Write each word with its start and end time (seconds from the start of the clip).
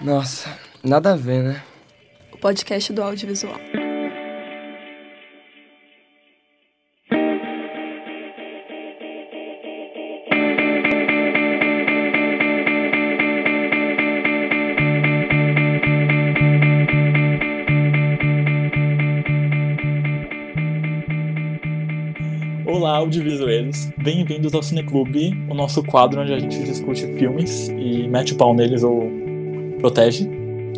Nossa, 0.00 0.50
nada 0.82 1.12
a 1.12 1.16
ver, 1.16 1.42
né? 1.42 1.62
o 2.32 2.38
podcast 2.38 2.92
do 2.92 3.02
audiovisual. 3.02 3.54
Olá, 23.04 23.10
audiovisueiros. 23.10 23.90
Bem-vindos 23.98 24.54
ao 24.54 24.62
Cineclube, 24.62 25.30
o 25.50 25.54
nosso 25.54 25.84
quadro 25.84 26.22
onde 26.22 26.32
a 26.32 26.38
gente 26.38 26.58
discute 26.64 27.06
filmes 27.18 27.68
e 27.68 28.08
mete 28.08 28.32
o 28.32 28.36
pau 28.36 28.54
neles 28.54 28.82
ou 28.82 29.10
protege, 29.78 30.26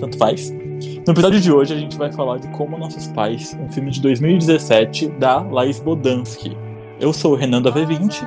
tanto 0.01 0.19
faz. 0.19 0.51
No 0.51 1.12
episódio 1.12 1.41
de 1.41 1.53
hoje 1.53 1.73
a 1.73 1.79
gente 1.79 1.97
vai 1.97 2.11
falar 2.11 2.39
de 2.39 2.48
Como 2.48 2.77
Nossos 2.77 3.07
Pais, 3.07 3.57
um 3.61 3.69
filme 3.69 3.93
de 3.93 4.03
2017 4.03 5.07
da 5.11 5.39
Laís 5.41 5.79
Bodansky. 5.79 6.57
Eu 7.01 7.12
sou 7.12 7.34
o 7.34 7.37
Renan 7.37 7.62
da 7.62 7.70
V20, 7.70 8.27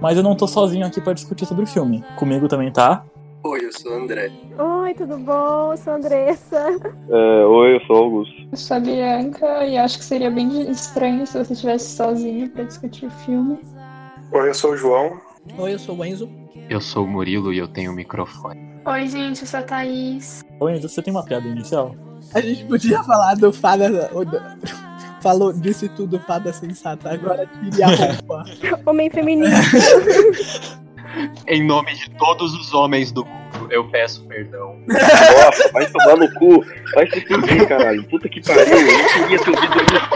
mas 0.00 0.16
eu 0.16 0.22
não 0.24 0.34
tô 0.34 0.48
sozinho 0.48 0.84
aqui 0.84 1.00
para 1.00 1.12
discutir 1.12 1.46
sobre 1.46 1.62
o 1.62 1.66
filme. 1.66 2.02
Comigo 2.16 2.48
também 2.48 2.72
tá. 2.72 3.04
Oi, 3.44 3.64
eu 3.64 3.72
sou 3.72 3.92
o 3.92 4.02
André. 4.02 4.32
Oi, 4.58 4.94
tudo 4.94 5.16
bom? 5.18 5.70
Eu 5.70 5.76
sou 5.76 5.92
a 5.92 5.96
Andressa. 5.96 6.76
É, 7.08 7.44
oi, 7.44 7.76
eu 7.76 7.80
sou 7.86 7.96
o 7.96 8.04
Augusto. 8.04 8.41
Eu 8.52 8.58
sou 8.58 8.76
a 8.76 8.80
Bianca 8.80 9.64
e 9.64 9.78
acho 9.78 9.96
que 9.96 10.04
seria 10.04 10.30
bem 10.30 10.70
estranho 10.70 11.26
se 11.26 11.42
você 11.42 11.54
estivesse 11.54 11.96
sozinho 11.96 12.50
pra 12.50 12.64
discutir 12.64 13.06
o 13.06 13.10
filme. 13.10 13.58
Oi, 14.30 14.50
eu 14.50 14.54
sou 14.54 14.72
o 14.72 14.76
João. 14.76 15.18
Oi, 15.56 15.72
eu 15.72 15.78
sou 15.78 15.96
o 15.96 16.04
Enzo. 16.04 16.30
Eu 16.68 16.78
sou 16.78 17.06
o 17.06 17.08
Murilo 17.08 17.50
e 17.50 17.56
eu 17.56 17.66
tenho 17.66 17.92
um 17.92 17.94
microfone. 17.94 18.60
Oi, 18.84 19.08
gente, 19.08 19.40
eu 19.40 19.46
sou 19.46 19.60
a 19.60 19.62
Thaís. 19.62 20.42
Oi, 20.60 20.76
Enzo, 20.76 20.86
você 20.86 21.00
tem 21.00 21.14
uma 21.14 21.24
piada 21.24 21.48
inicial? 21.48 21.96
A 22.34 22.42
gente 22.42 22.66
podia 22.66 23.02
falar 23.02 23.36
do 23.36 23.50
fada. 23.54 24.10
o 24.12 24.22
Falou, 25.22 25.50
disse 25.54 25.88
tudo 25.88 26.20
fada 26.20 26.52
sensata. 26.52 27.10
Agora 27.10 27.46
tire 27.46 27.82
a 27.82 27.86
roupa. 27.86 28.44
Homem 28.84 29.08
feminista. 29.08 29.56
Em 31.48 31.66
nome 31.66 31.94
de 31.94 32.10
todos 32.18 32.54
os 32.54 32.74
homens 32.74 33.12
do 33.12 33.24
mundo, 33.24 33.41
eu 33.70 33.88
peço 33.90 34.26
perdão. 34.26 34.78
Nossa, 34.88 35.70
vai 35.72 35.86
tomar 35.90 36.16
no 36.16 36.32
cu. 36.34 36.64
Vai 36.94 37.08
se 37.10 37.20
fuder, 37.26 37.68
caralho. 37.68 38.04
Puta 38.08 38.28
que 38.28 38.40
pariu. 38.42 38.76
Eu 38.76 38.98
não 38.98 39.08
queria 39.08 39.38
ter 39.38 39.50
ouvido 39.50 39.76
isso. 39.82 40.12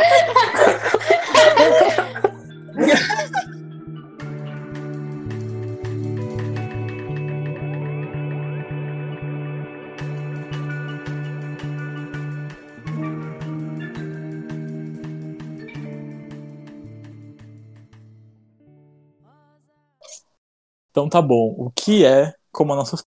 Então 20.97 21.11
tá 21.11 21.20
bom. 21.20 21.55
O 21.58 21.70
que 21.70 22.06
é 22.06 22.33
Como 22.50 22.74
Nossos 22.74 23.05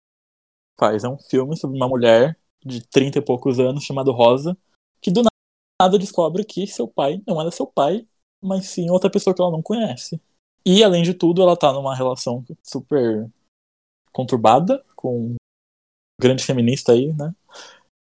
Pais? 0.80 1.04
É 1.04 1.10
um 1.10 1.18
filme 1.18 1.58
sobre 1.58 1.76
uma 1.76 1.88
mulher 1.88 2.38
de 2.66 2.86
30 2.88 3.20
e 3.20 3.22
poucos 3.22 3.60
anos 3.60 3.84
chamada 3.84 4.12
Rosa, 4.12 4.58
que 5.02 5.12
do 5.12 5.24
nada 5.82 6.00
descobre 6.00 6.44
que 6.44 6.66
seu 6.66 6.88
pai 6.88 7.22
não 7.28 7.40
era 7.40 7.52
seu 7.52 7.68
pai, 7.68 8.08
mas 8.42 8.68
sim 8.68 8.90
outra 8.90 9.10
pessoa 9.10 9.36
que 9.36 9.42
ela 9.42 9.52
não 9.52 9.62
conhece. 9.62 10.22
E 10.66 10.84
além 10.84 11.04
de 11.04 11.14
tudo, 11.14 11.42
ela 11.42 11.58
tá 11.58 11.72
numa 11.72 11.96
relação 11.96 12.44
super 12.64 13.30
conturbada 14.12 14.84
com 14.96 15.32
um 15.32 15.36
grande 16.20 16.44
feminista 16.44 16.94
aí, 16.94 17.14
né? 17.14 17.34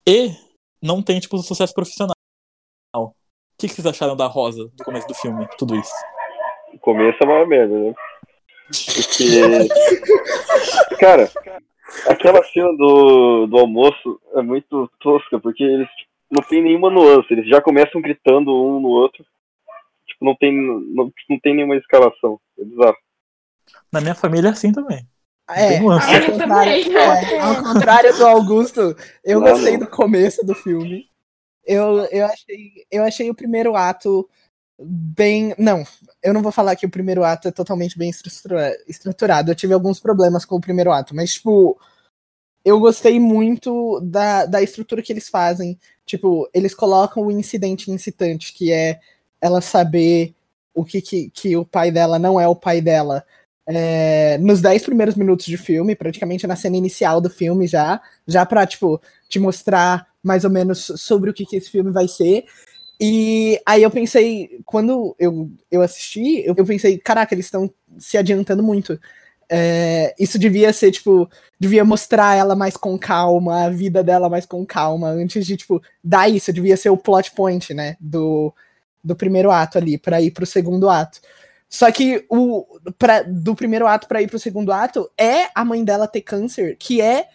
E 0.07 0.31
não 0.81 1.01
tem 1.01 1.19
tipo 1.19 1.37
sucesso 1.39 1.73
profissional. 1.73 2.13
O 2.95 3.13
que, 3.57 3.67
que 3.67 3.75
vocês 3.75 3.85
acharam 3.85 4.15
da 4.15 4.27
Rosa 4.27 4.67
do 4.69 4.83
começo 4.83 5.07
do 5.07 5.13
filme? 5.13 5.47
Tudo 5.57 5.75
isso. 5.75 5.93
O 6.73 6.79
começo 6.79 7.17
é 7.21 7.25
uma 7.25 7.45
merda, 7.45 7.77
né? 7.77 7.93
Porque. 8.95 9.37
Cara, 10.99 11.31
aquela 12.07 12.43
cena 12.45 12.71
do, 12.75 13.47
do 13.47 13.57
almoço 13.57 14.19
é 14.35 14.41
muito 14.41 14.89
tosca, 14.99 15.39
porque 15.39 15.63
eles 15.63 15.89
tipo, 15.95 16.11
não 16.29 16.43
tem 16.43 16.61
nenhuma 16.61 16.89
nuance. 16.89 17.27
Eles 17.31 17.47
já 17.47 17.61
começam 17.61 18.01
gritando 18.01 18.51
um 18.51 18.79
no 18.79 18.89
outro. 18.89 19.25
Tipo, 20.07 20.25
não 20.25 20.35
tem, 20.35 20.51
não, 20.53 21.11
não 21.29 21.39
tem 21.39 21.55
nenhuma 21.55 21.75
escalação. 21.75 22.39
É 22.59 22.63
bizarro. 22.63 22.97
Na 23.91 24.01
minha 24.01 24.15
família 24.15 24.49
é 24.49 24.51
assim 24.51 24.71
também. 24.71 25.05
É, 25.49 25.79
ao 25.79 25.83
contrário, 26.31 26.97
é, 26.97 27.39
ao 27.39 27.63
contrário 27.63 28.17
do 28.17 28.25
Augusto, 28.25 28.95
eu 29.23 29.41
Não, 29.41 29.51
gostei 29.51 29.73
não. 29.73 29.81
do 29.81 29.87
começo 29.87 30.45
do 30.45 30.55
filme. 30.55 31.09
Eu, 31.65 32.05
eu, 32.05 32.25
achei, 32.25 32.71
eu 32.89 33.03
achei 33.03 33.29
o 33.29 33.35
primeiro 33.35 33.75
ato 33.75 34.27
bem. 34.85 35.53
Não, 35.57 35.83
eu 36.23 36.33
não 36.33 36.41
vou 36.41 36.51
falar 36.51 36.75
que 36.75 36.85
o 36.85 36.89
primeiro 36.89 37.23
ato 37.23 37.47
é 37.47 37.51
totalmente 37.51 37.97
bem 37.97 38.09
estrutura- 38.09 38.75
estruturado. 38.87 39.51
Eu 39.51 39.55
tive 39.55 39.73
alguns 39.73 39.99
problemas 39.99 40.45
com 40.45 40.55
o 40.55 40.61
primeiro 40.61 40.91
ato, 40.91 41.15
mas, 41.15 41.33
tipo, 41.33 41.79
eu 42.65 42.79
gostei 42.79 43.19
muito 43.19 43.99
da, 44.01 44.45
da 44.45 44.61
estrutura 44.61 45.01
que 45.01 45.11
eles 45.13 45.29
fazem. 45.29 45.79
Tipo, 46.05 46.49
eles 46.53 46.73
colocam 46.75 47.25
o 47.25 47.31
incidente 47.31 47.91
incitante, 47.91 48.53
que 48.53 48.71
é 48.71 48.99
ela 49.41 49.61
saber 49.61 50.35
o 50.73 50.85
que, 50.85 51.01
que, 51.01 51.29
que 51.31 51.57
o 51.57 51.65
pai 51.65 51.91
dela 51.91 52.19
não 52.19 52.39
é 52.39 52.47
o 52.47 52.55
pai 52.55 52.81
dela. 52.81 53.25
é, 53.67 54.37
nos 54.39 54.61
10 54.61 54.83
primeiros 54.83 55.15
minutos 55.15 55.45
de 55.45 55.57
filme, 55.57 55.95
praticamente 55.95 56.47
na 56.47 56.55
cena 56.55 56.77
inicial 56.77 57.21
do 57.21 57.29
filme 57.29 57.67
já, 57.67 58.01
já 58.27 58.45
pra, 58.45 58.65
tipo, 58.65 59.01
te 59.29 59.39
mostrar 59.39 60.07
mais 60.23 60.43
ou 60.43 60.49
menos 60.51 60.91
sobre 60.97 61.29
o 61.29 61.33
que, 61.33 61.45
que 61.45 61.55
esse 61.57 61.69
filme 61.69 61.91
vai 61.91 62.07
ser. 62.07 62.45
E 63.03 63.59
aí 63.65 63.81
eu 63.81 63.89
pensei, 63.89 64.61
quando 64.63 65.15
eu, 65.17 65.49
eu 65.71 65.81
assisti, 65.81 66.43
eu, 66.45 66.53
eu 66.55 66.63
pensei, 66.63 66.99
caraca, 66.99 67.33
eles 67.33 67.45
estão 67.45 67.73
se 67.97 68.15
adiantando 68.15 68.61
muito. 68.61 68.99
É, 69.49 70.13
isso 70.19 70.37
devia 70.37 70.71
ser, 70.71 70.91
tipo, 70.91 71.27
devia 71.59 71.83
mostrar 71.83 72.35
ela 72.37 72.55
mais 72.55 72.77
com 72.77 72.99
calma, 72.99 73.65
a 73.65 73.69
vida 73.71 74.03
dela 74.03 74.29
mais 74.29 74.45
com 74.45 74.63
calma, 74.63 75.09
antes 75.09 75.47
de, 75.47 75.57
tipo, 75.57 75.81
dar 76.03 76.29
isso, 76.29 76.53
devia 76.53 76.77
ser 76.77 76.91
o 76.91 76.97
plot 76.97 77.31
point, 77.31 77.73
né, 77.73 77.97
do, 77.99 78.53
do 79.03 79.15
primeiro 79.15 79.49
ato 79.49 79.79
ali, 79.79 79.97
pra 79.97 80.21
ir 80.21 80.29
pro 80.29 80.45
segundo 80.45 80.87
ato. 80.87 81.19
Só 81.67 81.91
que 81.91 82.23
o 82.29 82.67
pra, 82.99 83.23
do 83.23 83.55
primeiro 83.55 83.87
ato 83.87 84.07
pra 84.07 84.21
ir 84.21 84.27
pro 84.27 84.37
segundo 84.37 84.71
ato 84.71 85.09
é 85.17 85.47
a 85.55 85.65
mãe 85.65 85.83
dela 85.83 86.07
ter 86.07 86.21
câncer, 86.21 86.77
que 86.77 87.01
é 87.01 87.27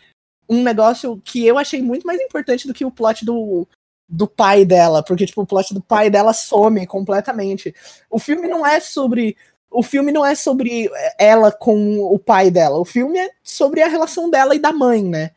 um 0.48 0.62
negócio 0.62 1.20
que 1.24 1.44
eu 1.44 1.58
achei 1.58 1.82
muito 1.82 2.06
mais 2.06 2.20
importante 2.20 2.68
do 2.68 2.74
que 2.74 2.84
o 2.84 2.90
plot 2.90 3.24
do, 3.24 3.66
do 4.08 4.26
pai 4.28 4.64
dela, 4.64 5.02
porque 5.02 5.26
tipo, 5.26 5.42
o 5.42 5.46
plot 5.46 5.74
do 5.74 5.80
pai 5.82 6.10
dela 6.10 6.32
some 6.32 6.86
completamente. 6.86 7.74
O 8.10 8.18
filme 8.18 8.46
não 8.48 8.64
é 8.66 8.80
sobre 8.80 9.36
o 9.70 9.82
filme 9.82 10.12
não 10.12 10.24
é 10.24 10.34
sobre 10.34 10.88
ela 11.18 11.52
com 11.52 11.98
o 12.00 12.18
pai 12.18 12.50
dela. 12.50 12.78
O 12.78 12.84
filme 12.84 13.18
é 13.18 13.30
sobre 13.42 13.82
a 13.82 13.88
relação 13.88 14.30
dela 14.30 14.54
e 14.54 14.58
da 14.58 14.72
mãe, 14.72 15.02
né? 15.02 15.32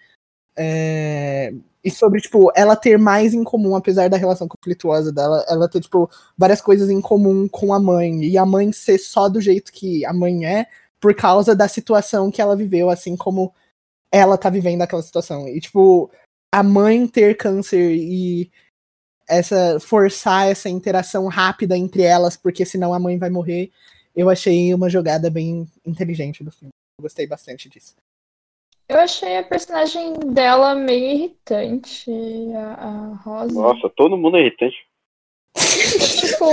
É, 0.56 1.54
E 1.84 1.90
sobre, 1.90 2.20
tipo, 2.22 2.52
ela 2.56 2.76
ter 2.76 2.98
mais 2.98 3.34
em 3.34 3.44
comum, 3.44 3.76
apesar 3.76 4.10
da 4.10 4.18
relação 4.18 4.48
conflituosa 4.48 5.12
dela, 5.14 5.46
ela 5.48 5.70
ter, 5.70 5.80
tipo, 5.80 6.10
várias 6.38 6.60
coisas 6.62 6.90
em 6.90 7.00
comum 7.00 7.48
com 7.48 7.74
a 7.74 7.80
mãe. 7.80 8.24
E 8.26 8.38
a 8.38 8.46
mãe 8.46 8.72
ser 8.74 8.98
só 8.98 9.30
do 9.30 9.40
jeito 9.40 9.72
que 9.72 10.06
a 10.06 10.14
mãe 10.14 10.46
é, 10.46 10.68
por 11.00 11.16
causa 11.16 11.56
da 11.56 11.68
situação 11.68 12.30
que 12.30 12.42
ela 12.42 12.56
viveu, 12.56 12.90
assim 12.90 13.16
como 13.16 13.54
ela 14.12 14.38
tá 14.38 14.50
vivendo 14.50 14.82
aquela 14.82 15.02
situação. 15.02 15.48
E, 15.48 15.60
tipo, 15.62 16.12
a 16.52 16.64
mãe 16.64 17.08
ter 17.08 17.38
câncer 17.38 17.96
e 17.96 18.52
essa 19.28 19.80
forçar 19.80 20.48
essa 20.48 20.68
interação 20.68 21.28
rápida 21.28 21.78
entre 21.78 22.02
elas, 22.02 22.36
porque 22.36 22.66
senão 22.66 22.94
a 22.94 23.00
mãe 23.00 23.18
vai 23.18 23.30
morrer, 23.30 23.72
eu 24.16 24.30
achei 24.30 24.74
uma 24.74 24.90
jogada 24.90 25.30
bem 25.30 25.68
inteligente 25.86 26.44
do 26.44 26.52
filme. 26.52 26.72
Eu 26.98 27.04
gostei 27.04 27.28
bastante 27.28 27.70
disso. 27.70 27.96
Eu 28.88 29.00
achei 29.00 29.38
a 29.38 29.44
personagem 29.44 30.16
dela 30.34 30.74
meio 30.74 31.14
irritante, 31.14 32.12
a, 32.56 32.74
a 32.74 33.16
Rosa. 33.18 33.54
Nossa, 33.54 33.90
todo 33.96 34.18
mundo 34.18 34.38
é 34.38 34.42
irritante. 34.42 34.76
Tipo, 35.56 36.46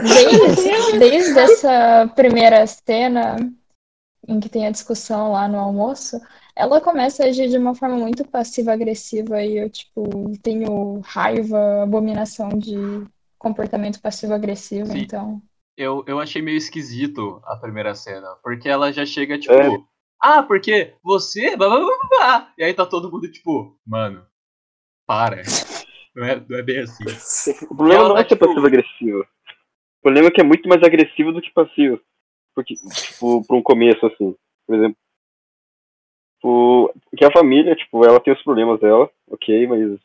desde, 0.00 0.98
desde 0.98 1.38
essa 1.38 2.12
primeira 2.14 2.64
cena 2.66 3.36
em 4.28 4.38
que 4.38 4.48
tem 4.48 4.66
a 4.66 4.70
discussão 4.70 5.32
lá 5.32 5.48
no 5.48 5.58
almoço, 5.58 6.20
ela 6.54 6.80
começa 6.80 7.24
a 7.24 7.26
agir 7.28 7.48
de 7.48 7.56
uma 7.56 7.74
forma 7.74 7.96
muito 7.96 8.24
passiva-agressiva 8.26 9.42
e 9.42 9.56
eu, 9.58 9.70
tipo, 9.70 10.02
tenho 10.42 11.00
raiva, 11.04 11.82
abominação 11.82 12.48
de 12.50 12.76
comportamento 13.38 14.00
passivo-agressivo, 14.00 14.92
Sim. 14.92 14.98
então. 15.00 15.42
eu, 15.76 16.04
eu 16.06 16.20
achei 16.20 16.40
meio 16.42 16.56
esquisito 16.58 17.40
a 17.44 17.56
primeira 17.56 17.94
cena. 17.94 18.36
Porque 18.42 18.68
ela 18.68 18.92
já 18.92 19.04
chega, 19.06 19.38
tipo, 19.38 19.52
É. 19.54 19.78
ah, 20.20 20.42
porque 20.42 20.94
você. 21.02 21.56
Blá, 21.56 21.68
blá, 21.68 21.78
blá, 21.78 21.86
blá, 21.86 22.08
blá." 22.18 22.52
E 22.58 22.64
aí 22.64 22.74
tá 22.74 22.84
todo 22.86 23.10
mundo, 23.10 23.30
tipo, 23.30 23.76
mano, 23.86 24.24
para. 25.06 25.42
Não 26.14 26.24
é, 26.26 26.44
não 26.46 26.58
é 26.58 26.62
bem 26.62 26.78
assim. 26.80 27.04
O 27.70 27.74
problema 27.74 28.04
não 28.08 28.14
tá, 28.14 28.20
é 28.20 28.22
ser 28.24 28.28
tipo- 28.34 28.46
passivo-agressivo. 28.46 29.20
O 29.20 30.02
problema 30.02 30.28
é 30.28 30.30
que 30.30 30.40
é 30.40 30.44
muito 30.44 30.68
mais 30.68 30.82
agressivo 30.82 31.32
do 31.32 31.40
que 31.40 31.50
passivo. 31.52 31.98
Porque, 32.54 32.74
tipo, 32.74 33.42
pra 33.46 33.56
um 33.56 33.62
começo, 33.62 34.04
assim. 34.04 34.36
Por 34.66 34.76
exemplo. 34.76 34.96
Tipo, 36.42 36.92
que 37.16 37.24
a 37.24 37.30
família, 37.30 37.76
tipo, 37.76 38.04
ela 38.04 38.18
tem 38.18 38.32
os 38.32 38.42
problemas 38.42 38.80
dela, 38.80 39.08
ok, 39.30 39.64
mas 39.68 40.00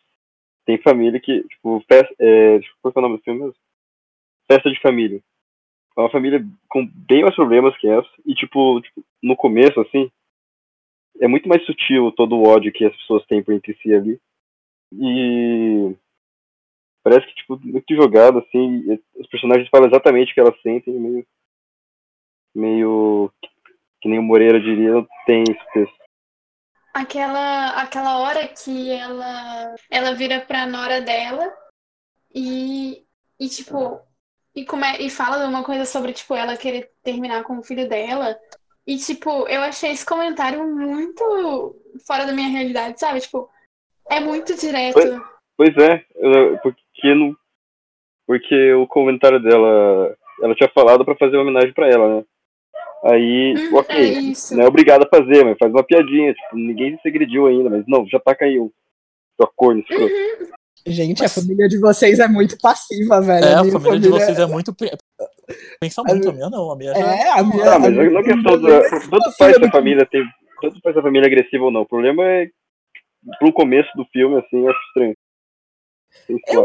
tem 0.67 0.77
família 0.77 1.19
que, 1.19 1.41
tipo, 1.47 1.83
festa, 1.91 2.13
é, 2.19 2.59
qual 2.79 2.93
é 2.95 2.99
o 2.99 3.01
nome 3.01 3.17
do 3.17 3.23
filme 3.23 3.39
mesmo? 3.39 3.55
Festa 4.51 4.69
de 4.69 4.79
família. 4.79 5.19
É 5.97 5.99
uma 5.99 6.11
família 6.11 6.45
com 6.69 6.85
bem 6.85 7.23
mais 7.23 7.33
problemas 7.33 7.75
que 7.77 7.89
essa. 7.89 8.07
E, 8.23 8.35
tipo, 8.35 8.79
tipo, 8.81 9.03
no 9.23 9.35
começo, 9.35 9.79
assim, 9.81 10.11
é 11.19 11.27
muito 11.27 11.49
mais 11.49 11.65
sutil 11.65 12.11
todo 12.11 12.35
o 12.35 12.47
ódio 12.47 12.71
que 12.71 12.85
as 12.85 12.95
pessoas 12.97 13.25
têm 13.25 13.41
por 13.41 13.55
entre 13.55 13.73
si 13.81 13.91
ali. 13.91 14.21
E 14.93 15.95
parece 17.03 17.25
que, 17.25 17.33
tipo, 17.33 17.59
muito 17.63 17.95
jogado, 17.95 18.37
assim, 18.37 18.99
os 19.15 19.27
personagens 19.27 19.67
falam 19.69 19.87
exatamente 19.87 20.31
o 20.31 20.33
que 20.35 20.39
elas 20.39 20.61
sentem, 20.61 20.93
meio. 20.93 21.25
meio. 22.53 23.31
que 23.99 24.07
nem 24.07 24.19
o 24.19 24.23
Moreira 24.23 24.61
diria, 24.61 25.03
tem 25.25 25.41
esse 25.41 25.73
texto. 25.73 26.06
Aquela, 27.01 27.79
aquela 27.79 28.17
hora 28.17 28.47
que 28.47 28.89
ela, 28.89 29.75
ela 29.91 30.15
vira 30.15 30.41
pra 30.41 30.65
nora 30.65 30.99
dela 30.99 31.53
e, 32.33 33.03
e 33.39 33.47
tipo, 33.47 33.99
e, 34.55 34.65
come, 34.65 34.97
e 34.97 35.07
fala 35.07 35.45
uma 35.45 35.63
coisa 35.63 35.85
sobre, 35.85 36.11
tipo, 36.11 36.33
ela 36.33 36.57
querer 36.57 36.89
terminar 37.03 37.43
com 37.43 37.59
o 37.59 37.63
filho 37.63 37.87
dela. 37.87 38.35
E, 38.87 38.97
tipo, 38.97 39.47
eu 39.47 39.61
achei 39.61 39.91
esse 39.91 40.03
comentário 40.03 40.65
muito 40.65 41.75
fora 42.07 42.25
da 42.25 42.33
minha 42.33 42.49
realidade, 42.49 42.99
sabe? 42.99 43.19
Tipo, 43.19 43.47
é 44.09 44.19
muito 44.19 44.55
direto. 44.55 45.23
Pois 45.55 45.77
é, 45.77 46.03
eu- 46.15 46.57
porque 46.63 47.13
não. 47.13 47.37
Porque 48.25 48.73
o 48.73 48.87
comentário 48.87 49.39
dela. 49.39 50.17
Ela 50.41 50.55
tinha 50.55 50.69
falado 50.69 51.05
pra 51.05 51.15
fazer 51.15 51.35
uma 51.37 51.43
homenagem 51.43 51.73
pra 51.73 51.87
ela, 51.87 52.17
né? 52.17 52.25
Aí, 53.03 53.53
Hum, 53.55 53.75
ok, 53.77 53.95
é 53.95 54.19
isso. 54.19 54.55
não 54.55 54.63
é 54.63 54.67
obrigado 54.67 55.03
a 55.03 55.09
fazer, 55.09 55.43
mas 55.45 55.57
faz 55.57 55.71
uma 55.71 55.83
piadinha, 55.83 56.33
tipo, 56.33 56.55
ninguém 56.55 56.97
se 57.01 57.07
agrediu 57.07 57.45
ainda, 57.47 57.69
mas 57.69 57.83
não, 57.87 58.07
já 58.07 58.19
taca 58.19 58.45
aí 58.45 58.59
um. 58.59 58.71
Sua 59.39 59.49
corno, 59.55 59.81
escroto. 59.81 60.05
Uhum. 60.13 60.47
Gente, 60.87 61.23
a 61.23 61.29
família 61.29 61.67
de 61.67 61.77
vocês 61.79 62.17
é 62.19 62.27
muito 62.27 62.57
passiva, 62.59 63.21
velho. 63.21 63.45
É, 63.45 63.53
a 63.55 63.61
minha 63.63 63.73
família 63.79 63.99
de 63.99 64.09
vocês 64.09 64.39
é 64.39 64.45
muito. 64.45 64.73
pe- 64.73 64.91
Pensa 65.79 66.01
muito, 66.03 66.29
a 66.29 66.33
minha 66.33 66.49
não. 66.49 66.71
A 66.71 66.75
minha 66.77 66.93
já. 66.93 66.99
É, 66.99 67.29
a 67.39 67.43
minha. 67.43 67.71
Ah, 67.73 67.79
mas 67.79 67.89
a 67.89 67.91
minha 67.91 68.09
não 68.09 68.19
é 68.19 68.23
questão 68.23 68.51
família- 68.53 68.79
da. 68.81 68.89
Tanto 68.89 69.31
faz 69.37 69.55
se 69.57 69.65
a 69.65 69.71
família 69.71 70.05
tem. 70.05 70.23
Tanto 70.61 70.79
faz 70.81 70.95
se 70.95 70.99
a 70.99 71.03
família 71.03 71.25
é 71.25 71.27
agressiva 71.27 71.65
ou 71.65 71.71
não. 71.71 71.81
O 71.81 71.85
problema 71.87 72.23
é. 72.23 72.49
Pro 73.37 73.51
começo 73.53 73.89
do 73.97 74.05
filme, 74.05 74.37
assim, 74.37 74.59
eu 74.63 74.69
acho 74.69 74.79
estranho. 74.87 75.15
Eu, 76.47 76.63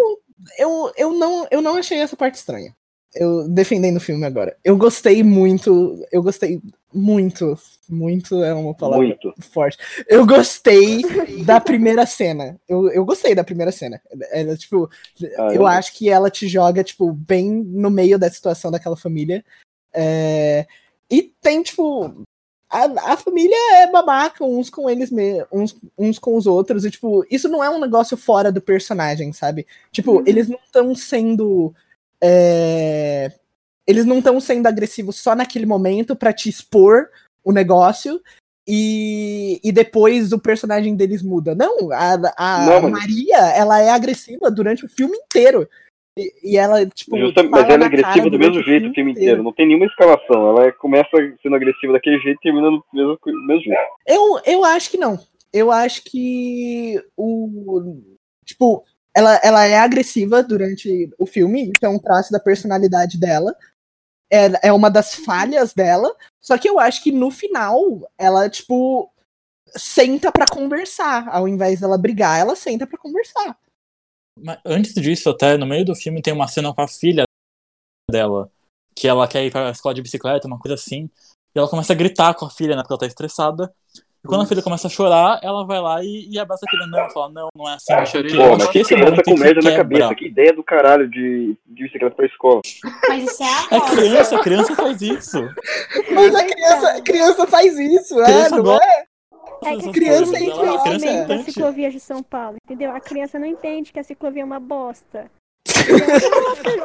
eu, 0.59 0.93
eu, 0.97 1.13
não, 1.13 1.47
eu 1.51 1.61
não 1.61 1.77
achei 1.77 1.99
essa 1.99 2.17
parte 2.17 2.37
estranha. 2.37 2.75
Eu 3.15 3.47
defendendo 3.49 3.97
o 3.99 4.01
filme 4.01 4.25
agora. 4.25 4.57
Eu 4.65 4.77
gostei 4.77 5.23
muito. 5.23 6.03
Eu 6.11 6.23
gostei 6.23 6.61
muito. 6.95 7.59
Muito 7.89 8.43
é 8.43 8.55
uma 8.55 8.73
palavra 8.75 9.07
Muito. 9.07 9.35
forte. 9.53 9.77
Eu 10.09 10.27
gostei 10.27 11.03
da 11.45 11.61
primeira 11.61 12.07
cena. 12.07 12.59
Eu, 12.67 12.89
eu 12.91 13.05
gostei 13.05 13.35
da 13.35 13.45
primeira 13.45 13.71
cena. 13.71 14.01
Ela, 14.31 14.57
tipo, 14.57 14.89
Ah, 15.37 15.49
eu 15.49 15.57
eu- 15.57 15.67
acho 15.67 15.93
que 15.95 16.09
ela 16.09 16.31
te 16.31 16.49
joga, 16.49 16.83
tipo, 16.83 17.13
bem 17.13 17.51
no 17.51 17.91
meio 17.91 18.19
da 18.19 18.31
situação 18.31 18.71
daquela 18.71 18.97
família. 18.97 19.45
É, 19.93 20.67
E 21.11 21.23
tem, 21.43 21.63
tipo. 21.63 22.25
A, 22.71 23.13
a 23.13 23.17
família 23.19 23.55
é 23.83 23.91
babaca 23.93 24.43
uns 24.43 24.71
com 24.71 24.89
eles 24.89 25.11
mesmos, 25.11 25.47
uns, 25.53 25.77
uns 25.99 26.19
com 26.19 26.35
os 26.39 26.47
outros. 26.47 26.87
E, 26.87 26.91
tipo, 26.91 27.23
isso 27.31 27.47
não 27.47 27.63
é 27.63 27.69
um 27.69 27.79
negócio 27.79 28.17
fora 28.17 28.51
do 28.51 28.63
personagem, 28.63 29.31
sabe? 29.35 29.67
Tipo, 29.91 30.23
eles 30.27 30.49
não 30.49 30.59
estão 30.65 30.95
sendo. 30.95 31.75
É, 32.23 33.33
Eles 33.87 34.05
não 34.05 34.19
estão 34.19 34.41
sendo 34.41 34.67
agressivos 34.67 35.17
só 35.17 35.35
naquele 35.35 35.67
momento 35.67 36.15
pra 36.15 36.33
te 36.33 36.49
expor 36.49 37.09
o 37.45 37.53
negócio. 37.53 38.21
E, 38.67 39.61
e 39.65 39.73
depois 39.73 40.33
o 40.33 40.39
personagem 40.39 40.95
deles 40.95 41.21
muda. 41.21 41.53
Não, 41.55 41.91
a, 41.91 42.13
a 42.37 42.67
Não, 42.67 42.83
mas- 42.83 42.93
Maria, 42.93 43.39
ela 43.57 43.81
é 43.81 43.91
agressiva 43.91 44.51
durante 44.51 44.85
o 44.85 44.89
filme 44.89 45.17
inteiro. 45.17 45.69
E, 46.17 46.53
e 46.53 46.57
ela, 46.57 46.87
tipo. 46.87 47.17
Mas 47.51 47.69
ela 47.69 47.83
é 47.83 47.87
agressiva 47.87 48.31
do 48.31 48.39
mesmo 48.39 48.63
jeito 48.63 48.89
o 48.91 48.95
filme 48.95 49.13
inteiro. 49.13 49.43
Não 49.43 49.53
tem 49.53 49.67
nenhuma 49.67 49.87
escalação. 49.87 50.51
Ela 50.51 50.67
é- 50.67 50.73
começa 50.73 51.09
sendo 51.43 51.57
agressiva 51.57 51.95
daquele 51.95 52.21
jeito 52.21 52.39
e 52.39 52.43
termina 52.43 52.71
do 52.71 52.85
mesmo, 52.93 53.19
do 53.25 53.47
mesmo 53.47 53.63
jeito. 53.65 53.81
Eu, 54.07 54.41
eu 54.47 54.65
acho 54.65 54.91
que 54.91 54.99
não. 54.99 55.19
Eu 55.53 55.73
acho 55.73 56.05
que 56.05 57.03
o. 57.17 58.01
Tipo, 58.45 58.85
ela, 59.15 59.41
ela 59.43 59.67
é 59.67 59.79
agressiva 59.79 60.43
durante 60.43 61.11
o 61.19 61.27
filme, 61.27 61.65
isso 61.65 61.85
é 61.85 61.89
um 61.89 61.99
traço 61.99 62.33
da 62.33 62.41
personalidade 62.41 63.19
dela. 63.19 63.55
É, 64.31 64.69
é 64.69 64.73
uma 64.73 64.91
das 64.91 65.15
falhas 65.15 65.75
dela. 65.75 66.15
Só 66.41 66.57
que 66.57 66.69
eu 66.69 66.81
acho 66.81 67.03
que 67.03 67.13
no 67.13 67.31
final, 67.31 68.11
ela, 68.17 68.49
tipo, 68.49 69.13
senta 69.77 70.33
pra 70.33 70.47
conversar. 70.47 71.29
Ao 71.29 71.47
invés 71.47 71.81
dela 71.81 71.99
brigar, 71.99 72.41
ela 72.41 72.57
senta 72.57 72.87
pra 72.87 72.99
conversar. 72.99 73.59
Mas 74.39 74.59
antes 74.65 74.95
disso, 74.95 75.29
até 75.29 75.59
no 75.59 75.67
meio 75.67 75.85
do 75.85 75.95
filme 75.95 76.23
tem 76.23 76.33
uma 76.33 76.49
cena 76.49 76.73
com 76.73 76.81
a 76.81 76.89
filha 76.89 77.25
dela, 78.11 78.51
que 78.95 79.07
ela 79.07 79.29
quer 79.29 79.45
ir 79.45 79.53
pra 79.53 79.71
escola 79.71 79.95
de 79.95 80.03
bicicleta, 80.03 80.47
uma 80.47 80.59
coisa 80.59 80.75
assim, 80.75 81.11
e 81.55 81.59
ela 81.59 81.69
começa 81.69 81.93
a 81.93 81.97
gritar 81.97 82.35
com 82.35 82.47
a 82.47 82.51
filha, 82.51 82.75
né, 82.75 82.83
porque 82.83 82.93
ela 82.95 83.01
tá 83.01 83.07
estressada. 83.07 83.75
E 84.25 84.29
quando 84.29 84.43
a 84.43 84.47
filha 84.47 84.63
começa 84.63 84.87
a 84.87 84.91
chorar, 84.91 85.41
ela 85.43 85.67
vai 85.67 85.81
lá 85.81 86.03
e, 86.03 86.29
e 86.31 86.39
abraça 86.39 86.65
a 86.67 86.71
filha. 86.71 86.87
Não, 86.87 87.11
fala, 87.11 87.29
não, 87.33 87.49
não 87.57 87.69
é 87.69 87.75
assim. 87.75 87.93
não 87.93 88.05
quê. 88.05 88.37
Pô, 88.37 88.43
Eu 88.43 88.59
mas 88.59 88.69
que 88.69 88.79
esse 88.79 88.95
é 88.95 88.97
criança 88.97 89.11
momento 89.11 89.25
com 89.25 89.31
em 89.31 89.35
que 89.35 89.41
merda 89.41 89.61
na 89.63 89.71
quebra. 89.71 89.77
cabeça. 89.99 90.15
Que 90.15 90.27
ideia 90.27 90.53
do 90.53 90.63
caralho 90.63 91.09
de, 91.11 91.57
de 91.67 91.83
bicicleta 91.85 92.15
pra 92.15 92.27
escola. 92.27 92.61
Mas 93.09 93.25
isso 93.25 93.43
é 93.43 93.47
a 93.47 93.77
É 93.77 93.81
criança, 93.81 94.37
a 94.37 94.41
criança 94.41 94.77
faz 94.77 95.03
isso. 95.03 95.39
Mas 96.13 96.35
a 96.35 96.45
criança, 96.45 96.89
a 96.91 97.01
criança 97.03 97.47
faz 97.49 97.79
isso, 97.79 98.21
é, 98.21 98.25
Criança 98.25 98.57
não 98.57 98.63
gosta 98.63 98.85
é? 98.87 99.05
É 99.65 99.77
que 99.77 99.89
a 99.89 99.93
Criança 99.93 100.35
é 100.35 100.39
tem 100.39 100.49
idiota. 100.49 100.79
conhecimento 100.79 101.03
das 101.05 101.27
Criança 101.27 101.35
é 101.35 101.53
ciclovias 101.53 101.93
de 101.93 102.01
São 102.01 102.23
Paulo, 102.23 102.57
entendeu? 102.65 102.91
A 102.91 103.01
criança 103.01 103.39
não 103.39 103.47
entende 103.47 103.93
que 103.93 103.99
a 104.01 104.03
ciclovia 104.05 104.43
é 104.43 104.45
uma 104.45 104.59
bosta. 104.59 105.31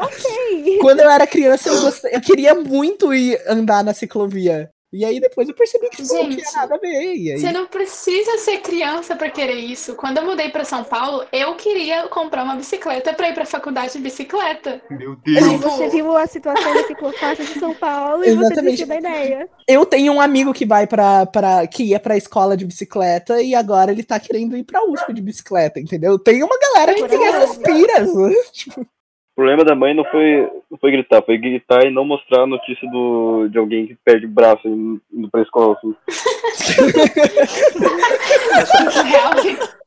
ok. 0.01 0.77
Quando 0.79 0.99
eu 0.99 1.09
era 1.09 1.25
criança, 1.27 1.69
eu, 1.69 1.81
gostei, 1.81 2.15
eu 2.15 2.21
queria 2.21 2.53
muito 2.55 3.13
ir 3.13 3.39
andar 3.47 3.83
na 3.83 3.93
ciclovia. 3.93 4.69
E 4.93 5.03
aí 5.03 5.19
depois 5.19 5.49
eu 5.49 5.53
percebi 5.53 5.89
que 5.89 5.97
tipo, 6.01 6.13
não 6.13 6.23
Gente, 6.23 6.37
tinha 6.37 6.51
nada 6.61 6.75
a 6.75 6.77
ver. 6.77 7.15
E 7.15 7.31
aí... 7.33 7.39
Você 7.39 7.51
não 7.51 7.65
precisa 7.65 8.37
ser 8.37 8.59
criança 8.59 9.15
pra 9.15 9.29
querer 9.29 9.55
isso. 9.55 9.95
Quando 9.95 10.17
eu 10.19 10.23
mudei 10.25 10.49
pra 10.49 10.63
São 10.63 10.83
Paulo, 10.83 11.25
eu 11.31 11.55
queria 11.55 12.07
comprar 12.07 12.43
uma 12.43 12.55
bicicleta 12.55 13.13
pra 13.13 13.29
ir 13.29 13.33
pra 13.33 13.45
faculdade 13.45 13.93
de 13.93 13.99
bicicleta. 13.99 14.81
Meu 14.89 15.15
Deus. 15.17 15.59
você 15.59 15.89
viu 15.89 16.15
a 16.15 16.25
situação 16.25 16.73
da 16.73 16.87
ciclofaixa 16.87 17.43
de 17.43 17.59
São 17.59 17.73
Paulo 17.73 18.23
e 18.23 18.27
você 18.27 18.45
Exatamente. 18.45 18.63
desistiu 18.63 18.87
da 18.87 18.95
ideia. 18.95 19.49
Eu 19.67 19.85
tenho 19.85 20.13
um 20.13 20.21
amigo 20.21 20.53
que 20.53 20.65
vai 20.65 20.87
para 20.87 21.25
para 21.25 21.67
que 21.67 21.83
ia 21.83 21.99
pra 21.99 22.15
escola 22.15 22.55
de 22.55 22.65
bicicleta 22.65 23.41
e 23.41 23.53
agora 23.53 23.91
ele 23.91 24.03
tá 24.03 24.17
querendo 24.19 24.55
ir 24.55 24.63
pra 24.63 24.85
USP 24.85 25.11
de 25.13 25.21
bicicleta, 25.21 25.79
entendeu? 25.79 26.17
Tem 26.17 26.41
uma 26.43 26.57
galera 26.57 26.93
que 26.93 27.07
tem 27.07 27.25
essas 27.25 27.57
piras. 27.57 28.15
né? 28.15 28.33
Tipo, 28.53 28.87
O 29.37 29.39
problema 29.39 29.63
da 29.63 29.75
mãe 29.75 29.93
não 29.93 30.03
foi, 30.05 30.49
não 30.71 30.79
foi 30.79 30.91
gritar, 30.91 31.21
foi 31.21 31.37
gritar 31.37 31.85
e 31.85 31.91
não 31.91 32.03
mostrar 32.03 32.41
a 32.41 32.47
notícia 32.47 32.89
do, 32.89 33.47
de 33.47 33.59
alguém 33.59 33.85
que 33.85 33.95
perde 34.03 34.25
o 34.25 34.29
braço 34.29 34.67
indo 34.67 35.29
pra 35.31 35.43
escola. 35.43 35.77
Assim. 35.77 35.95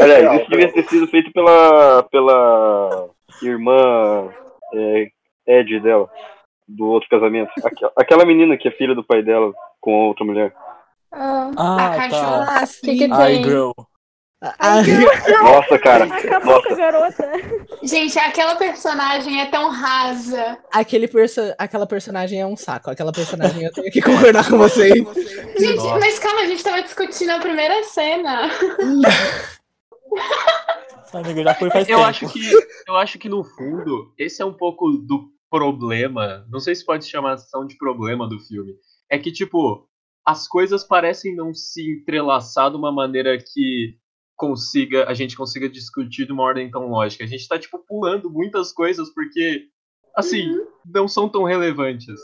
Aliás, 0.00 0.40
isso 0.40 0.50
devia 0.50 0.72
ter 0.72 0.82
sido 0.88 1.06
feito 1.06 1.30
pela, 1.32 2.02
pela 2.10 3.08
irmã 3.42 4.28
é, 4.74 5.06
Ed 5.46 5.78
dela, 5.80 6.10
do 6.66 6.86
outro 6.86 7.08
casamento. 7.08 7.50
Aquela, 7.64 7.92
aquela 7.96 8.24
menina 8.24 8.56
que 8.56 8.66
é 8.66 8.72
filha 8.72 8.94
do 8.94 9.04
pai 9.04 9.22
dela 9.22 9.52
com 9.80 10.02
a 10.02 10.06
outra 10.08 10.24
mulher. 10.24 10.52
Ah, 11.12 11.50
Ah, 11.56 11.86
a 11.86 11.96
cachorra. 11.96 12.46
tá. 12.46 12.60
ah, 12.62 12.66
que 12.66 12.96
que 12.96 13.08
Ai, 13.12 13.32
tem? 13.34 13.44
girl. 13.44 13.70
Ah, 14.58 14.82
Nossa, 15.42 15.78
cara. 15.78 16.04
Acabou 16.04 16.60
com 16.62 16.66
a 16.66 16.70
Nossa, 16.70 16.76
garota. 16.76 17.30
Gente, 17.84 18.18
aquela 18.18 18.56
personagem 18.56 19.40
é 19.40 19.46
tão 19.46 19.70
rasa. 19.70 20.58
aquele 20.72 21.06
perso 21.06 21.40
aquela 21.56 21.86
personagem 21.86 22.40
é 22.40 22.46
um 22.46 22.56
saco. 22.56 22.90
Aquela 22.90 23.12
personagem 23.12 23.62
eu 23.62 23.72
tenho 23.72 23.90
que 23.92 24.02
concordar 24.02 24.48
com 24.50 24.58
vocês. 24.58 24.94
Gente, 24.94 25.76
Nossa. 25.76 25.98
mas 26.00 26.18
calma, 26.18 26.40
a 26.40 26.46
gente 26.46 26.64
tava 26.64 26.82
discutindo 26.82 27.30
a 27.30 27.38
primeira 27.38 27.84
cena. 27.84 28.50
Amiga, 31.12 31.42
já 31.44 31.54
foi 31.54 31.70
faz 31.70 31.88
Eu 31.88 31.98
tempo. 31.98 32.08
acho 32.08 32.28
que 32.32 32.50
eu 32.88 32.96
acho 32.96 33.18
que 33.18 33.28
no 33.28 33.44
fundo 33.44 34.12
esse 34.18 34.42
é 34.42 34.44
um 34.44 34.54
pouco 34.54 34.90
do 34.92 35.30
problema. 35.50 36.44
Não 36.50 36.58
sei 36.58 36.74
se 36.74 36.84
pode 36.84 37.04
chamar 37.06 37.34
ação 37.34 37.66
de 37.66 37.76
problema 37.76 38.28
do 38.28 38.40
filme. 38.40 38.74
É 39.10 39.18
que 39.18 39.30
tipo 39.30 39.86
as 40.24 40.48
coisas 40.48 40.82
parecem 40.84 41.34
não 41.36 41.52
se 41.52 41.98
entrelaçar 42.00 42.70
de 42.70 42.76
uma 42.76 42.90
maneira 42.92 43.36
que 43.38 43.96
consiga 44.36 45.08
a 45.08 45.14
gente 45.14 45.36
consiga 45.36 45.68
discutir 45.68 46.26
de 46.26 46.32
uma 46.32 46.42
ordem 46.42 46.70
tão 46.70 46.88
lógica. 46.88 47.24
A 47.24 47.26
gente 47.26 47.46
tá 47.46 47.58
tipo 47.58 47.78
pulando 47.78 48.30
muitas 48.30 48.72
coisas 48.72 49.12
porque 49.14 49.68
assim, 50.16 50.48
Uhum. 50.50 50.66
não 50.86 51.08
são 51.08 51.28
tão 51.28 51.44
relevantes. 51.44 52.20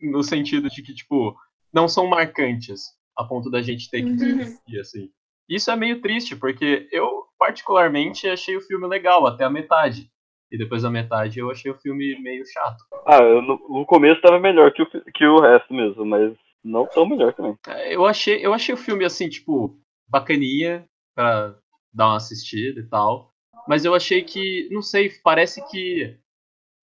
No 0.00 0.22
sentido 0.22 0.68
de 0.70 0.80
que, 0.82 0.94
tipo, 0.94 1.36
não 1.72 1.88
são 1.88 2.06
marcantes 2.06 2.82
a 3.16 3.24
ponto 3.24 3.50
da 3.50 3.60
gente 3.60 3.90
ter 3.90 4.02
que 4.02 4.10
Uhum. 4.10 4.16
discutir, 4.16 4.80
assim. 4.80 5.10
Isso 5.48 5.70
é 5.70 5.76
meio 5.76 6.00
triste, 6.00 6.36
porque 6.36 6.88
eu, 6.92 7.24
particularmente, 7.38 8.28
achei 8.28 8.56
o 8.56 8.60
filme 8.60 8.86
legal 8.86 9.26
até 9.26 9.44
a 9.44 9.50
metade. 9.50 10.08
E 10.52 10.56
depois 10.56 10.82
da 10.84 10.90
metade 10.90 11.38
eu 11.40 11.50
achei 11.50 11.70
o 11.70 11.78
filme 11.78 12.18
meio 12.22 12.44
chato. 12.46 12.82
Ah, 13.06 13.18
eu, 13.18 13.42
no, 13.42 13.58
no 13.68 13.84
começo 13.84 14.20
tava 14.22 14.38
melhor 14.38 14.72
que 14.72 14.82
o, 14.82 14.86
que 15.12 15.26
o 15.26 15.40
resto 15.40 15.74
mesmo, 15.74 16.04
mas 16.06 16.32
não 16.64 16.86
tão 16.86 17.06
melhor 17.06 17.34
também. 17.34 17.56
É, 17.66 17.94
Eu 17.94 18.06
achei, 18.06 18.44
eu 18.44 18.54
achei 18.54 18.72
o 18.74 18.78
filme, 18.78 19.04
assim, 19.04 19.28
tipo, 19.28 19.76
bacaninha 20.08 20.86
pra 21.18 21.52
dar 21.92 22.06
uma 22.06 22.16
assistida 22.16 22.78
e 22.78 22.86
tal. 22.86 23.34
Mas 23.66 23.84
eu 23.84 23.92
achei 23.92 24.22
que, 24.22 24.68
não 24.70 24.80
sei, 24.80 25.10
parece 25.10 25.66
que 25.68 26.16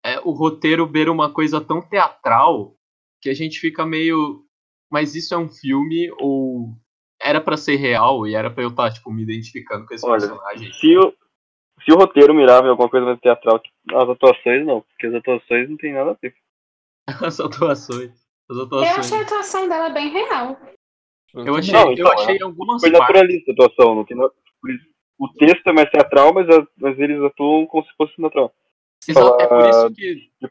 é, 0.04 0.18
o 0.24 0.32
roteiro 0.32 0.84
beira 0.88 1.12
uma 1.12 1.32
coisa 1.32 1.60
tão 1.60 1.80
teatral 1.80 2.76
que 3.22 3.30
a 3.30 3.34
gente 3.34 3.60
fica 3.60 3.86
meio. 3.86 4.44
Mas 4.90 5.14
isso 5.14 5.32
é 5.34 5.38
um 5.38 5.48
filme 5.48 6.12
ou 6.18 6.74
era 7.22 7.40
pra 7.40 7.56
ser 7.56 7.76
real 7.76 8.26
e 8.26 8.34
era 8.34 8.50
pra 8.50 8.64
eu 8.64 8.70
estar, 8.70 8.92
tipo, 8.92 9.12
me 9.12 9.22
identificando 9.22 9.86
com 9.86 9.94
esse 9.94 10.04
Olha, 10.04 10.20
personagem? 10.20 10.72
se 10.72 10.98
o, 10.98 11.14
se 11.84 11.92
o 11.92 11.96
roteiro 11.96 12.34
mirava 12.34 12.66
em 12.66 12.70
alguma 12.70 12.88
coisa 12.88 13.06
mais 13.06 13.20
teatral, 13.20 13.62
as 13.92 14.08
atuações 14.08 14.66
não, 14.66 14.80
porque 14.82 15.06
as 15.06 15.14
atuações 15.14 15.70
não 15.70 15.76
tem 15.76 15.92
nada 15.94 16.10
a 16.10 16.14
ver. 16.20 16.34
As 17.26 17.38
atuações. 17.38 18.10
As 18.50 18.56
Eu 18.56 18.64
atuações. 18.64 18.98
achei 18.98 19.18
a 19.18 19.22
atuação 19.22 19.68
dela 19.68 19.88
bem 19.90 20.08
real. 20.10 20.58
Eu 21.34 21.56
achei, 21.56 21.72
Não, 21.74 21.86
eu 21.88 21.92
então, 21.92 22.12
achei 22.12 22.36
é- 22.38 22.42
algumas 22.42 22.80
Foi 22.80 22.90
partes. 22.92 23.08
naturalista 23.14 23.50
a 23.50 23.54
atuação, 23.54 24.04
por 24.60 24.70
isso- 24.70 24.86
O 25.18 25.28
texto 25.34 25.66
é 25.68 25.72
mais 25.72 25.90
teatral, 25.90 26.34
mas, 26.34 26.48
a- 26.48 26.66
mas 26.76 26.98
eles 26.98 27.22
atuam 27.22 27.66
como 27.66 27.84
se 27.84 27.90
fosse 27.96 28.20
natural. 28.20 28.52
Exato, 29.06 29.40
é 29.40 29.46
por 29.46 29.68
isso 29.68 29.90
que 29.94 30.14
de 30.40 30.50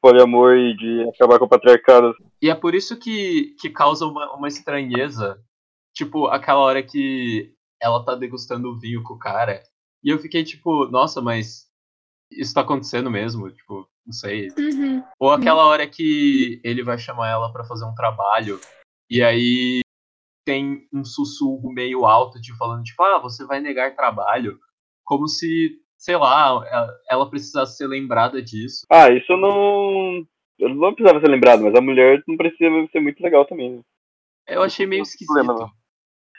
poliamor 0.00 0.56
e 0.56 0.76
de 0.76 1.08
acabar 1.10 1.38
com 1.38 1.44
o 1.44 1.48
patriarcado. 1.48 2.14
E 2.40 2.48
é 2.50 2.54
por 2.54 2.74
isso 2.74 2.98
que, 2.98 3.54
que 3.60 3.70
causa 3.70 4.06
uma, 4.06 4.34
uma 4.34 4.48
estranheza. 4.48 5.38
Tipo, 5.94 6.26
aquela 6.28 6.60
hora 6.60 6.82
que 6.82 7.52
ela 7.80 8.04
tá 8.04 8.14
degustando 8.14 8.70
o 8.70 8.78
vinho 8.78 9.02
com 9.02 9.14
o 9.14 9.18
cara. 9.18 9.62
E 10.02 10.10
eu 10.10 10.18
fiquei 10.18 10.44
tipo, 10.44 10.86
nossa, 10.88 11.20
mas 11.22 11.66
isso 12.30 12.54
tá 12.54 12.60
acontecendo 12.62 13.10
mesmo? 13.10 13.50
Tipo, 13.50 13.86
não 14.06 14.12
sei. 14.12 14.48
Uhum. 14.58 15.02
Ou 15.18 15.30
aquela 15.30 15.64
hora 15.66 15.86
que 15.86 16.60
ele 16.64 16.82
vai 16.82 16.98
chamar 16.98 17.30
ela 17.30 17.52
pra 17.52 17.64
fazer 17.64 17.84
um 17.84 17.94
trabalho. 17.94 18.58
E 19.10 19.22
aí 19.22 19.80
tem 20.44 20.86
um 20.92 21.04
sussurro 21.04 21.72
meio 21.72 22.04
alto, 22.04 22.40
tipo, 22.40 22.56
falando, 22.58 22.82
tipo, 22.84 23.02
ah, 23.02 23.18
você 23.18 23.44
vai 23.46 23.60
negar 23.60 23.96
trabalho. 23.96 24.58
Como 25.04 25.26
se, 25.28 25.78
sei 25.96 26.16
lá, 26.16 26.62
ela- 26.70 26.98
precisasse 27.30 27.76
ser 27.76 27.86
lembrada 27.86 28.42
disso. 28.42 28.84
Ah, 28.90 29.10
isso 29.10 29.32
eu 29.32 29.36
não. 29.36 30.26
Eu 30.58 30.68
não 30.74 30.94
precisava 30.94 31.20
ser 31.20 31.28
lembrado, 31.28 31.62
mas 31.64 31.74
a 31.74 31.80
mulher 31.80 32.22
não 32.28 32.36
precisa 32.36 32.70
ser 32.92 33.00
muito 33.00 33.20
legal 33.22 33.44
também. 33.44 33.76
né? 33.76 33.82
Eu 34.46 34.62
achei 34.62 34.86
meio 34.86 35.02
esquisito. 35.02 35.26
problema, 35.32 35.58
não. 35.58 35.70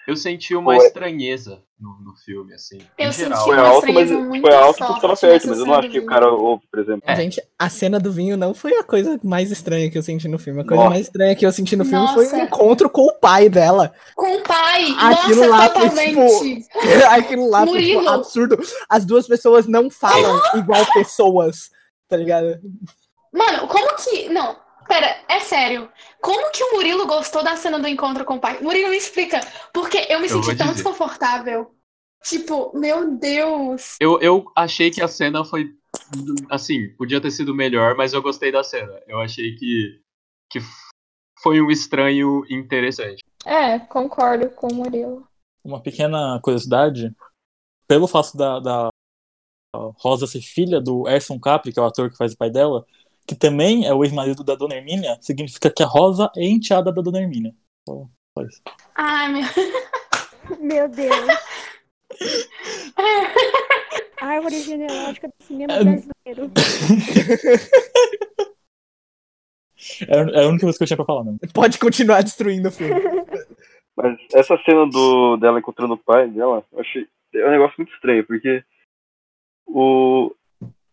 Eu 0.08 0.16
senti 0.16 0.56
uma 0.56 0.76
Foi- 0.76 0.86
estranheza 0.86 1.64
no, 1.80 2.00
no 2.00 2.16
filme, 2.16 2.54
assim. 2.54 2.80
Eu 2.98 3.10
em 3.10 3.12
geral. 3.12 3.38
senti 3.38 3.50
Foi 3.50 3.58
alto, 3.58 3.94
mas 3.94 4.10
foi 4.42 4.54
alto 4.54 4.78
porque 4.78 5.02
tava 5.02 5.08
nessa 5.10 5.28
perto, 5.28 5.48
mas 5.48 5.60
eu 5.60 5.66
não 5.66 5.74
acho 5.74 5.90
que 5.90 6.00
o 6.00 6.06
cara 6.06 6.32
ouve, 6.32 6.64
por 6.72 6.80
exemplo. 6.80 7.02
É. 7.06 7.16
Gente, 7.16 7.42
a 7.58 7.70
cena 7.70 8.00
do 8.00 8.12
vinho 8.12 8.38
não 8.38 8.54
foi 8.54 8.74
a 8.78 8.84
coisa 8.84 9.20
mais 9.24 9.52
estranha 9.52 9.90
que 9.90 9.98
eu 9.98 10.04
senti 10.04 10.28
no 10.28 10.38
filme. 10.38 10.62
A 10.62 10.64
coisa 10.64 10.76
Nossa. 10.76 10.90
mais 10.90 11.06
estranha 11.08 11.36
que 11.36 11.46
eu 11.46 11.52
senti 11.52 11.76
no 11.76 11.84
filme 11.86 12.08
foi 12.14 12.28
o 12.28 12.32
Nossa. 12.32 12.44
encontro 12.44 12.90
com 12.90 13.02
o 13.02 13.14
pai 13.20 13.50
dela. 13.50 13.94
Com 14.16 14.36
o 14.38 14.42
pai! 14.44 14.86
Aquilo 15.00 15.48
Nossa, 15.48 15.50
lá 15.50 15.70
foi, 15.70 15.90
totalmente! 15.90 16.66
Aquilo 17.10 17.50
lá 17.50 17.66
foi 17.66 17.84
tipo, 17.84 18.08
absurdo. 18.08 18.58
As 18.88 19.06
duas 19.06 19.28
pessoas 19.28 19.66
não 19.68 19.90
falam 19.90 20.40
igual 20.56 20.86
pessoas, 20.94 21.72
tá 22.08 22.16
ligado? 22.16 22.60
Mano, 23.34 23.68
como 23.68 23.96
que. 23.98 24.30
Não, 24.30 24.56
pera, 24.88 25.24
é 25.28 25.40
sério. 25.40 25.92
Como 26.22 26.52
que 26.52 26.64
o 26.64 26.74
Murilo 26.74 27.06
gostou 27.06 27.44
da 27.44 27.56
cena 27.56 27.80
do 27.80 27.88
encontro 27.88 28.26
com 28.26 28.36
o 28.36 28.40
pai? 28.40 28.60
Murilo, 28.62 28.90
me 28.90 28.98
explica. 28.98 29.40
Porque 29.74 30.06
eu 30.10 30.20
me 30.20 30.26
Eu 30.28 30.42
senti 30.42 30.56
tão 30.58 30.68
dizer. 30.68 30.84
desconfortável. 30.84 31.74
Tipo, 32.24 32.76
meu 32.78 33.18
Deus. 33.18 33.98
Eu, 34.00 34.20
eu 34.20 34.52
achei 34.56 34.90
que 34.90 35.02
a 35.02 35.08
cena 35.08 35.46
foi. 35.46 35.76
Assim, 36.50 36.90
podia 36.96 37.22
ter 37.22 37.32
sido 37.32 37.54
melhor, 37.54 37.96
mas 37.96 38.14
eu 38.14 38.22
gostei 38.22 38.52
da 38.52 38.64
cena. 38.64 39.00
Eu 39.08 39.20
achei 39.20 39.56
que, 39.56 40.02
que 40.52 40.60
foi 41.42 41.62
um 41.62 41.70
estranho 41.70 42.44
interessante. 42.50 43.24
É, 43.46 43.78
concordo 43.80 44.50
com 44.50 44.68
o 44.68 44.74
Murilo. 44.74 45.28
Uma 45.64 45.82
pequena 45.82 46.40
curiosidade, 46.42 47.16
pelo 47.88 48.08
fato 48.08 48.36
da, 48.36 48.60
da 48.60 48.90
Rosa 49.98 50.28
ser 50.28 50.42
filha 50.42 50.82
do 50.82 51.08
Erson 51.08 51.40
Capri, 51.40 51.72
que 51.72 51.80
é 51.80 51.82
o 51.82 51.86
ator 51.86 52.10
que 52.10 52.18
faz 52.18 52.34
o 52.34 52.38
pai 52.38 52.50
dela, 52.50 52.86
que 53.28 53.36
também 53.36 53.86
é 53.88 53.94
o 53.94 54.04
ex-marido 54.04 54.44
da 54.44 54.56
Dona 54.56 54.76
Hermínia, 54.76 55.18
significa 55.22 55.70
que 55.70 55.84
a 55.84 55.88
Rosa 55.88 56.32
é 56.36 56.46
enteada 56.46 56.92
da 56.92 57.02
Dona 57.02 57.22
Hermínia. 57.22 57.54
Só, 57.88 58.06
só 58.38 58.46
isso. 58.46 58.62
Ai, 58.96 59.32
meu. 59.34 59.44
Meu 60.62 60.88
Deus. 60.88 61.16
Árvore 64.22 64.62
genealógica 64.62 65.28
do 65.28 65.44
cinema 65.46 65.74
É- 65.74 65.84
brasileiro. 65.84 66.52
É, 70.08 70.40
é 70.40 70.46
a 70.46 70.48
única 70.48 70.66
coisa 70.66 70.78
que 70.78 70.84
eu 70.84 70.88
tinha 70.88 70.98
pra 70.98 71.06
falar 71.06 71.24
mesmo. 71.24 71.40
Pode 71.54 71.78
continuar 71.78 72.24
destruindo 72.24 72.70
o 72.70 72.72
filme. 72.72 72.96
Mas 73.96 74.18
essa 74.34 74.58
cena 74.66 74.88
do, 74.88 75.38
dela 75.38 75.60
encontrando 75.60 75.94
o 75.94 75.98
pai 75.98 76.28
dela, 76.28 76.66
eu 76.72 76.80
achei. 76.80 77.08
É 77.36 77.48
um 77.48 77.52
negócio 77.52 77.76
muito 77.78 77.94
estranho, 77.94 78.26
porque 78.26 78.64
o, 79.68 80.34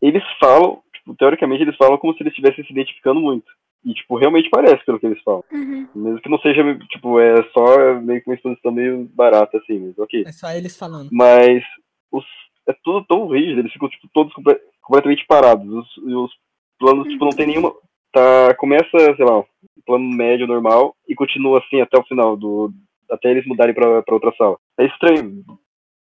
eles 0.00 0.22
falam, 0.38 0.82
tipo, 1.02 1.16
teoricamente 1.16 1.62
eles 1.62 1.76
falam 1.76 1.98
como 1.98 2.14
se 2.14 2.22
eles 2.22 2.32
estivessem 2.32 2.64
se 2.64 2.72
identificando 2.72 3.20
muito. 3.20 3.50
E, 3.84 3.92
tipo, 3.94 4.16
realmente 4.16 4.48
parece 4.48 4.84
pelo 4.84 5.00
que 5.00 5.06
eles 5.06 5.20
falam. 5.22 5.42
Uhum. 5.52 5.88
Mesmo 5.94 6.20
que 6.20 6.28
não 6.28 6.38
seja, 6.38 6.62
tipo, 6.88 7.18
é 7.18 7.42
só 7.52 8.00
meio 8.00 8.22
que 8.22 8.30
uma 8.30 8.36
exposição 8.36 8.70
meio 8.70 9.10
barata, 9.12 9.58
assim, 9.58 9.80
mas 9.80 9.98
ok. 9.98 10.22
É 10.24 10.32
só 10.32 10.50
eles 10.52 10.78
falando. 10.78 11.08
Mas 11.10 11.64
os, 12.12 12.24
é 12.68 12.72
tudo 12.84 13.04
tão 13.06 13.26
rígido, 13.28 13.58
eles 13.58 13.72
ficam, 13.72 13.88
tipo, 13.88 14.08
todos 14.12 14.32
comple- 14.32 14.60
completamente 14.80 15.26
parados. 15.26 15.66
Os, 15.66 15.96
e 15.96 16.14
os 16.14 16.30
planos, 16.78 17.08
tipo, 17.08 17.24
não 17.24 17.32
tem 17.32 17.46
nenhuma. 17.48 17.74
Tá, 18.12 18.54
começa, 18.56 19.16
sei 19.16 19.24
lá, 19.24 19.40
um 19.40 19.44
plano 19.84 20.08
médio 20.08 20.46
normal 20.46 20.94
e 21.08 21.14
continua 21.14 21.58
assim 21.58 21.80
até 21.80 21.98
o 21.98 22.04
final, 22.04 22.36
do, 22.36 22.70
até 23.10 23.30
eles 23.30 23.46
mudarem 23.46 23.74
pra, 23.74 24.02
pra 24.02 24.14
outra 24.14 24.32
sala. 24.36 24.58
É 24.78 24.86
estranho. 24.86 25.42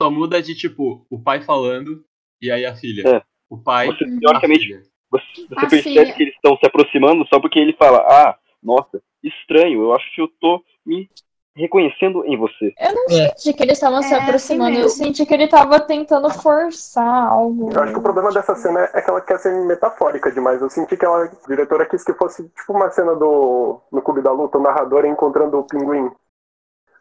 Só 0.02 0.10
muda 0.10 0.42
de 0.42 0.54
tipo, 0.54 1.06
o 1.08 1.22
pai 1.22 1.40
falando 1.40 2.04
e 2.42 2.50
aí 2.50 2.66
a 2.66 2.74
filha. 2.74 3.08
É. 3.08 3.22
O 3.48 3.58
pai. 3.58 3.86
Você, 3.86 4.04
a 4.04 4.18
teoricamente, 4.20 4.66
filha. 4.66 4.82
Você, 5.10 5.24
você 5.48 5.66
A 5.66 5.68
percebe 5.68 6.12
que 6.12 6.22
eles 6.22 6.34
estão 6.34 6.56
se 6.56 6.66
aproximando 6.66 7.26
só 7.26 7.40
porque 7.40 7.58
ele 7.58 7.72
fala, 7.74 7.98
ah, 7.98 8.36
nossa, 8.62 9.02
estranho, 9.22 9.82
eu 9.82 9.94
acho 9.94 10.14
que 10.14 10.20
eu 10.20 10.28
tô 10.40 10.62
me 10.86 11.10
reconhecendo 11.54 12.24
em 12.24 12.36
você. 12.36 12.72
Eu 12.78 12.94
não 12.94 13.04
É. 13.10 13.28
senti 13.34 13.52
que 13.52 13.62
eles 13.62 13.76
estavam 13.76 14.02
se 14.02 14.14
É, 14.14 14.16
assim 14.16 14.24
aproximando, 14.28 14.78
eu 14.78 14.88
senti 14.88 15.26
que 15.26 15.34
ele 15.34 15.48
tava 15.48 15.80
tentando 15.80 16.30
forçar 16.30 17.28
algo. 17.28 17.70
Eu 17.72 17.82
acho 17.82 17.92
que 17.92 17.98
o 17.98 18.02
problema 18.02 18.30
dessa 18.32 18.54
cena 18.54 18.88
é 18.94 19.02
que 19.02 19.10
ela 19.10 19.20
quer 19.20 19.38
ser 19.38 19.52
metafórica 19.66 20.30
demais. 20.30 20.62
Eu 20.62 20.70
senti 20.70 20.96
que 20.96 21.04
ela, 21.04 21.24
a 21.24 21.48
diretora 21.48 21.86
quis 21.86 22.04
que 22.04 22.14
fosse 22.14 22.48
tipo 22.48 22.72
uma 22.72 22.88
cena 22.90 23.14
do 23.16 23.80
no 23.90 24.00
Clube 24.00 24.22
da 24.22 24.32
Luta, 24.32 24.58
o 24.58 24.62
narrador 24.62 25.04
encontrando 25.04 25.58
o 25.58 25.64
pinguim. 25.64 26.10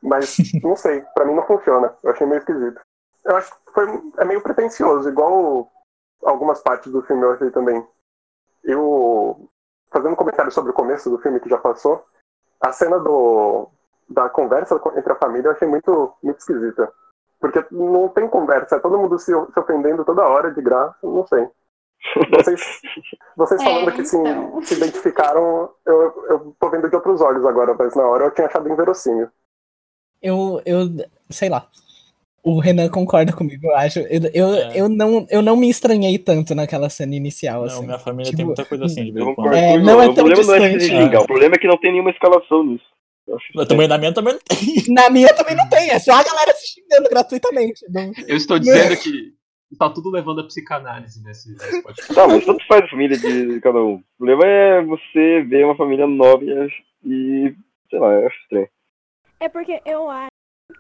Mas 0.02 0.36
não 0.64 0.76
sei, 0.76 1.04
pra 1.14 1.26
mim 1.26 1.36
não 1.36 1.46
funciona. 1.46 1.94
Eu 2.04 2.12
achei 2.12 2.26
meio 2.26 2.40
esquisito. 2.40 2.82
Eu 3.26 3.36
acho 3.38 3.52
que 3.52 3.74
foi, 3.74 3.86
é 4.18 4.26
meio 4.26 4.42
pretencioso, 4.42 5.08
igual 5.08 5.72
algumas 6.24 6.62
partes 6.62 6.92
do 6.92 7.02
filme 7.04 7.22
eu 7.24 7.34
achei 7.34 7.52
também. 7.52 7.86
Eu, 8.64 9.50
fazendo 9.92 10.14
um 10.14 10.16
comentário 10.16 10.52
sobre 10.52 10.72
o 10.72 10.76
começo 10.76 11.10
do 11.10 11.20
filme 11.20 11.40
que 11.40 11.50
já 11.50 11.58
passou, 11.58 12.04
a 12.62 12.72
cena 12.72 13.00
do, 13.00 13.70
da 14.10 14.30
conversa 14.30 14.80
entre 14.96 15.12
a 15.14 15.16
família 15.16 15.48
eu 15.50 15.52
achei 15.54 15.68
muito, 15.68 16.14
muito 16.22 16.40
esquisita. 16.40 16.92
Porque 17.40 17.64
não 17.72 18.10
tem 18.10 18.28
conversa, 18.28 18.76
é 18.76 18.80
todo 18.80 18.98
mundo 18.98 19.18
se, 19.18 19.32
se 19.32 19.60
ofendendo 19.60 20.04
toda 20.04 20.28
hora 20.28 20.52
de 20.54 20.62
graça, 20.62 20.98
não 21.04 21.26
sei. 21.26 21.48
Vocês, 22.30 22.82
vocês 23.36 23.62
É, 23.62 23.64
falando 23.64 23.92
que 23.94 24.06
se, 24.06 24.18
então. 24.18 24.62
se 24.62 24.74
identificaram, 24.76 25.74
eu, 25.86 26.26
eu 26.30 26.56
tô 26.60 26.70
vendo 26.70 26.90
de 26.90 26.96
outros 26.96 27.22
olhos 27.22 27.46
agora, 27.46 27.74
mas 27.78 27.96
na 27.96 28.06
hora 28.06 28.26
eu 28.26 28.32
tinha 28.32 28.48
achado 28.48 28.70
inverossímil. 28.70 29.30
Eu, 30.22 30.62
eu, 30.66 30.80
sei 31.30 31.50
lá. 31.50 31.68
O 32.44 32.60
Renan 32.60 32.90
concorda 32.90 33.34
comigo, 33.34 33.68
eu 33.68 33.76
acho. 33.76 34.00
Eu, 34.00 34.22
eu, 34.34 34.54
É. 34.54 34.72
eu, 34.76 34.90
não, 34.90 35.28
eu 35.30 35.42
não 35.42 35.56
me 35.58 35.70
estranhei 35.70 36.18
tanto 36.18 36.56
naquela 36.56 36.90
cena 36.90 37.16
inicial, 37.16 37.62
Não, 37.62 37.66
assim. 37.68 37.86
minha 37.86 38.00
família 38.00 38.26
tipo, 38.26 38.38
tem 38.38 38.46
muita 38.46 38.66
coisa 38.66 38.86
assim 38.86 39.06
de 39.06 39.12
vez 39.12 39.28
em 39.28 39.36
quando. 39.36 39.54
É, 39.54 39.78
não 39.78 40.02
é 40.02 40.08
o 40.08 40.14
tão 40.14 40.26
problema 40.26 40.44
não 40.58 40.66
é 40.66 40.72
se 40.72 40.78
distante. 40.78 41.04
xingar, 41.04 41.22
o 41.22 41.28
problema 41.28 41.56
é 41.56 41.58
que 41.58 41.68
não 41.68 41.78
tem 41.78 41.92
nenhuma 41.92 42.12
escalação 42.12 42.64
nisso. 42.66 42.86
Eu 43.56 43.66
também 43.68 43.88
na 43.88 43.98
minha 43.98 44.12
também 44.14 44.34
não 44.34 44.40
tem. 44.40 44.58
Na 44.94 45.10
minha 45.10 45.32
também 45.36 45.56
não 45.56 45.70
tem, 45.70 45.90
é 45.92 46.00
só 46.00 46.14
a 46.14 46.24
galera 46.24 46.52
se 46.56 46.68
xingando 46.68 47.10
gratuitamente. 47.10 47.86
Não- 47.90 48.12
Eu 48.28 48.38
estou 48.38 48.58
dizendo 48.58 48.98
que 48.98 49.34
tá 49.78 49.88
tudo 49.90 50.10
levando 50.10 50.42
a 50.42 50.48
psicanálise 50.48 51.22
nesse, 51.24 51.52
nesse 51.52 51.84
podcast. 51.84 52.16
Tá, 52.16 52.28
mas 52.28 52.44
tanto 52.44 52.66
faz 52.68 52.84
a 52.86 52.88
família 52.88 53.16
de 53.18 53.60
cada 53.62 53.78
um. 53.84 53.96
O 53.96 54.04
problema 54.18 54.48
é 54.48 54.82
você 54.82 55.44
ver 55.44 55.64
uma 55.66 55.76
família 55.76 56.08
nova 56.08 56.44
e, 56.44 56.52
ach- 56.52 56.84
e 57.06 57.54
sei 57.90 58.00
lá, 58.00 58.14
eu 58.14 58.26
acho 58.28 58.38
estranho. 58.44 58.68
É 59.40 59.48
porque 59.48 59.80
eu 59.86 60.10
acho 60.10 60.30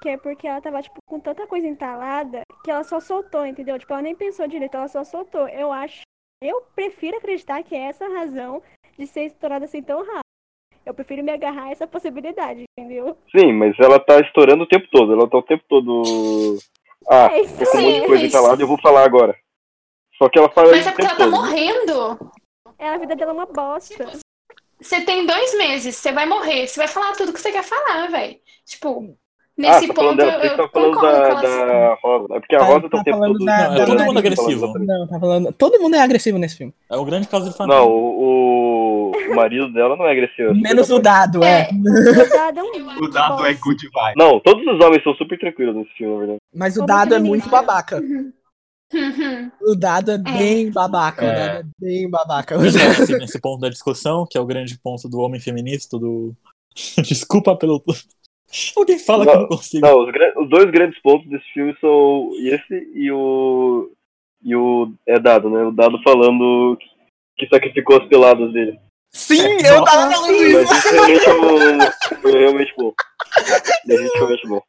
que 0.01 0.09
é 0.09 0.17
porque 0.17 0.47
ela 0.47 0.61
tava, 0.61 0.81
tipo, 0.81 0.97
com 1.07 1.19
tanta 1.19 1.45
coisa 1.47 1.67
entalada 1.67 2.41
que 2.63 2.71
ela 2.71 2.83
só 2.83 2.99
soltou, 2.99 3.45
entendeu? 3.45 3.77
Tipo, 3.77 3.93
ela 3.93 4.01
nem 4.01 4.15
pensou 4.15 4.47
direito, 4.47 4.75
ela 4.75 4.87
só 4.87 5.03
soltou. 5.03 5.47
Eu 5.47 5.71
acho 5.71 6.01
Eu 6.41 6.61
prefiro 6.73 7.17
acreditar 7.17 7.61
que 7.63 7.75
é 7.75 7.79
essa 7.89 8.05
a 8.05 8.09
razão 8.19 8.61
de 8.97 9.05
ser 9.05 9.25
estourada 9.25 9.65
assim 9.65 9.81
tão 9.83 9.99
rápido. 9.99 10.21
Eu 10.85 10.93
prefiro 10.93 11.21
me 11.23 11.31
agarrar 11.31 11.65
a 11.65 11.71
essa 11.71 11.85
possibilidade, 11.85 12.63
entendeu? 12.77 13.17
Sim, 13.35 13.51
mas 13.53 13.77
ela 13.79 13.99
tá 13.99 14.19
estourando 14.21 14.63
o 14.63 14.67
tempo 14.67 14.87
todo. 14.91 15.11
Ela 15.13 15.29
tá 15.29 15.37
o 15.37 15.43
tempo 15.43 15.63
todo. 15.67 16.57
Ah, 17.07 17.27
É 17.33 17.41
isso 17.41 17.57
tô 17.57 17.69
com 17.71 17.77
um 17.77 17.81
monte 17.81 18.01
de 18.01 18.07
coisa 18.07 18.23
é 18.23 18.27
instalada 18.27 18.61
e 18.61 18.63
eu 18.63 18.67
vou 18.67 18.79
falar 18.81 19.03
agora. 19.03 19.37
Só 20.17 20.29
que 20.29 20.39
ela 20.39 20.49
fala 20.49 20.71
Mas 20.71 20.87
é 20.87 20.91
porque 20.91 21.05
ela 21.05 21.15
tá 21.17 21.23
todo. 21.25 21.31
morrendo. 21.31 22.31
É, 22.77 22.89
a 22.89 22.97
vida 22.97 23.15
dela 23.15 23.31
é 23.31 23.33
uma 23.33 23.45
bosta. 23.45 24.05
Você 24.81 25.03
tem 25.03 25.25
dois 25.25 25.57
meses, 25.57 25.97
você 25.97 26.11
vai 26.13 26.25
morrer, 26.25 26.65
você 26.67 26.79
vai 26.79 26.87
falar 26.87 27.11
tudo 27.13 27.33
que 27.33 27.39
você 27.41 27.51
quer 27.51 27.63
falar, 27.63 28.07
velho. 28.07 28.39
Tipo, 28.65 29.17
nesse 29.59 29.87
tá 29.87 29.93
falando 29.93 30.17
ponto 30.17 30.17
dela, 30.17 30.43
eu, 30.45 30.49
eu 30.51 30.57
tá 30.57 30.69
falando 30.69 30.93
concordo 30.95 31.41
da, 31.41 31.65
da 31.65 31.93
Rosa. 32.01 32.27
É 32.33 32.39
porque 32.39 32.55
a 32.55 32.59
Tá- 32.59 32.65
Rosa 32.65 32.81
tá, 32.81 32.89
tá 32.89 32.97
o 32.99 33.03
tempo 33.03 33.17
falando 33.17 33.37
todo. 33.37 33.45
da- 33.45 33.69
Não, 33.69 33.75
é 33.81 33.85
todo 33.85 34.03
mundo 34.05 34.17
agressivo. 34.19 34.73
Não, 34.79 35.07
tá 35.07 35.19
falando. 35.19 35.53
Todo 35.53 35.79
mundo 35.79 35.95
é 35.95 36.01
agressivo 36.01 36.37
nesse 36.37 36.57
filme. 36.57 36.73
É 36.89 36.97
um 36.97 37.05
grande 37.05 37.27
caso 37.27 37.49
de 37.49 37.55
família. 37.55 37.79
Não, 37.79 37.87
o, 37.89 39.11
o 39.31 39.35
marido 39.35 39.71
dela 39.71 39.95
não 39.95 40.05
é 40.07 40.11
agressivo. 40.11 40.55
Menos 40.55 40.89
o 40.89 40.99
dado, 40.99 41.43
é. 41.43 41.69
O 41.73 42.29
dado 42.29 42.59
é 42.59 42.63
um 42.63 43.03
O 43.03 43.07
dado 43.09 43.45
é 43.45 43.53
good 43.53 43.89
vibe. 43.93 44.17
Não, 44.17 44.39
todos 44.39 44.65
os 44.65 44.83
homens 44.85 45.03
são 45.03 45.13
super 45.15 45.37
tranquilos 45.39 45.75
nesse 45.75 45.91
filme, 45.93 46.13
na 46.13 46.19
verdade. 46.19 46.39
Mas 46.55 46.73
o 46.75 46.79
Como 46.79 46.87
dado 46.87 47.15
é 47.15 47.19
muito 47.19 47.43
sabe? 47.49 47.51
babaca. 47.51 47.97
Uhum. 48.01 48.31
O 49.61 49.75
dado 49.75 50.11
é 50.11 50.17
bem 50.17 50.71
babaca. 50.71 51.23
O 51.23 51.27
É. 51.27 51.35
dado 51.35 51.59
é 51.59 51.63
bem 51.85 52.09
babaca. 52.09 52.57
Nesse, 52.57 52.77
nesse 53.19 53.39
ponto 53.39 53.59
da 53.61 53.69
discussão, 53.69 54.25
que 54.27 54.35
é 54.37 54.41
o 54.41 54.45
grande 54.47 54.79
ponto 54.79 55.07
do 55.07 55.19
homem 55.19 55.39
feminista, 55.39 55.99
do. 55.99 56.33
Desculpa 57.07 57.55
pelo. 57.55 57.83
Alguém 58.75 58.97
fala 58.99 59.25
que 59.25 59.31
eu 59.31 59.39
não 59.41 59.47
consigo. 59.47 59.85
Não, 59.85 59.99
os, 59.99 60.09
os 60.43 60.49
dois 60.49 60.71
grandes 60.71 60.99
pontos 61.01 61.29
desse 61.29 61.45
filme 61.53 61.75
são 61.79 62.31
esse 62.39 62.91
e 62.95 63.11
o. 63.11 63.91
E 64.43 64.55
o. 64.55 64.91
É 65.05 65.19
dado, 65.19 65.49
né? 65.49 65.63
O 65.63 65.71
dado 65.71 66.01
falando 66.03 66.77
que 67.37 67.47
sacrificou 67.47 67.97
as 68.01 68.07
peladas 68.07 68.51
dele. 68.51 68.79
Sim, 69.11 69.41
eu 69.65 69.83
tava 69.83 70.11
falando 70.11 70.33
isso. 70.33 70.57
Mas 70.57 70.71
isso 70.71 70.91
realmente 70.93 71.25
é 71.25 71.33
um- 71.33 71.79
foi 72.21 72.31
realmente 72.39 72.73
bom. 72.77 72.93
Definitivamente 73.85 74.47
bom. 74.47 74.61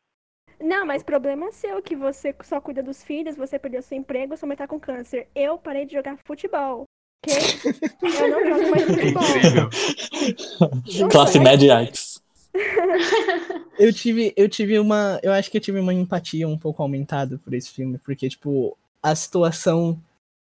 Não, 0.62 0.84
mas 0.86 1.02
problema 1.02 1.46
é 1.46 1.52
seu, 1.52 1.80
que 1.82 1.96
você 1.96 2.34
só 2.42 2.60
cuida 2.60 2.82
dos 2.82 3.02
filhos, 3.02 3.34
você 3.36 3.58
perdeu 3.58 3.80
seu 3.80 3.96
emprego, 3.96 4.36
sua 4.36 4.46
mãe 4.46 4.56
tá 4.56 4.68
com 4.68 4.78
câncer. 4.78 5.26
Eu 5.34 5.56
parei 5.56 5.86
de 5.86 5.94
jogar 5.94 6.18
futebol. 6.24 6.84
Ok? 7.24 7.34
Eu 8.02 8.28
não 8.30 8.46
jogo 8.46 8.70
mais 8.70 8.84
futebol. 8.84 9.22
Classe 11.10 11.40
média 11.40 11.80
Yikes. 11.80 12.20
Eu 13.78 13.92
tive, 13.94 14.34
eu 14.36 14.46
tive 14.48 14.78
uma. 14.78 15.18
Eu 15.22 15.32
acho 15.32 15.50
que 15.50 15.56
eu 15.56 15.60
tive 15.60 15.80
uma 15.80 15.94
empatia 15.94 16.46
um 16.46 16.58
pouco 16.58 16.82
aumentada 16.82 17.38
por 17.38 17.54
esse 17.54 17.70
filme, 17.70 17.96
porque, 17.98 18.28
tipo, 18.28 18.76
a 19.02 19.14
situação 19.14 19.98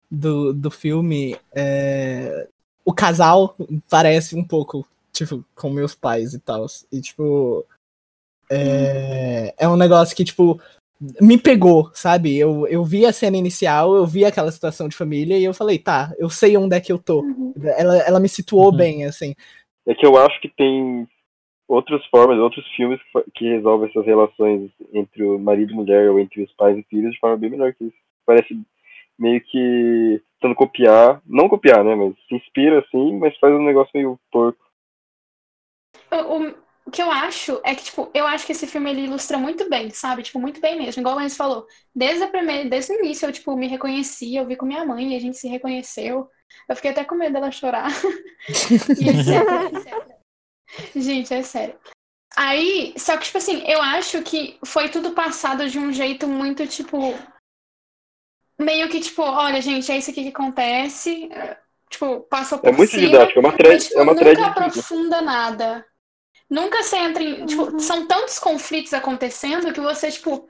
do, 0.09 0.51
do 0.53 0.69
filme. 0.69 1.37
é, 1.55 2.47
o 2.83 2.93
casal 2.93 3.55
parece 3.89 4.35
um 4.35 4.43
pouco, 4.43 4.85
tipo, 5.13 5.45
com 5.55 5.69
meus 5.69 5.95
pais 5.95 6.33
e 6.33 6.39
tal. 6.39 6.65
E, 6.91 6.99
tipo. 6.99 7.65
É, 8.49 9.53
é 9.57 9.67
um 9.69 9.77
negócio 9.77 10.13
que, 10.13 10.25
tipo, 10.25 10.59
me 11.21 11.37
pegou, 11.37 11.89
sabe? 11.93 12.37
Eu, 12.37 12.67
eu 12.67 12.83
vi 12.83 13.05
a 13.05 13.13
cena 13.13 13.37
inicial, 13.37 13.95
eu 13.95 14.05
vi 14.05 14.25
aquela 14.25 14.51
situação 14.51 14.89
de 14.89 14.95
família 14.95 15.37
e 15.37 15.43
eu 15.45 15.53
falei, 15.53 15.79
tá, 15.79 16.13
eu 16.17 16.29
sei 16.29 16.57
onde 16.57 16.75
é 16.75 16.81
que 16.81 16.91
eu 16.91 16.99
tô. 16.99 17.23
Ela, 17.77 17.97
ela 17.99 18.19
me 18.19 18.27
situou 18.27 18.71
Uhum. 18.71 18.75
bem, 18.77 19.05
assim. 19.05 19.33
É 19.87 19.95
que 19.95 20.05
eu 20.05 20.17
acho 20.17 20.39
que 20.41 20.49
tem 20.49 21.07
outras 21.71 22.05
formas, 22.07 22.37
outros 22.39 22.67
filmes 22.75 22.99
que, 23.35 23.45
resolvem 23.49 23.89
essas 23.89 24.05
relações 24.05 24.71
entre 24.93 25.23
o 25.23 25.39
marido 25.39 25.71
e 25.73 25.75
mulher 25.75 26.09
ou 26.09 26.19
entre 26.19 26.43
os 26.43 26.51
pais 26.53 26.77
e 26.77 26.83
filhos 26.83 27.13
de 27.13 27.19
forma 27.19 27.37
bem 27.37 27.49
melhor 27.49 27.73
que 27.73 27.85
isso. 27.85 27.97
Parece 28.25 28.57
meio 29.19 29.41
que 29.41 30.21
tentando 30.39 30.55
copiar, 30.55 31.21
não 31.25 31.49
copiar, 31.49 31.83
né, 31.83 31.95
mas 31.95 32.15
se 32.27 32.35
inspira 32.35 32.79
assim, 32.79 33.17
mas 33.19 33.37
faz 33.37 33.53
um 33.53 33.63
negócio 33.63 33.91
meio 33.95 34.19
porco. 34.31 34.63
O, 36.11 36.49
o- 36.49 36.91
que 36.91 37.01
eu 37.01 37.09
acho 37.11 37.61
é 37.63 37.73
que, 37.75 37.83
tipo, 37.85 38.11
eu 38.13 38.25
acho 38.27 38.45
que 38.45 38.51
esse 38.51 38.67
filme 38.67 38.89
ele 38.89 39.03
ilustra 39.03 39.37
muito 39.37 39.69
bem, 39.69 39.89
sabe? 39.91 40.23
Tipo, 40.23 40.39
muito 40.39 40.59
bem 40.59 40.77
mesmo. 40.77 41.01
Igual 41.01 41.17
o 41.17 41.21
Enzo 41.21 41.35
falou. 41.37 41.65
Desde, 41.95 42.23
a 42.23 42.27
primeira, 42.27 42.67
desde 42.69 42.91
o 42.93 42.99
início 42.99 43.27
eu, 43.27 43.31
tipo, 43.31 43.55
me 43.55 43.67
reconheci, 43.67 44.35
eu 44.35 44.45
vi 44.47 44.55
com 44.57 44.65
minha 44.65 44.83
mãe 44.85 45.15
a 45.15 45.19
gente 45.19 45.37
se 45.37 45.47
reconheceu. 45.47 46.27
Eu 46.67 46.75
fiquei 46.75 46.91
até 46.91 47.05
com 47.05 47.15
medo 47.15 47.33
dela 47.33 47.51
chorar. 47.51 47.89
E 48.97 49.09
etc. 49.09 50.10
Gente, 50.95 51.33
é 51.33 51.43
sério. 51.43 51.77
Aí, 52.35 52.93
só 52.97 53.17
que, 53.17 53.25
tipo 53.25 53.37
assim, 53.37 53.61
eu 53.67 53.81
acho 53.81 54.21
que 54.21 54.57
foi 54.65 54.89
tudo 54.89 55.11
passado 55.11 55.69
de 55.69 55.77
um 55.77 55.91
jeito 55.91 56.27
muito, 56.27 56.65
tipo. 56.67 57.13
Meio 58.57 58.87
que, 58.89 58.99
tipo, 58.99 59.21
olha, 59.23 59.61
gente, 59.61 59.91
é 59.91 59.97
isso 59.97 60.11
aqui 60.11 60.23
que 60.23 60.29
acontece. 60.29 61.29
Tipo, 61.89 62.21
passou 62.21 62.59
por 62.59 62.69
É 62.69 62.71
muito 62.71 62.91
cima. 62.91 63.07
didático, 63.07 63.39
é 63.39 63.41
uma 63.41 63.51
thread, 63.57 63.73
mas, 63.73 63.83
tipo, 63.87 63.99
é 63.99 64.01
uma 64.03 64.13
nunca 64.13 64.23
thread 64.25 64.41
incrível. 64.41 64.63
aprofunda 64.67 65.21
nada. 65.21 65.85
Nunca 66.49 66.83
você 66.83 66.97
entra 66.97 67.23
em. 67.23 67.45
Tipo, 67.45 67.79
são 67.79 68.05
tantos 68.07 68.39
conflitos 68.39 68.93
acontecendo 68.93 69.73
que 69.73 69.81
você, 69.81 70.11
tipo. 70.11 70.47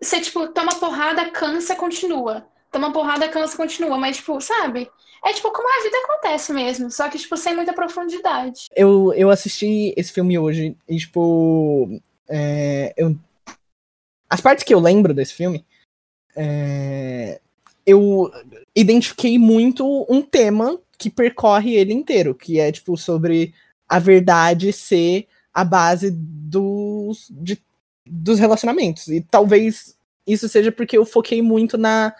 Você, 0.00 0.20
tipo, 0.20 0.48
toma 0.48 0.74
porrada, 0.76 1.30
cansa, 1.30 1.74
continua. 1.74 2.46
Toma 2.70 2.92
porrada, 2.92 3.28
cansa, 3.28 3.56
continua. 3.56 3.98
Mas, 3.98 4.18
tipo, 4.18 4.40
sabe? 4.40 4.90
É 5.24 5.32
tipo 5.32 5.50
como 5.52 5.68
a 5.68 5.82
vida 5.82 5.96
acontece 6.04 6.52
mesmo. 6.52 6.90
Só 6.90 7.08
que, 7.08 7.18
tipo, 7.18 7.36
sem 7.36 7.54
muita 7.54 7.72
profundidade. 7.72 8.66
eu, 8.74 9.12
eu 9.14 9.30
assisti 9.30 9.92
esse 9.96 10.12
filme 10.12 10.38
hoje 10.38 10.76
e, 10.88 10.96
tipo. 10.96 12.00
é, 12.28 12.92
eu, 12.96 13.16
as 14.30 14.40
partes 14.40 14.62
que 14.62 14.74
eu 14.74 14.78
lembro 14.80 15.14
desse 15.14 15.32
filme, 15.32 15.64
é, 16.36 17.40
eu 17.86 18.30
identifiquei 18.76 19.38
muito 19.38 20.06
um 20.08 20.20
tema 20.20 20.78
que 20.98 21.08
percorre 21.08 21.74
ele 21.74 21.94
inteiro, 21.94 22.34
que 22.34 22.60
é, 22.60 22.70
tipo, 22.70 22.96
sobre 22.96 23.54
a 23.88 23.98
verdade 23.98 24.72
ser 24.72 25.26
a 25.54 25.64
base 25.64 26.10
dos, 26.12 27.26
de- 27.30 27.62
dos 28.06 28.38
relacionamentos. 28.38 29.08
E 29.08 29.20
talvez 29.22 29.96
isso 30.26 30.48
seja 30.48 30.70
porque 30.70 30.98
eu 30.98 31.06
foquei 31.06 31.40
muito 31.40 31.78
na, 31.78 32.14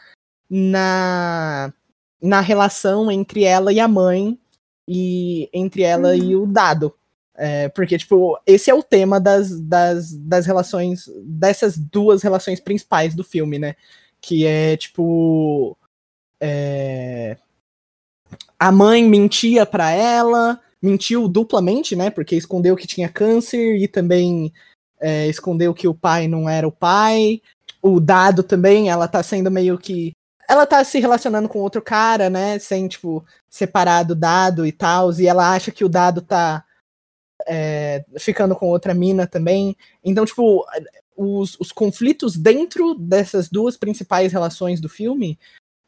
na, 0.48 1.72
na 2.20 2.40
relação 2.40 3.10
entre 3.10 3.44
ela 3.44 3.72
e 3.72 3.80
a 3.80 3.88
mãe 3.88 4.38
e 4.86 5.48
entre 5.52 5.82
ela 5.82 6.16
e 6.16 6.34
o 6.34 6.46
dado. 6.46 6.94
É, 7.40 7.68
porque, 7.68 7.96
tipo, 7.96 8.36
esse 8.44 8.68
é 8.68 8.74
o 8.74 8.82
tema 8.82 9.20
das, 9.20 9.60
das, 9.60 10.12
das 10.12 10.44
relações, 10.44 11.08
dessas 11.24 11.78
duas 11.78 12.20
relações 12.22 12.58
principais 12.58 13.14
do 13.14 13.22
filme, 13.22 13.58
né? 13.60 13.76
Que 14.20 14.44
é, 14.44 14.76
tipo. 14.76 15.78
é, 16.40 17.36
a 18.58 18.72
mãe 18.72 19.04
mentia 19.04 19.64
pra 19.64 19.90
ela, 19.92 20.60
mentiu 20.82 21.28
duplamente, 21.28 21.94
né? 21.94 22.10
Porque 22.10 22.34
escondeu 22.34 22.74
que 22.74 22.88
tinha 22.88 23.08
câncer 23.08 23.76
e 23.76 23.86
também 23.86 24.52
é, 25.00 25.28
escondeu 25.28 25.72
que 25.72 25.86
o 25.86 25.94
pai 25.94 26.26
não 26.26 26.48
era 26.48 26.66
o 26.66 26.72
pai. 26.72 27.40
O 27.80 28.00
dado 28.00 28.42
também, 28.42 28.90
ela 28.90 29.06
tá 29.06 29.22
sendo 29.22 29.50
meio 29.50 29.78
que. 29.78 30.12
Ela 30.48 30.66
tá 30.66 30.82
se 30.82 30.98
relacionando 30.98 31.48
com 31.48 31.58
outro 31.58 31.82
cara, 31.82 32.30
né? 32.30 32.58
Sem, 32.58 32.88
tipo, 32.88 33.24
separar 33.48 34.02
do 34.02 34.14
dado 34.14 34.66
e 34.66 34.72
tal. 34.72 35.12
E 35.12 35.26
ela 35.26 35.52
acha 35.52 35.70
que 35.70 35.84
o 35.84 35.88
dado 35.88 36.22
tá 36.22 36.64
é, 37.46 38.04
ficando 38.18 38.56
com 38.56 38.66
outra 38.66 38.94
mina 38.94 39.26
também. 39.26 39.76
Então, 40.02 40.24
tipo, 40.24 40.64
os, 41.16 41.56
os 41.60 41.70
conflitos 41.72 42.36
dentro 42.36 42.94
dessas 42.94 43.48
duas 43.48 43.76
principais 43.76 44.32
relações 44.32 44.80
do 44.80 44.88
filme, 44.88 45.38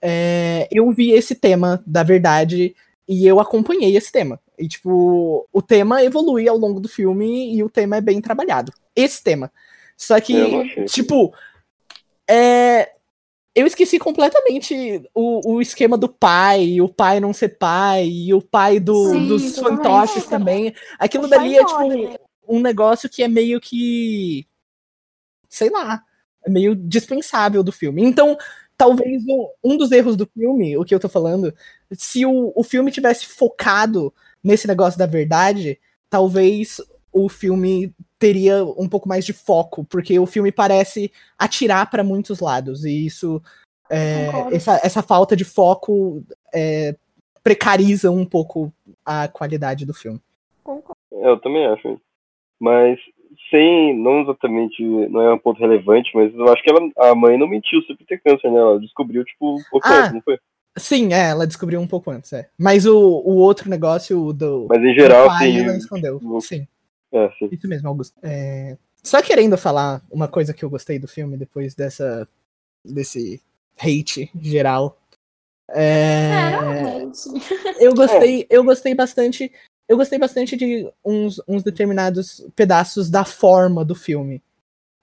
é, 0.03 0.69
eu 0.71 0.91
vi 0.91 1.11
esse 1.13 1.35
tema 1.35 1.83
da 1.87 2.03
verdade 2.03 2.75
e 3.09 3.27
eu 3.27 3.41
acompanhei 3.41 3.97
esse 3.97 4.13
tema. 4.13 4.41
E, 4.59 4.69
tipo, 4.69 5.49
o 5.53 5.63
tema 5.63 6.05
evolui 6.05 6.49
ao 6.49 6.57
longo 6.57 6.81
do 6.81 6.89
filme 6.89 7.55
e 7.55 7.63
o 7.63 7.71
tema 7.71 7.97
é 7.97 8.01
bem 8.01 8.21
trabalhado. 8.21 8.73
Esse 8.95 9.23
tema. 9.23 9.51
Só 9.97 10.21
que, 10.21 10.85
tipo, 10.87 11.35
é, 12.29 12.93
eu 13.55 13.67
esqueci 13.67 13.99
completamente 13.99 15.03
o, 15.15 15.55
o 15.55 15.61
esquema 15.61 15.99
do 15.99 16.09
pai, 16.09 16.81
o 16.81 16.89
pai 16.89 17.19
não 17.19 17.33
ser 17.33 17.51
pai, 17.59 18.07
e 18.07 18.33
o 18.33 18.41
pai 18.41 18.79
do, 18.79 19.11
Sim, 19.11 19.27
dos 19.27 19.59
fantoches 19.59 20.25
também. 20.27 20.75
Aquilo 20.99 21.25
O 21.25 21.29
dali 21.29 21.59
é, 21.59 21.65
tipo, 21.65 22.21
um 22.49 22.61
negócio 22.61 23.09
que 23.09 23.23
é 23.23 23.29
meio 23.29 23.61
que. 23.61 24.47
Sei 25.49 25.69
lá. 25.69 26.03
É 26.45 26.51
meio 26.51 26.75
dispensável 26.75 27.63
do 27.63 27.73
filme. 27.73 28.03
Então, 28.03 28.39
talvez 28.77 29.23
um, 29.29 29.49
um 29.63 29.77
dos 29.77 29.93
erros 29.93 30.17
do 30.17 30.27
filme, 30.27 30.77
o 30.77 30.85
que 30.85 30.95
eu 30.95 31.01
tô 31.01 31.09
falando, 31.09 31.53
se 31.93 32.25
o, 32.25 32.53
o 32.57 32.63
filme 32.63 32.91
tivesse 32.91 33.27
focado 33.27 34.15
nesse 34.43 34.67
negócio 34.67 34.99
da 34.99 35.05
verdade, 35.05 35.79
talvez 36.09 36.81
o 37.13 37.29
filme 37.29 37.95
teria 38.21 38.63
um 38.77 38.87
pouco 38.87 39.09
mais 39.09 39.25
de 39.25 39.33
foco, 39.33 39.83
porque 39.85 40.17
o 40.19 40.27
filme 40.27 40.53
parece 40.53 41.11
atirar 41.39 41.91
para 41.91 42.05
muitos 42.05 42.39
lados, 42.39 42.85
e 42.85 43.07
isso. 43.07 43.43
é, 43.91 44.29
essa, 44.55 44.79
essa 44.85 45.03
falta 45.03 45.35
de 45.35 45.45
foco 45.45 46.23
é, 46.55 46.95
precariza 47.43 48.11
um 48.11 48.27
pouco 48.27 48.71
a 49.05 49.27
qualidade 49.27 49.87
do 49.87 49.95
filme. 49.95 50.21
Concordo. 50.63 51.01
Eu 51.11 51.41
também 51.41 51.67
acho. 51.67 51.99
Mas 52.61 53.01
sem, 53.51 53.97
não 53.99 54.21
exatamente, 54.21 54.83
não 55.09 55.23
é 55.23 55.33
um 55.33 55.39
ponto 55.39 55.59
relevante, 55.59 56.11
mas 56.15 56.33
eu 56.35 56.53
acho 56.53 56.63
que 56.63 56.71
ela, 56.71 56.81
a 57.11 57.15
mãe 57.15 57.39
não 57.39 57.49
mentiu 57.49 57.81
sobre 57.83 58.05
ter 58.05 58.21
câncer, 58.21 58.51
né? 58.51 58.59
Ela 58.59 58.79
descobriu, 58.79 59.25
tipo, 59.25 59.57
pouco 59.71 59.89
Ah, 59.89 60.01
antes, 60.01 60.13
não 60.13 60.21
foi? 60.21 60.39
Sim, 60.77 61.15
é, 61.15 61.31
ela 61.31 61.47
descobriu 61.47 61.81
um 61.81 61.87
pouco 61.87 62.11
antes, 62.11 62.33
é. 62.35 62.49
Mas 62.59 62.85
o, 62.85 62.97
o 62.99 63.37
outro 63.37 63.69
negócio 63.71 64.23
o 64.23 64.33
do. 64.33 64.67
Mas 64.69 64.83
em 64.83 64.95
geral, 64.95 65.23
do 65.23 65.29
pai, 65.29 65.53
sim. 65.53 65.65
ela 65.65 65.77
escondeu. 65.77 66.21
Sim. 66.41 66.67
É, 67.13 67.31
sim. 67.39 67.49
Isso 67.51 67.69
mesmo, 67.69 67.89
Augusto. 67.89 68.19
É, 68.23 68.77
Só 69.03 69.21
querendo 69.23 69.57
falar 69.59 70.03
uma 70.11 70.29
coisa 70.29 70.55
que 70.55 70.65
eu 70.65 70.71
gostei 70.71 70.99
do 70.99 71.09
filme 71.09 71.37
depois 71.37 71.75
dessa. 71.75 72.29
desse 72.85 73.41
hate 73.79 74.31
geral. 74.41 74.99
É, 75.73 77.03
eu 77.81 77.95
gostei, 77.95 78.47
eu 78.51 78.65
gostei 78.65 78.95
bastante. 78.95 79.51
Eu 79.89 79.97
gostei 79.97 80.19
bastante 80.19 80.57
de 80.57 80.89
uns, 81.05 81.43
uns 81.49 81.65
determinados 81.65 82.47
pedaços 82.55 83.11
da 83.11 83.25
forma 83.25 83.85
do 83.85 83.95
filme. 83.95 84.41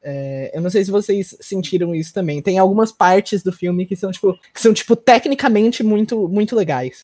É, 0.02 0.52
eu 0.54 0.62
não 0.62 0.70
sei 0.70 0.86
se 0.86 0.92
vocês 0.92 1.36
sentiram 1.42 1.94
isso 1.94 2.14
também. 2.14 2.42
Tem 2.42 2.58
algumas 2.58 2.94
partes 2.94 3.44
do 3.44 3.52
filme 3.52 3.86
que 3.86 3.96
são, 3.96 4.12
tipo, 4.12 4.40
que 4.54 4.62
são, 4.62 4.74
tipo 4.74 4.96
tecnicamente 4.96 5.84
muito, 5.84 6.30
muito 6.30 6.56
legais. 6.56 7.02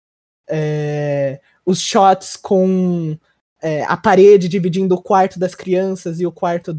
É, 0.47 1.41
os 1.65 1.81
shots 1.81 2.37
com 2.37 3.17
é, 3.63 3.83
a 3.85 3.95
parede 3.95 4.49
dividindo 4.49 4.93
o 4.93 5.01
quarto 5.01 5.39
das 5.39 5.55
crianças 5.55 6.19
e 6.19 6.25
o 6.25 6.31
quarto 6.31 6.77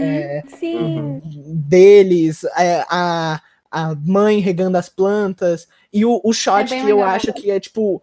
é, 0.00 0.42
Sim. 0.58 1.20
deles, 1.24 2.44
é, 2.56 2.84
a, 2.88 3.40
a 3.70 3.94
mãe 3.96 4.38
regando 4.38 4.78
as 4.78 4.88
plantas, 4.88 5.66
e 5.92 6.04
o, 6.04 6.20
o 6.22 6.32
shot 6.32 6.72
É 6.72 6.76
bem 6.76 6.84
que 6.84 6.90
eu 6.90 6.96
legal. 6.98 7.10
acho 7.14 7.32
que 7.32 7.50
é 7.50 7.58
tipo. 7.60 8.00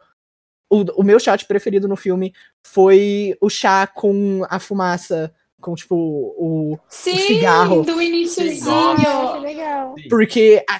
O, 0.69 1.01
o 1.01 1.03
meu 1.03 1.19
shot 1.19 1.45
preferido 1.45 1.87
no 1.87 1.95
filme 1.97 2.33
foi 2.65 3.35
o 3.41 3.49
chá 3.49 3.85
com 3.87 4.45
a 4.49 4.57
fumaça, 4.59 5.33
com 5.59 5.73
tipo 5.75 5.95
o, 5.95 6.73
o 6.73 6.79
Sim, 6.87 7.17
cigarro. 7.17 7.83
do 7.83 8.01
iníciozinho. 8.01 9.39
legal. 9.39 9.95
Porque 10.09 10.63
a- 10.69 10.79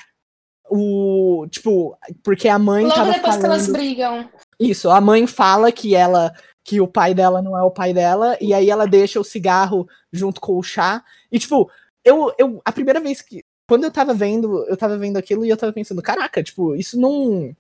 o. 0.70 1.46
Tipo, 1.50 1.98
porque 2.24 2.48
a 2.48 2.58
mãe 2.60 2.84
Logo 2.84 2.96
tava 2.96 3.12
depois 3.12 3.36
que 3.38 3.46
elas 3.46 3.62
falando. 3.66 3.78
brigam. 3.78 4.30
Isso, 4.60 4.90
a 4.90 5.02
mãe 5.02 5.26
fala 5.28 5.72
que 5.72 5.94
ela 5.96 6.34
que 6.64 6.80
o 6.80 6.88
pai 6.88 7.14
dela 7.14 7.42
não 7.42 7.58
é 7.58 7.64
o 7.64 7.72
pai 7.72 7.94
dela, 7.94 8.38
e 8.40 8.54
aí 8.54 8.70
ela 8.70 8.86
deixa 8.88 9.20
o 9.20 9.24
cigarro 9.24 9.88
junto 10.12 10.40
com 10.40 10.58
o 10.58 10.64
chá. 10.64 11.04
E, 11.32 11.40
tipo, 11.40 11.70
eu, 12.04 12.34
eu 12.38 12.62
a 12.64 12.72
primeira 12.72 13.00
vez 13.00 13.22
que. 13.22 13.44
Quando 13.68 13.86
eu 13.86 13.92
tava 13.92 14.14
vendo, 14.14 14.66
eu 14.68 14.76
tava 14.76 14.98
vendo 14.98 15.18
aquilo 15.18 15.46
e 15.46 15.50
eu 15.50 15.56
tava 15.56 15.72
pensando, 15.72 16.02
caraca, 16.02 16.44
tipo, 16.44 16.76
isso 16.76 17.00
não. 17.00 17.56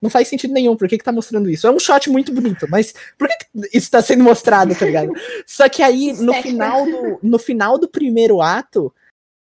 Não 0.00 0.08
faz 0.10 0.28
sentido 0.28 0.52
nenhum. 0.54 0.76
Por 0.76 0.88
que, 0.88 0.96
que 0.96 1.04
tá 1.04 1.10
mostrando 1.10 1.50
isso? 1.50 1.66
É 1.66 1.70
um 1.70 1.78
shot 1.78 2.08
muito 2.08 2.32
bonito, 2.32 2.66
mas 2.70 2.94
por 3.18 3.26
que, 3.28 3.36
que 3.36 3.76
isso 3.76 3.90
tá 3.90 4.00
sendo 4.00 4.22
mostrado, 4.22 4.72
tá 4.74 4.84
ligado? 4.86 5.12
Só 5.46 5.68
que 5.68 5.82
aí, 5.82 6.12
no 6.12 6.32
final 6.42 6.84
do, 6.86 7.18
no 7.22 7.38
final 7.38 7.78
do 7.78 7.88
primeiro 7.88 8.40
ato, 8.40 8.94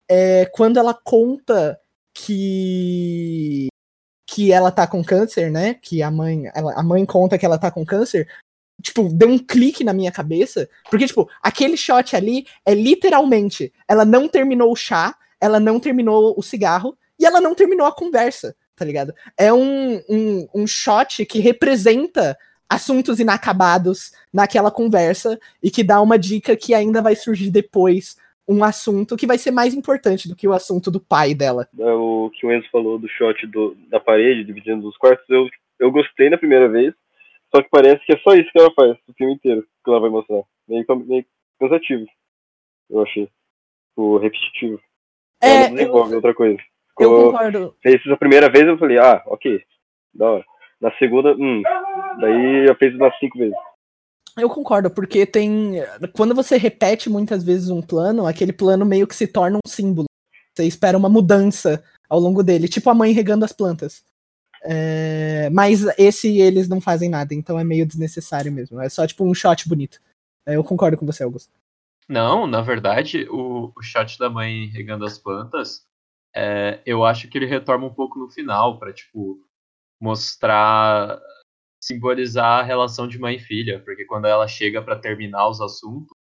é, 0.10 0.46
quando 0.48 0.78
ela 0.78 0.94
conta 0.94 1.80
que 2.14 3.68
que 4.30 4.52
ela 4.52 4.72
tá 4.72 4.88
com 4.88 5.04
câncer, 5.04 5.52
né? 5.52 5.76
Que 5.76 6.02
a 6.02 6.10
mãe, 6.10 6.50
ela- 6.56 6.74
a 6.74 6.82
mãe 6.82 7.06
conta 7.06 7.38
que 7.38 7.46
ela 7.46 7.58
tá 7.58 7.70
com 7.70 7.86
câncer. 7.86 8.28
Tipo, 8.82 9.08
deu 9.10 9.30
um 9.30 9.38
clique 9.38 9.84
na 9.84 9.94
minha 9.94 10.12
cabeça, 10.12 10.70
porque 10.90 11.06
tipo, 11.06 11.30
aquele 11.42 11.78
shot 11.78 12.16
ali 12.16 12.46
é 12.66 12.74
literalmente, 12.74 13.72
ela 13.88 14.04
não 14.04 14.28
terminou 14.28 14.72
o 14.72 14.76
chá, 14.76 15.16
ela 15.40 15.60
não 15.60 15.80
terminou 15.80 16.34
o 16.38 16.42
cigarro 16.42 16.98
e 17.20 17.26
ela 17.26 17.40
não 17.40 17.56
terminou 17.56 17.86
a 17.86 17.96
conversa, 17.96 18.56
tá 18.76 18.84
ligado? 18.84 19.14
É 19.38 19.54
um, 19.54 20.02
um, 20.10 20.48
um 20.54 20.68
shot 20.68 21.26
que 21.26 21.40
representa 21.40 22.38
assuntos 22.70 23.20
inacabados 23.20 24.12
naquela 24.34 24.72
conversa 24.72 25.40
e 25.62 25.70
que 25.70 25.84
dá 25.84 26.02
uma 26.02 26.18
dica 26.18 26.56
que 26.56 26.74
ainda 26.74 27.02
vai 27.02 27.16
surgir 27.16 27.52
depois 27.52 28.18
um 28.48 28.64
assunto 28.64 29.16
que 29.16 29.28
vai 29.28 29.38
ser 29.38 29.52
mais 29.52 29.74
importante 29.74 30.28
do 30.28 30.36
que 30.36 30.48
o 30.48 30.54
assunto 30.54 30.92
do 30.92 31.00
pai 31.00 31.34
dela. 31.34 31.68
É, 31.80 31.92
o 31.92 32.30
que 32.34 32.46
o 32.46 32.52
Enzo 32.52 32.68
falou 32.72 33.00
do 33.00 33.08
shot 33.08 33.46
do, 33.48 33.76
da 33.90 34.00
parede, 34.00 34.44
dividindo 34.44 34.88
os 34.88 34.98
quartos, 34.98 35.26
eu, 35.30 35.48
eu 35.80 35.92
gostei 35.92 36.30
na 36.30 36.38
primeira 36.38 36.68
vez, 36.68 36.94
só 37.54 37.62
que 37.62 37.70
parece 37.70 38.04
que 38.06 38.14
é 38.14 38.20
só 38.20 38.34
isso 38.34 38.50
que 38.52 38.60
ela 38.60 38.74
faz, 38.74 38.98
o 39.08 39.14
filme 39.14 39.34
inteiro, 39.34 39.62
que 39.84 39.90
ela 39.90 40.00
vai 40.00 40.10
mostrar. 40.10 40.44
Meio, 40.68 40.86
meio 41.06 41.26
cansativo, 41.60 42.06
eu 42.90 43.02
achei. 43.02 43.30
O 43.96 44.18
repetitivo. 44.18 44.80
É, 45.42 45.48
ela 45.50 45.68
não 45.70 45.76
desenvolve 45.76 46.16
outra 46.16 46.34
coisa. 46.34 46.58
Eu 47.00 47.10
Ficou- 47.10 47.32
concordo. 47.32 47.76
Fez 47.82 48.02
isso 48.02 48.14
a 48.14 48.18
primeira 48.18 48.50
vez, 48.50 48.66
eu 48.66 48.78
falei, 48.78 48.98
ah, 48.98 49.22
ok, 49.28 49.62
da 50.14 50.32
hora. 50.32 50.46
Na 50.82 50.92
segunda, 50.98 51.34
hum. 51.36 51.62
Daí 52.20 52.68
eu 52.68 52.76
fiz 52.76 52.94
umas 52.96 53.18
cinco 53.20 53.38
vezes. 53.38 53.56
Eu 54.38 54.50
concordo, 54.50 54.90
porque 54.90 55.26
tem. 55.26 55.76
Quando 56.14 56.34
você 56.36 56.58
repete 56.58 57.10
muitas 57.10 57.44
vezes 57.44 57.70
um 57.70 57.82
plano, 57.82 58.26
aquele 58.26 58.52
plano 58.52 58.86
meio 58.86 59.08
que 59.08 59.16
se 59.16 59.28
torna 59.28 59.58
um 59.58 59.70
símbolo. 59.70 60.08
Você 60.54 60.66
espera 60.66 60.98
uma 60.98 61.08
mudança 61.10 61.84
ao 62.10 62.20
longo 62.20 62.44
dele, 62.44 62.68
tipo 62.68 62.90
a 62.90 62.94
mãe 62.94 63.12
regando 63.12 63.46
as 63.46 63.54
plantas. 63.54 64.04
É, 64.66 65.50
mas 65.50 65.84
esse 65.98 66.40
eles 66.40 66.70
não 66.70 66.80
fazem 66.80 67.10
nada, 67.10 67.34
então 67.34 67.60
é 67.60 67.64
meio 67.64 67.86
desnecessário 67.86 68.52
mesmo. 68.52 68.80
É 68.80 68.88
só 68.90 69.06
tipo 69.06 69.26
um 69.26 69.34
shot 69.34 69.68
bonito. 69.68 70.00
É, 70.46 70.56
Eu 70.56 70.64
concordo 70.64 70.98
com 70.98 71.06
você, 71.06 71.24
Augusto. 71.24 71.52
Não, 72.08 72.46
na 72.48 72.62
verdade, 72.62 73.28
o, 73.30 73.72
o 73.76 73.82
shot 73.82 74.18
da 74.20 74.30
mãe 74.30 74.68
regando 74.68 75.06
as 75.06 75.18
plantas, 75.18 75.86
é, 76.36 76.82
eu 76.86 77.06
acho 77.06 77.30
que 77.30 77.38
ele 77.38 77.46
retorna 77.46 77.86
um 77.86 77.94
pouco 77.94 78.20
no 78.20 78.30
final, 78.30 78.78
pra, 78.80 78.92
tipo, 78.92 79.40
mostrar, 80.02 81.20
simbolizar 81.82 82.60
a 82.60 82.64
relação 82.64 83.08
de 83.08 83.20
mãe 83.20 83.36
e 83.36 83.40
filha, 83.40 83.82
porque 83.84 84.06
quando 84.06 84.26
ela 84.26 84.48
chega 84.48 84.82
pra 84.82 85.00
terminar 85.00 85.48
os 85.48 85.62
assuntos, 85.62 86.16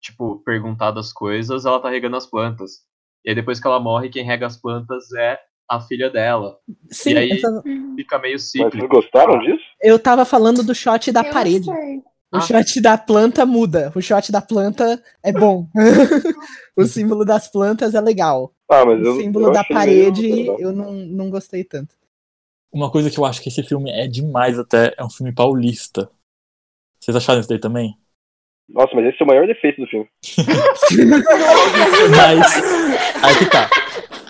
tipo, 0.00 0.38
perguntar 0.40 0.90
das 0.92 1.12
coisas, 1.12 1.64
ela 1.66 1.80
tá 1.80 1.90
regando 1.90 2.16
as 2.16 2.26
plantas. 2.26 2.84
E 3.24 3.30
aí 3.30 3.34
depois 3.34 3.60
que 3.60 3.66
ela 3.66 3.78
morre, 3.80 4.08
quem 4.08 4.24
rega 4.24 4.46
as 4.46 4.56
plantas 4.56 5.12
é 5.12 5.38
a 5.68 5.80
filha 5.80 6.10
dela. 6.10 6.58
Sim, 6.90 7.12
e 7.14 7.18
aí 7.18 7.40
tava- 7.40 7.62
fica 7.96 8.18
meio 8.18 8.34
Mas 8.34 8.42
vocês 8.50 8.64
cíclico. 8.64 8.88
gostaram 8.88 9.38
disso? 9.40 9.62
Eu 9.82 9.98
tava 9.98 10.24
falando 10.24 10.62
do 10.62 10.74
shot 10.74 11.10
da 11.12 11.20
Eu 11.22 11.32
parede. 11.32 11.64
sei. 11.66 11.98
O 12.34 12.38
Ah. 12.38 12.40
shot 12.40 12.80
da 12.80 12.96
planta 12.96 13.44
muda. 13.44 13.92
O 13.94 14.00
shot 14.00 14.32
da 14.32 14.40
planta 14.40 15.02
é 15.22 15.32
bom. 15.32 15.66
o 16.76 16.84
símbolo 16.84 17.24
das 17.24 17.46
plantas 17.48 17.94
é 17.94 18.00
legal. 18.00 18.54
Ah, 18.70 18.84
mas 18.86 19.04
eu, 19.04 19.12
o 19.12 19.16
símbolo 19.20 19.46
eu 19.48 19.52
da 19.52 19.62
parede 19.64 20.22
meio- 20.28 20.56
eu 20.58 20.72
não, 20.72 20.92
não 20.92 21.28
gostei 21.30 21.62
tanto. 21.62 21.94
Uma 22.72 22.90
coisa 22.90 23.10
que 23.10 23.18
eu 23.18 23.24
acho 23.26 23.42
que 23.42 23.50
esse 23.50 23.62
filme 23.62 23.90
é 23.90 24.06
demais 24.06 24.58
até, 24.58 24.94
é 24.96 25.04
um 25.04 25.10
filme 25.10 25.30
paulista. 25.34 26.10
Vocês 26.98 27.14
acharam 27.14 27.40
isso 27.40 27.48
daí 27.50 27.58
também? 27.58 27.94
Nossa, 28.66 28.94
mas 28.94 29.04
esse 29.12 29.20
é 29.20 29.24
o 29.24 29.28
maior 29.28 29.46
defeito 29.46 29.82
do 29.82 29.86
filme. 29.88 30.08
Mas, 32.16 32.62
aí 33.22 33.36
que 33.38 33.46
tá. 33.50 33.68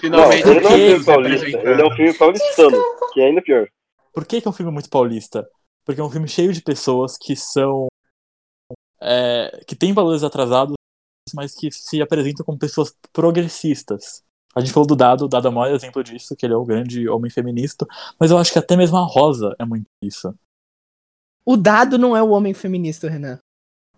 Finalmente, 0.03 0.45
não, 0.45 0.53
ele 0.53 0.61
não 0.61 0.71
é 0.71 0.75
um 0.75 0.77
filme 0.79 1.05
paulista, 1.05 1.47
ele 1.47 1.83
é 1.83 1.85
um 1.87 1.91
filme 1.97 2.15
paulistano, 2.19 2.77
que 3.15 3.21
é 3.21 3.27
ainda 3.27 3.41
pior. 3.43 3.69
Por 4.13 4.27
que, 4.27 4.41
que 4.41 4.49
é 4.49 4.51
um 4.51 4.55
filme 4.55 4.73
muito 4.73 4.91
paulista? 4.91 5.49
Porque 5.85 6.01
é 6.01 6.05
um 6.05 6.11
filme 6.11 6.27
cheio 6.29 6.53
de 6.53 6.61
pessoas 6.61 7.17
que 7.17 7.37
são. 7.37 7.87
é, 9.01 9.63
que 9.67 9.75
têm 9.77 9.93
valores 9.93 10.23
atrasados, 10.23 10.75
mas 11.35 11.55
que 11.55 11.71
se 11.71 12.03
apresentam 12.03 12.45
como 12.45 12.59
pessoas 12.59 12.95
progressistas. 13.13 14.23
A 14.55 14.61
gente 14.61 14.73
falou 14.73 14.87
do 14.87 14.95
Dado, 14.97 15.25
o 15.25 15.29
Dado 15.29 15.47
é 15.47 15.51
o 15.51 15.55
maior 15.55 15.75
exemplo 15.75 16.03
disso, 16.05 16.37
que 16.37 16.45
ele 16.45 16.53
é 16.53 16.57
o 16.57 16.65
grande 16.65 17.09
homem 17.09 17.31
feminista, 17.31 17.87
mas 18.21 18.31
eu 18.31 18.39
acho 18.39 18.53
que 18.53 18.59
até 18.59 18.77
mesmo 18.77 18.97
a 18.99 19.05
Rosa 19.07 19.55
é 19.59 19.65
muito 19.65 19.87
isso. 20.03 20.35
O 21.45 21.57
dado 21.57 21.97
não 21.99 22.17
é 22.17 22.23
o 22.23 22.31
homem 22.31 22.53
feminista, 22.55 23.09
Renan. 23.09 23.39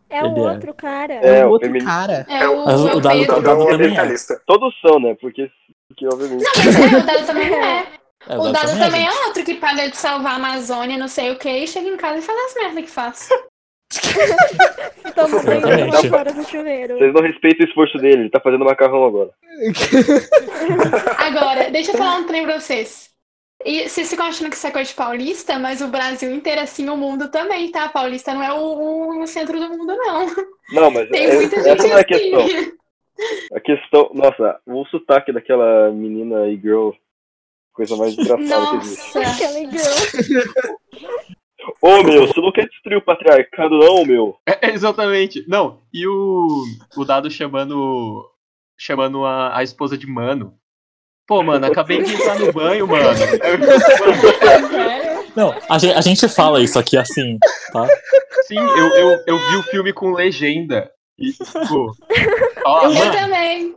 É 0.09 0.23
o 0.23 0.27
é. 0.49 0.53
outro 0.53 0.73
cara. 0.73 1.15
É, 1.15 1.39
É, 1.41 1.45
o 1.45 1.49
o 1.49 1.53
outro 1.53 1.79
cara. 1.85 2.25
É 2.29 2.49
o, 2.49 2.65
Mas 2.65 2.81
o- 2.81 2.89
é 2.89 2.95
o 2.95 3.01
Dado- 3.01 3.19
Pedro. 3.19 3.37
o 3.39 3.43
Dado 3.43 3.63
um 3.63 3.67
também 3.67 3.99
é. 3.99 4.17
Todos 4.47 4.81
são, 4.81 5.01
né? 5.01 5.15
Porque, 5.21 5.51
porque 5.89 6.07
obviamente. 6.07 6.45
É, 6.45 6.97
o 6.99 7.03
Dado 7.07 7.27
também 7.27 7.55
é. 7.55 7.87
É, 8.27 8.39
O 8.39 8.53
Dado 8.53 8.71
é, 8.71 8.79
também 8.79 9.03
gente. 9.03 9.15
é 9.17 9.27
outro 9.27 9.45
que 9.45 9.55
paga 9.55 9.89
de 9.91 9.97
salvar 9.97 10.33
a 10.33 10.37
Amazônia, 10.37 10.97
não 10.97 11.09
sei 11.09 11.31
o 11.31 11.39
que, 11.39 11.49
e 11.49 11.67
chega 11.69 11.89
em 11.89 11.97
casa 11.97 12.19
e 12.19 12.23
faz 12.23 12.39
as 12.39 12.55
merdas 12.55 12.85
que 12.85 12.91
faz. 12.91 13.29
Exatamente. 15.05 15.91
duas 15.91 16.13
horas 16.13 16.35
no 16.35 16.45
chuveiro. 16.45 16.99
Vocês 16.99 17.13
não 17.13 17.23
respeitam 17.23 17.65
o 17.65 17.69
esforço 17.69 17.99
dele, 17.99 18.23
ele 18.23 18.31
tá 18.31 18.41
fazendo 18.41 18.65
macarrão 18.65 19.05
agora. 19.05 19.31
Agora, 21.19 21.71
deixa 21.71 21.93
eu 21.93 21.99
falar 21.99 22.17
um 22.17 22.27
trem 22.27 22.45
pra 22.45 22.59
vocês. 22.61 23.11
E 23.65 23.89
vocês 23.89 24.11
ficam 24.11 24.27
achando 24.27 24.51
que 24.51 24.57
isso 24.57 24.67
é 24.67 24.71
coisa 24.71 24.89
de 24.91 24.97
paulista, 24.97 25.59
mas 25.59 25.81
o 25.81 25.89
Brasil 25.89 26.31
inteiro, 26.35 26.61
assim, 26.61 26.89
o 26.89 26.97
mundo 26.97 27.31
também, 27.31 27.71
tá? 27.71 27.89
Paulista 27.89 28.35
não 28.35 28.43
é 28.43 28.53
o, 28.53 29.23
o 29.23 29.27
centro 29.27 29.59
do 29.59 29.69
mundo, 29.71 29.95
não. 29.97 30.27
Não, 30.73 30.91
mas 30.91 31.09
Tem 31.09 31.27
é- 31.27 31.35
muita 31.35 31.57
essa 31.57 31.69
gente 31.71 31.83
não 31.83 31.89
é 31.89 31.93
a 31.93 31.97
assim. 31.99 32.07
questão. 32.07 32.73
A 33.53 33.61
questão. 33.61 34.11
Nossa, 34.15 34.61
o 34.67 34.85
sotaque 34.87 35.33
daquela 35.33 35.91
menina 35.91 36.49
e 36.49 36.57
girl. 36.57 36.91
Coisa 37.73 37.97
mais 37.97 38.17
engraçada 38.17 38.71
que 38.71 38.77
existe. 38.77 39.19
Nossa. 39.19 39.37
Que 39.37 39.47
legal. 39.53 40.77
Ô 41.81 42.03
meu, 42.03 42.27
você 42.27 42.41
não 42.41 42.53
quer 42.53 42.69
destruir 42.69 42.99
o 42.99 43.03
patriarcado, 43.03 43.79
não, 43.79 44.05
meu. 44.05 44.37
É, 44.47 44.71
exatamente. 44.71 45.45
Não, 45.49 45.83
e 45.93 46.07
o, 46.07 46.65
o 46.97 47.05
Dado 47.05 47.31
chamando 47.31 48.31
chamando 48.77 49.25
a, 49.25 49.59
a 49.59 49.63
esposa 49.63 49.97
de 49.97 50.07
mano. 50.07 50.55
Pô, 51.27 51.43
mano, 51.43 51.67
acabei 51.67 52.03
de 52.03 52.15
entrar 52.15 52.39
no 52.39 52.53
banho, 52.53 52.87
mano. 52.87 53.09
Não, 55.35 55.53
a 55.69 55.79
gente, 55.79 55.95
a 55.95 56.01
gente 56.01 56.29
fala 56.29 56.63
isso 56.63 56.79
aqui 56.79 56.97
assim, 56.97 57.39
tá? 57.73 57.89
Sim, 58.47 58.57
eu, 58.59 58.89
eu, 58.95 59.25
eu 59.27 59.39
vi 59.39 59.57
o 59.57 59.63
filme 59.65 59.93
com 59.93 60.13
legenda. 60.13 60.93
E, 61.19 61.33
tipo, 61.33 61.93
ó, 62.67 62.85
Eu 62.85 62.95
mano, 62.95 63.13
também. 63.13 63.77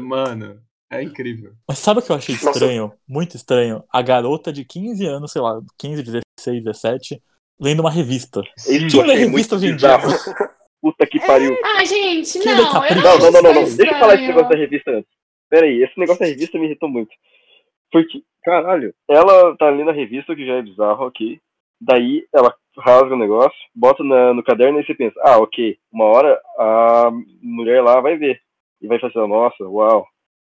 mano, 0.00 0.60
É 0.90 1.02
incrível. 1.02 1.52
Mas 1.66 1.78
sabe 1.78 2.00
o 2.00 2.02
que 2.02 2.10
eu 2.12 2.16
achei 2.16 2.34
estranho? 2.34 2.92
Muito 3.06 3.36
estranho? 3.36 3.84
A 3.92 4.02
garota 4.02 4.52
de 4.52 4.64
15 4.64 5.06
anos, 5.06 5.32
sei 5.32 5.42
lá, 5.42 5.60
15, 5.78 6.02
16, 6.02 6.64
17, 6.64 7.22
lendo 7.60 7.80
uma 7.80 7.90
revista. 7.90 8.42
Isso 8.56 8.88
Quem 8.98 9.06
lê 9.06 9.14
revista 9.14 9.56
hoje 9.56 9.66
em 9.66 9.76
dia? 9.76 9.98
bizarro. 9.98 10.08
Puta 10.80 11.06
que 11.06 11.18
pariu. 11.18 11.56
Ah, 11.64 11.84
gente, 11.84 12.38
Que 12.38 12.44
não. 12.54 12.86
Eu 12.86 12.94
não, 12.96 13.18
Não, 13.18 13.30
não, 13.32 13.42
não, 13.42 13.54
não, 13.54 13.64
Deixa 13.64 13.92
eu 13.92 13.98
falar 13.98 14.14
esse 14.14 14.26
negócio 14.28 14.48
da 14.48 14.56
revista 14.56 14.90
antes. 14.92 15.10
Pera 15.50 15.66
aí, 15.66 15.82
esse 15.82 15.98
negócio 15.98 16.20
da 16.20 16.26
revista 16.26 16.56
me 16.58 16.66
irritou 16.66 16.88
muito. 16.88 17.10
Porque, 17.90 18.22
caralho, 18.44 18.94
ela 19.08 19.56
tá 19.56 19.70
lendo 19.70 19.90
a 19.90 19.94
revista, 19.94 20.36
que 20.36 20.46
já 20.46 20.54
é 20.54 20.62
bizarro, 20.62 21.06
ok. 21.06 21.40
Daí 21.80 22.26
ela 22.34 22.54
rasga 22.78 23.14
o 23.14 23.18
negócio, 23.18 23.58
bota 23.74 24.02
na- 24.04 24.34
no 24.34 24.42
caderno 24.42 24.80
e 24.80 24.86
você 24.86 24.94
pensa, 24.94 25.18
ah, 25.24 25.38
ok, 25.38 25.78
uma 25.92 26.04
hora 26.04 26.40
a 26.58 27.10
mulher 27.42 27.82
lá 27.82 28.00
vai 28.00 28.16
ver. 28.16 28.40
E 28.80 28.86
vai 28.86 28.98
pensar, 28.98 29.26
nossa, 29.26 29.64
uau. 29.64 30.06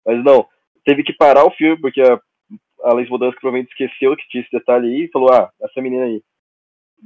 Mas 0.06 0.24
não, 0.24 0.46
teve 0.86 1.04
que 1.04 1.14
parar 1.14 1.46
o 1.46 1.52
filme, 1.52 1.80
porque 1.80 2.02
a, 2.02 2.20
a 2.84 2.94
Laís 2.94 3.10
Bodansky 3.10 3.40
provavelmente 3.40 3.72
esqueceu 3.72 4.16
que 4.16 4.28
tinha 4.30 4.42
esse 4.42 4.52
detalhe 4.52 4.88
aí 4.88 5.04
e 5.04 5.12
falou, 5.12 5.32
ah, 5.32 5.50
essa 5.62 5.82
menina 5.82 6.06
aí. 6.06 6.22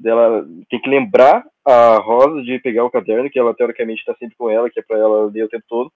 Ela 0.03 0.45
tem 0.69 0.79
que 0.79 0.89
lembrar 0.89 1.45
a 1.65 1.97
Rosa 1.97 2.41
de 2.43 2.59
pegar 2.59 2.85
o 2.85 2.89
caderno, 2.91 3.29
que 3.29 3.37
ela 3.37 3.53
teoricamente 3.53 4.05
tá 4.05 4.15
sempre 4.15 4.35
com 4.37 4.49
ela, 4.49 4.69
que 4.69 4.79
é 4.79 4.83
pra 4.83 4.97
ela 4.97 5.29
ler 5.31 5.43
o 5.43 5.49
tempo 5.49 5.65
todo. 5.67 5.91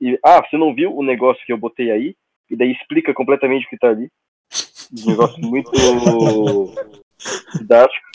E, 0.00 0.18
ah, 0.24 0.42
você 0.42 0.56
não 0.58 0.74
viu 0.74 0.94
o 0.94 1.02
negócio 1.02 1.44
que 1.46 1.52
eu 1.52 1.56
botei 1.58 1.90
aí? 1.90 2.14
E 2.50 2.56
daí 2.56 2.72
explica 2.72 3.14
completamente 3.14 3.66
o 3.66 3.70
que 3.70 3.78
tá 3.78 3.88
ali. 3.88 4.10
Um 4.92 5.10
negócio 5.10 5.42
muito 5.42 5.70
didático. 7.58 8.06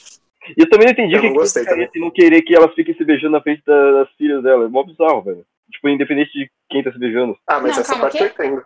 E 0.57 0.61
eu 0.61 0.69
também 0.69 0.87
não 0.87 0.93
entendi 0.93 1.13
Eu 1.13 1.19
o 1.19 1.21
que 1.21 1.27
não 1.27 1.33
que 1.35 1.39
gostei 1.39 1.89
não 1.95 2.11
querer 2.11 2.41
que 2.41 2.55
elas 2.55 2.73
fiquem 2.73 2.95
se 2.95 3.05
beijando 3.05 3.33
na 3.33 3.41
frente 3.41 3.61
da- 3.65 3.91
das 4.03 4.09
filhas 4.17 4.41
dela. 4.43 4.65
É 4.65 4.67
mó 4.67 4.83
bizarro, 4.83 5.21
velho. 5.21 5.45
Tipo, 5.71 5.89
independente 5.89 6.31
de 6.33 6.49
quem 6.69 6.83
tá 6.83 6.91
se 6.91 6.97
beijando. 6.99 7.37
Ah, 7.47 7.59
mas 7.59 7.73
Não, 7.73 7.81
essa 7.81 7.93
calma, 7.93 8.01
parte 8.03 8.17
quê? 8.17 8.23
eu 8.23 8.27
entendo. 8.27 8.63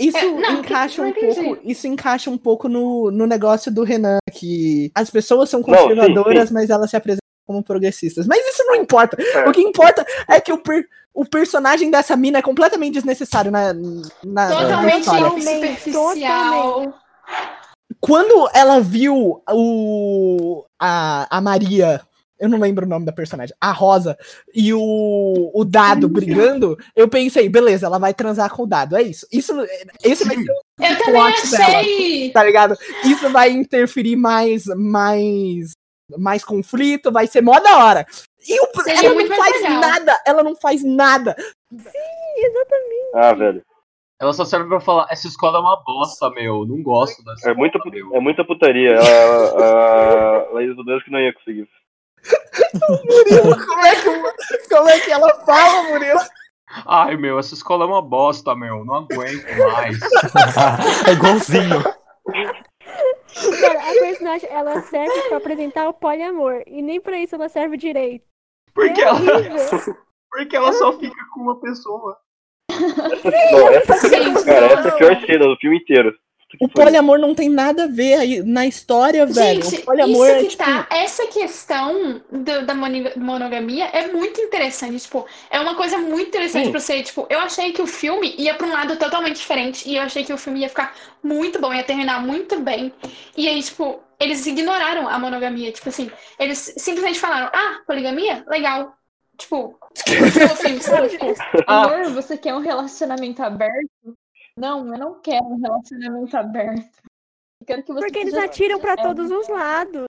Isso 0.00 0.18
É, 0.18 0.24
não, 0.24 0.52
encaixa 0.60 1.00
um 1.02 1.12
pouco. 1.12 1.58
Isso 1.62 1.86
encaixa 1.86 2.28
um 2.30 2.36
pouco 2.36 2.68
no, 2.68 3.10
no 3.12 3.24
negócio 3.26 3.72
do 3.72 3.84
Renan, 3.84 4.18
que 4.32 4.90
as 4.94 5.08
pessoas 5.08 5.48
são 5.48 5.60
Não, 5.60 5.66
sim, 5.66 5.72
conservadoras, 5.88 6.50
mas 6.50 6.68
elas 6.70 6.90
se 6.90 6.96
apresentam 6.96 7.20
como 7.46 7.62
progressistas. 7.62 8.26
Mas 8.26 8.44
isso 8.48 8.64
não 8.66 8.74
importa. 8.74 9.16
É. 9.22 9.48
O 9.48 9.52
que 9.52 9.60
importa 9.62 10.04
é 10.28 10.40
que 10.40 10.52
o, 10.52 10.58
per- 10.58 10.88
o 11.14 11.24
personagem 11.24 11.88
dessa 11.90 12.16
mina 12.16 12.38
é 12.38 12.42
completamente 12.42 12.94
desnecessário 12.94 13.52
na, 13.52 13.72
na, 13.72 14.02
na 14.24 14.48
Totalmente 14.48 14.98
história. 14.98 15.22
Totalmente, 15.22 15.80
superficial. 15.80 16.94
Quando 18.00 18.48
ela 18.54 18.80
viu 18.80 19.42
o 19.48 20.64
a, 20.80 21.36
a 21.36 21.40
Maria, 21.40 22.00
eu 22.38 22.48
não 22.48 22.58
lembro 22.58 22.86
o 22.86 22.88
nome 22.88 23.04
da 23.04 23.12
personagem, 23.12 23.54
a 23.60 23.70
Rosa 23.70 24.16
e 24.54 24.72
o, 24.72 25.50
o 25.54 25.64
Dado 25.64 26.08
brigando, 26.08 26.78
eu 26.96 27.06
pensei, 27.06 27.48
beleza, 27.50 27.84
ela 27.84 27.98
vai 27.98 28.14
transar 28.14 28.50
com 28.50 28.62
o 28.62 28.66
Dado, 28.66 28.96
é 28.96 29.02
isso. 29.02 29.26
Isso 29.30 29.52
esse 30.02 30.24
vai 30.24 30.36
ser 30.36 30.50
o 30.50 30.82
Eu 30.82 30.96
plot 31.04 31.50
dela, 31.50 32.32
tá 32.32 32.42
ligado? 32.42 32.78
Isso 33.04 33.28
vai 33.30 33.50
interferir 33.50 34.16
mais 34.16 34.64
mais 34.64 35.72
mais 36.18 36.42
conflito, 36.42 37.12
vai 37.12 37.26
ser 37.26 37.42
mó 37.42 37.60
da 37.60 37.84
hora. 37.84 38.06
E 38.48 38.58
o, 38.58 38.68
ela 38.88 39.14
não 39.14 39.36
faz 39.36 39.62
legal. 39.62 39.80
nada, 39.80 40.22
ela 40.26 40.42
não 40.42 40.56
faz 40.56 40.82
nada. 40.82 41.36
Ah, 43.14 43.34
velho. 43.34 43.62
Ela 44.20 44.32
só 44.34 44.44
serve 44.44 44.68
pra 44.68 44.80
falar, 44.80 45.06
essa 45.10 45.26
escola 45.26 45.58
é 45.58 45.60
uma 45.62 45.82
bosta, 45.82 46.28
meu. 46.30 46.66
Não 46.66 46.82
gosto 46.82 47.24
dessa 47.24 47.50
É 47.50 47.54
muita, 47.54 47.78
escola, 47.78 47.94
meu. 47.94 48.14
é 48.14 48.20
muita 48.20 48.44
putaria. 48.44 48.90
Ela, 48.96 50.46
a 50.50 50.52
Laís 50.52 50.76
Bodansky 50.76 51.10
não 51.10 51.18
ia 51.20 51.32
conseguir. 51.32 51.66
Murilo, 52.88 53.56
como 53.66 53.80
é 53.86 53.96
que, 53.96 54.68
como 54.68 54.88
é 54.90 55.00
que 55.00 55.10
ela 55.10 55.30
fala, 55.46 55.88
Murilo? 55.88 56.20
Ai, 56.86 57.16
meu, 57.16 57.38
essa 57.38 57.54
escola 57.54 57.84
é 57.84 57.88
uma 57.88 58.02
bosta, 58.02 58.54
meu. 58.54 58.84
Não 58.84 58.96
aguento 58.96 59.46
mais. 59.72 59.98
é 61.08 61.12
igualzinho. 61.12 61.82
Cara, 63.60 63.80
a 63.80 63.92
personagem, 64.00 64.48
ela 64.50 64.82
serve 64.82 65.22
pra 65.28 65.38
apresentar 65.38 65.88
o 65.88 65.94
poliamor. 65.94 66.62
E 66.66 66.82
nem 66.82 67.00
pra 67.00 67.18
isso 67.18 67.34
ela 67.34 67.48
serve 67.48 67.76
direito. 67.76 68.24
Porque 68.74 69.00
É 69.00 69.04
ela, 69.04 69.18
horrível. 69.18 69.96
porque 70.30 70.56
ela 70.56 70.72
só 70.74 70.92
fica 70.98 71.16
com 71.32 71.40
uma 71.40 71.58
pessoa. 71.60 72.16
Não, 73.52 73.68
essa, 73.68 74.08
Gente, 74.08 74.44
cara, 74.44 74.66
essa 74.66 74.88
é 74.88 74.90
a 74.90 74.96
pior 74.96 75.20
cena 75.26 75.44
do 75.46 75.56
filme 75.56 75.78
inteiro. 75.78 76.14
O 76.60 76.68
poliamor 76.68 77.16
não 77.16 77.32
tem 77.32 77.48
nada 77.48 77.84
a 77.84 77.86
ver 77.86 78.14
aí 78.14 78.42
na 78.42 78.66
história, 78.66 79.24
velho. 79.24 79.62
Gente, 79.62 79.82
o 79.82 79.84
poliamor 79.84 80.26
isso 80.26 80.36
é 80.36 80.40
que 80.42 80.48
tipo. 80.48 80.64
tá, 80.64 80.86
essa 80.90 81.26
questão 81.28 82.20
do- 82.30 82.66
da 82.66 82.74
monogamia 82.74 83.84
é 83.92 84.08
muito 84.08 84.40
interessante, 84.40 84.98
tipo, 84.98 85.24
é 85.48 85.60
uma 85.60 85.76
coisa 85.76 85.96
muito 85.98 86.26
interessante 86.26 86.64
Sim. 86.64 86.70
pra 86.72 86.80
você, 86.80 87.02
tipo, 87.04 87.24
eu 87.30 87.38
achei 87.38 87.70
que 87.72 87.80
o 87.80 87.86
filme 87.86 88.34
ia 88.36 88.54
pra 88.54 88.66
um 88.66 88.72
lado 88.72 88.96
totalmente 88.96 89.36
diferente 89.36 89.88
e 89.88 89.94
eu 89.94 90.02
achei 90.02 90.24
que 90.24 90.32
o 90.32 90.38
filme 90.38 90.60
ia 90.60 90.68
ficar 90.68 90.92
muito 91.22 91.60
bom, 91.60 91.72
ia 91.72 91.84
terminar 91.84 92.20
muito 92.20 92.58
bem. 92.58 92.92
E 93.36 93.46
aí, 93.48 93.62
tipo, 93.62 94.00
eles 94.18 94.44
ignoraram 94.44 95.06
a 95.08 95.20
monogamia, 95.20 95.70
tipo 95.70 95.88
assim, 95.88 96.10
eles 96.36 96.74
simplesmente 96.76 97.20
falaram: 97.20 97.48
"Ah, 97.54 97.78
poligamia? 97.86 98.44
Legal". 98.48 98.92
Tipo, 99.40 99.78
Ah. 101.66 101.84
Amor, 101.84 102.12
você 102.12 102.36
quer 102.36 102.54
um 102.54 102.60
relacionamento 102.60 103.42
aberto? 103.42 104.14
Não, 104.56 104.86
eu 104.92 104.98
não 104.98 105.20
quero 105.20 105.44
um 105.46 105.60
relacionamento 105.60 106.36
aberto. 106.36 106.98
Eu 107.60 107.66
quero 107.66 107.82
que 107.82 107.92
você 107.92 108.00
Porque 108.00 108.18
eles 108.18 108.34
atiram 108.34 108.78
pra 108.78 108.92
É. 108.92 108.96
todos 108.96 109.30
os 109.30 109.48
lados. 109.48 110.04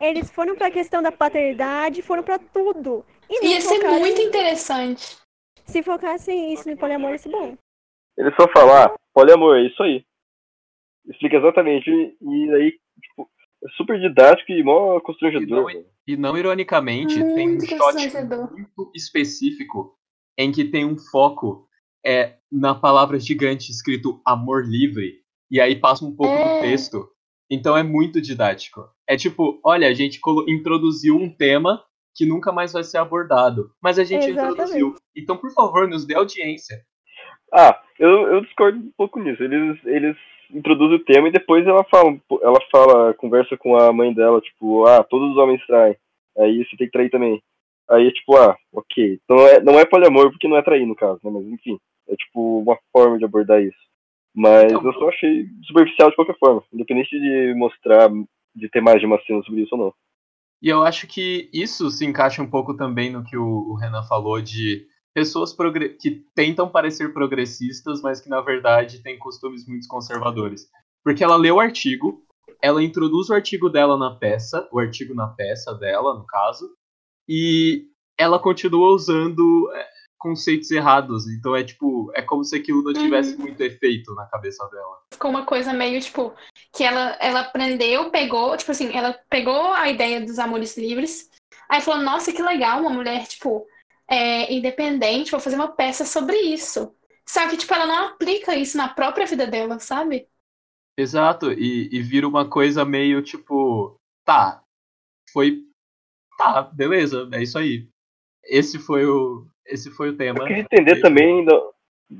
Eles 0.00 0.30
foram 0.30 0.56
pra 0.56 0.70
questão 0.70 1.02
da 1.02 1.10
paternidade, 1.12 2.02
foram 2.02 2.22
pra 2.22 2.38
tudo. 2.38 3.04
E 3.30 3.46
ia 3.46 3.60
ser 3.60 3.76
focaram 3.76 4.00
muito 4.00 4.20
interessante. 4.20 5.16
Se 5.64 5.82
focassem 5.82 6.52
isso 6.52 6.68
no 6.68 6.76
poliamor, 6.76 7.12
ia 7.12 7.18
ser 7.18 7.30
bom. 7.30 7.56
Ele 8.16 8.30
só 8.38 8.46
fala, 8.52 8.86
ah, 8.86 8.94
poliamor, 9.14 9.56
é 9.56 9.62
isso 9.66 9.82
aí. 9.82 10.04
Explica 11.06 11.36
exatamente. 11.36 11.88
E, 11.90 12.54
aí, 12.54 12.68
é 12.68 12.76
super 13.76 13.98
didático 14.00 14.52
e 14.52 14.62
mó 14.62 14.96
E 14.98 15.00
constrangedor. 15.00 15.48
não, 15.58 15.66
velho. 15.66 15.84
e 16.06 16.16
não 16.16 16.36
ironicamente, 16.38 17.14
tem 17.16 17.48
um 17.48 17.52
Muito 17.52 17.66
shot 17.66 17.96
muito 18.52 18.90
específico 18.94 19.94
em 20.38 20.52
que 20.52 20.64
tem 20.64 20.84
um 20.84 20.96
foco 20.98 21.66
é, 22.04 22.36
na 22.52 22.74
palavra 22.74 23.18
gigante 23.18 23.70
escrito 23.70 24.20
amor 24.24 24.64
livre. 24.66 25.20
E 25.50 25.60
aí 25.60 25.76
passa 25.76 26.04
um 26.04 26.14
pouco 26.14 26.32
É. 26.32 26.56
do 26.58 26.60
texto. 26.62 27.08
Então 27.50 27.76
é 27.76 27.82
muito 27.82 28.20
didático. 28.20 28.88
É 29.08 29.16
tipo, 29.16 29.60
olha, 29.64 29.88
a 29.88 29.94
gente 29.94 30.20
introduziu 30.48 31.16
um 31.16 31.30
tema 31.34 31.82
que 32.16 32.26
nunca 32.26 32.50
mais 32.52 32.72
vai 32.72 32.82
ser 32.82 32.98
abordado. 32.98 33.70
Mas 33.82 33.98
a 33.98 34.04
gente 34.04 34.26
Exatamente. 34.28 34.52
introduziu. 34.54 34.94
Então, 35.16 35.36
por 35.36 35.52
favor, 35.52 35.86
nos 35.88 36.04
dê 36.06 36.14
audiência. 36.14 36.76
Ah, 37.52 37.80
eu, 37.98 38.10
eu 38.32 38.40
discordo 38.40 38.78
um 38.78 38.90
pouco 38.96 39.20
nisso. 39.20 39.42
Eles, 39.42 39.78
eles 39.84 40.16
introduzem 40.52 40.96
o 40.96 41.04
tema 41.04 41.28
e 41.28 41.32
depois 41.32 41.66
ela 41.66 41.84
fala, 41.84 42.16
ela 42.42 42.60
fala, 42.70 43.14
conversa 43.14 43.56
com 43.56 43.76
a 43.76 43.92
mãe 43.92 44.12
dela, 44.12 44.40
tipo, 44.40 44.86
ah, 44.86 45.02
todos 45.04 45.32
os 45.32 45.36
homens 45.36 45.64
traem. 45.66 45.96
Aí 46.38 46.64
você 46.64 46.76
tem 46.76 46.86
que 46.86 46.92
trair 46.92 47.10
também. 47.10 47.42
Aí 47.88 48.08
é 48.08 48.10
tipo, 48.10 48.36
ah, 48.36 48.56
ok. 48.72 49.20
Então 49.24 49.36
não 49.36 49.46
é, 49.46 49.60
não 49.60 49.78
é 49.78 49.84
poliamor 49.84 50.30
porque 50.30 50.48
não 50.48 50.56
é 50.56 50.62
trair 50.62 50.86
no 50.86 50.96
caso, 50.96 51.20
né? 51.24 51.30
Mas 51.30 51.46
enfim, 51.46 51.78
é 52.08 52.16
tipo 52.16 52.60
uma 52.60 52.78
forma 52.92 53.18
de 53.18 53.24
abordar 53.24 53.62
isso. 53.62 53.78
Mas 54.34 54.72
Então, 54.72 54.84
eu 54.84 54.92
só 54.94 55.08
achei 55.08 55.46
superficial 55.64 56.10
de 56.10 56.16
qualquer 56.16 56.36
forma. 56.38 56.62
Independente 56.72 57.18
de 57.18 57.54
mostrar, 57.54 58.10
de 58.54 58.68
ter 58.68 58.80
mais 58.80 59.00
de 59.00 59.06
uma 59.06 59.20
cena 59.22 59.42
sobre 59.42 59.62
isso 59.62 59.74
ou 59.74 59.80
não. 59.80 59.94
E 60.62 60.68
eu 60.68 60.82
acho 60.82 61.06
que 61.06 61.48
isso 61.52 61.90
se 61.90 62.04
encaixa 62.04 62.42
um 62.42 62.50
pouco 62.50 62.76
também 62.76 63.10
no 63.10 63.24
que 63.24 63.36
o 63.36 63.74
Renan 63.74 64.02
falou 64.02 64.40
de 64.40 64.86
pessoas 65.16 65.56
que 65.98 66.26
tentam 66.34 66.68
parecer 66.68 67.10
progressistas, 67.14 68.02
mas 68.02 68.20
que 68.20 68.28
na 68.28 68.42
verdade 68.42 69.02
têm 69.02 69.18
costumes 69.18 69.66
muito 69.66 69.88
conservadores. 69.88 70.68
Porque 71.02 71.24
ela 71.24 71.36
lê 71.36 71.50
o 71.50 71.58
artigo, 71.58 72.22
ela 72.60 72.82
introduz 72.82 73.30
o 73.30 73.34
artigo 73.34 73.70
dela 73.70 73.96
na 73.96 74.14
peça, 74.14 74.68
o 74.70 74.78
artigo 74.78 75.14
na 75.14 75.28
peça 75.28 75.72
dela, 75.72 76.12
no 76.12 76.26
caso, 76.26 76.70
e 77.26 77.88
ela 78.18 78.38
continua 78.38 78.90
usando 78.90 79.72
é, 79.72 79.88
conceitos 80.18 80.70
errados. 80.70 81.26
Então 81.30 81.56
é 81.56 81.64
tipo, 81.64 82.12
é 82.14 82.20
como 82.20 82.44
se 82.44 82.54
aquilo 82.54 82.82
não 82.82 82.92
tivesse 82.92 83.38
muito 83.38 83.58
efeito 83.62 84.14
na 84.14 84.26
cabeça 84.26 84.68
dela. 84.68 84.98
ficou 85.14 85.30
uma 85.30 85.46
coisa 85.46 85.72
meio, 85.72 85.98
tipo, 85.98 86.34
que 86.74 86.84
ela, 86.84 87.16
ela 87.22 87.40
aprendeu, 87.40 88.10
pegou, 88.10 88.54
tipo 88.54 88.70
assim, 88.70 88.94
ela 88.94 89.18
pegou 89.30 89.72
a 89.72 89.88
ideia 89.88 90.20
dos 90.20 90.38
amores 90.38 90.76
livres, 90.76 91.30
aí 91.70 91.80
falou, 91.80 92.02
nossa, 92.02 92.34
que 92.34 92.42
legal, 92.42 92.80
uma 92.80 92.90
mulher, 92.90 93.26
tipo, 93.26 93.66
é, 94.08 94.52
independente, 94.52 95.30
vou 95.30 95.40
fazer 95.40 95.56
uma 95.56 95.72
peça 95.72 96.04
sobre 96.04 96.36
isso. 96.38 96.94
Só 97.26 97.48
que, 97.48 97.56
tipo, 97.56 97.74
ela 97.74 97.86
não 97.86 98.08
aplica 98.08 98.56
isso 98.56 98.76
na 98.76 98.88
própria 98.88 99.26
vida 99.26 99.46
dela, 99.46 99.78
sabe? 99.78 100.28
Exato, 100.98 101.52
e, 101.52 101.88
e 101.92 102.02
vira 102.02 102.26
uma 102.26 102.48
coisa 102.48 102.84
meio 102.84 103.22
tipo, 103.22 103.98
tá, 104.24 104.62
foi, 105.32 105.62
tá, 106.38 106.62
beleza, 106.62 107.28
é 107.32 107.42
isso 107.42 107.58
aí. 107.58 107.88
Esse 108.44 108.78
foi 108.78 109.06
o, 109.06 109.46
esse 109.66 109.90
foi 109.90 110.10
o 110.10 110.16
tema. 110.16 110.40
Eu 110.40 110.46
queria 110.46 110.62
entender 110.62 111.00
também 111.00 111.44
da- 111.44 111.70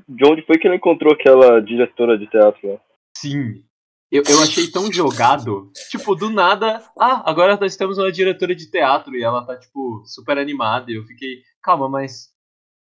de 0.09 0.25
onde 0.27 0.42
foi 0.42 0.59
que 0.59 0.66
ela 0.66 0.77
encontrou 0.77 1.12
aquela 1.12 1.61
diretora 1.61 2.18
de 2.18 2.27
teatro 2.29 2.72
lá. 2.72 2.81
Sim, 3.16 3.64
eu, 4.11 4.23
eu 4.29 4.42
achei 4.42 4.71
tão 4.71 4.92
jogado, 4.92 5.71
tipo, 5.90 6.14
do 6.14 6.31
nada, 6.31 6.83
ah, 6.99 7.29
agora 7.29 7.59
nós 7.61 7.77
temos 7.77 7.99
uma 7.99 8.12
diretora 8.12 8.55
de 8.55 8.71
teatro 8.71 9.14
e 9.16 9.23
ela 9.23 9.45
tá, 9.45 9.57
tipo, 9.57 10.03
super 10.07 10.38
animada 10.38 10.90
e 10.90 10.97
eu 10.97 11.05
fiquei, 11.05 11.42
calma, 11.62 11.88
mas 11.88 12.35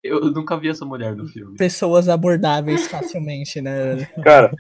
Eu 0.02 0.20
nunca 0.31 0.57
vi 0.57 0.68
essa 0.68 0.85
mulher 0.85 1.16
no 1.16 1.26
filme. 1.26 1.57
Pessoas 1.57 2.09
abordáveis 2.09 2.87
facilmente, 2.87 3.61
né? 3.61 4.07
Cara, 4.22 4.52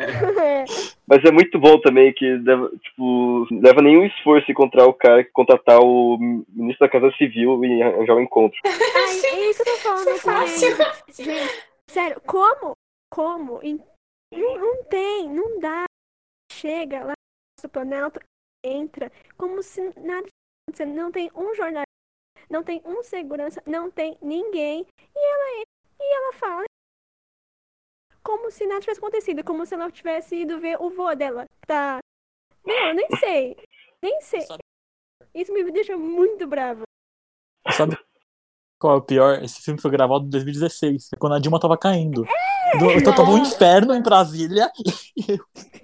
mas 1.06 1.24
é 1.24 1.30
muito 1.30 1.58
bom 1.60 1.80
também 1.80 2.12
que 2.12 2.26
leva, 2.38 2.68
tipo, 2.82 3.46
leva 3.52 3.80
nenhum 3.80 4.04
esforço 4.04 4.50
encontrar 4.50 4.86
o 4.86 4.92
cara 4.92 5.22
que 5.22 5.30
contratar 5.30 5.78
o 5.80 6.18
ministro 6.18 6.86
da 6.86 6.92
Casa 6.92 7.12
Civil 7.16 7.64
e 7.64 7.82
arranjar 7.82 8.16
um 8.16 8.22
encontro. 8.22 8.58
Ai, 8.64 9.20
é 9.24 9.50
isso 9.50 9.62
que 9.62 9.70
eu 9.70 9.74
tô 9.74 9.80
falando 9.80 10.08
ele. 10.08 10.74
Gente, 11.24 11.62
sério, 11.88 12.20
como? 12.26 12.72
Como? 13.10 13.60
Não, 14.32 14.58
não 14.58 14.84
tem, 14.84 15.28
não 15.32 15.60
dá. 15.60 15.84
Chega 16.58 17.04
lá 17.04 17.12
no 17.62 17.68
Planalto, 17.68 18.18
entra, 18.64 19.12
como 19.36 19.62
se 19.62 19.80
nada 20.00 20.26
tivesse 20.26 20.32
acontecendo. 20.66 20.94
Não 20.96 21.12
tem 21.12 21.30
um 21.32 21.54
jornalista, 21.54 21.86
não 22.50 22.64
tem 22.64 22.82
um 22.84 23.00
segurança, 23.00 23.62
não 23.64 23.88
tem 23.88 24.18
ninguém. 24.20 24.84
E 25.14 25.18
ela 25.18 25.60
entra 25.60 25.72
e 26.00 26.14
ela 26.16 26.32
fala. 26.32 26.64
Como 28.24 28.50
se 28.50 28.66
nada 28.66 28.80
tivesse 28.80 28.98
acontecido, 28.98 29.44
como 29.44 29.64
se 29.64 29.74
ela 29.74 29.88
tivesse 29.88 30.34
ido 30.34 30.58
ver 30.58 30.82
o 30.82 30.90
vô 30.90 31.14
dela. 31.14 31.46
Tá. 31.64 32.00
Não, 32.66 32.88
eu 32.88 32.94
nem 32.94 33.08
sei. 33.20 33.56
Nem 34.02 34.20
sei. 34.20 34.40
Isso 35.32 35.52
me 35.52 35.70
deixa 35.70 35.96
muito 35.96 36.44
brava. 36.48 36.82
Sabe 37.70 37.96
qual 38.80 38.94
é 38.94 38.98
o 38.98 39.02
pior? 39.02 39.42
Esse 39.44 39.62
filme 39.62 39.80
foi 39.80 39.92
gravado 39.92 40.26
em 40.26 40.30
2016, 40.30 41.10
quando 41.20 41.34
a 41.34 41.38
Dilma 41.38 41.60
tava 41.60 41.78
caindo. 41.78 42.24
É! 42.24 42.57
Do- 42.78 42.90
Então 42.92 43.14
tava 43.14 43.30
um 43.30 43.38
inferno 43.38 43.94
em 43.94 44.02
Brasília. 44.02 44.70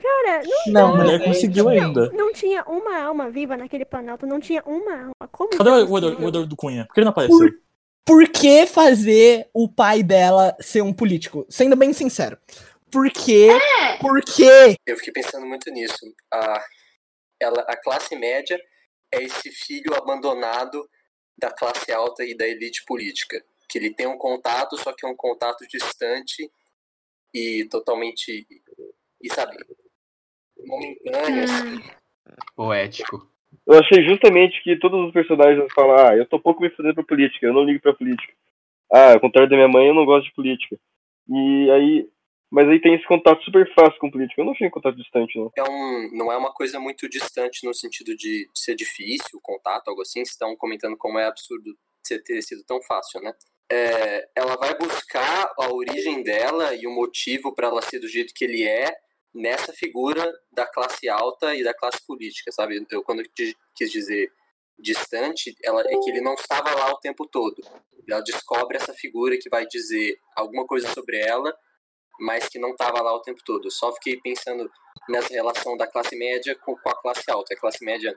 Cara, 0.02 0.42
não, 0.66 0.72
Não, 0.72 0.96
dá. 0.96 1.02
mulher 1.04 1.24
conseguiu 1.24 1.68
ainda. 1.68 2.10
Não 2.12 2.32
tinha 2.32 2.62
uma 2.64 2.98
alma 3.02 3.30
viva 3.30 3.56
naquele 3.56 3.84
Planalto, 3.84 4.26
não 4.26 4.40
tinha 4.40 4.62
uma 4.66 4.92
alma. 5.02 5.28
Como 5.32 5.50
Cadê 5.50 5.70
é 5.70 5.72
o 5.72 5.84
o 5.84 5.88
possível? 5.88 6.10
o 6.24 6.28
Edward 6.28 6.46
do 6.48 6.56
Cunha? 6.56 6.84
Por 6.86 6.94
que 6.94 7.00
ele 7.00 7.04
não 7.04 7.10
apareceu? 7.12 7.38
Por, 7.38 7.50
por 8.04 8.28
que 8.28 8.66
fazer 8.66 9.48
o 9.54 9.68
pai 9.68 10.02
dela 10.02 10.56
ser 10.60 10.82
um 10.82 10.92
político? 10.92 11.46
Sendo 11.48 11.76
bem 11.76 11.92
sincero. 11.92 12.36
Por 12.90 13.10
quê? 13.10 13.48
Por 14.00 14.20
quê? 14.22 14.76
Eu 14.86 14.96
fiquei 14.96 15.12
pensando 15.12 15.46
muito 15.46 15.70
nisso. 15.70 15.98
A, 16.32 16.64
ela, 17.40 17.60
a 17.62 17.76
classe 17.76 18.14
média 18.14 18.58
é 19.12 19.22
esse 19.22 19.50
filho 19.50 19.94
abandonado 19.96 20.88
da 21.36 21.50
classe 21.50 21.90
alta 21.92 22.24
e 22.24 22.36
da 22.36 22.46
elite 22.46 22.84
política. 22.86 23.42
Que 23.68 23.78
ele 23.78 23.92
tem 23.92 24.06
um 24.06 24.16
contato, 24.18 24.76
só 24.76 24.92
que 24.92 25.04
é 25.04 25.08
um 25.08 25.16
contato 25.16 25.66
distante 25.68 26.48
e 27.34 27.66
totalmente. 27.68 28.46
E 29.20 29.30
sabe? 29.30 29.56
Momentâneo, 30.64 31.44
assim. 31.44 31.82
Poético. 32.54 33.28
Eu 33.66 33.78
achei 33.78 34.04
justamente 34.04 34.62
que 34.62 34.78
todos 34.78 35.06
os 35.06 35.12
personagens 35.12 35.66
falam, 35.74 35.96
ah, 35.96 36.16
eu 36.16 36.26
tô 36.26 36.38
pouco 36.38 36.62
me 36.62 36.70
fazendo 36.70 36.94
pra 36.94 37.04
política, 37.04 37.46
eu 37.46 37.52
não 37.52 37.64
ligo 37.64 37.80
pra 37.80 37.94
política. 37.94 38.32
Ah, 38.92 39.14
ao 39.14 39.20
contrário 39.20 39.50
da 39.50 39.56
minha 39.56 39.68
mãe, 39.68 39.88
eu 39.88 39.94
não 39.94 40.04
gosto 40.04 40.26
de 40.26 40.34
política. 40.34 40.78
E 41.28 41.70
aí. 41.70 42.08
Mas 42.50 42.68
aí 42.68 42.80
tem 42.80 42.94
esse 42.94 43.06
contato 43.06 43.42
super 43.42 43.68
fácil 43.74 43.98
com 43.98 44.10
política. 44.10 44.40
Eu 44.40 44.44
não 44.44 44.52
achei 44.52 44.68
um 44.68 44.70
contato 44.70 44.96
distante, 44.96 45.36
não. 45.36 45.50
é 45.56 45.62
um, 45.64 46.10
não 46.12 46.30
é 46.30 46.36
uma 46.36 46.52
coisa 46.52 46.78
muito 46.78 47.08
distante 47.08 47.66
no 47.66 47.74
sentido 47.74 48.14
de, 48.16 48.48
de 48.52 48.60
ser 48.60 48.76
difícil 48.76 49.38
o 49.38 49.42
contato, 49.42 49.88
algo 49.88 50.02
assim. 50.02 50.20
Vocês 50.20 50.30
estão 50.30 50.54
comentando 50.54 50.96
como 50.96 51.18
é 51.18 51.26
absurdo 51.26 51.76
ser, 52.06 52.22
ter 52.22 52.40
sido 52.42 52.62
tão 52.64 52.80
fácil, 52.82 53.20
né? 53.22 53.32
É, 53.70 54.28
ela 54.34 54.56
vai 54.56 54.76
buscar 54.76 55.52
a 55.58 55.72
origem 55.72 56.22
dela 56.22 56.74
e 56.74 56.86
o 56.86 56.90
motivo 56.90 57.54
para 57.54 57.68
ela 57.68 57.82
ser 57.82 57.98
do 57.98 58.08
jeito 58.08 58.34
que 58.34 58.44
ele 58.44 58.62
é 58.62 58.94
nessa 59.34 59.72
figura 59.72 60.32
da 60.52 60.66
classe 60.66 61.08
alta 61.08 61.54
e 61.54 61.64
da 61.64 61.74
classe 61.74 62.04
política, 62.06 62.52
sabe? 62.52 62.86
Eu 62.90 63.02
quando 63.02 63.22
quis 63.74 63.90
dizer 63.90 64.30
distante, 64.78 65.56
ela 65.62 65.80
é 65.82 65.98
que 65.98 66.10
ele 66.10 66.20
não 66.20 66.34
estava 66.34 66.72
lá 66.74 66.92
o 66.92 66.98
tempo 66.98 67.26
todo. 67.26 67.62
Ela 68.08 68.20
descobre 68.20 68.76
essa 68.76 68.92
figura 68.92 69.36
que 69.38 69.48
vai 69.48 69.66
dizer 69.66 70.18
alguma 70.36 70.66
coisa 70.66 70.88
sobre 70.92 71.18
ela, 71.18 71.56
mas 72.20 72.48
que 72.48 72.58
não 72.58 72.70
estava 72.70 73.00
lá 73.00 73.14
o 73.14 73.22
tempo 73.22 73.40
todo. 73.44 73.70
Só 73.70 73.92
fiquei 73.94 74.20
pensando 74.20 74.70
nessa 75.08 75.32
relação 75.32 75.76
da 75.76 75.86
classe 75.86 76.16
média 76.16 76.54
com, 76.56 76.76
com 76.76 76.88
a 76.88 77.00
classe 77.00 77.30
alta. 77.30 77.54
A 77.54 77.58
classe 77.58 77.84
média, 77.84 78.16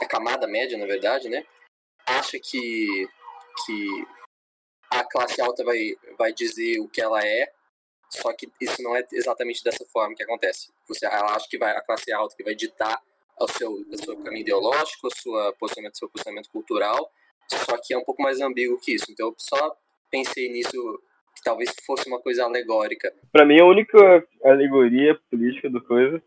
a 0.00 0.06
camada 0.06 0.46
média, 0.46 0.76
na 0.76 0.86
verdade, 0.86 1.28
né? 1.28 1.44
Acha 2.06 2.38
que, 2.38 3.08
que 3.64 4.06
a 4.90 5.04
classe 5.04 5.40
alta 5.40 5.64
vai, 5.64 5.94
vai 6.18 6.32
dizer 6.32 6.80
o 6.80 6.88
que 6.88 7.00
ela 7.00 7.24
é, 7.24 7.50
só 8.10 8.32
que 8.32 8.50
isso 8.60 8.82
não 8.82 8.96
é 8.96 9.04
exatamente 9.12 9.62
dessa 9.62 9.84
forma 9.86 10.14
que 10.14 10.22
acontece. 10.22 10.72
Você, 10.88 11.06
ela 11.06 11.36
acha 11.36 11.46
que 11.48 11.58
vai, 11.58 11.76
a 11.76 11.82
classe 11.82 12.10
alta 12.12 12.34
que 12.36 12.42
vai 12.42 12.54
ditar 12.54 12.98
o 13.40 13.48
seu, 13.48 13.72
o 13.72 13.96
seu 13.98 14.16
caminho 14.16 14.42
ideológico, 14.42 15.06
o 15.06 15.14
sua 15.14 15.52
posicionamento, 15.58 15.98
seu 15.98 16.08
posicionamento 16.08 16.50
cultural, 16.50 17.10
só 17.50 17.78
que 17.82 17.94
é 17.94 17.98
um 17.98 18.04
pouco 18.04 18.22
mais 18.22 18.40
ambíguo 18.40 18.80
que 18.80 18.94
isso. 18.94 19.06
Então 19.10 19.28
eu 19.28 19.34
só 19.38 19.76
pensei 20.10 20.50
nisso 20.50 21.02
que 21.36 21.42
talvez 21.44 21.72
fosse 21.86 22.08
uma 22.08 22.20
coisa 22.20 22.44
alegórica. 22.44 23.12
Pra 23.30 23.44
mim, 23.44 23.60
a 23.60 23.64
única 23.64 24.26
alegoria 24.42 25.18
política 25.30 25.70
do 25.70 25.84
coisa 25.84 26.22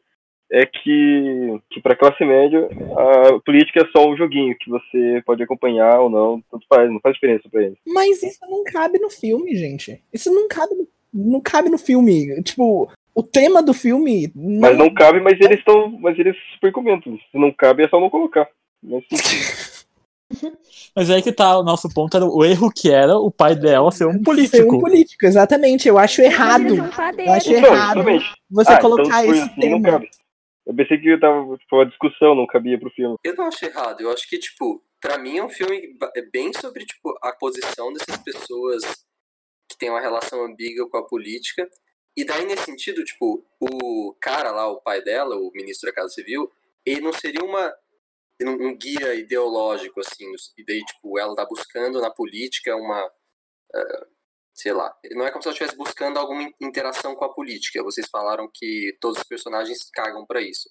é 0.51 0.65
que, 0.65 1.59
que 1.69 1.81
pra 1.81 1.95
classe 1.95 2.23
média, 2.25 2.67
a 2.97 3.39
política 3.39 3.81
é 3.81 3.89
só 3.97 4.07
um 4.09 4.17
joguinho 4.17 4.55
que 4.59 4.69
você 4.69 5.21
pode 5.25 5.41
acompanhar 5.41 5.99
ou 6.01 6.09
não, 6.09 6.43
tanto 6.51 6.65
faz, 6.67 6.91
não 6.91 6.99
faz 6.99 7.15
diferença 7.15 7.47
pra 7.49 7.63
eles. 7.63 7.77
Mas 7.87 8.21
isso 8.21 8.39
não 8.49 8.63
cabe 8.65 8.99
no 8.99 9.09
filme, 9.09 9.55
gente. 9.55 10.01
Isso 10.13 10.29
não 10.33 10.47
cabe, 10.47 10.75
no- 10.75 10.87
não 11.13 11.39
cabe 11.41 11.69
no 11.69 11.77
filme. 11.77 12.41
Tipo, 12.43 12.91
o 13.15 13.23
tema 13.23 13.63
do 13.63 13.73
filme. 13.73 14.31
Não... 14.35 14.59
Mas 14.61 14.77
não 14.77 14.93
cabe, 14.93 15.19
mas 15.21 15.39
eles 15.39 15.59
estão. 15.59 15.89
Mas 15.99 16.17
eles 16.19 16.35
super 16.53 16.71
comentam. 16.71 17.17
Se 17.31 17.37
não 17.37 17.51
cabe, 17.51 17.83
é 17.83 17.87
só 17.89 17.99
não 17.99 18.09
colocar. 18.09 18.47
Mas, 18.83 19.03
Mas 20.95 21.09
aí 21.09 21.21
que 21.21 21.31
tá, 21.31 21.57
o 21.57 21.63
nosso 21.63 21.89
ponto 21.93 22.15
era 22.15 22.25
o 22.25 22.43
erro 22.45 22.71
que 22.73 22.89
era 22.89 23.17
o 23.17 23.29
pai 23.29 23.53
dela 23.55 23.91
ser 23.91 24.05
um 24.05 24.21
político. 24.23 24.57
Ser 24.57 24.63
um 24.65 24.79
político, 24.79 25.25
exatamente. 25.25 25.87
Eu 25.87 25.97
acho 25.97 26.21
errado. 26.21 26.63
Eu 27.17 27.33
acho 27.33 27.51
Então, 27.51 27.73
errado 27.73 27.99
exatamente. 27.99 28.25
você 28.49 28.71
Ah, 28.73 28.79
colocar 28.79 29.03
então, 29.03 29.11
se 29.19 29.25
for 29.25 29.33
esse 29.35 29.41
assim, 29.43 29.69
não 29.69 29.81
tema. 29.81 29.91
cabe. 29.91 30.09
Eu 30.65 30.75
pensei 30.75 30.99
que 30.99 31.19
tava, 31.19 31.57
tipo, 31.57 31.75
uma 31.75 31.85
discussão, 31.85 32.35
não 32.35 32.45
cabia 32.45 32.79
pro 32.79 32.91
filme. 32.91 33.15
Eu 33.23 33.35
não 33.35 33.45
acho 33.45 33.65
errado. 33.65 34.01
Eu 34.01 34.11
acho 34.11 34.27
que, 34.29 34.37
tipo, 34.37 34.81
pra 35.01 35.17
mim 35.17 35.37
é 35.37 35.43
um 35.43 35.49
filme 35.49 35.97
é 36.15 36.21
bem 36.21 36.53
sobre, 36.53 36.85
tipo, 36.85 37.17
a 37.21 37.33
posição 37.33 37.91
dessas 37.91 38.17
pessoas 38.23 38.83
que 39.69 39.77
têm 39.77 39.89
uma 39.89 39.99
relação 40.01 40.45
ambígua 40.45 40.89
com 40.89 40.97
a 40.97 41.07
política. 41.07 41.67
E 42.15 42.23
daí, 42.25 42.45
nesse 42.45 42.65
sentido, 42.65 43.03
tipo, 43.03 43.43
o 43.59 44.15
cara 44.21 44.51
lá, 44.51 44.67
o 44.67 44.81
pai 44.81 45.01
dela, 45.01 45.35
o 45.35 45.51
ministro 45.53 45.89
da 45.89 45.95
Casa 45.95 46.09
Civil, 46.09 46.51
ele 46.85 47.01
não 47.01 47.13
seria 47.13 47.43
uma 47.43 47.73
um, 48.41 48.75
guia 48.77 49.15
ideológico, 49.15 49.99
assim. 49.99 50.25
E 50.57 50.65
daí, 50.65 50.83
tipo, 50.83 51.17
ela 51.17 51.35
tá 51.35 51.45
buscando 51.45 51.99
na 51.99 52.11
política 52.11 52.75
uma... 52.75 53.11
sei 54.53 54.73
lá, 54.73 54.93
não 55.11 55.25
é 55.25 55.31
como 55.31 55.41
se 55.41 55.47
ela 55.47 55.53
estivesse 55.53 55.77
buscando 55.77 56.19
alguma 56.19 56.43
in- 56.43 56.53
interação 56.61 57.15
com 57.15 57.25
a 57.25 57.33
política. 57.33 57.83
Vocês 57.83 58.07
falaram 58.09 58.49
que 58.53 58.95
todos 58.99 59.17
os 59.19 59.23
personagens 59.23 59.89
cagam 59.93 60.25
pra 60.25 60.41
isso. 60.41 60.69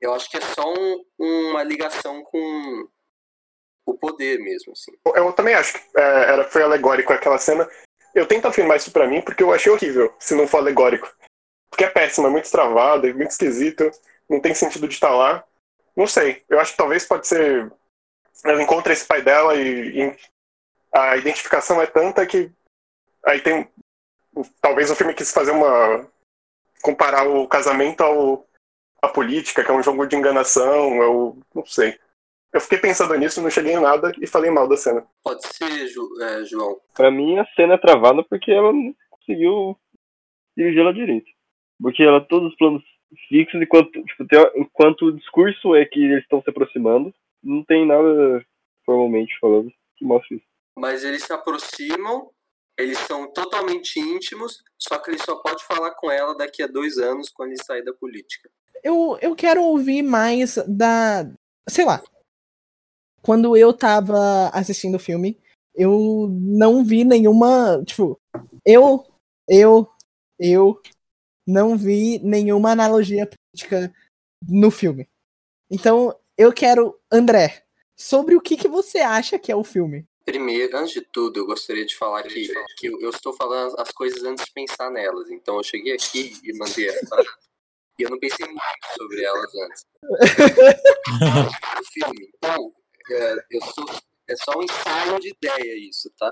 Eu 0.00 0.14
acho 0.14 0.30
que 0.30 0.36
é 0.36 0.40
só 0.40 0.72
um- 0.72 1.04
uma 1.18 1.62
ligação 1.62 2.22
com 2.22 2.88
o 3.86 3.94
poder 3.98 4.38
mesmo, 4.38 4.72
assim. 4.72 4.92
Eu 5.16 5.32
também 5.32 5.54
acho 5.54 5.72
que 5.74 5.98
é, 5.98 6.02
era, 6.32 6.44
foi 6.44 6.62
alegórico 6.62 7.12
aquela 7.12 7.38
cena. 7.38 7.68
Eu 8.14 8.26
tento 8.26 8.46
afirmar 8.46 8.76
isso 8.76 8.92
pra 8.92 9.06
mim 9.06 9.20
porque 9.22 9.42
eu 9.42 9.52
achei 9.52 9.70
horrível, 9.72 10.14
se 10.18 10.34
não 10.34 10.46
for 10.46 10.58
alegórico. 10.58 11.12
Porque 11.70 11.84
é 11.84 11.90
péssimo, 11.90 12.26
é 12.26 12.30
muito 12.30 12.50
travado, 12.50 13.06
é 13.06 13.12
muito 13.12 13.30
esquisito, 13.30 13.90
não 14.28 14.40
tem 14.40 14.54
sentido 14.54 14.86
de 14.88 14.94
estar 14.94 15.10
lá. 15.14 15.44
Não 15.96 16.06
sei, 16.06 16.44
eu 16.48 16.58
acho 16.60 16.72
que 16.72 16.78
talvez 16.78 17.04
pode 17.04 17.26
ser. 17.26 17.70
Ela 18.44 18.62
encontra 18.62 18.92
esse 18.92 19.04
pai 19.04 19.20
dela 19.20 19.56
e, 19.56 20.00
e 20.00 20.16
a 20.94 21.16
identificação 21.16 21.82
é 21.82 21.86
tanta 21.86 22.24
que. 22.26 22.50
Aí 23.28 23.40
tem. 23.40 23.68
Talvez 24.60 24.90
o 24.90 24.96
filme 24.96 25.14
quis 25.14 25.32
fazer 25.32 25.50
uma. 25.52 26.08
comparar 26.82 27.28
o 27.28 27.46
casamento 27.48 28.00
ao, 28.02 28.46
à 29.02 29.08
política, 29.08 29.64
que 29.64 29.70
é 29.70 29.74
um 29.74 29.82
jogo 29.82 30.06
de 30.06 30.16
enganação, 30.16 31.02
eu 31.02 31.38
não 31.54 31.66
sei. 31.66 31.98
Eu 32.52 32.60
fiquei 32.60 32.78
pensando 32.78 33.14
nisso, 33.14 33.42
não 33.42 33.50
cheguei 33.50 33.74
em 33.74 33.80
nada 33.80 34.10
e 34.20 34.26
falei 34.26 34.50
mal 34.50 34.66
da 34.66 34.76
cena. 34.76 35.06
Pode 35.22 35.46
ser, 35.46 35.86
Ju- 35.88 36.22
é, 36.22 36.44
João. 36.44 36.80
Pra 36.94 37.10
mim, 37.10 37.38
a 37.38 37.44
cena 37.54 37.74
é 37.74 37.78
travada 37.78 38.22
porque 38.24 38.50
ela 38.50 38.72
não 38.72 38.94
conseguiu 39.10 39.76
dirigir 40.56 40.80
ela 40.80 40.94
direito. 40.94 41.26
Porque 41.80 42.02
ela 42.02 42.20
todos 42.22 42.50
os 42.50 42.56
planos 42.56 42.82
fixos, 43.28 43.60
enquanto, 43.60 43.90
tipo, 44.02 44.26
teo- 44.26 44.52
enquanto 44.56 45.06
o 45.06 45.12
discurso 45.12 45.74
é 45.74 45.84
que 45.84 46.02
eles 46.02 46.22
estão 46.22 46.42
se 46.42 46.48
aproximando, 46.48 47.14
não 47.42 47.62
tem 47.64 47.86
nada, 47.86 48.42
formalmente 48.86 49.38
falando, 49.38 49.70
que 49.96 50.04
mostre 50.04 50.36
isso. 50.36 50.46
Mas 50.76 51.04
eles 51.04 51.22
se 51.24 51.32
aproximam, 51.32 52.30
eles 52.78 52.96
são 53.00 53.30
totalmente 53.32 53.98
íntimos, 53.98 54.62
só 54.78 54.98
que 54.98 55.10
ele 55.10 55.18
só 55.18 55.34
pode 55.36 55.64
falar 55.64 55.90
com 55.96 56.08
ela 56.08 56.36
daqui 56.36 56.62
a 56.62 56.68
dois 56.68 56.96
anos, 56.96 57.28
quando 57.28 57.50
ele 57.50 57.62
sair 57.62 57.82
da 57.82 57.92
política. 57.92 58.48
Eu, 58.84 59.18
eu 59.20 59.34
quero 59.34 59.62
ouvir 59.64 60.02
mais 60.02 60.54
da. 60.68 61.28
Sei 61.68 61.84
lá. 61.84 62.00
Quando 63.20 63.56
eu 63.56 63.72
tava 63.72 64.48
assistindo 64.50 64.94
o 64.94 65.00
filme, 65.00 65.36
eu 65.74 66.28
não 66.30 66.84
vi 66.84 67.04
nenhuma. 67.04 67.82
Tipo, 67.84 68.18
eu. 68.64 69.04
Eu. 69.48 69.90
Eu. 70.38 70.80
Não 71.44 71.76
vi 71.76 72.20
nenhuma 72.20 72.70
analogia 72.70 73.28
política 73.28 73.92
no 74.48 74.70
filme. 74.70 75.08
Então, 75.68 76.16
eu 76.36 76.52
quero. 76.52 76.96
André, 77.10 77.64
sobre 77.96 78.36
o 78.36 78.40
que, 78.40 78.56
que 78.56 78.68
você 78.68 78.98
acha 78.98 79.36
que 79.36 79.50
é 79.50 79.56
o 79.56 79.64
filme? 79.64 80.06
Primeiro, 80.28 80.76
antes 80.76 80.92
de 80.92 81.00
tudo, 81.00 81.40
eu 81.40 81.46
gostaria 81.46 81.86
de 81.86 81.96
falar 81.96 82.22
que, 82.22 82.52
que 82.76 82.86
eu, 82.86 83.08
estou 83.08 83.32
falando 83.32 83.74
as 83.80 83.90
coisas 83.90 84.22
antes 84.24 84.44
de 84.44 84.52
pensar 84.52 84.90
nelas. 84.90 85.30
Então 85.30 85.56
eu 85.56 85.62
cheguei 85.62 85.94
aqui 85.94 86.38
e 86.44 86.52
mandei 86.58 86.86
essa. 86.86 87.16
E 87.98 88.02
eu 88.02 88.10
não 88.10 88.18
pensei 88.18 88.46
muito 88.46 88.60
sobre 88.94 89.24
elas 89.24 89.50
antes. 89.54 89.86
o 90.02 91.84
filme. 91.90 92.30
Então, 92.36 92.74
é, 93.10 93.36
eu 93.52 93.62
sou, 93.62 93.86
é 94.28 94.36
só 94.36 94.58
um 94.58 94.62
ensaio 94.64 95.18
de 95.18 95.30
ideia 95.30 95.88
isso, 95.88 96.12
tá? 96.18 96.30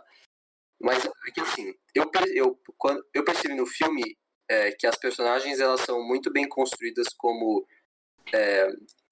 Mas 0.79 1.03
é 1.07 1.31
que 1.33 1.41
assim, 1.41 1.75
eu, 1.95 2.11
eu, 2.35 2.61
quando, 2.77 3.03
eu 3.15 3.25
percebi 3.25 3.55
no 3.55 3.65
filme 3.65 4.15
é, 4.47 4.73
que 4.73 4.87
as 4.87 4.99
personagens 4.99 5.59
elas 5.59 5.81
são 5.81 6.07
muito 6.07 6.31
bem 6.31 6.47
construídas 6.47 7.07
como 7.17 7.67
é, 8.31 8.69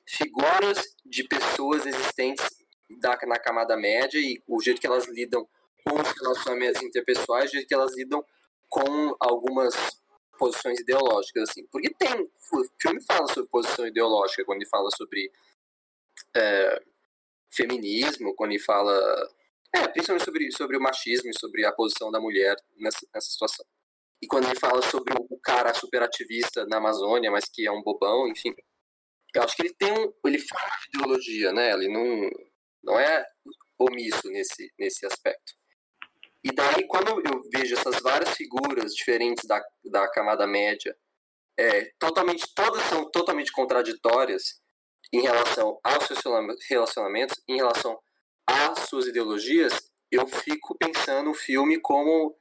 figuras 0.06 0.82
de 1.06 1.24
pessoas 1.24 1.86
existentes 1.86 2.63
da, 3.00 3.18
na 3.26 3.38
camada 3.38 3.76
média 3.76 4.18
e 4.18 4.42
o 4.46 4.60
jeito 4.60 4.80
que 4.80 4.86
elas 4.86 5.06
lidam 5.08 5.48
com 5.84 6.00
os 6.00 6.08
relacionamentos 6.20 6.82
interpessoais, 6.82 7.50
o 7.50 7.52
jeito 7.52 7.68
que 7.68 7.74
elas 7.74 7.94
lidam 7.96 8.24
com 8.68 9.14
algumas 9.20 9.74
posições 10.38 10.80
ideológicas, 10.80 11.48
assim. 11.48 11.66
Porque 11.66 11.92
tem, 11.94 12.12
o 12.22 12.64
filme 12.80 13.00
fala 13.04 13.26
sobre 13.28 13.48
posição 13.50 13.86
ideológica, 13.86 14.44
quando 14.44 14.60
ele 14.62 14.68
fala 14.68 14.88
sobre 14.96 15.30
é, 16.36 16.82
feminismo, 17.52 18.34
quando 18.34 18.52
ele 18.52 18.60
fala, 18.60 18.92
é, 19.74 19.86
principalmente 19.88 20.24
sobre, 20.24 20.52
sobre 20.52 20.76
o 20.76 20.80
machismo 20.80 21.30
e 21.30 21.38
sobre 21.38 21.64
a 21.64 21.72
posição 21.72 22.10
da 22.10 22.20
mulher 22.20 22.56
nessa, 22.76 23.06
nessa 23.14 23.30
situação. 23.30 23.64
E 24.20 24.26
quando 24.26 24.46
ele 24.46 24.58
fala 24.58 24.80
sobre 24.82 25.14
o, 25.18 25.38
cara 25.38 25.74
superativista 25.74 26.64
na 26.66 26.78
Amazônia, 26.78 27.30
mas 27.30 27.44
que 27.44 27.66
é 27.66 27.70
um 27.70 27.82
bobão, 27.82 28.26
enfim. 28.26 28.54
Eu 29.34 29.42
acho 29.42 29.54
que 29.54 29.62
ele 29.62 29.74
tem 29.74 29.92
um, 29.92 30.12
ele 30.24 30.38
fala 30.38 30.70
de 30.80 30.96
ideologia, 30.96 31.52
né? 31.52 31.72
Ele 31.72 31.88
não, 31.88 32.30
não 32.84 32.98
é 32.98 33.24
omisso 33.78 34.28
nesse, 34.28 34.72
nesse 34.78 35.06
aspecto. 35.06 35.52
E 36.42 36.52
daí, 36.52 36.86
quando 36.86 37.08
eu 37.08 37.42
vejo 37.52 37.74
essas 37.74 38.00
várias 38.02 38.34
figuras 38.34 38.94
diferentes 38.94 39.44
da, 39.46 39.62
da 39.84 40.08
camada 40.10 40.46
média, 40.46 40.94
é, 41.58 41.90
totalmente, 41.98 42.46
todas 42.54 42.82
são 42.84 43.10
totalmente 43.10 43.50
contraditórias 43.50 44.60
em 45.12 45.22
relação 45.22 45.78
aos 45.82 46.04
seus 46.04 46.22
relacionamentos, 46.68 47.40
em 47.48 47.56
relação 47.56 47.98
às 48.46 48.80
suas 48.88 49.06
ideologias, 49.06 49.90
eu 50.10 50.26
fico 50.26 50.76
pensando 50.76 51.30
o 51.30 51.34
filme 51.34 51.80
como 51.80 52.36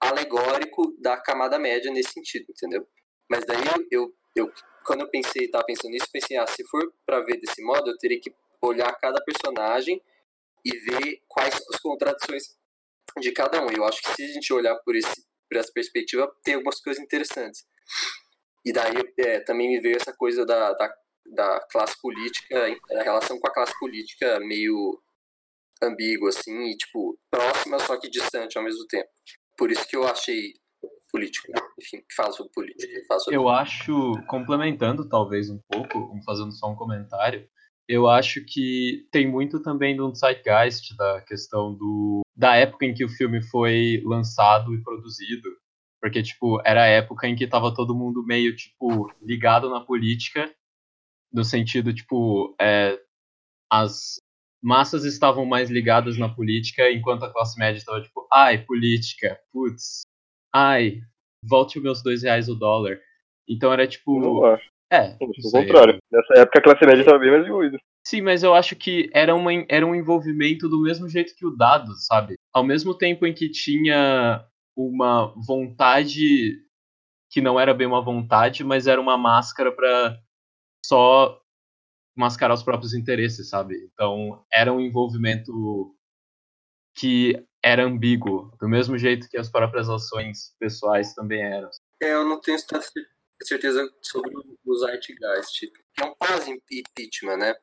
alegórico 0.00 0.94
da 1.00 1.16
camada 1.16 1.58
média 1.58 1.90
nesse 1.90 2.12
sentido, 2.12 2.46
entendeu? 2.50 2.86
Mas 3.30 3.44
daí 3.46 3.64
eu, 3.90 4.12
eu, 4.34 4.52
quando 4.84 5.02
eu 5.02 5.10
pensei, 5.10 5.44
estava 5.44 5.64
pensando 5.64 5.92
nisso, 5.92 6.08
pensei, 6.12 6.36
ah, 6.36 6.46
se 6.46 6.64
for 6.64 6.92
para 7.06 7.20
ver 7.20 7.38
desse 7.38 7.62
modo, 7.62 7.90
eu 7.90 7.98
teria 7.98 8.20
que 8.20 8.34
olhar 8.62 8.92
cada 8.94 9.22
personagem 9.22 10.00
e 10.64 10.70
ver 10.70 11.22
quais 11.28 11.54
são 11.54 11.66
as 11.72 11.80
contradições 11.80 12.42
de 13.18 13.32
cada 13.32 13.62
um. 13.62 13.70
Eu 13.70 13.84
acho 13.84 14.02
que 14.02 14.10
se 14.10 14.24
a 14.24 14.28
gente 14.28 14.52
olhar 14.52 14.76
por, 14.76 14.94
esse, 14.94 15.24
por 15.48 15.58
essa 15.58 15.72
perspectiva, 15.72 16.30
tem 16.42 16.54
algumas 16.54 16.80
coisas 16.80 17.02
interessantes. 17.02 17.64
E 18.64 18.72
daí 18.72 18.94
é, 19.18 19.40
também 19.40 19.68
me 19.68 19.80
veio 19.80 19.96
essa 19.96 20.12
coisa 20.12 20.44
da, 20.44 20.72
da, 20.72 20.94
da 21.26 21.60
classe 21.70 22.00
política, 22.00 22.66
a 22.92 23.02
relação 23.02 23.38
com 23.38 23.48
a 23.48 23.52
classe 23.52 23.78
política 23.78 24.38
meio 24.40 25.00
ambígua, 25.82 26.28
assim, 26.28 26.70
e 26.70 26.76
tipo, 26.76 27.18
próxima, 27.30 27.78
só 27.80 27.98
que 27.98 28.10
distante 28.10 28.58
ao 28.58 28.64
mesmo 28.64 28.86
tempo. 28.86 29.08
Por 29.56 29.70
isso 29.70 29.86
que 29.88 29.96
eu 29.96 30.06
achei 30.06 30.52
política, 31.10 31.52
enfim, 31.78 31.98
que 31.98 32.14
fala 32.14 32.32
sobre 32.32 32.52
política. 32.52 33.02
fala 33.08 33.20
sobre 33.20 33.36
Eu 33.36 33.48
acho, 33.48 34.12
complementando 34.28 35.08
talvez 35.08 35.50
um 35.50 35.58
pouco, 35.70 36.20
fazendo 36.24 36.52
só 36.52 36.68
um 36.68 36.76
comentário, 36.76 37.48
eu 37.90 38.08
acho 38.08 38.44
que 38.44 39.08
tem 39.10 39.26
muito 39.26 39.60
também 39.60 39.96
do 39.96 40.14
zeitgeist 40.14 40.96
da 40.96 41.20
questão 41.22 41.74
do 41.74 42.20
da 42.36 42.54
época 42.54 42.86
em 42.86 42.94
que 42.94 43.04
o 43.04 43.08
filme 43.08 43.42
foi 43.42 44.00
lançado 44.04 44.72
e 44.72 44.80
produzido, 44.80 45.48
porque 46.00 46.22
tipo, 46.22 46.60
era 46.64 46.84
a 46.84 46.86
época 46.86 47.26
em 47.26 47.34
que 47.34 47.48
tava 47.48 47.74
todo 47.74 47.94
mundo 47.94 48.24
meio 48.24 48.54
tipo 48.54 49.12
ligado 49.20 49.68
na 49.68 49.80
política, 49.80 50.48
no 51.32 51.42
sentido 51.44 51.92
tipo, 51.92 52.54
é, 52.60 52.96
as 53.70 54.20
massas 54.62 55.04
estavam 55.04 55.44
mais 55.44 55.68
ligadas 55.68 56.16
na 56.16 56.28
política, 56.28 56.90
enquanto 56.92 57.24
a 57.24 57.32
classe 57.32 57.58
média 57.58 57.78
estava 57.78 58.00
tipo, 58.00 58.24
ai, 58.32 58.64
política, 58.64 59.36
putz, 59.52 60.02
ai, 60.54 61.00
volte 61.42 61.78
os 61.78 61.82
meus 61.82 62.02
dois 62.04 62.22
reais 62.22 62.48
o 62.48 62.54
dólar. 62.54 63.00
Então 63.48 63.72
era 63.72 63.86
tipo. 63.86 64.40
É, 64.90 65.10
Pelo 65.16 65.32
contrário. 65.52 65.98
Nessa 66.10 66.40
época 66.40 66.58
a 66.58 66.62
classe 66.62 66.84
média 66.84 67.00
estava 67.00 67.18
bem 67.18 67.30
mais 67.30 67.46
envolvida. 67.46 67.78
Sim, 68.04 68.22
mas 68.22 68.42
eu 68.42 68.54
acho 68.54 68.74
que 68.74 69.08
era, 69.12 69.34
uma, 69.34 69.52
era 69.68 69.86
um 69.86 69.94
envolvimento 69.94 70.68
do 70.68 70.80
mesmo 70.80 71.08
jeito 71.08 71.34
que 71.36 71.46
o 71.46 71.56
dado, 71.56 71.94
sabe? 71.96 72.36
Ao 72.52 72.64
mesmo 72.64 72.96
tempo 72.96 73.24
em 73.26 73.32
que 73.32 73.48
tinha 73.50 74.44
uma 74.76 75.32
vontade 75.46 76.58
que 77.30 77.40
não 77.40 77.60
era 77.60 77.72
bem 77.72 77.86
uma 77.86 78.02
vontade, 78.02 78.64
mas 78.64 78.88
era 78.88 79.00
uma 79.00 79.16
máscara 79.16 79.70
pra 79.70 80.18
só 80.84 81.40
mascarar 82.16 82.54
os 82.54 82.62
próprios 82.62 82.92
interesses, 82.92 83.48
sabe? 83.48 83.76
Então 83.92 84.44
era 84.52 84.72
um 84.72 84.80
envolvimento 84.80 85.94
que 86.96 87.46
era 87.62 87.84
ambíguo, 87.84 88.50
do 88.58 88.68
mesmo 88.68 88.98
jeito 88.98 89.28
que 89.28 89.38
as 89.38 89.48
próprias 89.48 89.88
ações 89.88 90.54
pessoais 90.58 91.14
também 91.14 91.40
eram. 91.42 91.70
É, 92.02 92.14
eu 92.14 92.24
não 92.24 92.40
tenho 92.40 92.58
tanta 92.66 92.86
certeza 93.46 93.88
sobre 94.02 94.30
o 94.64 94.74
Zeitgeist. 94.76 95.60
que 95.60 96.02
É 96.02 96.04
um 96.04 96.14
pós-impeachment, 96.14 97.36
né? 97.36 97.54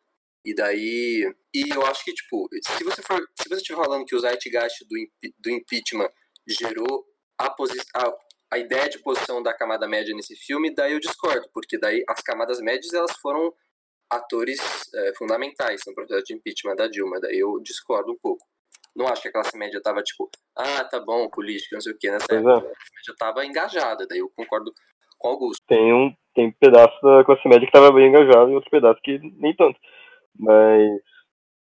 E 0.46 0.56
daí. 0.56 1.36
E 1.54 1.70
eu 1.70 1.86
acho 1.86 2.04
que, 2.04 2.14
tipo, 2.14 2.48
se 2.66 2.84
você 2.84 3.02
for. 3.02 3.20
Se 3.36 3.50
você 3.50 3.56
estiver 3.56 3.84
falando 3.84 4.06
que 4.06 4.16
o 4.16 4.20
Zeitgeist 4.20 4.86
do, 4.88 4.96
do 5.40 5.50
impeachment 5.50 6.10
gerou 6.48 7.06
a, 7.38 7.50
posi 7.50 7.78
a, 7.94 8.14
a 8.52 8.58
ideia 8.58 8.90
de 8.90 9.00
posição 9.00 9.44
da 9.44 9.54
camada 9.54 9.88
média 9.88 10.16
nesse 10.16 10.36
filme, 10.36 10.74
daí 10.74 10.94
eu 10.94 11.00
discordo, 11.00 11.50
porque 11.54 11.78
daí 11.78 12.04
as 12.08 12.22
camadas 12.22 12.60
médias 12.60 12.94
elas 12.94 13.16
foram 13.18 13.54
atores 14.10 14.60
é, 14.94 15.14
fundamentais 15.16 15.82
no 15.86 15.94
processo 15.94 16.24
de 16.24 16.34
impeachment 16.34 16.76
da 16.76 16.88
Dilma, 16.88 17.20
daí 17.20 17.40
eu 17.40 17.60
discordo 17.62 18.12
um 18.12 18.18
pouco. 18.18 18.46
Não 18.96 19.08
acho 19.08 19.22
que 19.22 19.28
a 19.28 19.32
classe 19.32 19.56
média 19.58 19.82
tava 19.82 20.02
tipo, 20.02 20.30
ah, 20.56 20.84
tá 20.86 21.00
bom, 21.00 21.30
política, 21.30 21.76
não 21.76 21.82
sei 21.82 21.92
o 21.92 21.98
que, 21.98 22.10
nessa 22.10 22.26
Pois 22.28 22.40
época 22.40 22.52
é. 22.52 22.58
a 22.58 22.62
classe 22.62 22.92
média 22.96 23.16
tava 23.18 23.46
engajada, 23.46 24.08
daí 24.08 24.20
eu 24.20 24.30
concordo 24.30 24.74
com 25.18 25.30
Augusto. 25.30 25.64
Tem 25.68 25.94
um 25.94 26.14
tem 26.38 26.52
pedaço 26.52 26.96
da 27.02 27.24
classe 27.24 27.48
média 27.48 27.62
que 27.62 27.76
estava 27.76 27.92
bem 27.92 28.10
engajado 28.10 28.52
e 28.52 28.54
outro 28.54 28.70
pedaço 28.70 29.02
que 29.02 29.18
nem 29.40 29.56
tanto. 29.56 29.80
Mas, 30.38 31.02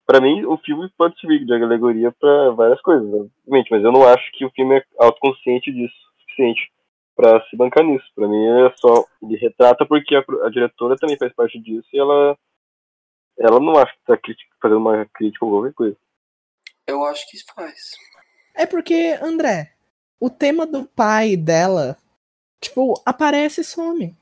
pra 0.07 0.22
mim, 0.22 0.42
o 0.47 0.57
filme 0.57 0.88
pode 0.97 1.20
servir 1.20 1.45
de 1.45 1.53
alegoria 1.53 2.11
pra 2.18 2.51
várias 2.53 2.80
coisas, 2.80 3.07
obviamente, 3.07 3.70
mas 3.70 3.84
eu 3.84 3.92
não 3.92 4.09
acho 4.09 4.24
que 4.32 4.47
o 4.47 4.51
filme 4.53 4.78
é 4.78 4.84
autoconsciente 4.99 5.70
disso 5.70 5.95
o 5.95 6.20
suficiente 6.22 6.72
pra 7.14 7.42
se 7.49 7.57
bancar 7.57 7.84
nisso. 7.84 8.07
Pra 8.14 8.26
mim 8.26 8.42
é 8.42 8.72
só. 8.76 9.05
Ele 9.22 9.36
retrata 9.36 9.84
porque 9.84 10.16
a, 10.16 10.24
a 10.45 10.51
diretora 10.51 10.97
também 10.97 11.18
faz 11.18 11.32
parte 11.34 11.61
disso 11.61 11.88
e 11.92 11.99
ela. 11.99 12.36
Ela 13.38 13.61
não 13.61 13.76
acha 13.76 13.92
que 13.92 14.05
tá 14.07 14.16
crítica, 14.16 14.51
fazendo 14.62 14.78
uma 14.78 15.05
crítica 15.12 15.45
ou 15.45 15.51
qualquer 15.51 15.74
coisa. 15.74 15.97
Eu 16.86 17.05
acho 17.05 17.28
que 17.28 17.36
isso 17.36 17.47
faz. 17.55 17.74
É 18.55 18.64
porque, 18.64 19.18
André, 19.20 19.72
o 20.20 20.30
tema 20.30 20.64
do 20.64 20.84
pai 20.86 21.36
dela, 21.36 21.99
tipo, 22.64 23.00
aparece 23.04 23.60
e 23.60 23.64
some. 23.64 24.14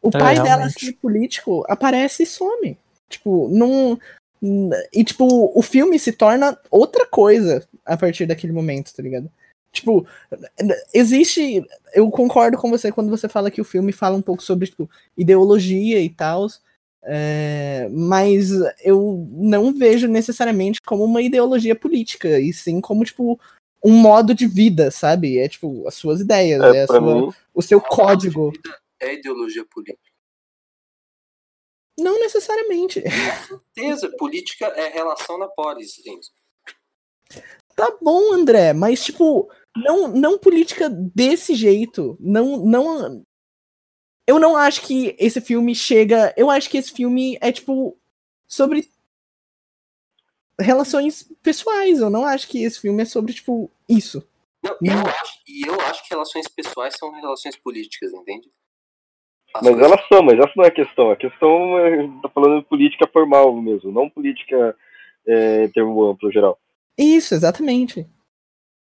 O 0.00 0.08
É, 0.08 0.18
pai 0.18 0.34
dela 0.36 0.46
realmente. 0.48 0.86
ser 0.86 0.92
político 0.94 1.64
aparece 1.68 2.22
e 2.22 2.26
some. 2.26 2.78
Tipo, 3.08 3.48
não. 3.48 3.98
E, 4.92 5.02
tipo, 5.02 5.26
o 5.58 5.62
filme 5.62 5.98
se 5.98 6.12
torna 6.12 6.56
outra 6.70 7.04
coisa 7.06 7.66
a 7.84 7.96
partir 7.96 8.26
daquele 8.26 8.52
momento, 8.52 8.94
tá 8.94 9.02
ligado? 9.02 9.30
Tipo, 9.72 10.06
existe. 10.94 11.66
Eu 11.92 12.10
concordo 12.10 12.56
com 12.56 12.70
você 12.70 12.92
quando 12.92 13.10
você 13.10 13.28
fala 13.28 13.50
que 13.50 13.60
o 13.60 13.64
filme 13.64 13.92
fala 13.92 14.16
um 14.16 14.22
pouco 14.22 14.42
sobre 14.42 14.66
tipo, 14.66 14.88
ideologia 15.16 16.00
e 16.00 16.08
tal. 16.08 16.46
mas 17.90 18.50
eu 18.82 19.26
não 19.32 19.72
vejo 19.72 20.06
necessariamente 20.06 20.80
como 20.86 21.04
uma 21.04 21.22
ideologia 21.22 21.74
política, 21.74 22.38
e 22.38 22.52
sim 22.52 22.80
como, 22.80 23.04
tipo, 23.04 23.38
um 23.84 23.92
modo 23.92 24.34
de 24.34 24.46
vida, 24.46 24.90
sabe? 24.90 25.38
É 25.38 25.48
tipo, 25.48 25.86
as 25.86 25.94
suas 25.94 26.20
ideias, 26.20 26.62
é, 26.62 26.78
É, 26.78 26.86
sua- 26.86 27.00
mim, 27.00 27.32
o 27.54 27.62
seu 27.62 27.80
código. 27.80 28.52
É 29.00 29.14
ideologia 29.14 29.64
política. 29.64 30.08
Não 31.98 32.18
necessariamente. 32.20 33.02
Certeza, 33.74 34.08
política 34.16 34.66
é 34.66 34.88
relação 34.88 35.36
na 35.38 35.48
polis, 35.48 35.94
gente. 35.94 36.30
Tá 37.74 37.96
bom, 38.00 38.32
André, 38.32 38.72
mas 38.72 39.04
tipo, 39.04 39.50
não, 39.76 40.08
não 40.08 40.38
política 40.38 40.88
desse 40.88 41.54
jeito. 41.54 42.16
Não, 42.20 42.56
não. 42.64 43.24
Eu 44.26 44.38
não 44.38 44.56
acho 44.56 44.82
que 44.82 45.16
esse 45.18 45.40
filme 45.40 45.74
chega. 45.74 46.32
Eu 46.36 46.50
acho 46.50 46.68
que 46.70 46.76
esse 46.78 46.92
filme 46.92 47.38
é 47.40 47.50
tipo 47.50 47.96
sobre 48.46 48.88
relações 50.60 51.30
pessoais. 51.42 52.00
Eu 52.00 52.10
não 52.10 52.24
acho 52.24 52.48
que 52.48 52.62
esse 52.62 52.80
filme 52.80 53.02
é 53.02 53.06
sobre 53.06 53.32
tipo 53.32 53.70
isso. 53.88 54.26
Não, 54.62 54.76
eu 54.82 55.06
acho, 55.06 55.38
e 55.46 55.66
eu 55.66 55.80
acho 55.82 56.02
que 56.02 56.10
relações 56.10 56.48
pessoais 56.48 56.94
são 56.96 57.12
relações 57.12 57.56
políticas, 57.56 58.12
entende? 58.12 58.50
As 59.54 59.62
Mas 59.62 59.72
coisas- 59.74 59.92
elas 59.92 60.08
são, 60.08 60.22
mas 60.22 60.38
essa 60.38 60.52
não 60.56 60.64
é 60.64 60.68
a 60.68 60.72
questão. 60.74 61.10
A 61.10 61.16
questão 61.16 61.78
é, 61.78 62.08
tá 62.22 62.28
falando 62.28 62.60
de 62.60 62.68
política 62.68 63.08
formal 63.12 63.54
mesmo, 63.60 63.92
não 63.92 64.10
política 64.10 64.76
é, 65.26 65.64
em 65.64 65.70
termo 65.70 66.04
amplo 66.04 66.30
geral. 66.30 66.58
Isso, 66.98 67.34
exatamente. 67.34 68.06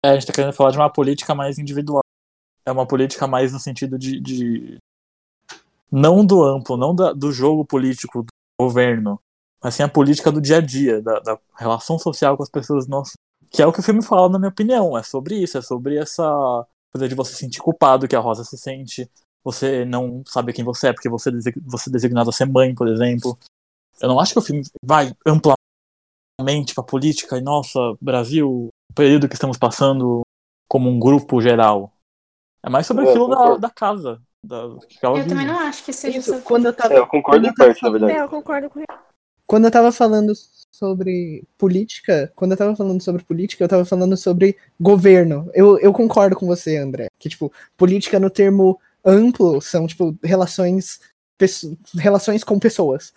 É, 0.04 0.10
a 0.10 0.14
gente 0.14 0.26
tá 0.26 0.32
querendo 0.32 0.52
falar 0.52 0.70
de 0.70 0.78
uma 0.78 0.92
política 0.92 1.34
mais 1.34 1.58
individual. 1.58 2.02
É 2.66 2.70
uma 2.70 2.86
política 2.86 3.26
mais 3.26 3.52
no 3.52 3.58
sentido 3.58 3.98
de. 3.98 4.20
de... 4.20 4.78
Não 5.90 6.24
do 6.24 6.42
amplo, 6.42 6.76
não 6.76 6.94
da, 6.94 7.12
do 7.12 7.32
jogo 7.32 7.64
político 7.64 8.22
do 8.22 8.28
governo, 8.60 9.20
mas 9.62 9.74
sim 9.74 9.82
a 9.82 9.88
política 9.88 10.32
do 10.32 10.40
dia 10.40 10.56
a 10.58 10.60
dia, 10.60 11.00
da, 11.00 11.20
da 11.20 11.38
relação 11.56 11.98
social 11.98 12.36
com 12.36 12.42
as 12.42 12.50
pessoas 12.50 12.86
nossas. 12.86 13.14
Que 13.50 13.62
é 13.62 13.66
o 13.66 13.72
que 13.72 13.80
o 13.80 13.82
filme 13.82 14.02
fala, 14.02 14.28
na 14.28 14.38
minha 14.38 14.48
opinião. 14.48 14.96
É 14.96 15.02
sobre 15.02 15.36
isso, 15.36 15.58
é 15.58 15.62
sobre 15.62 15.96
essa 15.98 16.66
coisa 16.90 17.08
de 17.08 17.14
você 17.14 17.32
se 17.32 17.38
sentir 17.38 17.60
culpado 17.60 18.08
que 18.08 18.16
a 18.16 18.20
Rosa 18.20 18.44
se 18.44 18.56
sente. 18.56 19.10
Você 19.44 19.84
não 19.84 20.22
sabe 20.26 20.52
quem 20.52 20.64
você 20.64 20.88
é 20.88 20.92
porque 20.92 21.08
você, 21.08 21.30
você 21.66 21.90
é 21.90 21.92
designado 21.92 22.30
a 22.30 22.32
ser 22.32 22.46
mãe, 22.46 22.74
por 22.74 22.88
exemplo. 22.88 23.38
Eu 24.00 24.08
não 24.08 24.18
acho 24.18 24.32
que 24.32 24.38
o 24.38 24.42
filme 24.42 24.62
vai 24.82 25.14
amplamente 25.26 26.74
pra 26.74 26.82
política 26.82 27.36
e, 27.36 27.40
nossa, 27.40 27.78
Brasil, 28.00 28.68
o 28.90 28.94
período 28.94 29.28
que 29.28 29.34
estamos 29.34 29.58
passando 29.58 30.22
como 30.68 30.88
um 30.88 30.98
grupo 30.98 31.40
geral. 31.40 31.92
É 32.64 32.70
mais 32.70 32.86
sobre 32.86 33.04
É, 33.04 33.10
aquilo 33.10 33.28
da, 33.28 33.56
da 33.56 33.70
casa. 33.70 34.20
Da, 34.44 34.62
que 34.88 35.04
Eu 35.04 35.14
vive. 35.14 35.28
também 35.28 35.46
não 35.46 35.58
acho 35.58 35.84
que 35.84 35.92
seja 35.92 36.18
Isso, 36.18 36.40
quando 36.42 36.66
eu 36.66 36.72
tava, 36.72 36.94
É, 36.94 36.98
eu 36.98 37.06
concordo 37.06 37.46
quando 37.46 37.52
em 37.52 37.54
parte, 37.54 37.82
na 37.82 37.90
verdade. 37.90 38.12
É, 38.12 38.22
eu 38.22 38.28
concordo 38.28 38.70
com 38.70 38.78
ele. 38.78 38.86
Quando 39.52 39.66
eu 39.66 39.70
tava 39.70 39.92
falando 39.92 40.32
sobre 40.34 41.44
política, 41.58 42.32
quando 42.34 42.52
eu 42.52 42.56
tava 42.56 42.74
falando 42.74 43.02
sobre 43.02 43.22
política, 43.22 43.62
eu 43.62 43.68
tava 43.68 43.84
falando 43.84 44.16
sobre 44.16 44.56
governo. 44.80 45.50
Eu, 45.52 45.78
eu 45.78 45.92
concordo 45.92 46.34
com 46.34 46.46
você, 46.46 46.78
André. 46.78 47.08
Que, 47.18 47.28
tipo, 47.28 47.52
política 47.76 48.18
no 48.18 48.30
termo 48.30 48.80
amplo 49.04 49.60
são, 49.60 49.86
tipo, 49.86 50.16
relações, 50.24 51.00
relações 51.94 52.42
com 52.42 52.58
pessoas. 52.58 53.12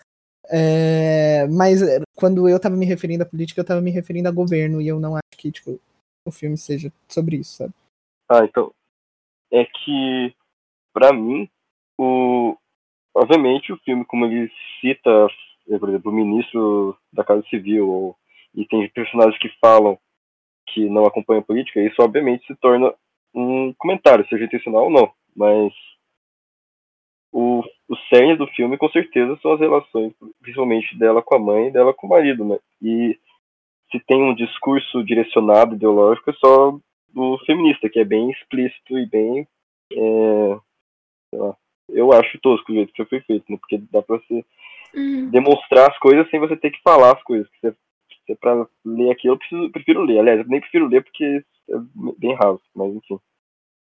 É, 0.51 1.47
mas 1.47 1.81
é, 1.81 2.01
quando 2.17 2.49
eu 2.49 2.59
tava 2.59 2.75
me 2.75 2.85
referindo 2.85 3.23
à 3.23 3.25
política, 3.25 3.61
eu 3.61 3.65
tava 3.65 3.79
me 3.79 3.91
referindo 3.91 4.27
a 4.27 4.31
governo, 4.33 4.81
e 4.81 4.89
eu 4.89 4.99
não 4.99 5.15
acho 5.15 5.37
que, 5.37 5.53
tipo, 5.53 5.79
o 6.27 6.31
filme 6.33 6.57
seja 6.57 6.91
sobre 7.07 7.37
isso, 7.37 7.55
sabe? 7.55 7.73
Ah, 8.27 8.43
então. 8.43 8.73
É 9.53 9.63
que, 9.63 10.35
pra 10.91 11.13
mim, 11.13 11.49
o. 11.97 12.57
Obviamente, 13.13 13.71
o 13.71 13.77
filme, 13.77 14.03
como 14.03 14.25
ele 14.25 14.51
cita, 14.81 15.09
eh, 15.09 15.44
por 15.79 15.89
exemplo, 15.89 16.11
o 16.11 16.15
ministro 16.15 16.97
da 17.11 17.23
Casa 17.23 17.43
Civil, 17.49 17.89
ou- 17.89 18.15
e 18.53 18.65
tem 18.67 18.87
personagens 18.89 19.37
que 19.39 19.49
falam 19.59 19.97
que 20.67 20.89
não 20.89 21.05
acompanham 21.05 21.43
política, 21.43 21.81
isso 21.81 22.01
obviamente 22.01 22.45
se 22.47 22.55
torna 22.55 22.93
um 23.33 23.73
comentário, 23.77 24.27
seja 24.27 24.45
intencional 24.45 24.85
ou 24.85 24.89
não. 24.91 25.11
Mas 25.35 25.73
o, 27.31 27.61
o 27.89 27.95
cerne 28.09 28.35
do 28.35 28.47
filme, 28.47 28.77
com 28.77 28.89
certeza, 28.89 29.37
são 29.41 29.53
as 29.53 29.59
relações, 29.59 30.13
principalmente 30.41 30.97
dela 30.97 31.21
com 31.21 31.35
a 31.35 31.39
mãe 31.39 31.67
e 31.67 31.71
dela 31.71 31.93
com 31.93 32.07
o 32.07 32.09
marido, 32.09 32.45
né? 32.45 32.57
E 32.81 33.17
se 33.91 33.99
tem 34.07 34.21
um 34.23 34.35
discurso 34.35 35.03
direcionado, 35.03 35.75
ideológico, 35.75 36.29
é 36.29 36.33
só 36.33 36.79
do 37.09 37.37
feminista, 37.45 37.89
que 37.89 37.99
é 37.99 38.05
bem 38.05 38.31
explícito 38.31 38.97
e 38.97 39.05
bem. 39.07 39.47
é, 39.93 40.59
sei 41.29 41.39
lá, 41.39 41.55
eu 41.89 42.11
acho 42.13 42.39
tosco 42.39 42.71
o 42.71 42.75
jeito 42.75 42.93
que 42.93 43.05
foi 43.05 43.21
feito, 43.21 43.51
né? 43.51 43.57
Porque 43.59 43.77
dá 43.91 44.01
pra 44.01 44.17
você 44.17 44.45
Uhum. 44.95 45.29
demonstrar 45.29 45.91
as 45.91 45.99
coisas 45.99 46.29
sem 46.29 46.39
você 46.39 46.55
ter 46.55 46.71
que 46.71 46.81
falar 46.81 47.15
as 47.15 47.23
coisas. 47.23 47.47
Se 47.59 47.67
é, 47.67 47.71
se 47.71 48.31
é 48.31 48.35
pra 48.35 48.67
ler 48.85 49.11
aquilo, 49.11 49.33
eu 49.33 49.37
preciso, 49.37 49.71
prefiro 49.71 50.03
ler. 50.03 50.19
Aliás, 50.19 50.39
eu 50.39 50.47
nem 50.47 50.61
prefiro 50.61 50.87
ler 50.87 51.03
porque 51.03 51.23
é 51.23 51.75
bem 52.17 52.35
raso, 52.35 52.61
mas 52.73 52.93
enfim. 52.93 53.19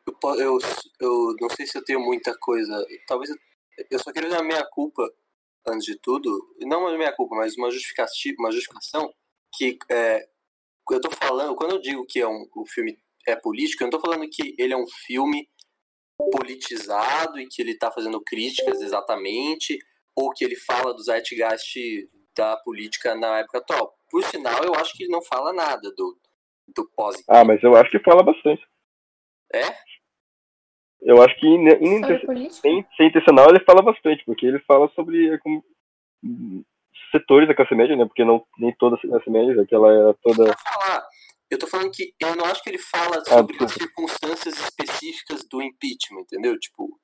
Eu, 0.08 0.36
eu, 0.40 0.60
eu 1.00 1.36
não 1.40 1.50
sei 1.50 1.66
se 1.66 1.78
eu 1.78 1.84
tenho 1.84 2.00
muita 2.00 2.36
coisa. 2.40 2.86
Talvez 3.08 3.30
eu, 3.30 3.38
eu 3.92 4.00
só 4.00 4.12
queria 4.12 4.30
dar 4.30 4.44
minha 4.44 4.66
culpa, 4.66 5.04
antes 5.68 5.86
de 5.86 5.96
tudo. 5.98 6.30
Não 6.62 6.82
uma 6.82 6.98
minha 6.98 7.14
culpa, 7.14 7.36
mas 7.36 7.56
uma 7.58 7.72
justificativa, 7.72 8.38
uma 8.40 8.52
justificação 8.52 9.14
que 9.56 9.78
é, 9.90 10.28
eu 10.92 11.02
tô 11.02 11.10
falando, 11.12 11.56
quando 11.56 11.72
eu 11.72 11.82
digo 11.82 12.06
que 12.06 12.20
é 12.20 12.28
um, 12.28 12.48
o 12.56 12.66
filme 12.66 12.98
é 13.28 13.36
político, 13.36 13.84
eu 13.84 13.86
não 13.86 13.92
tô 13.92 14.00
falando 14.00 14.28
que 14.30 14.56
ele 14.58 14.74
é 14.74 14.78
um 14.78 14.88
filme 15.06 15.48
politizado 16.32 17.40
e 17.40 17.48
que 17.48 17.62
ele 17.62 17.78
tá 17.78 17.92
fazendo 17.92 18.22
críticas 18.22 18.82
exatamente, 18.82 19.78
ou 20.20 20.32
que 20.32 20.44
ele 20.44 20.56
fala 20.58 20.94
do 20.94 21.02
zeitgeist 21.02 21.76
da 22.36 22.58
política 22.58 23.16
na 23.16 23.40
época 23.40 23.60
atual. 23.60 23.96
Por 24.10 24.24
sinal, 24.24 24.64
eu 24.64 24.74
acho 24.76 24.94
que 24.94 25.04
ele 25.04 25.12
não 25.12 25.22
fala 25.22 25.54
nada 25.54 25.94
do, 25.96 26.18
do 26.76 26.90
pós 26.96 27.24
Ah, 27.28 27.46
mas 27.46 27.64
eu 27.64 27.76
acho 27.76 27.90
que 27.90 28.00
fala 28.00 28.22
bastante. 28.22 28.62
É? 29.54 29.64
Eu 31.02 31.22
acho 31.22 31.36
que 31.40 31.48
in, 31.48 31.68
in, 31.82 32.52
sem, 32.52 32.86
sem 32.98 33.08
intencional 33.08 33.50
ele 33.50 33.64
fala 33.64 33.82
bastante, 33.82 34.24
porque 34.26 34.46
ele 34.46 34.60
fala 34.60 34.90
sobre 34.94 35.34
é, 35.34 35.38
como, 35.38 35.64
setores 37.12 37.48
da 37.48 37.56
classe 37.56 37.74
média, 37.74 37.96
né? 37.96 38.06
Porque 38.06 38.26
não, 38.26 38.46
nem 38.58 38.76
toda 38.78 38.98
a 38.98 39.00
classe 39.00 39.30
média, 39.30 39.62
aquela 39.62 39.92
era 39.92 40.14
toda. 40.22 40.54
falar. 40.58 41.08
Eu 41.50 41.58
tô 41.58 41.66
falando 41.66 41.92
que 41.92 42.14
eu 42.20 42.36
não 42.36 42.46
acho 42.46 42.62
que 42.62 42.70
ele 42.70 42.78
fala 42.78 43.18
Ah, 43.18 43.26
sobre 43.26 43.56
as 43.56 43.72
desculpa. 43.72 43.74
circunstâncias 43.74 44.60
específicas 44.60 45.48
do 45.50 45.62
impeachment, 45.62 46.22
entendeu? 46.22 46.60
Tipo, 46.60 47.00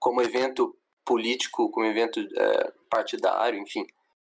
como 0.00 0.22
evento 0.22 0.76
político, 1.06 1.70
como 1.70 1.86
evento 1.86 2.20
é, 2.20 2.72
partidário, 2.90 3.58
enfim. 3.58 3.86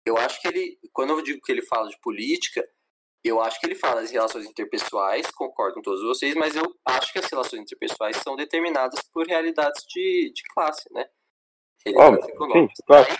Eu 0.06 0.18
acho 0.18 0.42
que 0.42 0.48
ele, 0.48 0.80
quando 0.94 1.12
eu 1.12 1.22
digo 1.22 1.42
que 1.42 1.52
ele 1.52 1.62
fala 1.62 1.90
de 1.90 2.00
política, 2.02 2.64
eu 3.24 3.40
acho 3.40 3.60
que 3.60 3.68
ele 3.68 3.76
fala 3.76 4.02
das 4.02 4.10
relações 4.10 4.48
interpessoais, 4.48 5.30
concordo 5.30 5.76
com 5.76 5.82
todos 5.82 6.02
vocês, 6.02 6.34
mas 6.34 6.56
eu 6.56 6.64
acho 6.88 7.14
que 7.14 7.20
as 7.20 7.30
relações 7.30 7.62
interpessoais 7.62 8.18
são 8.18 8.36
determinadas 8.36 9.00
por 9.14 9.28
realidades 9.28 9.84
de, 9.88 10.32
de 10.34 10.42
classe, 10.56 10.92
né? 10.92 11.06
Realidades 11.86 12.18
Óbvio, 12.18 12.26
sim, 12.26 12.32
econômicas. 12.32 12.78
claro. 12.86 13.18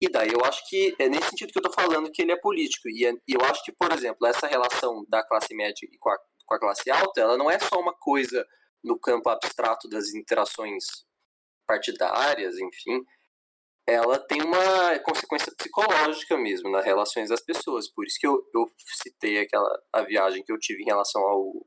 E 0.00 0.08
daí 0.10 0.30
eu 0.32 0.44
acho 0.44 0.68
que 0.68 0.94
é 0.98 1.08
nesse 1.08 1.30
sentido 1.30 1.52
que 1.52 1.58
eu 1.58 1.62
tô 1.62 1.72
falando 1.72 2.10
que 2.10 2.22
ele 2.22 2.32
é 2.32 2.36
político. 2.36 2.88
E, 2.88 3.06
é- 3.06 3.12
eu 3.28 3.40
acho 3.42 3.62
que, 3.64 3.72
por 3.72 3.92
exemplo, 3.92 4.26
essa 4.26 4.46
relação 4.46 5.04
da 5.08 5.22
classe 5.26 5.54
média 5.54 5.86
e 5.90 5.98
com 5.98 6.10
a, 6.10 6.18
com 6.46 6.54
a 6.54 6.58
classe 6.60 6.90
alta, 6.90 7.20
ela 7.20 7.36
não 7.36 7.50
é 7.50 7.58
só 7.58 7.78
uma 7.80 7.94
coisa 7.94 8.46
no 8.82 8.98
campo 8.98 9.28
abstrato 9.28 9.88
das 9.88 10.14
interações 10.14 10.84
partidárias, 11.66 12.58
enfim. 12.58 13.00
Ela 13.86 14.18
tem 14.18 14.40
uma 14.42 14.98
consequência 15.00 15.52
psicológica 15.56 16.36
mesmo 16.38 16.70
nas 16.70 16.84
relações 16.84 17.28
das 17.28 17.42
pessoas. 17.42 17.88
Por 17.88 18.06
isso 18.06 18.18
que 18.18 18.26
eu, 18.26 18.42
eu 18.54 18.66
citei 19.02 19.38
aquela 19.40 19.68
a 19.92 20.02
viagem 20.02 20.42
que 20.42 20.52
eu 20.52 20.58
tive 20.58 20.82
em 20.82 20.86
relação 20.86 21.22
ao 21.22 21.66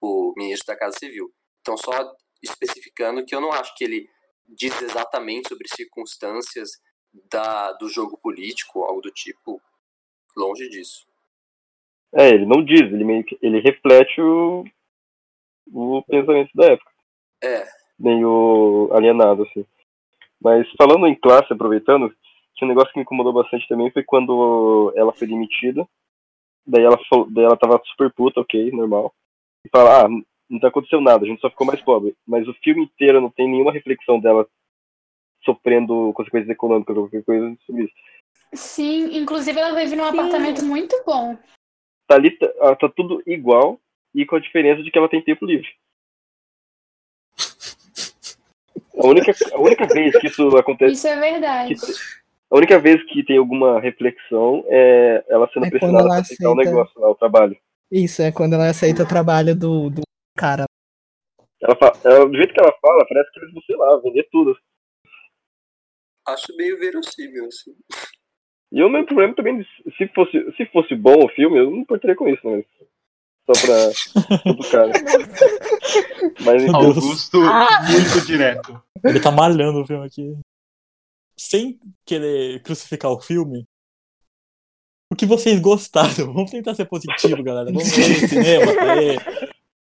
o 0.00 0.34
ministro 0.36 0.66
da 0.66 0.78
Casa 0.78 0.98
Civil. 0.98 1.32
Então, 1.60 1.76
só 1.76 2.14
especificando 2.42 3.24
que 3.24 3.34
eu 3.34 3.40
não 3.40 3.52
acho 3.52 3.74
que 3.74 3.84
ele 3.84 4.08
diz 4.46 4.80
exatamente 4.82 5.48
sobre 5.48 5.66
circunstâncias 5.68 6.70
da, 7.30 7.72
do 7.72 7.88
jogo 7.88 8.18
político, 8.18 8.84
algo 8.84 9.00
do 9.00 9.10
tipo, 9.10 9.60
longe 10.36 10.68
disso. 10.68 11.06
É, 12.14 12.28
ele 12.28 12.46
não 12.46 12.64
diz, 12.64 12.82
ele 12.82 13.04
meio 13.04 13.24
que 13.24 13.36
ele 13.42 13.60
reflete 13.60 14.20
o, 14.20 14.64
o 15.72 16.02
pensamento 16.04 16.50
da 16.54 16.66
época. 16.66 16.90
É. 17.42 17.66
Meio 17.98 18.90
alienado, 18.92 19.42
assim. 19.44 19.64
Mas 20.40 20.68
falando 20.76 21.06
em 21.06 21.14
classe, 21.14 21.52
aproveitando, 21.52 22.12
tinha 22.54 22.66
um 22.66 22.68
negócio 22.68 22.92
que 22.92 22.98
me 22.98 23.02
incomodou 23.02 23.32
bastante 23.32 23.66
também, 23.68 23.90
foi 23.90 24.02
quando 24.02 24.92
ela 24.96 25.12
foi 25.12 25.26
demitida. 25.26 25.86
Daí 26.66 26.82
ela, 26.82 26.98
falou- 27.08 27.28
daí 27.30 27.44
ela 27.44 27.56
tava 27.56 27.80
super 27.86 28.12
puta, 28.12 28.40
ok, 28.40 28.70
normal. 28.72 29.14
E 29.64 29.68
fala, 29.68 30.04
ah, 30.04 30.08
não 30.48 30.58
tá 30.60 30.68
acontecendo 30.68 31.02
nada, 31.02 31.24
a 31.24 31.28
gente 31.28 31.40
só 31.40 31.48
ficou 31.50 31.66
mais 31.66 31.80
pobre. 31.80 32.14
Mas 32.26 32.46
o 32.46 32.54
filme 32.54 32.84
inteiro 32.84 33.20
não 33.20 33.30
tem 33.30 33.48
nenhuma 33.48 33.72
reflexão 33.72 34.20
dela 34.20 34.46
sofrendo 35.44 36.12
consequências 36.14 36.50
econômicas 36.50 36.96
ou 36.96 37.04
qualquer 37.04 37.24
coisa 37.24 37.56
sobre 37.64 37.84
isso. 37.84 37.94
Sim, 38.52 39.16
inclusive 39.16 39.58
ela 39.58 39.74
vive 39.78 39.96
num 39.96 40.04
apartamento 40.04 40.64
muito 40.64 40.96
bom. 41.04 41.36
Tá 42.06 42.16
ali, 42.16 42.30
tá, 42.30 42.52
ah, 42.60 42.76
tá 42.76 42.88
tudo 42.88 43.22
igual 43.26 43.80
e 44.14 44.24
com 44.24 44.36
a 44.36 44.40
diferença 44.40 44.82
de 44.82 44.90
que 44.90 44.98
ela 44.98 45.08
tem 45.08 45.22
tempo 45.22 45.44
livre. 45.44 45.68
A 49.06 49.10
única, 49.10 49.32
a 49.52 49.60
única 49.60 49.86
vez 49.86 50.18
que 50.18 50.26
isso 50.26 50.56
acontece. 50.56 50.92
Isso 50.94 51.06
é 51.06 51.16
verdade. 51.20 51.74
A 52.50 52.56
única 52.56 52.78
vez 52.78 53.02
que 53.06 53.24
tem 53.24 53.38
alguma 53.38 53.80
reflexão 53.80 54.64
é 54.68 55.24
ela 55.28 55.48
sendo 55.52 55.66
É 55.66 55.70
pressionada 55.70 56.04
ela 56.04 56.08
pra 56.14 56.20
aceitar 56.20 56.48
o 56.48 56.52
aceita- 56.52 56.70
negócio 56.70 57.00
lá, 57.00 57.10
o 57.10 57.14
trabalho. 57.14 57.56
Isso, 57.90 58.22
é 58.22 58.32
quando 58.32 58.54
ela 58.54 58.68
aceita 58.68 59.02
o 59.04 59.08
trabalho 59.08 59.54
do, 59.54 59.90
do 59.90 60.02
cara. 60.36 60.64
Ela 61.62 61.76
fala, 61.76 61.92
ela- 62.04 62.28
do 62.28 62.36
jeito 62.36 62.52
que 62.52 62.60
ela 62.60 62.72
fala, 62.80 63.06
parece 63.08 63.30
que 63.32 63.40
eles 63.40 63.52
vão, 63.52 63.62
sei 63.62 63.76
lá, 63.76 63.96
vender 64.00 64.28
tudo. 64.30 64.56
Acho 66.26 66.56
meio 66.56 66.78
verossímil, 66.78 67.46
assim. 67.46 67.74
E 68.72 68.82
o 68.82 68.88
meu 68.88 69.04
problema 69.06 69.34
também, 69.34 69.64
se 69.96 70.08
fosse, 70.08 70.52
se 70.56 70.66
fosse 70.66 70.94
bom 70.96 71.24
o 71.24 71.28
filme, 71.28 71.58
eu 71.58 71.70
não 71.70 71.78
importaria 71.78 72.16
com 72.16 72.28
isso, 72.28 72.48
né? 72.50 72.64
Só 73.46 73.52
pra 73.66 74.38
todo 74.38 74.70
cara. 74.70 74.92
Mas 76.40 76.62
então, 76.64 76.76
Augusto, 76.80 77.38
muito 77.38 78.26
direto. 78.26 78.82
Ele 79.04 79.20
tá 79.20 79.30
malhando 79.30 79.80
o 79.80 79.86
filme 79.86 80.04
aqui. 80.04 80.36
Sem 81.38 81.78
querer 82.04 82.60
crucificar 82.62 83.12
o 83.12 83.20
filme. 83.20 83.64
O 85.12 85.14
que 85.14 85.26
vocês 85.26 85.60
gostaram? 85.60 86.32
Vamos 86.34 86.50
tentar 86.50 86.74
ser 86.74 86.86
positivo, 86.86 87.42
galera. 87.42 87.66
Vamos 87.66 87.88
ver 87.88 88.22
no 88.22 88.28
cinema. 88.28 88.72
aê. 88.92 89.16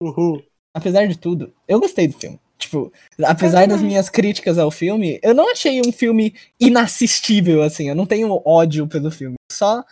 Uhul. 0.02 0.44
Apesar 0.74 1.08
de 1.08 1.18
tudo, 1.18 1.52
eu 1.68 1.80
gostei 1.80 2.08
do 2.08 2.18
filme. 2.18 2.40
Tipo, 2.60 2.92
apesar 3.26 3.68
das 3.68 3.82
minhas 3.82 4.10
críticas 4.10 4.58
ao 4.58 4.70
filme, 4.70 5.18
eu 5.24 5.34
não 5.34 5.50
achei 5.50 5.82
um 5.82 5.92
filme 5.92 6.36
inassistível, 6.60 7.64
assim. 7.64 7.90
Eu 7.90 7.96
não 7.96 8.06
tenho 8.06 8.42
ódio 8.46 8.86
pelo 8.86 9.10
filme. 9.10 9.36
Só 9.52 9.84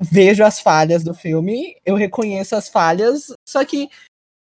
vejo 0.00 0.44
as 0.44 0.60
falhas 0.60 1.02
do 1.02 1.14
filme, 1.14 1.76
eu 1.84 1.94
reconheço 1.94 2.56
as 2.56 2.68
falhas, 2.68 3.32
só 3.46 3.64
que 3.64 3.88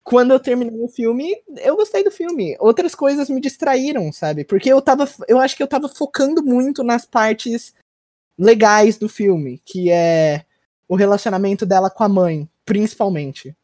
quando 0.07 0.31
eu 0.31 0.39
terminei 0.39 0.81
o 0.81 0.89
filme, 0.89 1.35
eu 1.57 1.75
gostei 1.75 2.05
do 2.05 2.13
filme. 2.13 2.57
Outras 2.61 2.95
coisas 2.95 3.29
me 3.29 3.41
distraíram, 3.41 4.13
sabe? 4.13 4.45
Porque 4.45 4.73
eu 4.73 4.81
tava. 4.81 5.09
Eu 5.27 5.41
acho 5.41 5.57
que 5.57 5.63
eu 5.63 5.67
tava 5.67 5.89
focando 5.89 6.45
muito 6.45 6.85
nas 6.85 7.05
partes 7.05 7.75
legais 8.39 8.99
do 8.99 9.09
filme, 9.09 9.61
que 9.65 9.91
é 9.91 10.45
o 10.89 10.95
relacionamento 10.95 11.67
dela 11.67 11.91
com 11.91 12.05
a 12.05 12.09
mãe, 12.09 12.49
principalmente. 12.65 13.57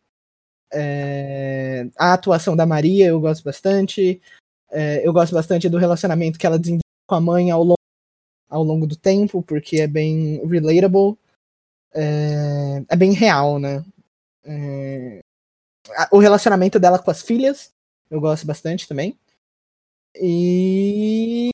É, 0.73 1.87
a 1.97 2.15
atuação 2.15 2.57
da 2.57 2.67
Maria 2.67 3.07
eu 3.07 3.21
gosto 3.21 3.45
bastante. 3.45 4.21
É, 4.69 5.07
eu 5.07 5.13
gosto 5.13 5.35
bastante 5.35 5.69
do 5.69 5.79
relacionamento 5.79 6.41
que 6.41 6.47
ela 6.47 6.59
desenvolve 6.59 6.83
com 7.07 7.15
a 7.15 7.21
mãe 7.21 7.53
ao 7.53 7.63
longo, 7.63 7.79
ao 8.51 8.65
longo 8.65 8.85
do 8.85 8.97
tempo, 8.97 9.45
porque 9.45 9.81
é 9.81 9.87
bem 9.87 10.45
relatable. 10.45 11.17
É, 11.95 12.85
é 12.89 12.97
bem 12.97 13.13
real, 13.13 13.59
né? 13.59 13.85
É, 14.45 15.21
o 16.11 16.19
relacionamento 16.19 16.79
dela 16.79 16.99
com 16.99 17.11
as 17.11 17.23
filhas 17.23 17.73
eu 18.13 18.21
gosto 18.21 18.47
bastante 18.47 18.87
também. 18.87 19.19
E 20.15 21.49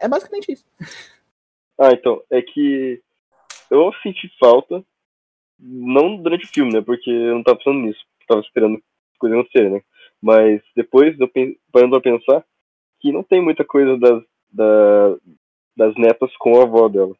é 0.00 0.08
basicamente 0.08 0.50
isso. 0.50 0.64
Ah, 1.78 1.92
então, 1.92 2.20
é 2.30 2.42
que 2.42 3.00
eu 3.70 3.92
senti 4.02 4.28
falta, 4.38 4.84
não 5.56 6.16
durante 6.16 6.46
o 6.46 6.48
filme, 6.48 6.72
né? 6.72 6.80
Porque 6.80 7.08
eu 7.08 7.36
não 7.36 7.44
tava 7.44 7.58
pensando 7.58 7.78
nisso, 7.78 8.04
tava 8.26 8.40
esperando 8.40 8.82
coisa 9.20 9.36
não 9.36 9.46
ser, 9.46 9.70
né? 9.70 9.80
Mas 10.20 10.60
depois 10.74 11.18
eu 11.20 11.30
parando 11.70 11.94
a 11.94 12.00
pensar 12.00 12.44
que 13.00 13.12
não 13.12 13.22
tem 13.22 13.40
muita 13.40 13.64
coisa 13.64 13.96
das, 13.96 14.24
da, 14.50 15.16
das 15.76 15.94
netas 15.96 16.36
com 16.38 16.58
a 16.58 16.64
avó 16.64 16.88
dela. 16.88 17.14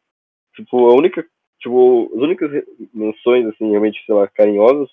Tipo, 0.56 0.88
a 0.88 0.94
única. 0.94 1.24
Tipo, 1.60 2.10
as 2.14 2.22
únicas 2.22 2.50
menções, 2.92 3.46
assim, 3.46 3.70
realmente, 3.70 4.04
sei 4.04 4.14
lá, 4.14 4.28
carinhosas, 4.28 4.90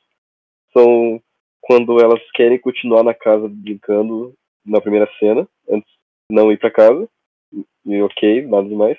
são 0.72 1.22
quando 1.62 2.02
elas 2.02 2.20
querem 2.34 2.60
continuar 2.60 3.04
na 3.04 3.14
casa 3.14 3.48
brincando 3.48 4.34
na 4.66 4.82
primeira 4.82 5.08
cena, 5.20 5.48
antes 5.70 5.90
de 6.30 6.36
não 6.36 6.52
ir 6.52 6.58
para 6.58 6.72
casa. 6.72 7.08
E 7.86 8.02
ok, 8.02 8.48
nada 8.48 8.68
demais. 8.68 8.98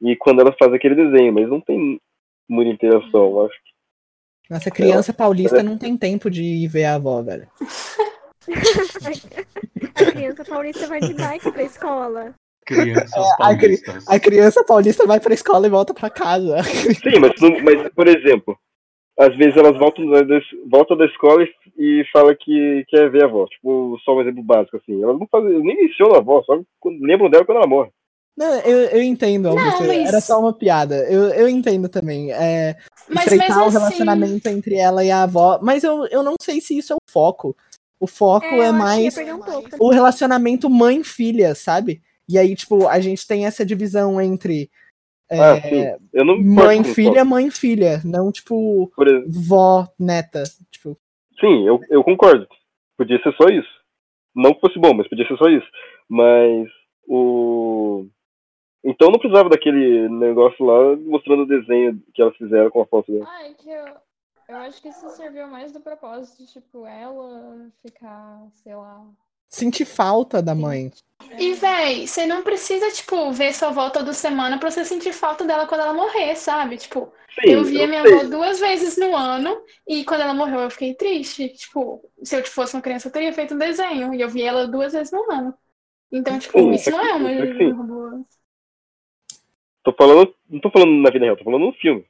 E 0.00 0.16
quando 0.16 0.40
elas 0.40 0.56
fazem 0.58 0.76
aquele 0.76 0.94
desenho, 0.94 1.32
mas 1.32 1.48
não 1.48 1.60
tem 1.60 2.00
muita 2.48 2.72
interação, 2.72 3.30
eu 3.30 3.46
acho. 3.46 3.56
Nossa, 4.50 4.70
criança 4.70 5.12
paulista 5.12 5.62
não 5.62 5.78
tem 5.78 5.96
tempo 5.96 6.30
de 6.30 6.42
ir 6.42 6.68
ver 6.68 6.84
a 6.84 6.96
avó, 6.96 7.22
velho. 7.22 7.48
a 9.94 10.12
criança 10.12 10.44
paulista 10.44 10.86
vai 10.88 11.00
de 11.00 11.14
bike 11.14 11.52
pra 11.52 11.62
escola. 11.62 12.34
Crianças 12.64 13.12
É, 13.14 13.20
a, 13.32 13.36
paulistas. 13.36 14.08
a 14.08 14.20
criança 14.20 14.64
paulista 14.64 15.06
vai 15.06 15.18
pra 15.20 15.34
escola 15.34 15.66
e 15.66 15.70
volta 15.70 15.92
pra 15.92 16.08
casa. 16.10 16.62
Sim, 17.02 17.18
mas, 17.20 17.32
mas 17.62 17.88
por 17.94 18.06
exemplo, 18.08 18.56
às 19.18 19.36
vezes 19.36 19.56
elas 19.56 19.76
voltam 19.78 20.08
da, 20.10 20.22
da, 20.22 20.40
voltam 20.70 20.96
da 20.96 21.04
escola 21.06 21.42
e, 21.42 21.48
e 22.00 22.04
falam 22.12 22.34
que 22.38 22.84
quer 22.88 23.10
ver 23.10 23.24
a 23.24 23.26
avó. 23.26 23.46
Tipo, 23.46 23.98
só 24.04 24.16
um 24.16 24.20
exemplo 24.22 24.42
básico, 24.42 24.76
assim. 24.76 25.02
Elas 25.02 25.18
não 25.18 25.26
fazem, 25.30 25.58
nem 25.62 25.76
mencionam 25.76 26.14
a 26.14 26.18
avó, 26.18 26.42
só 26.44 26.60
lembram 27.00 27.28
dela 27.30 27.44
quando 27.44 27.58
ela 27.58 27.66
morre. 27.66 27.90
Não, 28.34 28.60
eu, 28.60 28.78
eu 28.88 29.02
entendo, 29.02 29.48
Augusto. 29.50 29.84
mas- 29.84 30.08
Era 30.08 30.20
só 30.20 30.40
uma 30.40 30.54
piada. 30.54 30.96
Eu, 31.10 31.24
eu 31.34 31.46
entendo 31.48 31.86
também. 31.88 32.32
É, 32.32 32.76
Mas 33.06 33.26
o 33.26 33.34
assim- 33.34 33.72
relacionamento 33.72 34.48
entre 34.48 34.76
ela 34.76 35.04
e 35.04 35.10
a 35.10 35.24
avó. 35.24 35.58
Mas 35.60 35.84
eu, 35.84 36.06
eu 36.06 36.22
não 36.22 36.34
sei 36.40 36.58
se 36.60 36.78
isso 36.78 36.94
é 36.94 36.96
o 36.96 37.12
foco. 37.12 37.54
O 38.00 38.06
foco 38.06 38.46
É, 38.46 38.68
é, 38.68 38.72
mais 38.72 39.16
um 39.18 39.38
pouco 39.38 39.68
o 39.78 39.90
relacionamento 39.90 40.70
mãe-filha, 40.70 41.54
sabe? 41.54 42.00
E 42.28 42.38
aí, 42.38 42.54
tipo, 42.54 42.88
a 42.88 43.00
gente 43.00 43.26
tem 43.26 43.46
essa 43.46 43.64
divisão 43.64 44.20
entre 44.20 44.70
é, 45.30 45.40
Ah, 45.40 45.56
importo 45.56 46.10
com 46.20 46.42
mãe-filha, 46.42 47.24
mãe-filha. 47.24 48.02
Não, 48.04 48.30
tipo, 48.30 48.92
Por 48.94 49.08
exemplo, 49.08 49.30
vó-neta. 49.30 50.42
Tipo, 50.70 50.96
Sim, 51.40 51.66
eu, 51.66 51.80
eu 51.88 52.04
concordo. 52.04 52.46
Podia 52.96 53.20
ser 53.22 53.34
só 53.34 53.48
isso. 53.48 53.82
Não 54.34 54.54
que 54.54 54.60
fosse 54.60 54.78
bom, 54.78 54.94
mas 54.94 55.08
podia 55.08 55.26
ser 55.26 55.36
só 55.36 55.48
isso. 55.48 55.66
Mas 56.08 56.68
o. 57.06 58.06
Então 58.84 59.10
não 59.10 59.18
precisava 59.18 59.48
daquele 59.48 60.08
negócio 60.08 60.64
lá 60.64 60.96
mostrando 60.96 61.42
o 61.42 61.46
desenho 61.46 62.02
que 62.12 62.20
elas 62.20 62.36
fizeram 62.36 62.70
com 62.70 62.82
a 62.82 62.86
foto 62.86 63.12
dela. 63.12 63.26
Ah, 63.28 63.46
é 63.46 63.54
que 63.54 63.70
eu, 63.70 63.84
eu 64.48 64.56
acho 64.56 64.82
que 64.82 64.88
isso 64.88 65.08
serviu 65.10 65.46
mais 65.46 65.72
do 65.72 65.80
propósito, 65.80 66.44
tipo, 66.52 66.86
ela 66.86 67.70
ficar, 67.80 68.48
sei 68.54 68.74
lá. 68.74 69.06
Sentir 69.52 69.84
falta 69.84 70.42
da 70.42 70.54
mãe. 70.54 70.90
E, 71.38 71.52
véi, 71.54 72.06
você 72.06 72.26
não 72.26 72.42
precisa, 72.42 72.90
tipo, 72.90 73.30
ver 73.32 73.54
sua 73.54 73.68
avó 73.68 73.90
toda 73.90 74.12
semana 74.12 74.58
pra 74.58 74.70
você 74.70 74.84
sentir 74.84 75.12
falta 75.12 75.44
dela 75.44 75.66
quando 75.66 75.82
ela 75.82 75.94
morrer, 75.94 76.34
sabe? 76.36 76.76
Tipo, 76.76 77.12
Sim, 77.40 77.52
eu 77.52 77.64
via 77.64 77.84
eu 77.84 77.88
minha 77.88 78.02
sei. 78.02 78.14
avó 78.14 78.24
duas 78.24 78.58
vezes 78.60 78.96
no 78.96 79.16
ano 79.16 79.62
e 79.86 80.04
quando 80.04 80.22
ela 80.22 80.34
morreu 80.34 80.60
eu 80.60 80.70
fiquei 80.70 80.94
triste. 80.94 81.48
Tipo, 81.50 82.02
se 82.22 82.36
eu 82.36 82.44
fosse 82.46 82.74
uma 82.74 82.82
criança 82.82 83.08
eu 83.08 83.12
teria 83.12 83.32
feito 83.32 83.54
um 83.54 83.58
desenho 83.58 84.12
e 84.14 84.20
eu 84.20 84.28
via 84.28 84.48
ela 84.48 84.66
duas 84.66 84.92
vezes 84.92 85.12
no 85.12 85.30
ano. 85.30 85.54
Então, 86.10 86.38
tipo, 86.38 86.58
Sim, 86.58 86.70
isso 86.72 86.90
isso 86.90 86.90
não 86.90 87.00
é 87.00 87.12
uma 87.14 87.28
aqui. 87.28 87.72
boa. 87.72 88.24
Tô 89.84 89.92
falando. 89.92 90.34
Não 90.48 90.60
tô 90.60 90.70
falando 90.70 90.92
na 90.92 91.10
vida 91.10 91.24
real, 91.24 91.36
tô 91.36 91.44
falando 91.44 91.66
no 91.66 91.72
filme. 91.74 92.04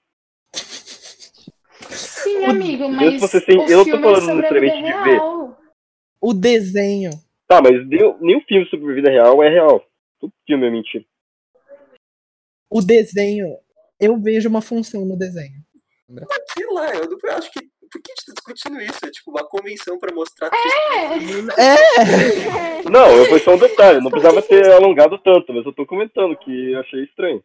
Sim, 1.80 2.45
amigo, 2.47 2.88
Mesmo 2.88 3.18
mas 3.18 3.20
você 3.20 3.40
sem- 3.40 3.59
o 3.59 3.62
eu 3.68 3.78
não 3.78 3.84
tô 3.84 3.97
é 3.97 4.01
falando 4.01 4.24
sobre 4.26 4.47
a 4.47 4.51
vida 4.51 4.66
necessariamente 4.66 4.76
de 4.76 4.82
ver. 5.05 5.16
real. 5.18 5.57
O 6.20 6.32
desenho. 6.34 7.11
Tá, 7.53 7.61
mas 7.61 7.87
nenhum, 7.87 8.17
nenhum 8.19 8.41
filme 8.49 8.67
sobre 8.71 8.95
vida 8.95 9.11
real 9.11 9.43
é 9.43 9.49
real. 9.51 9.85
Todo 10.19 10.33
filme 10.47 10.67
é 10.67 10.71
mentira. 10.71 11.05
O 12.71 12.81
desenho. 12.81 13.59
Eu 14.01 14.19
vejo 14.19 14.49
uma 14.49 14.63
função 14.63 15.05
no 15.05 15.19
desenho. 15.19 15.61
Sei 16.55 16.67
lá, 16.73 16.95
eu, 16.95 17.11
não- 17.11 17.19
eu 17.23 17.33
acho 17.33 17.53
que. 17.53 17.61
Por 17.91 18.01
que 18.01 18.11
a 18.11 18.15
gente 18.15 18.25
tá 18.25 18.33
discutindo 18.33 18.81
isso? 18.81 19.05
É 19.05 19.11
tipo 19.11 19.31
uma 19.31 19.45
convenção 19.47 19.99
pra 19.99 20.15
mostrar. 20.15 20.49
É! 21.59 22.89
Não, 22.91 23.07
eu- 23.19 23.27
foi 23.27 23.39
só 23.41 23.53
um 23.55 23.59
detalhe. 23.59 24.01
Não 24.01 24.11
precisava 24.11 24.41
ter 24.41 24.73
alongado 24.73 25.19
tanto, 25.19 25.53
mas 25.53 25.67
eu 25.67 25.75
tô 25.75 25.85
comentando 25.85 26.35
que 26.39 26.75
achei 26.77 27.05
estranho. 27.05 27.45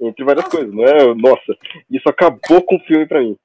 Entre 0.00 0.24
várias 0.24 0.46
coisas, 0.46 0.72
não 0.72 0.84
é? 0.84 1.12
Nossa, 1.16 1.56
isso 1.90 2.08
acabou 2.08 2.62
com 2.64 2.76
o 2.76 2.84
filme 2.86 3.04
pra 3.08 3.20
mim. 3.20 3.36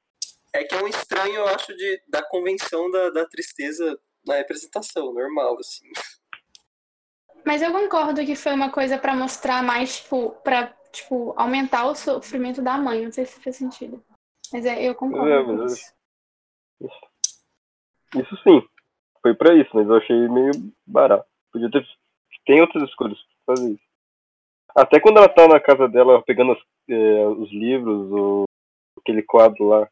É 0.53 0.63
que 0.65 0.75
é 0.75 0.83
um 0.83 0.87
estranho, 0.87 1.33
eu 1.33 1.47
acho, 1.47 1.75
de, 1.75 1.99
da 2.07 2.21
convenção 2.21 2.91
da, 2.91 3.09
da 3.09 3.25
tristeza 3.25 3.99
na 4.25 4.35
representação, 4.35 5.13
normal, 5.13 5.57
assim. 5.59 5.85
Mas 7.45 7.61
eu 7.61 7.71
concordo 7.71 8.25
que 8.25 8.35
foi 8.35 8.53
uma 8.53 8.71
coisa 8.71 8.97
pra 8.97 9.15
mostrar 9.15 9.61
mais, 9.63 10.01
tipo, 10.01 10.31
pra, 10.43 10.67
tipo, 10.91 11.33
aumentar 11.37 11.85
o 11.87 11.95
sofrimento 11.95 12.61
da 12.61 12.77
mãe. 12.77 13.03
Não 13.03 13.11
sei 13.11 13.25
se 13.25 13.39
fez 13.39 13.55
sentido. 13.57 14.03
Mas 14.51 14.65
é, 14.65 14.81
eu 14.83 14.95
concordo 14.95 15.29
É, 15.29 15.43
com 15.43 15.65
isso. 15.65 15.93
Isso 18.15 18.37
sim, 18.43 18.61
foi 19.21 19.33
pra 19.33 19.55
isso, 19.55 19.69
mas 19.73 19.87
eu 19.87 19.95
achei 19.95 20.27
meio 20.29 20.51
barato. 20.85 21.25
Podia 21.51 21.69
ter. 21.71 21.85
Tem 22.45 22.61
outras 22.61 22.83
escolhas 22.89 23.17
pra 23.45 23.55
fazer 23.55 23.71
isso. 23.71 23.83
Até 24.75 24.99
quando 24.99 25.17
ela 25.17 25.29
tá 25.29 25.47
na 25.47 25.59
casa 25.59 25.87
dela 25.87 26.21
pegando 26.23 26.51
as- 26.53 26.63
eh, 26.89 27.25
os 27.27 27.49
livros, 27.51 28.11
o, 28.11 28.43
aquele 28.99 29.21
quadro 29.23 29.67
lá 29.67 29.87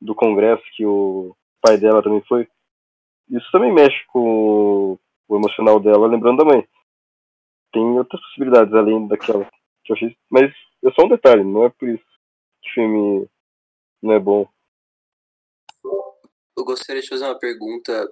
do 0.00 0.14
congresso 0.14 0.62
que 0.76 0.84
o 0.86 1.34
pai 1.60 1.76
dela 1.78 2.02
também 2.02 2.22
foi. 2.22 2.48
Isso 3.32 3.50
também 3.50 3.72
mexe 3.72 4.04
com 4.08 4.98
o, 5.28 5.36
emocional 5.36 5.80
dela, 5.80 6.06
lembrando 6.06 6.38
da 6.38 6.44
mãe. 6.44 6.68
Tem 7.72 7.82
outras 7.82 8.20
possibilidades 8.20 8.74
além 8.74 9.08
daquela 9.08 9.48
que 9.84 9.92
eu 9.92 9.96
achei. 9.96 10.16
Mas 10.30 10.52
é 10.84 10.90
só 10.92 11.06
um 11.06 11.08
detalhe, 11.08 11.42
não 11.42 11.64
é 11.64 11.70
por 11.70 11.88
isso 11.88 12.04
que 12.62 12.70
o 12.70 12.74
filme 12.74 13.28
não 14.02 14.12
é 14.12 14.18
bom. 14.18 14.46
Eu 16.54 16.64
gostaria 16.64 17.00
de 17.00 17.08
fazer 17.08 17.24
uma 17.24 17.38
pergunta 17.38 18.06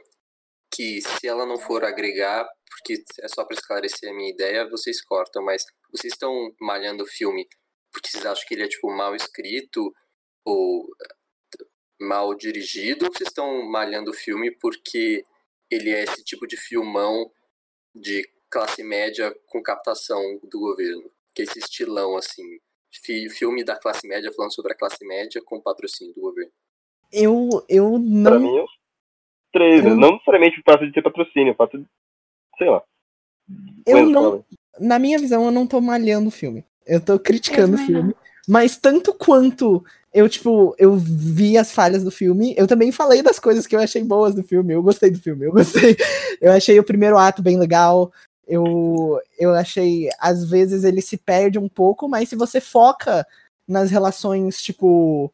que, 0.75 1.03
se 1.03 1.29
ela 1.29 1.45
não 1.45 1.59
for 1.59 1.85
agregar, 1.85 2.49
porque 2.71 3.05
é 3.21 3.29
só 3.29 3.45
pra 3.45 3.55
esclarecer 3.55 4.11
a 4.11 4.14
minha 4.14 4.31
ideia, 4.31 4.68
vocês 4.68 5.05
cortam, 5.05 5.45
mas 5.45 5.62
vocês 5.93 6.14
estão 6.14 6.33
malhando 6.59 7.05
o 7.05 7.07
filme 7.07 7.47
porque 7.93 8.09
vocês 8.09 8.25
acham 8.25 8.45
que 8.47 8.55
ele 8.55 8.64
é, 8.64 8.68
tipo, 8.68 8.89
mal 8.97 9.14
escrito 9.14 9.93
ou 10.45 10.89
mal 12.01 12.35
dirigido, 12.35 13.07
ou 13.07 13.13
vocês 13.13 13.29
estão 13.29 13.63
malhando 13.71 14.11
o 14.11 14.15
filme 14.15 14.51
porque 14.51 15.25
ele 15.71 15.91
é 15.91 16.03
esse 16.05 16.25
tipo 16.25 16.47
de 16.47 16.57
filmão 16.57 17.31
de 17.95 18.29
classe 18.51 18.83
média 18.83 19.35
com 19.47 19.63
captação 19.63 20.21
do 20.43 20.59
governo? 20.59 21.11
Que 21.35 21.43
é 21.43 21.45
esse 21.45 21.59
estilão, 21.59 22.17
assim, 22.17 22.43
fi- 23.05 23.29
filme 23.29 23.63
da 23.63 23.77
classe 23.77 24.07
média 24.09 24.33
falando 24.33 24.55
sobre 24.55 24.73
a 24.73 24.77
classe 24.77 25.05
média 25.07 25.41
com 25.45 25.61
patrocínio 25.61 26.13
do 26.15 26.21
governo. 26.21 26.51
Eu, 27.13 27.49
eu 27.69 27.91
Pra 28.23 28.39
não. 28.39 28.41
mim 28.41 28.59
é 28.59 28.65
três? 29.53 29.85
Eu- 29.85 29.97
não 29.97 30.13
necessariamente 30.13 30.59
o 30.61 30.63
fato 30.65 30.87
de 30.87 30.93
ter 30.93 31.03
patrocínio, 31.03 31.53
o 31.53 31.57
fato 31.57 31.79
de. 31.79 31.87
sei 32.59 32.69
lá. 32.69 32.83
Eu 33.87 34.07
não. 34.07 34.23
fala. 34.31 34.47
Na 34.79 34.99
minha 34.99 35.19
visão, 35.19 35.45
eu 35.45 35.51
não 35.51 35.67
tô 35.67 35.81
malhando 35.81 36.29
o 36.29 36.33
filme. 36.33 36.65
Eu 36.87 37.05
tô 37.05 37.19
criticando 37.19 37.77
o 37.77 37.81
Eu 37.81 37.87
também 37.87 37.87
filme. 38.03 38.15
Mas 38.49 38.76
tanto 38.76 39.12
quanto 39.14 39.84
eu, 40.12 40.28
tipo, 40.28 40.74
eu 40.78 40.97
vi 40.97 41.57
as 41.57 41.70
falhas 41.70 42.03
do 42.03 42.11
filme, 42.11 42.55
eu 42.57 42.66
também 42.66 42.91
falei 42.91 43.22
das 43.22 43.38
coisas 43.38 43.66
que 43.66 43.76
eu 43.76 43.80
achei 43.80 44.03
boas 44.03 44.34
do 44.34 44.43
filme. 44.43 44.74
Eu 44.74 44.82
gostei 44.82 45.11
do 45.11 45.20
filme, 45.20 45.47
eu 45.47 45.53
gostei. 45.53 45.97
Eu 46.41 46.53
achei 46.53 46.78
o 46.78 46.84
primeiro 46.84 47.18
ato 47.18 47.43
bem 47.43 47.59
legal. 47.59 48.11
Eu, 48.49 49.20
eu 49.38 49.55
achei, 49.55 50.09
às 50.18 50.49
vezes, 50.49 50.84
ele 50.84 51.03
se 51.03 51.18
perde 51.18 51.59
um 51.59 51.68
pouco, 51.68 52.09
mas 52.09 52.30
se 52.30 52.34
você 52.34 52.61
foca 52.61 53.26
nas 53.68 53.91
relações, 53.91 54.61
tipo. 54.62 55.32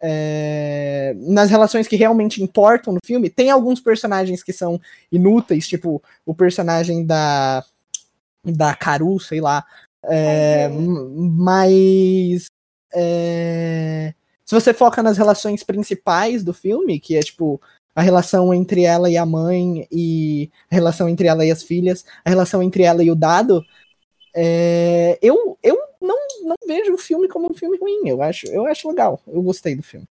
é, 0.00 1.14
nas 1.16 1.50
relações 1.50 1.88
que 1.88 1.96
realmente 1.96 2.42
importam 2.42 2.92
no 2.92 3.00
filme. 3.04 3.30
Tem 3.30 3.50
alguns 3.50 3.80
personagens 3.80 4.42
que 4.42 4.52
são 4.52 4.80
inúteis, 5.10 5.66
tipo 5.66 6.02
o 6.26 6.34
personagem 6.34 7.04
da. 7.04 7.64
da 8.44 8.74
Caru, 8.74 9.18
sei 9.18 9.40
lá. 9.40 9.64
É, 10.04 10.68
mas. 10.68 12.46
é, 12.92 14.14
se 14.44 14.54
você 14.54 14.74
foca 14.74 15.02
nas 15.02 15.16
relações 15.16 15.62
principais 15.62 16.42
do 16.42 16.52
filme, 16.52 17.00
que 17.00 17.16
é 17.16 17.20
tipo 17.20 17.60
a 17.94 18.02
relação 18.02 18.52
entre 18.52 18.84
ela 18.84 19.10
e 19.10 19.16
a 19.16 19.24
mãe, 19.24 19.86
e 19.90 20.50
a 20.70 20.74
relação 20.74 21.08
entre 21.08 21.26
ela 21.26 21.44
e 21.44 21.50
as 21.50 21.62
filhas, 21.62 22.04
a 22.24 22.30
relação 22.30 22.62
entre 22.62 22.82
ela 22.82 23.02
e 23.02 23.10
o 23.10 23.14
dado, 23.14 23.62
é, 24.34 25.18
eu, 25.22 25.58
eu 25.62 25.78
não, 26.00 26.16
não 26.44 26.56
vejo 26.66 26.94
o 26.94 26.98
filme 26.98 27.28
como 27.28 27.50
um 27.50 27.54
filme 27.54 27.78
ruim. 27.78 28.08
Eu 28.08 28.22
acho, 28.22 28.46
eu 28.46 28.66
acho 28.66 28.88
legal. 28.88 29.20
Eu 29.26 29.42
gostei 29.42 29.76
do 29.76 29.82
filme. 29.82 30.06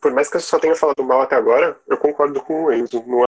Por 0.00 0.12
mais 0.12 0.30
que 0.30 0.36
eu 0.36 0.40
só 0.40 0.58
tenha 0.58 0.76
falado 0.76 1.02
mal 1.02 1.22
até 1.22 1.34
agora, 1.34 1.78
eu 1.88 1.98
concordo 1.98 2.40
com 2.42 2.64
o 2.64 2.72
Enzo. 2.72 3.02
Não 3.06 3.24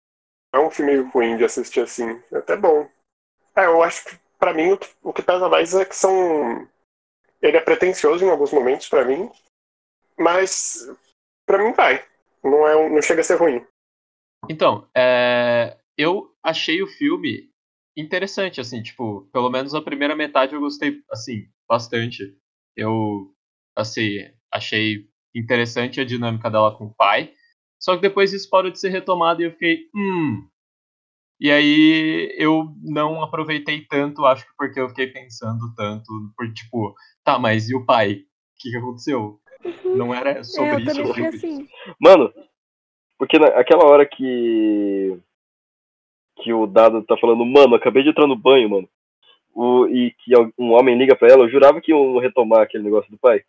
é 0.53 0.59
um 0.59 0.72
filme 0.72 0.95
ruim 1.11 1.38
de 1.38 1.43
assistir 1.43 1.82
assim. 1.82 2.20
É 2.32 2.38
até 2.38 2.55
bom. 2.57 2.88
É, 3.55 3.66
eu 3.66 3.84
acho 3.84 4.05
que, 4.05 4.20
pra 4.44 4.54
mim, 4.54 4.74
o 4.74 4.78
que, 4.78 4.89
o 5.02 5.14
que 5.14 5.22
pesa 5.22 5.48
mais 5.48 5.74
é 5.74 5.86
que 5.86 5.96
são. 5.96 6.68
Ele 7.41 7.56
é 7.56 7.62
pretencioso 7.62 8.26
em 8.26 8.30
alguns 8.30 8.52
momentos 8.52 8.89
pra 8.89 9.06
mim, 9.06 9.30
mas 10.20 10.86
pra 11.46 11.64
mim 11.64 11.72
vai. 11.72 12.06
Não, 12.44 12.68
é, 12.68 12.89
não 12.89 13.02
chega 13.02 13.22
a 13.22 13.24
ser 13.24 13.36
ruim. 13.36 13.66
Então, 14.50 14.86
é, 14.96 15.78
eu 15.98 16.30
achei 16.44 16.82
o 16.82 16.88
filme 16.88 17.50
interessante, 17.96 18.60
assim, 18.60 18.84
tipo, 18.84 19.30
pelo 19.32 19.50
menos 19.50 19.74
a 19.74 19.82
primeira 19.82 20.14
metade 20.14 20.54
eu 20.54 20.60
gostei, 20.60 21.02
assim, 21.10 21.48
bastante. 21.66 22.38
Eu, 22.76 23.34
assim, 23.78 24.18
achei 24.52 25.08
interessante 25.34 26.02
a 26.02 26.06
dinâmica 26.06 26.52
dela 26.52 26.78
com 26.78 26.88
o 26.88 26.94
pai. 26.94 27.34
Só 27.82 27.96
que 27.96 28.02
depois 28.02 28.34
isso 28.34 28.50
parou 28.50 28.72
de 28.72 28.80
ser 28.80 28.89
retomado 28.89 29.41
e 29.41 29.46
eu 29.46 29.52
fiquei, 29.52 29.89
hum. 29.96 30.50
E 31.40 31.52
aí 31.52 32.34
eu 32.38 32.74
não 32.82 33.22
aproveitei 33.22 33.86
tanto, 33.86 34.26
acho 34.26 34.46
que 34.46 34.52
porque 34.58 34.80
eu 34.80 34.90
fiquei 34.90 35.08
pensando 35.08 35.74
tanto, 35.76 36.06
por 36.38 36.52
tipo, 36.54 36.96
tá, 37.24 37.38
mas 37.38 37.70
e 37.70 37.76
o 37.76 37.86
pai? 37.86 38.14
O 38.14 38.18
que, 38.60 38.72
que 38.72 38.78
aconteceu? 38.78 39.40
Não 39.84 40.14
era 40.14 40.32
É, 40.32 40.44
sobre 40.44 40.72
eu 40.74 40.80
isso 40.80 40.88
também 40.88 41.04
o 41.04 41.14
fiquei 41.14 41.32
filme. 41.40 41.64
assim. 41.64 41.68
Mano, 42.00 42.34
porque 43.18 43.40
naquela 43.40 43.86
hora 43.86 44.06
que. 44.06 45.18
que 46.42 46.54
o 46.54 46.66
Dado 46.68 47.02
tá 47.04 47.18
falando, 47.18 47.46
mano, 47.46 47.76
acabei 47.76 48.04
de 48.04 48.10
entrar 48.10 48.28
no 48.28 48.36
banho, 48.38 48.70
mano. 48.70 48.90
O, 49.54 49.86
e 49.88 50.12
que 50.12 50.32
um 50.58 50.72
homem 50.74 50.98
liga 50.98 51.16
pra 51.16 51.30
ela, 51.30 51.44
eu 51.44 51.50
jurava 51.50 51.80
que 51.80 51.92
iam 51.92 52.18
retomar 52.18 52.62
aquele 52.62 52.84
negócio 52.84 53.10
do 53.12 53.18
pai. 53.18 53.44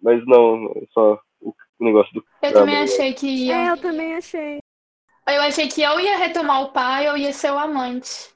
Mas 0.00 0.24
não, 0.26 0.66
é 0.76 0.86
só 0.92 1.20
o, 1.40 1.54
negócio 1.80 2.12
do. 2.14 2.24
Eu 2.42 2.52
também 2.52 2.76
achei 2.76 3.12
que 3.12 3.26
ia. 3.26 3.54
É, 3.54 3.70
eu 3.70 3.76
também 3.76 4.14
achei. 4.14 4.58
Eu 5.26 5.40
achei 5.42 5.68
que 5.68 5.82
eu 5.82 5.98
ia 5.98 6.18
retomar 6.18 6.62
o 6.62 6.72
pai 6.72 7.08
ou 7.08 7.16
ia 7.16 7.32
ser 7.32 7.50
o 7.50 7.58
amante. 7.58 8.30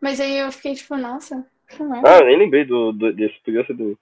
Mas 0.00 0.20
aí 0.20 0.38
eu 0.38 0.50
fiquei 0.52 0.74
tipo, 0.74 0.96
nossa, 0.96 1.46
não 1.78 1.96
é. 1.96 2.02
Ah, 2.06 2.18
eu 2.20 2.26
nem 2.26 2.38
lembrei 2.38 2.64
do, 2.64 2.92
do, 2.92 3.12
desse, 3.12 3.38
podia 3.40 3.66
ser 3.66 3.74
do. 3.74 3.98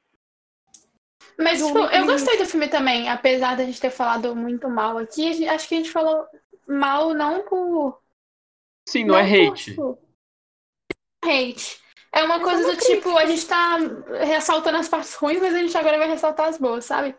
Mas, 1.39 1.65
tipo, 1.65 1.79
eu 1.79 2.05
gostei 2.05 2.37
do 2.37 2.47
filme 2.47 2.69
também, 2.69 3.09
apesar 3.09 3.57
da 3.57 3.65
gente 3.65 3.81
ter 3.81 3.91
falado 3.91 4.35
muito 4.35 4.69
mal 4.69 4.99
aqui. 4.99 5.49
Acho 5.49 5.69
que 5.69 5.75
a 5.75 5.79
gente 5.79 5.91
falou 5.91 6.27
mal 6.67 7.15
não 7.15 7.45
por. 7.45 8.01
Sim, 8.89 9.05
não, 9.05 9.17
é 9.17 9.23
por, 9.23 9.53
hate. 9.53 9.65
tipo, 9.65 9.99
hate. 11.25 11.81
É 12.13 12.23
uma 12.25 12.37
É 12.37 12.39
só 12.39 12.45
coisa 12.45 12.65
uma 12.65 12.75
do 12.75 12.81
tipo, 12.81 13.17
a 13.17 13.27
gente 13.27 13.47
tá 13.47 13.77
ressaltando 14.25 14.79
as 14.79 14.89
partes 14.89 15.15
ruins, 15.15 15.41
mas 15.41 15.55
a 15.55 15.59
gente 15.59 15.77
agora 15.77 15.99
vai 15.99 16.09
ressaltar 16.09 16.49
as 16.49 16.59
boas, 16.59 16.85
sabe? 16.85 17.15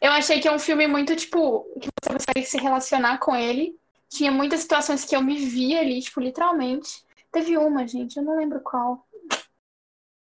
Eu 0.00 0.10
achei 0.12 0.40
que 0.40 0.48
é 0.48 0.52
um 0.52 0.58
filme 0.58 0.86
muito, 0.86 1.14
tipo, 1.14 1.64
que 1.80 1.88
você 2.02 2.12
consegue 2.12 2.46
se 2.46 2.58
relacionar 2.58 3.18
com 3.18 3.36
ele. 3.36 3.78
Tinha 4.10 4.32
muitas 4.32 4.60
situações 4.60 5.04
que 5.04 5.14
eu 5.14 5.22
me 5.22 5.36
via 5.38 5.80
ali, 5.80 6.00
tipo, 6.00 6.20
literalmente. 6.20 7.04
Teve 7.32 7.56
uma, 7.56 7.86
gente, 7.86 8.16
eu 8.16 8.24
não 8.24 8.36
lembro 8.36 8.60
qual. 8.60 9.06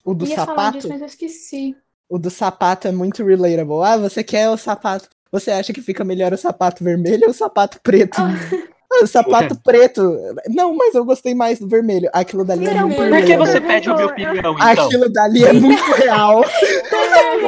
O 0.05 0.13
do 0.13 0.27
Ia 0.27 0.35
falar 0.35 0.47
sapato? 0.47 0.77
disso, 0.77 0.89
mas 0.89 1.01
eu 1.01 1.07
esqueci. 1.07 1.75
O 2.07 2.19
do 2.19 2.29
sapato 2.29 2.87
é 2.87 2.91
muito 2.91 3.25
relatable. 3.25 3.83
Ah, 3.83 3.97
você 3.97 4.23
quer 4.23 4.47
o 4.49 4.57
sapato. 4.57 5.09
Você 5.31 5.49
acha 5.49 5.73
que 5.73 5.81
fica 5.81 6.03
melhor 6.03 6.31
o 6.31 6.37
sapato 6.37 6.83
vermelho 6.83 7.23
ou 7.23 7.31
o 7.31 7.33
sapato 7.33 7.79
preto? 7.81 8.21
Ah, 8.21 9.03
o 9.03 9.07
sapato 9.07 9.59
preto. 9.63 10.01
Não, 10.49 10.75
mas 10.75 10.93
eu 10.93 11.03
gostei 11.03 11.33
mais 11.33 11.57
do 11.57 11.67
vermelho. 11.67 12.07
Aquilo 12.13 12.45
dali 12.45 12.67
é 12.67 12.79
muito 12.79 12.95
por 12.95 13.09
Por 13.09 13.25
que 13.25 13.37
você 13.37 13.59
pede 13.59 13.89
a 13.89 13.95
minha 13.95 14.05
opinião, 14.05 14.53
então? 14.53 14.85
Aquilo 14.85 15.11
dali 15.11 15.43
é 15.43 15.53
muito 15.53 15.91
real. 15.93 16.43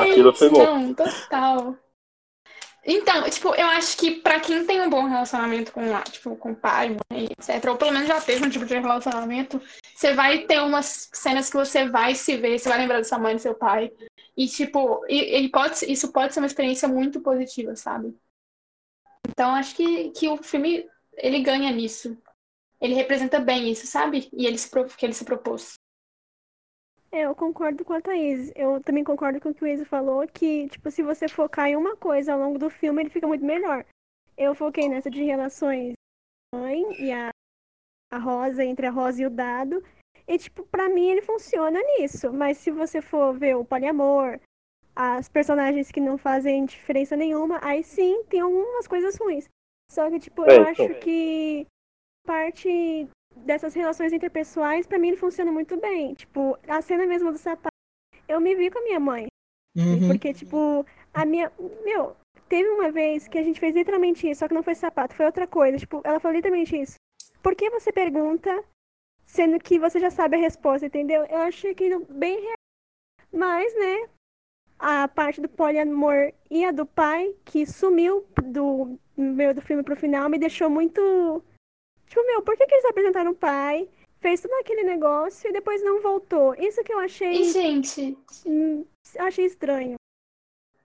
Aquilo 0.01 0.33
foi 0.33 0.49
bom. 0.49 0.63
Não, 0.63 0.93
total. 0.95 1.75
Então, 2.87 3.27
tipo, 3.31 3.47
eu 3.55 3.65
acho 3.65 3.97
que 3.97 4.21
pra 4.21 4.39
quem 4.39 4.63
tem 4.63 4.79
um 4.79 4.89
bom 4.89 5.07
relacionamento 5.07 5.71
com, 5.71 5.81
tipo, 6.03 6.35
com 6.35 6.51
o 6.51 6.55
pai, 6.55 6.89
mãe, 7.11 7.25
etc., 7.31 7.65
ou 7.71 7.77
pelo 7.77 7.91
menos 7.91 8.07
já 8.07 8.21
teve 8.21 8.45
um 8.45 8.49
tipo 8.49 8.63
de 8.63 8.77
relacionamento, 8.77 9.59
você 9.95 10.13
vai 10.13 10.45
ter 10.45 10.61
umas 10.61 11.09
cenas 11.11 11.49
que 11.49 11.55
você 11.55 11.89
vai 11.89 12.13
se 12.13 12.37
ver, 12.37 12.59
você 12.59 12.69
vai 12.69 12.77
lembrar 12.77 12.99
da 12.99 13.03
sua 13.03 13.17
mãe 13.17 13.35
do 13.35 13.41
seu 13.41 13.55
pai. 13.55 13.91
E, 14.37 14.47
tipo, 14.47 15.03
e, 15.09 15.39
e 15.39 15.49
pode, 15.49 15.91
isso 15.91 16.11
pode 16.11 16.33
ser 16.33 16.41
uma 16.41 16.45
experiência 16.45 16.87
muito 16.87 17.21
positiva, 17.21 17.75
sabe? 17.75 18.15
Então, 19.29 19.55
acho 19.55 19.75
que, 19.75 20.11
que 20.11 20.27
o 20.29 20.37
filme, 20.37 20.87
ele 21.17 21.41
ganha 21.41 21.71
nisso. 21.71 22.15
Ele 22.79 22.93
representa 22.93 23.39
bem 23.39 23.71
isso, 23.71 23.87
sabe? 23.87 24.29
E 24.31 24.45
ele 24.45 24.59
se, 24.59 24.69
que 24.95 25.05
ele 25.05 25.13
se 25.13 25.25
propôs. 25.25 25.73
É, 27.15 27.21
eu 27.21 27.33
concordo 27.33 27.85
com 27.85 27.93
a 27.93 28.01
Thaís. 28.01 28.51
Eu 28.57 28.83
também 28.83 29.01
concordo 29.01 29.39
com 29.39 29.47
o 29.47 29.53
que 29.53 29.63
o 29.63 29.67
Izzy 29.67 29.85
falou, 29.85 30.27
que, 30.27 30.67
tipo, 30.67 30.91
se 30.91 31.01
você 31.01 31.29
focar 31.29 31.67
em 31.69 31.77
uma 31.77 31.95
coisa 31.95 32.33
ao 32.33 32.39
longo 32.39 32.59
do 32.59 32.69
filme, 32.69 33.01
ele 33.01 33.09
fica 33.09 33.25
muito 33.25 33.45
melhor. 33.45 33.85
Eu 34.37 34.53
foquei 34.53 34.89
nessa 34.89 35.09
de 35.09 35.23
relações 35.23 35.93
mãe 36.53 36.83
e 36.99 37.13
a, 37.13 37.29
a 38.11 38.17
Rosa, 38.17 38.65
entre 38.65 38.85
a 38.85 38.91
Rosa 38.91 39.21
e 39.21 39.25
o 39.25 39.29
Dado. 39.29 39.81
E, 40.27 40.37
tipo, 40.37 40.65
pra 40.65 40.89
mim 40.89 41.09
ele 41.09 41.21
funciona 41.21 41.79
nisso. 41.81 42.33
Mas 42.33 42.57
se 42.57 42.69
você 42.69 43.01
for 43.01 43.33
ver 43.33 43.55
o 43.55 43.63
poliamor, 43.63 44.37
as 44.93 45.29
personagens 45.29 45.93
que 45.93 46.01
não 46.01 46.17
fazem 46.17 46.65
diferença 46.65 47.15
nenhuma, 47.15 47.59
aí 47.63 47.81
sim 47.81 48.25
tem 48.25 48.41
algumas 48.41 48.87
coisas 48.87 49.17
ruins. 49.17 49.47
Só 49.89 50.09
que, 50.09 50.19
tipo, 50.19 50.43
É, 50.43 50.57
eu 50.57 50.69
então. 50.69 50.85
acho 50.85 50.99
que 50.99 51.65
parte 52.27 53.07
dessas 53.35 53.73
relações 53.73 54.13
interpessoais, 54.13 54.87
pra 54.87 54.97
mim, 54.97 55.09
ele 55.09 55.17
funciona 55.17 55.51
muito 55.51 55.77
bem. 55.77 56.13
Tipo, 56.13 56.57
a 56.67 56.81
cena 56.81 57.05
mesmo 57.05 57.31
do 57.31 57.37
sapato, 57.37 57.75
eu 58.27 58.39
me 58.39 58.55
vi 58.55 58.69
com 58.69 58.79
a 58.79 58.83
minha 58.83 58.99
mãe. 58.99 59.27
Uhum. 59.75 60.07
Porque, 60.07 60.33
tipo, 60.33 60.85
a 61.13 61.25
minha. 61.25 61.51
Meu, 61.83 62.15
teve 62.47 62.69
uma 62.69 62.91
vez 62.91 63.27
que 63.27 63.37
a 63.37 63.43
gente 63.43 63.59
fez 63.59 63.75
literalmente 63.75 64.29
isso, 64.29 64.39
só 64.39 64.47
que 64.47 64.53
não 64.53 64.63
foi 64.63 64.75
sapato, 64.75 65.15
foi 65.15 65.25
outra 65.25 65.47
coisa. 65.47 65.77
Tipo, 65.77 66.01
ela 66.03 66.19
falou 66.19 66.35
literalmente 66.35 66.79
isso. 66.79 66.95
Por 67.43 67.55
que 67.55 67.69
você 67.69 67.91
pergunta, 67.91 68.63
sendo 69.23 69.59
que 69.59 69.77
você 69.77 69.99
já 69.99 70.09
sabe 70.09 70.35
a 70.35 70.39
resposta, 70.39 70.85
entendeu? 70.85 71.25
Eu 71.25 71.39
achei 71.39 71.71
aquilo 71.71 72.05
bem 72.09 72.39
real. 72.39 72.55
Mas, 73.31 73.73
né, 73.75 74.09
a 74.79 75.07
parte 75.07 75.41
do 75.41 75.49
poliamor 75.49 76.31
e 76.49 76.63
a 76.63 76.71
do 76.71 76.85
pai, 76.85 77.33
que 77.43 77.65
sumiu 77.65 78.25
do 78.43 78.97
meu 79.17 79.53
do 79.53 79.61
filme 79.61 79.83
pro 79.83 79.95
final, 79.95 80.29
me 80.29 80.37
deixou 80.37 80.69
muito. 80.69 81.43
Tipo, 82.07 82.25
meu, 82.25 82.41
por 82.41 82.55
que, 82.57 82.65
que 82.65 82.73
eles 82.75 82.85
apresentaram 82.85 83.31
o 83.31 83.35
pai? 83.35 83.87
Fez 84.19 84.41
todo 84.41 84.53
aquele 84.53 84.83
negócio 84.83 85.49
e 85.49 85.53
depois 85.53 85.83
não 85.83 86.01
voltou. 86.01 86.55
Isso 86.55 86.83
que 86.83 86.93
eu 86.93 86.99
achei. 86.99 87.41
E, 87.41 87.51
gente, 87.51 88.17
hum, 88.45 88.85
eu 89.15 89.25
achei 89.25 89.45
estranho. 89.45 89.95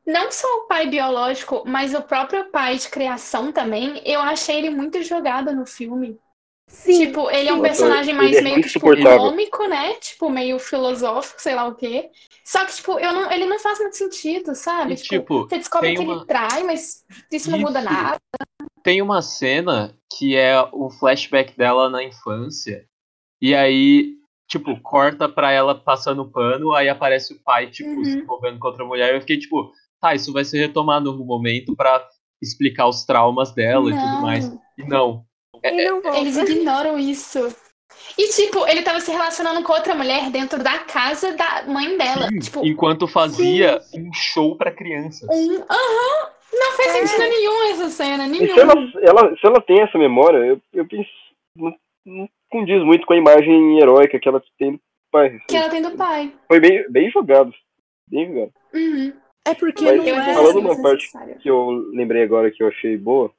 Não 0.07 0.31
só 0.31 0.47
o 0.59 0.67
pai 0.67 0.89
biológico, 0.89 1.63
mas 1.67 1.95
o 1.95 2.03
próprio 2.03 2.51
pai 2.51 2.77
de 2.77 2.89
criação 2.89 3.53
também, 3.53 4.03
eu 4.05 4.21
achei 4.21 4.57
ele 4.57 4.71
muito 4.71 5.03
jogado 5.03 5.55
no 5.55 5.67
filme. 5.67 6.19
Sim, 6.67 7.07
Tipo, 7.07 7.31
ele 7.31 7.49
é 7.49 7.53
um 7.53 7.61
personagem 7.61 8.15
mais 8.15 8.37
é 8.37 8.41
meio 8.43 8.63
tipo, 8.63 8.87
cômico, 9.03 9.67
né? 9.67 9.95
Tipo, 9.95 10.31
meio 10.31 10.59
filosófico, 10.59 11.41
sei 11.43 11.55
lá 11.55 11.67
o 11.67 11.75
quê. 11.75 12.11
Só 12.45 12.65
que, 12.65 12.75
tipo, 12.75 12.99
eu 12.99 13.13
não, 13.13 13.31
ele 13.31 13.45
não 13.47 13.59
faz 13.59 13.79
muito 13.81 13.97
sentido, 13.97 14.55
sabe? 14.55 14.95
E, 14.95 14.97
tipo, 14.97 15.49
você 15.49 15.59
descobre 15.59 15.93
que 15.95 16.01
uma- 16.01 16.15
ele 16.15 16.27
trai, 16.27 16.63
mas 16.63 17.05
isso 17.31 17.51
não 17.51 17.59
muda 17.59 17.81
Isso. 17.81 17.89
nada. 17.91 18.19
Tem 18.83 19.03
uma 19.03 19.21
cena 19.23 19.95
que 20.17 20.37
é 20.37 20.63
um 20.75 20.91
flashback 20.91 21.57
dela 21.57 21.89
na 21.91 22.03
infância. 22.03 22.85
E 23.41 23.55
aí, 23.55 24.15
tipo, 24.49 24.79
corta 24.81 25.29
pra 25.29 25.51
ela 25.53 25.75
passando 25.75 26.31
pano, 26.31 26.73
aí 26.73 26.89
aparece 26.89 27.33
o 27.35 27.43
pai, 27.43 27.69
tipo, 27.71 27.91
Uhum. 27.91 28.05
se 28.05 28.19
envolvendo 28.19 28.59
com 28.59 28.69
outra 28.69 28.85
mulher. 28.85 29.15
Eu 29.15 29.21
fiquei, 29.21 29.39
tipo, 29.39 29.73
tá, 30.01 30.15
isso 30.15 30.33
vai 30.33 30.45
ser 30.45 30.59
retomado 30.59 31.09
em 31.09 31.13
algum 31.13 31.25
momento 31.25 31.75
pra 31.77 32.07
explicar 32.43 32.87
os 32.89 33.05
traumas 33.05 33.53
dela 33.53 33.91
e 33.91 33.95
tudo 33.95 34.13
Não. 34.15 34.23
mais. 34.23 34.47
E 34.79 34.85
não. 34.85 35.25
É- 35.63 35.75
E 35.75 35.85
não 35.89 36.01
volta. 36.03 36.19
Eles 36.19 36.37
ignoram 36.39 36.99
isso. 36.99 37.55
E, 38.17 38.29
tipo, 38.31 38.67
ele 38.67 38.83
tava 38.83 39.01
se 39.01 39.11
relacionando 39.11 39.63
com 39.63 39.73
outra 39.73 39.95
mulher 39.95 40.31
dentro 40.31 40.63
da 40.63 40.79
casa 40.81 41.33
da 41.37 41.65
mãe 41.67 41.99
dela. 41.99 42.29
Sim, 42.29 42.39
Tipo, 42.39 42.67
enquanto 42.67 43.07
fazia 43.07 43.81
um 43.95 44.11
show 44.13 44.57
pra 44.57 44.71
crianças. 44.71 45.29
um. 45.31 45.57
Aham! 45.63 46.31
Não 46.53 46.73
fez 46.77 46.89
É. 46.95 47.07
sentido 47.07 47.29
nenhum 47.29 47.71
essa 47.71 47.89
cena, 47.91 48.27
nenhum. 48.27 48.47
se 48.55 48.61
ela, 48.61 48.73
ela, 49.03 49.37
se 49.37 49.47
ela 49.47 49.61
tem 49.61 49.81
essa 49.81 49.97
memória, 49.99 50.39
eu, 50.39 50.61
eu 50.73 50.87
penso. 50.87 51.09
Não, 51.57 51.75
não 52.05 52.29
condiz 52.51 52.83
muito 52.85 53.07
com 53.07 53.13
a 53.13 53.17
imagem 53.19 53.79
heróica 53.79 54.19
que 54.19 54.29
ela 54.29 54.43
tem 54.59 54.73
do 54.73 54.81
pai. 55.13 55.39
Que 55.49 55.57
ela 55.57 55.69
tem 55.69 55.83
do 55.83 55.97
pai. 55.97 56.33
Foi 56.49 56.61
bem, 56.61 56.85
bem 56.91 57.11
jogado. 57.11 57.53
Bem 58.09 58.27
jogado. 58.29 58.53
Uhum. 58.75 59.13
É 59.47 59.55
porque 59.55 59.85
Mas 59.85 59.97
não 59.97 60.07
Eu 60.07 60.15
é. 60.17 60.35
falando 60.35 60.59
uma 60.61 60.83
parte 60.83 61.05
desnecessário. 61.07 61.39
que 61.41 61.49
eu 61.51 61.71
lembrei 61.95 62.23
agora 62.23 62.51
que 62.51 62.63
eu 62.63 62.69
achei 62.69 62.97
boa, 62.97 63.33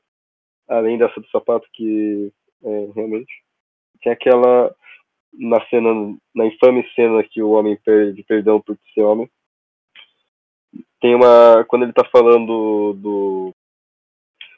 além 0.67 0.97
dessa 0.97 1.19
do 1.19 1.27
sapato 1.29 1.67
que 1.73 2.31
é, 2.63 2.87
realmente 2.95 3.31
tem 4.01 4.11
aquela 4.11 4.73
na 5.33 5.63
cena 5.67 5.89
na 6.35 6.45
infame 6.45 6.85
cena 6.95 7.23
que 7.23 7.41
o 7.41 7.51
homem 7.51 7.77
perde 7.85 8.23
perdão 8.23 8.59
por 8.59 8.77
ser 8.93 9.01
homem 9.01 9.29
tem 10.99 11.15
uma 11.15 11.65
quando 11.67 11.83
ele 11.83 11.93
tá 11.93 12.03
falando 12.11 12.93
do 12.93 13.53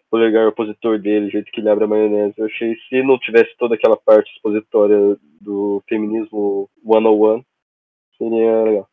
polegar 0.09 0.47
opositor 0.47 0.99
dele 0.99 1.27
o 1.27 1.31
jeito 1.31 1.51
que 1.51 1.61
ele 1.61 1.69
abre 1.69 1.85
a 1.85 1.87
maionese 1.87 2.33
eu 2.37 2.45
achei 2.45 2.75
se 2.89 3.01
não 3.01 3.17
tivesse 3.17 3.55
toda 3.57 3.75
aquela 3.75 3.97
parte 3.97 4.31
expositória 4.31 5.17
do 5.41 5.83
feminismo 5.87 6.69
101 6.85 7.43
seria 8.17 8.63
legal 8.63 8.87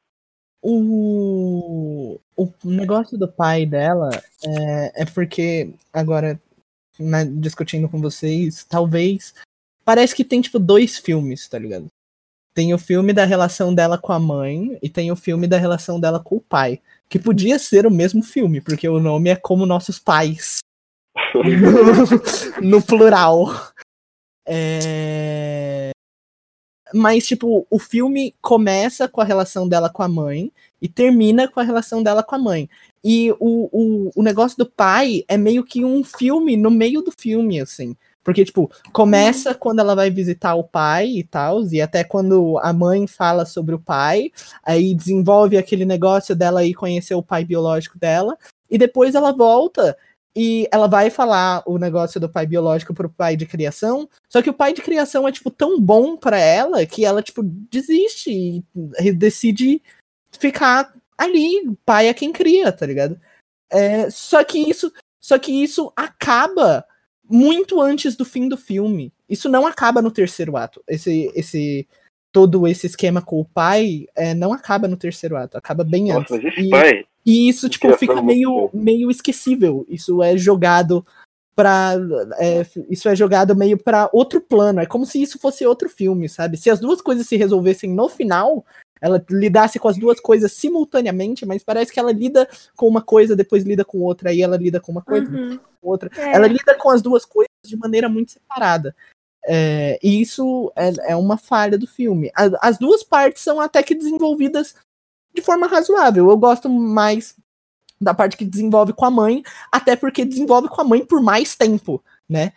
O, 0.62 2.18
o 2.36 2.52
negócio 2.64 3.18
do 3.18 3.26
pai 3.26 3.64
dela 3.64 4.10
é, 4.44 5.02
é 5.02 5.04
porque, 5.06 5.72
agora, 5.92 6.40
né, 6.98 7.24
discutindo 7.24 7.88
com 7.88 8.00
vocês, 8.00 8.64
talvez. 8.64 9.34
Parece 9.84 10.14
que 10.14 10.24
tem, 10.24 10.40
tipo, 10.40 10.58
dois 10.58 10.98
filmes, 10.98 11.48
tá 11.48 11.58
ligado? 11.58 11.86
Tem 12.54 12.74
o 12.74 12.78
filme 12.78 13.12
da 13.12 13.24
relação 13.24 13.74
dela 13.74 13.96
com 13.96 14.12
a 14.12 14.18
mãe 14.18 14.78
e 14.82 14.88
tem 14.88 15.10
o 15.10 15.16
filme 15.16 15.46
da 15.46 15.56
relação 15.56 15.98
dela 15.98 16.20
com 16.20 16.36
o 16.36 16.40
pai. 16.40 16.80
Que 17.10 17.18
podia 17.18 17.58
ser 17.58 17.86
o 17.86 17.90
mesmo 17.90 18.22
filme, 18.22 18.60
porque 18.60 18.88
o 18.88 19.00
nome 19.00 19.28
é 19.28 19.36
Como 19.36 19.66
Nossos 19.66 19.98
Pais. 19.98 20.60
no 22.62 22.80
plural. 22.80 23.46
É... 24.46 25.90
Mas, 26.94 27.26
tipo, 27.26 27.66
o 27.70 27.78
filme 27.78 28.34
começa 28.40 29.08
com 29.08 29.20
a 29.20 29.24
relação 29.24 29.68
dela 29.68 29.90
com 29.90 30.02
a 30.02 30.08
mãe 30.08 30.50
e 30.80 30.88
termina 30.88 31.48
com 31.48 31.60
a 31.60 31.62
relação 31.62 32.02
dela 32.02 32.22
com 32.22 32.34
a 32.34 32.38
mãe. 32.38 32.68
E 33.02 33.30
o, 33.38 33.68
o, 33.72 34.10
o 34.14 34.22
negócio 34.22 34.58
do 34.58 34.66
pai 34.66 35.24
é 35.28 35.36
meio 35.36 35.64
que 35.64 35.84
um 35.84 36.02
filme 36.02 36.56
no 36.56 36.70
meio 36.70 37.02
do 37.02 37.12
filme, 37.12 37.60
assim. 37.60 37.96
Porque, 38.22 38.44
tipo, 38.44 38.70
começa 38.92 39.54
quando 39.54 39.80
ela 39.80 39.94
vai 39.94 40.10
visitar 40.10 40.54
o 40.54 40.64
pai 40.64 41.08
e 41.08 41.24
tal, 41.24 41.64
e 41.66 41.80
até 41.80 42.04
quando 42.04 42.58
a 42.58 42.72
mãe 42.72 43.06
fala 43.06 43.46
sobre 43.46 43.74
o 43.74 43.80
pai, 43.80 44.30
aí 44.62 44.94
desenvolve 44.94 45.56
aquele 45.56 45.84
negócio 45.84 46.36
dela 46.36 46.64
ir 46.64 46.74
conhecer 46.74 47.14
o 47.14 47.22
pai 47.22 47.44
biológico 47.44 47.98
dela, 47.98 48.36
e 48.70 48.76
depois 48.76 49.14
ela 49.14 49.32
volta 49.32 49.96
e 50.36 50.68
ela 50.70 50.86
vai 50.86 51.10
falar 51.10 51.62
o 51.66 51.76
negócio 51.76 52.20
do 52.20 52.28
pai 52.28 52.46
biológico 52.46 52.94
pro 52.94 53.10
pai 53.10 53.36
de 53.36 53.46
criação, 53.46 54.08
só 54.28 54.40
que 54.40 54.50
o 54.50 54.54
pai 54.54 54.72
de 54.72 54.80
criação 54.80 55.26
é, 55.26 55.32
tipo, 55.32 55.50
tão 55.50 55.80
bom 55.80 56.16
pra 56.16 56.38
ela 56.38 56.86
que 56.86 57.04
ela, 57.04 57.22
tipo, 57.22 57.42
desiste 57.42 58.62
e 59.00 59.12
decide 59.12 59.82
ficar 60.38 60.94
ali. 61.18 61.76
Pai 61.84 62.08
é 62.08 62.14
quem 62.14 62.32
cria, 62.32 62.70
tá 62.70 62.86
ligado? 62.86 63.20
É, 63.70 64.08
só 64.10 64.44
que 64.44 64.58
isso, 64.58 64.92
só 65.20 65.38
que 65.38 65.52
isso 65.52 65.92
acaba 65.96 66.84
muito 67.30 67.80
antes 67.80 68.16
do 68.16 68.24
fim 68.24 68.48
do 68.48 68.56
filme. 68.56 69.12
Isso 69.28 69.48
não 69.48 69.66
acaba 69.66 70.02
no 70.02 70.10
terceiro 70.10 70.56
ato. 70.56 70.82
Esse, 70.88 71.30
esse 71.34 71.86
todo 72.32 72.66
esse 72.66 72.86
esquema 72.86 73.22
com 73.22 73.40
o 73.40 73.44
pai 73.44 74.06
é, 74.16 74.34
não 74.34 74.52
acaba 74.52 74.86
no 74.88 74.96
terceiro 74.96 75.36
ato, 75.36 75.56
acaba 75.56 75.84
bem 75.84 76.08
Nossa, 76.08 76.34
antes. 76.34 76.52
E- 76.58 76.70
pai 76.70 77.04
e 77.24 77.48
isso, 77.48 77.68
tipo, 77.68 77.92
fica 77.96 78.20
meio, 78.22 78.70
meio 78.72 79.10
esquecível. 79.10 79.84
Isso 79.88 80.22
é 80.22 80.36
jogado 80.36 81.06
pra. 81.54 81.94
é, 82.38 82.66
isso 82.88 83.08
é 83.08 83.14
jogado 83.14 83.54
meio 83.54 83.76
pra 83.76 84.08
outro 84.12 84.40
plano. 84.40 84.80
É 84.80 84.86
como 84.86 85.04
se 85.04 85.20
isso 85.20 85.38
fosse 85.38 85.66
outro 85.66 85.88
filme, 85.88 86.28
sabe? 86.28 86.56
Se 86.56 86.70
as 86.70 86.80
duas 86.80 87.00
coisas 87.00 87.26
se 87.26 87.36
resolvessem 87.36 87.90
no 87.90 88.08
final, 88.08 88.64
ela 89.00 89.24
lidasse 89.30 89.78
com 89.78 89.88
as 89.88 89.96
duas 89.96 90.20
coisas 90.20 90.52
simultaneamente, 90.52 91.46
mas 91.46 91.62
parece 91.64 91.92
que 91.92 91.98
ela 91.98 92.12
lida 92.12 92.48
com 92.76 92.86
uma 92.86 93.00
coisa, 93.02 93.34
depois 93.34 93.64
lida 93.64 93.84
com 93.84 93.98
outra, 94.00 94.30
aí 94.30 94.42
ela 94.42 94.56
lida 94.56 94.78
com 94.80 94.92
uma 94.92 95.02
coisa, 95.02 95.30
Uhum. 95.30 95.58
com 95.58 95.88
outra. 95.88 96.10
É. 96.16 96.32
Ela 96.34 96.46
lida 96.46 96.74
com 96.76 96.90
as 96.90 97.00
duas 97.00 97.24
coisas 97.24 97.48
de 97.64 97.76
maneira 97.76 98.08
muito 98.08 98.32
separada. 98.32 98.94
É, 99.46 99.98
e 100.02 100.20
isso 100.20 100.70
é, 100.76 101.12
é 101.12 101.16
uma 101.16 101.38
falha 101.38 101.78
do 101.78 101.86
filme. 101.86 102.30
A- 102.36 102.68
As 102.68 102.76
duas 102.78 103.02
partes 103.02 103.42
são 103.42 103.58
até 103.60 103.82
que 103.82 103.94
desenvolvidas 103.94 104.74
de 105.34 105.40
forma 105.40 105.66
razoável. 105.66 106.28
Eu 106.28 106.36
gosto 106.36 106.68
mais 106.68 107.34
da 107.98 108.12
parte 108.12 108.36
que 108.36 108.44
desenvolve 108.44 108.92
com 108.92 109.04
a 109.06 109.10
mãe, 109.10 109.42
até 109.72 109.96
porque 109.96 110.24
desenvolve 110.24 110.68
com 110.68 110.80
a 110.80 110.84
mãe 110.84 111.04
por 111.04 111.22
mais 111.22 111.54
tempo, 111.56 112.02
né? 112.28 112.52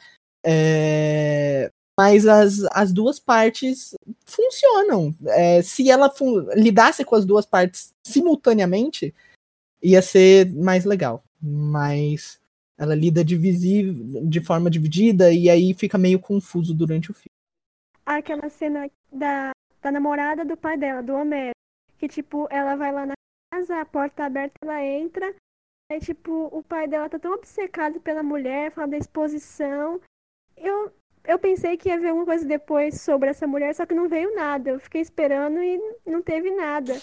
É, 0.45 1.71
Mas 1.99 2.25
as, 2.25 2.63
as 2.71 2.91
duas 2.91 3.19
partes 3.19 3.93
funcionam. 4.25 5.15
É, 5.27 5.61
se 5.61 5.89
ela 5.89 6.09
fun- 6.09 6.47
lidasse 6.55 7.05
com 7.05 7.15
as 7.15 7.25
duas 7.25 7.45
partes 7.45 7.93
simultaneamente, 8.03 9.13
ia 9.81 10.01
ser 10.01 10.51
mais 10.53 10.85
legal. 10.85 11.23
Mas 11.41 12.41
ela 12.77 12.95
lida 12.95 13.23
de 13.23 14.41
forma 14.43 14.69
dividida 14.69 15.31
e 15.31 15.49
aí 15.49 15.73
fica 15.73 15.97
meio 15.97 16.19
confuso 16.19 16.73
durante 16.73 17.11
o 17.11 17.13
filme. 17.13 17.29
Aquela 18.05 18.49
cena 18.49 18.89
da, 19.11 19.51
da 19.81 19.91
namorada 19.91 20.43
do 20.43 20.57
pai 20.57 20.77
dela, 20.77 21.03
do 21.03 21.13
Homero. 21.13 21.53
Que, 21.97 22.07
tipo, 22.07 22.47
ela 22.49 22.75
vai 22.75 22.91
lá 22.91 23.05
na 23.05 23.13
casa, 23.53 23.79
a 23.79 23.85
porta 23.85 24.15
tá 24.15 24.25
aberta, 24.25 24.53
ela 24.61 24.83
entra. 24.83 25.33
Aí, 25.91 25.99
tipo, 25.99 26.49
o 26.51 26.63
pai 26.63 26.87
dela 26.87 27.07
tá 27.07 27.19
tão 27.19 27.33
obcecado 27.33 28.01
pela 28.01 28.23
mulher, 28.23 28.71
fala 28.71 28.87
da 28.87 28.97
exposição. 28.97 30.01
Eu, 30.57 30.91
eu 31.27 31.39
pensei 31.39 31.77
que 31.77 31.89
ia 31.89 31.99
ver 31.99 32.09
alguma 32.09 32.25
coisa 32.25 32.45
depois 32.45 33.01
sobre 33.01 33.29
essa 33.29 33.47
mulher, 33.47 33.73
só 33.75 33.85
que 33.85 33.93
não 33.93 34.07
veio 34.09 34.33
nada. 34.35 34.71
Eu 34.71 34.79
fiquei 34.79 35.01
esperando 35.01 35.61
e 35.61 35.79
não 36.05 36.21
teve 36.21 36.51
nada. 36.51 36.93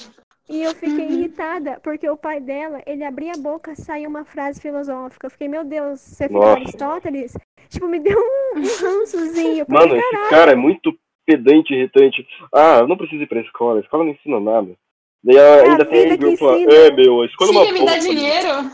E 0.49 0.62
eu 0.62 0.75
fiquei 0.75 1.07
Uhum. 1.07 1.12
irritada, 1.12 1.79
porque 1.81 2.09
o 2.11 2.16
pai 2.16 2.41
dela, 2.41 2.83
ele 2.85 3.05
abria 3.05 3.33
a 3.35 3.39
boca, 3.41 3.75
saía 3.77 4.09
uma 4.09 4.25
frase 4.25 4.61
filosófica. 4.61 5.27
Eu 5.27 5.31
fiquei, 5.31 5.47
meu 5.47 5.62
Deus, 5.64 6.01
você 6.01 6.25
é 6.25 6.29
Nossa. 6.29 6.49
Aristóteles? 6.59 7.33
Tipo, 7.68 7.87
me 7.87 8.01
deu 8.01 8.18
um, 8.18 8.59
um 8.59 8.62
rançozinho. 8.62 9.64
Mano, 9.68 9.95
esse 9.97 10.11
"Caralho." 10.11 10.31
cara 10.31 10.53
é 10.53 10.57
muito 10.57 10.93
pedante, 11.25 11.73
irritante. 11.73 12.27
Ah, 12.53 12.79
eu 12.81 12.89
não 12.89 12.97
preciso 12.97 13.23
ir 13.23 13.29
pra 13.29 13.41
escola, 13.41 13.79
a 13.79 13.83
escola 13.83 14.03
não 14.03 14.11
ensina 14.11 14.41
nada. 14.41 14.75
Daí 15.23 15.37
ela 15.37 15.62
a 15.62 15.71
ainda 15.71 15.85
tem 15.85 16.09
que 16.09 16.16
grupo 16.16 16.45
lá, 16.47 16.59
é 16.59 16.91
meu, 16.91 17.21
a 17.23 17.27
escola 17.27 17.51
é 17.51 17.53
uma 17.53 17.73
me 17.73 17.85
dá 17.85 17.93
bosta. 17.95 18.71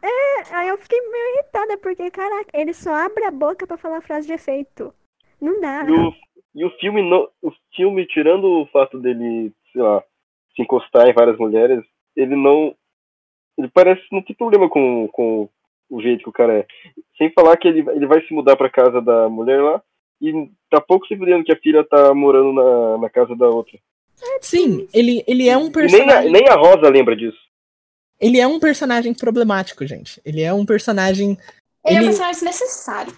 Dinheiro. 0.00 0.48
Aí 0.52 0.68
eu 0.68 0.78
fiquei 0.78 1.00
meio 1.00 1.34
irritada, 1.34 1.78
porque, 1.78 2.10
caraca, 2.10 2.50
ele 2.54 2.72
só 2.72 2.92
abre 2.94 3.24
a 3.24 3.30
boca 3.30 3.66
pra 3.66 3.76
falar 3.76 4.00
frase 4.00 4.26
de 4.26 4.32
efeito. 4.34 4.92
Não 5.40 5.60
dá. 5.60 5.84
E 5.86 5.92
o, 5.92 6.12
e 6.54 6.64
o 6.64 6.70
filme, 6.78 7.02
não, 7.02 7.28
o 7.42 7.52
filme, 7.74 8.06
tirando 8.06 8.44
o 8.44 8.66
fato 8.66 8.98
dele, 8.98 9.52
sei 9.72 9.82
lá, 9.82 10.02
se 10.54 10.62
encostar 10.62 11.08
em 11.08 11.12
várias 11.14 11.36
mulheres, 11.38 11.84
ele 12.16 12.34
não. 12.36 12.74
Ele 13.58 13.68
parece 13.68 14.02
não 14.12 14.22
ter 14.22 14.34
problema 14.34 14.68
com, 14.68 15.08
com 15.08 15.48
o 15.90 16.02
jeito 16.02 16.22
que 16.22 16.28
o 16.28 16.32
cara 16.32 16.58
é. 16.58 16.66
Sem 17.16 17.30
falar 17.32 17.56
que 17.56 17.68
ele, 17.68 17.80
ele 17.90 18.06
vai 18.06 18.20
se 18.26 18.32
mudar 18.34 18.56
pra 18.56 18.70
casa 18.70 19.00
da 19.00 19.28
mulher 19.28 19.62
lá 19.62 19.82
e 20.20 20.50
tá 20.70 20.80
pouco 20.80 21.06
se 21.06 21.16
fudendo 21.16 21.44
que 21.44 21.52
a 21.52 21.58
filha 21.60 21.84
tá 21.84 22.12
morando 22.14 22.52
na, 22.52 22.98
na 22.98 23.10
casa 23.10 23.34
da 23.34 23.48
outra. 23.48 23.78
Sim, 24.40 24.88
ele, 24.94 25.22
ele 25.26 25.48
é 25.48 25.56
um 25.56 25.60
E 25.60 25.62
nem 25.62 25.68
a, 25.68 25.72
personagem. 25.72 26.32
nem 26.32 26.48
a 26.48 26.54
Rosa 26.54 26.88
lembra 26.88 27.14
disso. 27.16 27.38
Ele 28.20 28.38
é 28.40 28.46
um 28.46 28.58
personagem 28.58 29.12
problemático, 29.14 29.86
gente. 29.86 30.20
Ele 30.24 30.42
é 30.42 30.52
um 30.52 30.64
personagem. 30.64 31.38
Ele 31.84 31.96
é 31.96 31.98
um 31.98 32.02
Ele, 32.02 32.06
personagem 32.06 32.34
desnecessário. 32.34 33.16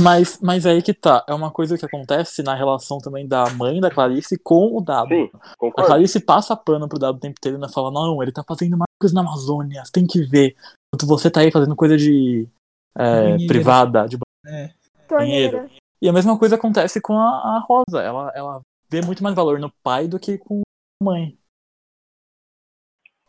Mas, 0.00 0.38
mas 0.40 0.66
aí 0.66 0.82
que 0.82 0.92
tá. 0.92 1.24
É 1.28 1.34
uma 1.34 1.50
coisa 1.50 1.78
que 1.78 1.84
acontece 1.84 2.42
na 2.42 2.54
relação 2.54 2.98
também 2.98 3.26
da 3.26 3.48
mãe 3.50 3.80
da 3.80 3.90
Clarice 3.90 4.36
com 4.38 4.76
o 4.76 4.80
Dado. 4.80 5.08
Sim, 5.08 5.30
A. 5.76 5.82
Clarice 5.84 6.20
passa 6.20 6.56
pano 6.56 6.88
pro 6.88 6.98
Dado 6.98 7.16
o 7.16 7.20
tempo 7.20 7.36
inteiro 7.38 7.56
e 7.56 7.58
ainda 7.58 7.72
fala: 7.72 7.90
Não, 7.90 8.22
ele 8.22 8.32
tá 8.32 8.44
fazendo 8.46 8.74
uma 8.74 8.86
coisa 9.00 9.14
na 9.14 9.20
Amazônia, 9.20 9.84
você 9.84 9.92
tem 9.92 10.06
que 10.06 10.22
ver. 10.24 10.56
Enquanto 10.88 11.08
você 11.08 11.30
tá 11.30 11.40
aí 11.40 11.50
fazendo 11.52 11.76
coisa 11.76 11.96
de. 11.96 12.48
é, 12.96 13.22
Banheiro. 13.22 13.46
privada, 13.46 14.08
de 14.08 14.18
é, 14.46 14.70
Torneira. 15.08 15.70
E 16.02 16.08
a 16.08 16.12
mesma 16.12 16.38
coisa 16.38 16.56
acontece 16.56 17.00
com 17.00 17.16
a, 17.16 17.28
a 17.28 17.58
Rosa. 17.60 18.02
Ela, 18.02 18.32
ela 18.34 18.60
vê 18.88 19.02
muito 19.02 19.22
mais 19.22 19.36
valor 19.36 19.60
no 19.60 19.70
pai 19.82 20.08
do 20.08 20.18
que 20.18 20.38
com 20.38 20.62
a 21.00 21.04
mãe. 21.04 21.36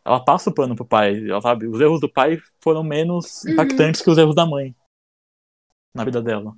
Ela 0.04 0.24
passa 0.24 0.50
o 0.50 0.54
pano 0.54 0.74
pro 0.74 0.84
pai. 0.84 1.28
Ela 1.28 1.40
sabe, 1.40 1.66
os 1.66 1.80
erros 1.80 2.00
do 2.00 2.08
pai 2.08 2.38
foram 2.62 2.82
menos 2.82 3.44
Uhum. 3.44 3.52
impactantes 3.52 4.02
que 4.02 4.10
os 4.10 4.18
erros 4.18 4.34
da 4.34 4.46
mãe 4.46 4.74
na 5.94 6.04
vida 6.04 6.22
dela. 6.22 6.54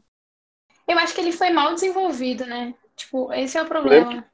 Eu 0.87 0.99
acho 0.99 1.15
que 1.15 1.21
ele 1.21 1.33
foi 1.33 1.51
mal 1.51 1.75
desenvolvido, 1.75 2.47
né? 2.47 2.75
Tipo, 2.97 3.33
esse 3.33 3.59
é 3.59 3.63
o 3.63 3.67
problema. 3.67 4.25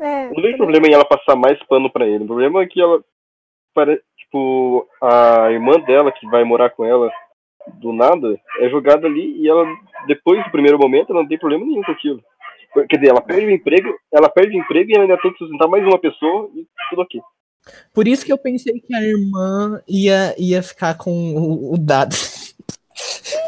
É, 0.00 0.28
não 0.28 0.42
vejo 0.42 0.56
problema 0.56 0.86
em 0.86 0.92
ela 0.92 1.04
passar 1.04 1.36
mais 1.36 1.58
pano 1.64 1.90
pra 1.90 2.06
ele. 2.06 2.24
O 2.24 2.26
problema 2.26 2.62
é 2.62 2.66
que 2.66 2.80
ela. 2.80 3.02
Tipo, 4.16 4.88
a 5.02 5.50
irmã 5.50 5.78
dela 5.80 6.12
que 6.12 6.26
vai 6.26 6.44
morar 6.44 6.70
com 6.70 6.84
ela 6.84 7.10
do 7.74 7.92
nada 7.92 8.40
é 8.58 8.68
jogada 8.68 9.06
ali 9.06 9.40
e 9.40 9.48
ela, 9.48 9.64
depois 10.06 10.42
do 10.44 10.50
primeiro 10.50 10.78
momento, 10.78 11.10
ela 11.10 11.22
não 11.22 11.28
tem 11.28 11.38
problema 11.38 11.64
nenhum 11.64 11.82
com 11.82 11.92
aquilo. 11.92 12.22
Quer 12.88 12.96
dizer, 12.96 13.10
ela 13.10 13.20
perde 13.20 13.46
o 13.46 13.50
emprego, 13.50 13.92
ela 14.12 14.28
perde 14.28 14.56
o 14.56 14.60
emprego 14.60 14.90
e 14.90 14.94
ela 14.94 15.04
ainda 15.04 15.18
tem 15.18 15.32
que 15.32 15.38
sustentar 15.38 15.68
mais 15.68 15.84
uma 15.84 15.98
pessoa 15.98 16.48
e 16.54 16.66
tudo 16.90 17.02
aqui. 17.02 17.20
Por 17.92 18.08
isso 18.08 18.24
que 18.24 18.32
eu 18.32 18.38
pensei 18.38 18.80
que 18.80 18.94
a 18.94 19.02
irmã 19.02 19.80
ia, 19.86 20.34
ia 20.38 20.62
ficar 20.62 20.94
com 20.96 21.34
o, 21.34 21.74
o 21.74 21.78
dado. 21.78 22.14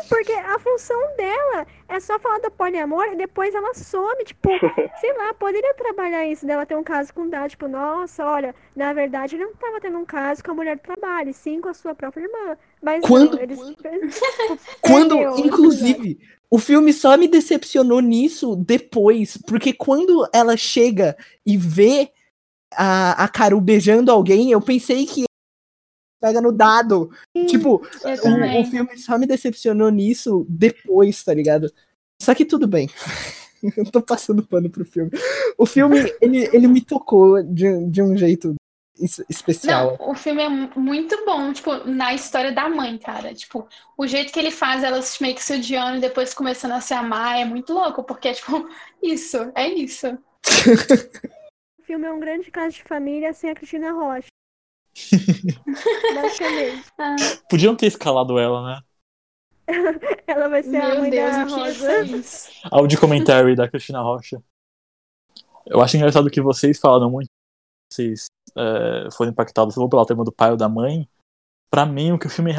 porque 0.08 0.32
a 0.32 0.58
função 0.58 0.98
dela 1.16 1.66
é 1.88 2.00
só 2.00 2.18
falar 2.18 2.38
do 2.38 2.50
poliamor 2.50 3.06
e 3.12 3.16
depois 3.16 3.54
ela 3.54 3.74
some, 3.74 4.24
tipo, 4.24 4.48
sei 5.00 5.12
lá, 5.16 5.34
poderia 5.34 5.74
trabalhar 5.74 6.26
isso 6.26 6.46
dela 6.46 6.64
ter 6.66 6.76
um 6.76 6.84
caso 6.84 7.12
com 7.12 7.22
o 7.22 7.30
Dad, 7.30 7.50
tipo, 7.50 7.68
nossa, 7.68 8.24
olha, 8.24 8.54
na 8.74 8.92
verdade 8.92 9.36
ele 9.36 9.44
não 9.44 9.54
tava 9.54 9.80
tendo 9.80 9.98
um 9.98 10.04
caso 10.04 10.42
com 10.42 10.52
a 10.52 10.54
mulher 10.54 10.76
do 10.76 10.82
trabalho, 10.82 11.32
sim 11.34 11.60
com 11.60 11.68
a 11.68 11.74
sua 11.74 11.94
própria 11.94 12.24
irmã. 12.24 12.56
Mas 12.82 13.02
Quando- 13.02 13.36
não, 13.36 13.42
eles 13.42 13.58
Quando, 14.80 15.16
perdeu, 15.16 15.38
inclusive, 15.38 16.18
o 16.50 16.58
filme 16.58 16.92
só 16.92 17.16
me 17.16 17.28
decepcionou 17.28 18.00
nisso 18.00 18.56
depois, 18.56 19.38
porque 19.46 19.72
quando 19.72 20.28
ela 20.32 20.56
chega 20.56 21.16
e 21.46 21.56
vê 21.56 22.10
a, 22.76 23.24
a 23.24 23.28
Caru 23.28 23.60
beijando 23.60 24.10
alguém, 24.10 24.50
eu 24.50 24.60
pensei 24.60 25.06
que 25.06 25.24
pega 26.20 26.40
no 26.40 26.52
dado. 26.52 27.10
Tipo, 27.48 27.84
Eu 28.04 28.58
o, 28.58 28.60
o 28.60 28.64
filme 28.64 28.96
só 28.98 29.18
me 29.18 29.26
decepcionou 29.26 29.90
nisso 29.90 30.46
depois, 30.48 31.22
tá 31.24 31.34
ligado? 31.34 31.72
Só 32.20 32.34
que 32.34 32.44
tudo 32.44 32.66
bem. 32.66 32.88
Eu 33.76 33.88
tô 33.88 34.02
passando 34.02 34.42
pano 34.44 34.68
pro 34.68 34.84
filme. 34.84 35.10
O 35.56 35.64
filme, 35.64 36.12
ele, 36.20 36.48
ele 36.52 36.66
me 36.66 36.80
tocou 36.80 37.40
de, 37.44 37.86
de 37.86 38.02
um 38.02 38.16
jeito 38.16 38.56
es- 38.98 39.24
especial. 39.28 39.96
Não, 40.00 40.10
o 40.10 40.14
filme 40.16 40.42
é 40.42 40.48
mu- 40.48 40.70
muito 40.74 41.24
bom, 41.24 41.52
tipo, 41.52 41.72
na 41.88 42.12
história 42.12 42.50
da 42.50 42.68
mãe, 42.68 42.98
cara. 42.98 43.32
Tipo, 43.32 43.68
o 43.96 44.04
jeito 44.04 44.32
que 44.32 44.40
ele 44.40 44.50
faz 44.50 44.82
elas 44.82 45.16
meio 45.20 45.36
que 45.36 45.44
se 45.44 45.54
odiando 45.54 45.98
e 45.98 46.00
depois 46.00 46.34
começando 46.34 46.72
a 46.72 46.80
se 46.80 46.92
amar 46.92 47.38
é 47.38 47.44
muito 47.44 47.72
louco, 47.72 48.02
porque 48.02 48.28
é 48.28 48.34
tipo, 48.34 48.68
isso, 49.00 49.36
é 49.54 49.68
isso. 49.68 50.06
O 51.92 51.94
filme 51.94 52.06
é 52.06 52.10
um 52.10 52.20
grande 52.20 52.50
caso 52.50 52.74
de 52.74 52.82
família 52.84 53.34
sem 53.34 53.50
a 53.50 53.54
Cristina 53.54 53.92
Rocha. 53.92 54.28
Basicamente. 56.14 56.90
Ah, 56.98 57.16
Podiam 57.50 57.76
ter 57.76 57.84
escalado 57.84 58.38
ela, 58.38 58.64
né? 58.64 58.82
Ela 60.26 60.48
vai 60.48 60.62
ser 60.62 60.80
a 60.80 60.88
meu 60.88 61.00
mãe 61.00 61.10
Deus, 61.10 61.30
da 61.30 61.44
Rosa. 61.44 61.88
Áudio 62.72 62.98
commentary 62.98 63.54
da 63.54 63.68
Cristina 63.68 64.00
Rocha. 64.00 64.42
Eu 65.66 65.82
acho 65.82 65.98
engraçado 65.98 66.30
que 66.30 66.40
vocês 66.40 66.80
falaram 66.80 67.10
muito. 67.10 67.28
Vocês 67.92 68.24
é, 68.56 69.10
foram 69.14 69.32
impactados 69.32 69.74
pelo 69.74 70.06
tema 70.06 70.24
do 70.24 70.32
pai 70.32 70.50
ou 70.50 70.56
da 70.56 70.70
mãe. 70.70 71.06
Pra 71.70 71.84
mim, 71.84 72.12
o 72.12 72.18
que 72.18 72.26
o 72.26 72.30
filme 72.30 72.54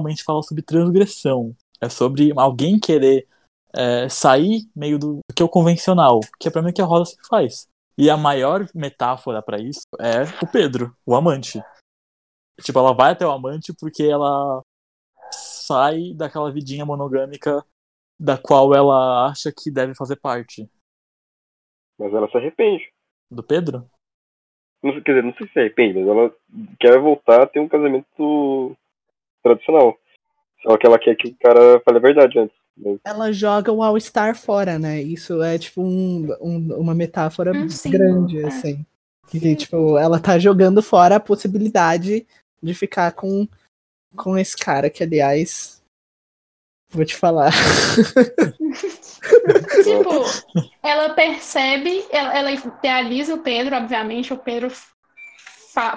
realmente 0.00 0.24
fala 0.24 0.42
sobre 0.42 0.64
transgressão. 0.64 1.54
É 1.80 1.88
sobre 1.88 2.32
alguém 2.36 2.80
querer 2.80 3.24
é, 3.72 4.08
sair 4.08 4.68
meio 4.74 4.98
do, 4.98 5.14
do 5.18 5.32
que 5.32 5.44
é 5.44 5.46
o 5.46 5.48
convencional. 5.48 6.18
Que 6.40 6.48
é 6.48 6.50
pra 6.50 6.60
mim 6.60 6.70
o 6.70 6.74
que 6.74 6.82
a 6.82 6.84
Rosa 6.84 7.12
sempre 7.12 7.28
faz. 7.28 7.70
E 7.96 8.08
a 8.08 8.16
maior 8.16 8.66
metáfora 8.74 9.42
pra 9.42 9.58
isso 9.58 9.86
é 10.00 10.22
o 10.42 10.50
Pedro, 10.50 10.96
o 11.04 11.14
amante. 11.14 11.62
Tipo, 12.60 12.78
ela 12.78 12.94
vai 12.94 13.12
até 13.12 13.26
o 13.26 13.30
amante 13.30 13.72
porque 13.78 14.04
ela 14.04 14.62
sai 15.30 16.12
daquela 16.14 16.52
vidinha 16.52 16.84
monogâmica 16.84 17.64
da 18.18 18.38
qual 18.38 18.74
ela 18.74 19.26
acha 19.28 19.52
que 19.52 19.70
deve 19.70 19.94
fazer 19.94 20.16
parte. 20.16 20.68
Mas 21.98 22.12
ela 22.12 22.30
se 22.30 22.36
arrepende. 22.36 22.90
Do 23.30 23.42
Pedro? 23.42 23.88
Não 24.82 24.92
quer 25.00 25.12
dizer, 25.12 25.22
não 25.22 25.34
sei 25.34 25.46
se 25.46 25.52
se 25.52 25.58
arrepende, 25.60 25.98
mas 25.98 26.08
ela 26.08 26.36
quer 26.80 26.98
voltar 26.98 27.42
a 27.42 27.46
ter 27.46 27.60
um 27.60 27.68
casamento 27.68 28.76
tradicional. 29.42 29.96
Só 30.62 30.76
que 30.76 30.86
ela 30.86 30.98
quer 30.98 31.16
que 31.16 31.28
o 31.28 31.36
cara 31.38 31.80
fale 31.80 31.98
a 31.98 32.00
verdade 32.00 32.38
antes. 32.38 32.61
Ela 33.04 33.32
joga 33.32 33.70
o 33.70 33.82
All-Star 33.82 34.36
fora, 34.36 34.78
né? 34.78 35.00
Isso 35.02 35.42
é 35.42 35.58
tipo 35.58 35.82
um, 35.82 36.28
um- 36.40 36.74
uma 36.80 36.94
metáfora 36.94 37.52
Um 37.52 37.68
símbolo, 37.68 38.02
grande, 38.02 38.40
é. 38.42 38.46
assim. 38.46 38.84
Que, 39.28 39.56
tipo, 39.56 39.96
ela 39.98 40.18
tá 40.20 40.38
jogando 40.38 40.82
fora 40.82 41.16
a 41.16 41.20
possibilidade 41.20 42.26
de 42.62 42.74
ficar 42.74 43.12
com, 43.12 43.48
com 44.16 44.36
esse 44.36 44.56
cara, 44.56 44.90
que 44.90 45.02
aliás. 45.02 45.82
Vou 46.90 47.04
te 47.04 47.16
falar. 47.16 47.50
Tipo, 49.82 50.24
ela 50.82 51.14
percebe, 51.14 52.04
ela, 52.10 52.36
ela 52.36 52.50
idealiza 52.50 53.34
o 53.34 53.38
Pedro, 53.38 53.76
obviamente, 53.76 54.32
o 54.32 54.36
Pedro 54.38 54.70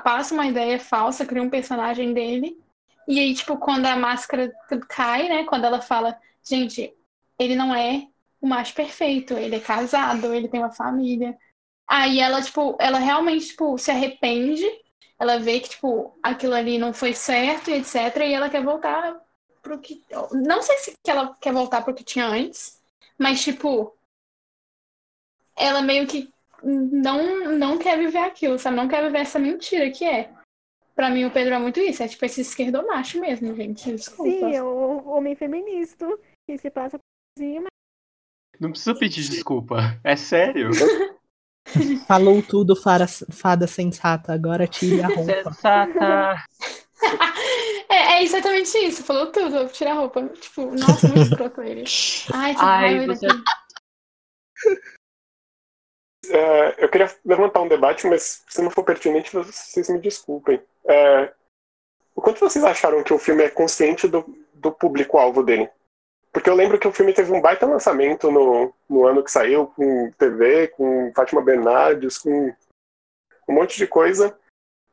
passa 0.03 0.33
uma 0.33 0.45
ideia 0.45 0.79
falsa, 0.79 1.25
cria 1.25 1.41
um 1.41 1.49
personagem 1.49 2.13
dele. 2.13 2.57
E 3.07 3.19
aí, 3.19 3.33
tipo, 3.33 3.57
quando 3.57 3.85
a 3.87 3.95
máscara 3.95 4.53
cai, 4.87 5.27
né? 5.27 5.43
Quando 5.43 5.65
ela 5.65 5.81
fala, 5.81 6.17
gente, 6.47 6.93
ele 7.39 7.55
não 7.55 7.73
é 7.73 8.07
o 8.41 8.47
macho 8.47 8.73
perfeito, 8.73 9.33
ele 9.33 9.55
é 9.55 9.59
casado, 9.59 10.33
ele 10.33 10.47
tem 10.47 10.59
uma 10.59 10.71
família. 10.71 11.37
Aí 11.87 12.19
ela, 12.19 12.41
tipo, 12.41 12.75
ela 12.79 12.99
realmente, 12.99 13.47
tipo, 13.47 13.77
se 13.77 13.91
arrepende, 13.91 14.65
ela 15.19 15.39
vê 15.39 15.59
que, 15.59 15.69
tipo, 15.69 16.17
aquilo 16.21 16.53
ali 16.53 16.77
não 16.77 16.93
foi 16.93 17.13
certo 17.13 17.69
etc. 17.69 17.95
E 18.21 18.33
ela 18.33 18.49
quer 18.49 18.63
voltar 18.63 19.19
pro 19.61 19.79
que. 19.79 20.03
Não 20.31 20.61
sei 20.61 20.77
se 20.77 20.95
ela 21.07 21.35
quer 21.41 21.53
voltar 21.53 21.83
pro 21.83 21.93
que 21.93 22.03
tinha 22.03 22.27
antes, 22.27 22.81
mas, 23.17 23.43
tipo, 23.43 23.95
ela 25.55 25.81
meio 25.81 26.07
que 26.07 26.29
não, 26.63 27.51
não 27.51 27.77
quer 27.77 27.97
viver 27.97 28.19
aquilo, 28.19 28.59
sabe? 28.59 28.75
Não 28.75 28.87
quer 28.87 29.03
viver 29.03 29.19
essa 29.19 29.39
mentira 29.39 29.89
que 29.89 30.05
é. 30.05 30.31
Pra 30.95 31.09
mim, 31.09 31.25
o 31.25 31.31
Pedro 31.31 31.53
é 31.53 31.59
muito 31.59 31.79
isso. 31.79 32.01
É 32.01 32.07
tipo 32.07 32.23
esse 32.25 32.41
esquerdomacho 32.41 33.19
mesmo, 33.19 33.53
gente. 33.53 33.91
Desculpa. 33.91 34.31
Sim, 34.31 34.55
é 34.55 34.63
o 34.63 35.05
homem 35.09 35.35
feminista 35.35 36.07
que 36.45 36.57
se 36.57 36.69
passa 36.69 36.97
por 36.97 37.39
cima. 37.39 37.67
Não 38.59 38.71
precisa 38.71 38.97
pedir 38.97 39.27
desculpa. 39.27 39.99
É 40.03 40.15
sério. 40.15 40.69
Falou 42.07 42.41
tudo, 42.43 42.75
fada, 42.75 43.05
fada 43.07 43.67
sensata. 43.67 44.33
Agora 44.33 44.67
tire 44.67 45.01
a 45.01 45.07
roupa. 45.07 45.51
Sensata. 45.53 46.35
É, 47.87 48.17
é 48.17 48.23
exatamente 48.23 48.75
isso. 48.79 49.03
Falou 49.03 49.31
tudo. 49.31 49.67
Tira 49.67 49.91
a 49.91 49.93
roupa. 49.93 50.27
Tipo, 50.29 50.65
nossa, 50.71 51.07
muito 51.07 51.21
escroto 51.21 51.61
ele. 51.61 51.83
Ai, 52.33 52.55
que 52.55 52.61
Ai, 52.61 53.05
você-. 53.05 53.27
É, 56.29 56.83
eu 56.83 56.89
queria 56.89 57.13
levantar 57.23 57.61
um 57.61 57.67
debate, 57.67 58.07
mas 58.07 58.43
se 58.47 58.61
não 58.61 58.71
for 58.71 58.83
pertinente, 58.83 59.31
vocês 59.33 59.87
me 59.89 59.99
desculpem. 59.99 60.59
É, 60.87 61.31
o 62.15 62.21
quanto 62.21 62.39
vocês 62.39 62.65
acharam 62.65 63.03
que 63.03 63.13
o 63.13 63.19
filme 63.19 63.43
é 63.43 63.49
consciente 63.49 64.07
do, 64.07 64.25
do 64.53 64.71
público-alvo 64.71 65.43
dele? 65.43 65.69
Porque 66.35 66.49
eu 66.49 66.53
lembro 66.53 66.77
que 66.77 66.85
o 66.85 66.91
filme 66.91 67.13
teve 67.13 67.31
um 67.31 67.39
baita 67.39 67.65
lançamento 67.65 68.29
no, 68.29 68.73
no 68.89 69.07
ano 69.07 69.23
que 69.23 69.31
saiu, 69.31 69.67
com 69.67 70.11
TV, 70.17 70.67
com 70.67 71.09
Fátima 71.15 71.41
Bernardes, 71.41 72.17
com 72.17 72.53
um 73.47 73.53
monte 73.53 73.77
de 73.77 73.87
coisa. 73.87 74.37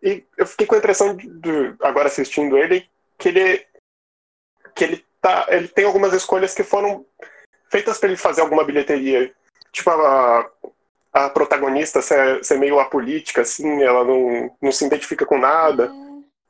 E 0.00 0.24
eu 0.38 0.46
fiquei 0.46 0.68
com 0.68 0.76
a 0.76 0.78
impressão, 0.78 1.16
de, 1.16 1.28
de- 1.28 1.74
agora 1.80 2.06
assistindo 2.06 2.56
ele, 2.56 2.88
que 3.18 3.30
ele, 3.30 3.66
que 4.72 4.84
ele, 4.84 5.04
tá, 5.20 5.46
ele 5.48 5.66
tem 5.66 5.84
algumas 5.84 6.12
escolhas 6.12 6.54
que 6.54 6.62
foram 6.62 7.04
feitas 7.68 7.98
para 7.98 8.10
ele 8.10 8.16
fazer 8.16 8.42
alguma 8.42 8.62
bilheteria. 8.62 9.34
Tipo, 9.72 9.90
a, 9.90 10.48
a 11.12 11.28
protagonista 11.28 12.00
ser, 12.00 12.44
ser 12.44 12.56
meio 12.56 12.78
apolítica, 12.78 13.40
assim, 13.40 13.82
ela 13.82 14.04
não, 14.04 14.56
não 14.62 14.70
se 14.70 14.86
identifica 14.86 15.26
com 15.26 15.38
nada. 15.38 15.90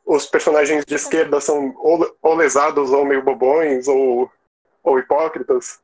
Os 0.05 0.27
personagens 0.27 0.85
de 0.85 0.95
esquerda 0.95 1.41
são 1.41 1.75
ou, 1.79 2.15
ou 2.21 2.35
lesados, 2.35 2.91
ou 2.91 3.07
meio 3.07 3.23
bobões, 3.23 3.89
ou, 3.89 4.31
ou 4.83 4.99
hipócritas. 4.99 5.83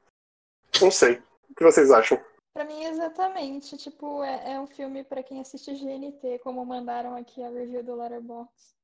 Não 0.81 0.91
sei. 0.91 1.23
O 1.51 1.55
que 1.55 1.65
vocês 1.65 1.91
acham? 1.91 2.23
Pra 2.53 2.65
mim, 2.65 2.85
exatamente. 2.85 3.77
Tipo, 3.77 4.23
é, 4.23 4.53
é 4.53 4.61
um 4.61 4.67
filme 4.67 5.05
pra 5.05 5.23
quem 5.23 5.41
assiste 5.41 5.75
GNT, 5.75 6.41
como 6.41 6.65
mandaram 6.65 7.15
aqui 7.15 7.43
a 7.43 7.49
review 7.49 7.83
do 7.83 7.95
Letterboxd. 7.95 8.75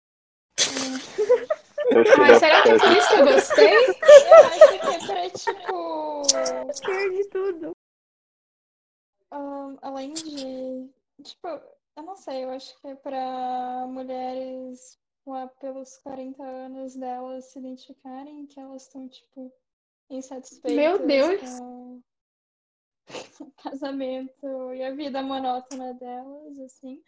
dá 2.17 2.39
será 2.39 2.63
que 2.63 2.69
é 2.71 2.79
por 2.79 2.93
isso 2.93 3.09
que 3.09 3.15
eu 3.15 3.27
gostei? 3.27 3.75
Eu 4.25 4.47
acho 4.47 4.81
que 4.81 4.87
é 4.87 5.07
pra, 5.07 5.31
tipo. 5.31 6.23
Perde 6.87 7.29
tudo. 7.31 7.73
ahn, 9.31 9.77
além 9.83 10.13
de. 10.15 10.91
Tipo, 11.23 11.49
eu 11.97 12.03
não 12.03 12.17
sei, 12.17 12.45
eu 12.45 12.51
acho 12.51 12.77
que 12.81 12.89
é 12.89 12.95
pra 12.97 13.87
mulheres 13.87 14.99
lá 15.27 15.47
pelos 15.47 15.97
40 15.99 16.43
anos 16.43 16.97
delas 16.97 17.47
se 17.47 17.59
identificarem 17.59 18.47
que 18.47 18.59
elas 18.59 18.83
estão, 18.83 19.09
tipo, 19.09 19.53
insatisfeitas 20.11 20.73
Meu 20.77 21.07
Deus. 21.07 21.41
com 21.59 22.01
o 23.41 23.51
casamento 23.63 24.73
e 24.75 24.83
a 24.83 24.95
vida 24.95 25.23
monótona 25.23 25.95
delas, 25.95 26.59
assim. 26.65 26.99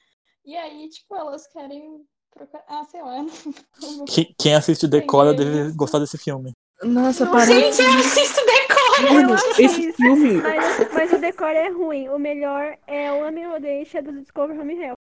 E 0.45 0.57
aí, 0.57 0.89
tipo, 0.89 1.15
elas 1.17 1.47
querem 1.49 2.05
procurar. 2.31 2.65
Ah, 2.69 2.85
sei 2.85 3.03
lá. 3.03 3.17
Que- 4.09 4.35
quem 4.39 4.55
assiste 4.55 4.87
Decora 4.87 5.35
deve 5.35 5.69
isso. 5.69 5.77
gostar 5.77 5.99
desse 5.99 6.19
filme. 6.19 6.53
Nossa, 6.83 7.25
Não, 7.25 7.33
parece. 7.33 7.53
Gente, 7.55 7.81
eu 7.83 7.99
assisto 7.99 8.41
Decora! 8.45 9.13
Mano, 9.13 9.35
esse 9.59 9.89
isso. 9.89 9.97
filme. 9.97 10.35
Mas, 10.43 10.93
mas 10.93 11.13
o 11.13 11.19
decor 11.19 11.49
é 11.57 11.69
ruim. 11.71 12.09
O 12.11 12.19
melhor 12.19 12.77
é 12.87 13.11
o 13.13 13.25
Ame 13.27 13.47
ou 13.47 13.59
Deixa 13.61 14.03
do 14.03 14.13
Discover 14.21 14.59
Home 14.61 14.75
Hell. 14.75 14.95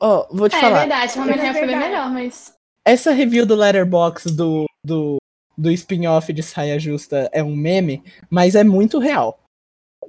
Ó, 0.00 0.26
vou 0.30 0.48
te 0.48 0.56
É 0.56 0.60
falar. 0.60 0.80
verdade, 0.80 1.14
realmente 1.14 1.40
É 1.40 1.46
é 1.46 1.52
filme 1.52 1.66
verdade. 1.68 1.88
melhor, 1.90 2.10
mas. 2.10 2.54
Essa 2.86 3.12
review 3.12 3.46
do 3.46 3.54
Letterboxd 3.54 4.36
do, 4.36 4.66
do, 4.84 5.16
do 5.56 5.70
spin-off 5.70 6.32
de 6.32 6.42
Saia 6.42 6.78
Justa 6.78 7.30
é 7.32 7.42
um 7.42 7.54
meme, 7.54 8.02
mas 8.30 8.54
é 8.54 8.64
muito 8.64 8.98
real. 8.98 9.38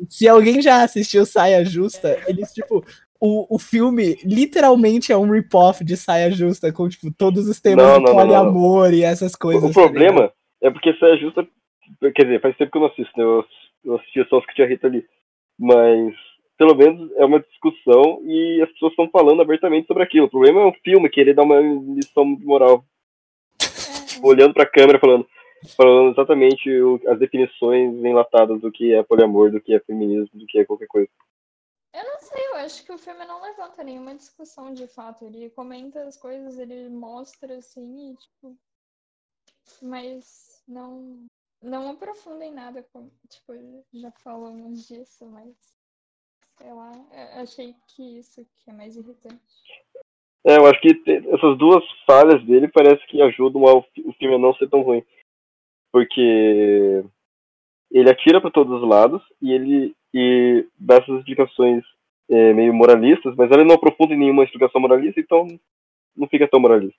Se 0.10 0.28
alguém 0.28 0.62
já 0.62 0.84
assistiu 0.84 1.26
Saia 1.26 1.64
Justa, 1.64 2.20
eles, 2.28 2.52
tipo, 2.52 2.84
o, 3.20 3.56
o 3.56 3.60
filme 3.60 4.18
literalmente 4.24 5.12
é 5.12 5.18
um 5.18 5.30
rip-off 5.30 5.84
de 5.84 5.96
Saia 5.96 6.32
Justa, 6.32 6.74
com, 6.74 6.90
tipo, 6.90 7.12
todos 7.12 7.48
os 7.48 7.62
temas 7.62 7.86
Não, 7.86 8.00
de 8.00 8.06
não, 8.06 8.14
não. 8.14 8.22
poliamor 8.22 8.94
e 8.94 9.04
essas 9.04 9.36
coisas. 9.36 9.64
O 9.64 9.74
tá 9.74 9.82
problema 9.82 10.34
é 10.62 10.72
porque 10.72 10.94
Saia 10.98 11.18
Justa 11.18 11.48
Quer 12.00 12.24
dizer, 12.26 12.42
faz 12.42 12.56
tempo 12.58 12.72
que 12.72 12.78
eu 12.78 12.82
não 12.82 12.88
assisto, 12.88 13.12
né? 13.18 13.24
Eu, 13.24 13.46
eu 13.86 13.96
assistia 13.96 14.26
só 14.30 14.38
os 14.38 14.46
que 14.46 14.56
tinha 14.56 14.68
Rita 14.68 14.88
ali. 14.88 15.06
Mas, 15.60 16.14
pelo 16.58 16.76
menos, 16.76 17.12
é 17.18 17.26
uma 17.26 17.40
discussão 17.40 18.22
e 18.26 18.62
as 18.62 18.72
pessoas 18.72 18.92
estão 18.92 19.10
falando 19.10 19.42
abertamente 19.42 19.88
sobre 19.88 20.04
aquilo. 20.04 20.26
O 20.26 20.30
problema 20.30 20.62
é 20.62 20.66
um 20.66 20.74
filme 20.84 21.10
querer 21.10 21.34
dar 21.34 21.44
uma 21.44 21.60
lição 21.60 22.36
de 22.36 22.46
moral. 22.46 22.84
Olhando 24.24 24.54
pra 24.54 24.66
câmera 24.66 25.00
falando, 25.00 25.28
falando 25.76 26.12
exatamente 26.12 26.70
o- 26.82 27.00
as 27.08 27.20
definições 27.20 27.94
enlatadas 28.04 28.62
do 28.62 28.72
que 28.72 28.94
é 28.94 29.04
poliamor, 29.04 29.52
do 29.52 29.62
que 29.62 29.74
é 29.74 29.80
feminismo, 29.80 30.40
do 30.40 30.46
que 30.46 30.60
é 30.60 30.66
qualquer 30.66 30.88
coisa. 30.88 31.10
Eu 31.94 32.04
não 32.06 32.20
sei, 32.20 32.48
eu 32.48 32.56
acho 32.56 32.84
que 32.86 32.92
o 32.92 32.98
filme 32.98 33.24
não 33.26 33.42
levanta 33.42 33.84
nenhuma 33.84 34.16
discussão 34.16 34.74
de 34.74 34.88
fato. 34.88 35.26
Ele 35.26 35.50
comenta 35.52 36.04
as 36.04 36.18
coisas, 36.18 36.58
ele 36.58 36.90
mostra 36.90 37.58
assim, 37.58 38.12
e, 38.12 38.16
tipo. 38.16 38.58
Mas 39.82 40.64
não, 40.68 41.26
não 41.62 41.92
aprofunda 41.92 42.44
em 42.46 42.52
nada, 42.54 42.86
tipo, 43.30 43.54
já 43.94 44.12
falamos 44.24 44.88
disso, 44.88 45.26
mas. 45.28 45.56
Sei 46.58 46.72
lá, 46.72 46.92
achei 47.42 47.76
que 47.88 48.20
isso 48.20 48.46
que 48.58 48.70
é 48.70 48.74
mais 48.74 48.96
irritante. 48.96 49.42
É, 50.46 50.58
eu 50.58 50.66
acho 50.68 50.80
que 50.82 50.90
essas 51.08 51.58
duas 51.58 51.84
falhas 52.06 52.44
dele 52.46 52.68
parece 52.68 53.06
que 53.08 53.22
ajudam 53.22 53.66
ao 53.66 53.80
o 54.06 54.14
filme 54.14 54.36
a 54.36 54.40
não 54.40 54.54
ser 54.56 54.70
tão 54.70 54.82
ruim. 54.82 55.04
Porque 55.92 57.04
ele 57.92 58.10
atira 58.10 58.42
para 58.42 58.52
todos 58.52 58.82
os 58.82 58.88
lados 58.90 59.22
e 59.42 59.52
ele 59.54 59.96
e 60.14 60.66
dá 60.78 60.96
essas 60.96 61.20
explicações 61.20 61.84
é, 62.30 62.54
meio 62.54 62.74
moralistas, 62.74 63.36
mas 63.36 63.50
ele 63.52 63.64
não 63.64 63.76
aprofunda 63.76 64.14
em 64.14 64.18
nenhuma 64.18 64.44
explicação 64.44 64.80
moralista, 64.82 65.20
então 65.20 65.48
não 66.16 66.28
fica 66.28 66.48
tão 66.48 66.60
moralista. 66.60 66.98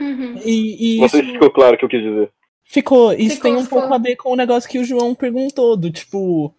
Uhum. 0.00 0.36
E, 0.44 0.96
e 0.96 0.98
não 1.00 1.06
isso 1.06 1.16
sei 1.16 1.24
se 1.24 1.32
ficou 1.32 1.50
claro 1.50 1.74
o 1.74 1.78
que 1.78 1.84
eu 1.84 1.88
quis 1.88 2.02
dizer. 2.02 2.32
ficou. 2.64 3.12
Isso 3.12 3.36
Ficou, 3.36 3.42
tem 3.42 3.56
um 3.56 3.64
ficou. 3.64 3.80
pouco 3.80 3.94
a 3.94 3.98
ver 3.98 4.16
com 4.16 4.30
o 4.30 4.36
negócio 4.36 4.68
que 4.68 4.78
o 4.78 4.84
João 4.84 5.14
perguntou, 5.14 5.76
do 5.76 5.90
tipo. 5.90 6.54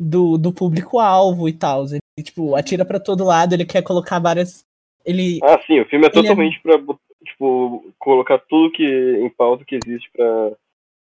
Do, 0.00 0.38
do 0.38 0.52
público-alvo 0.52 1.48
e 1.48 1.52
tal. 1.52 1.84
Ele, 1.86 2.00
tipo, 2.22 2.54
atira 2.54 2.84
pra 2.84 3.00
todo 3.00 3.24
lado, 3.24 3.52
ele 3.54 3.64
quer 3.64 3.82
colocar 3.82 4.20
várias. 4.20 4.64
Ele. 5.08 5.38
Ah, 5.42 5.58
sim, 5.66 5.80
o 5.80 5.86
filme 5.88 6.04
é 6.04 6.08
é- 6.08 6.12
totalmente 6.12 6.60
pra 6.62 6.76
bot- 6.78 7.00
tipo, 7.24 7.92
colocar 7.98 8.38
tudo 8.38 8.70
que 8.72 8.84
em 8.84 9.28
pauta 9.30 9.64
que 9.64 9.76
existe 9.82 10.08
pra, 10.14 10.52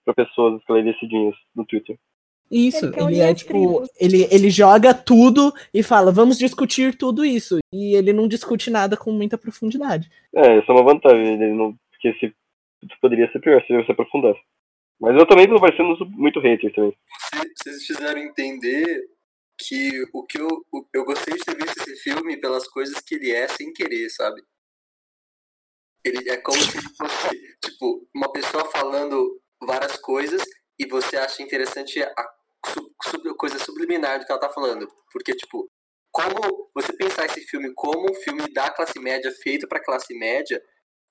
pra 0.06 0.14
pessoas 0.26 0.60
esclarecidinhas 0.60 1.36
no 1.56 1.66
Twitter. 1.66 1.98
Isso, 2.52 2.86
Ele 2.86 2.94
quer 2.94 3.04
ele 3.04 3.20
é 3.20 3.34
tipo, 3.34 3.52
tribos. 3.52 3.90
ele, 4.00 4.28
ele 4.32 4.50
joga 4.50 4.92
tudo 4.92 5.54
e 5.72 5.84
fala, 5.84 6.12
vamos 6.12 6.38
discutir 6.40 6.96
tudo 6.98 7.24
isso. 7.24 7.60
E 7.72 7.94
ele 7.96 8.12
não 8.12 8.28
discute 8.28 8.72
nada 8.72 8.98
com 8.98 9.12
muita 9.12 9.38
profundidade. 9.38 10.10
É, 10.36 10.58
essa 10.58 10.72
é 10.72 10.76
uma 10.76 10.84
vantagem, 10.84 11.34
ele 11.34 11.54
não, 11.54 11.76
porque 11.92 12.12
se, 12.20 12.34
poderia 13.00 13.32
ser 13.32 13.40
pior 13.40 13.64
se 13.66 13.72
ele 13.74 13.86
se 13.86 13.92
aprofundasse. 13.92 14.40
Mas 15.00 15.16
eu 15.16 15.28
também 15.28 15.48
tô 15.48 15.60
parecendo 15.60 15.96
muito 16.10 16.40
hater 16.40 16.74
também. 16.74 16.94
Vocês- 17.32 17.54
Vocês 17.64 17.86
fizeram 17.86 18.20
entender 18.20 18.86
que 19.60 20.04
o 20.14 20.26
que 20.26 20.40
eu, 20.40 20.48
eu 20.94 21.06
gostei 21.06 21.36
de 21.36 21.44
ter 21.44 21.56
visto 21.58 21.78
esse 21.80 21.96
filme 21.98 22.40
pelas 22.40 22.68
coisas 22.68 23.00
que 23.02 23.16
ele 23.16 23.32
é 23.32 23.48
sem 23.48 23.74
querer, 23.74 24.10
sabe? 24.10 24.42
Ele 26.04 26.30
é 26.30 26.38
como 26.38 26.60
se 26.62 26.80
fosse, 26.96 27.58
tipo, 27.64 28.08
uma 28.16 28.32
pessoa 28.32 28.66
falando 28.72 29.42
várias 29.62 29.98
coisas 29.98 30.42
e 30.78 30.86
você 30.88 31.18
acha 31.18 31.44
interessante 31.44 32.02
a 32.02 32.30
su- 32.68 32.96
sub- 33.04 33.36
coisa 33.36 33.60
subliminar 33.60 34.20
do 34.20 34.26
que 34.26 34.32
ela 34.32 34.40
tá 34.40 34.50
falando. 34.50 34.88
Porque, 35.12 35.36
tipo, 35.36 35.70
como 36.12 36.70
você 36.74 36.94
pensar 36.94 37.26
esse 37.26 37.42
filme 37.42 37.74
como 37.76 38.10
um 38.10 38.16
filme 38.16 38.52
da 38.54 38.70
classe 38.72 38.98
média 39.00 39.32
feito 39.44 39.68
pra 39.68 39.84
classe 39.84 40.14
média, 40.18 40.64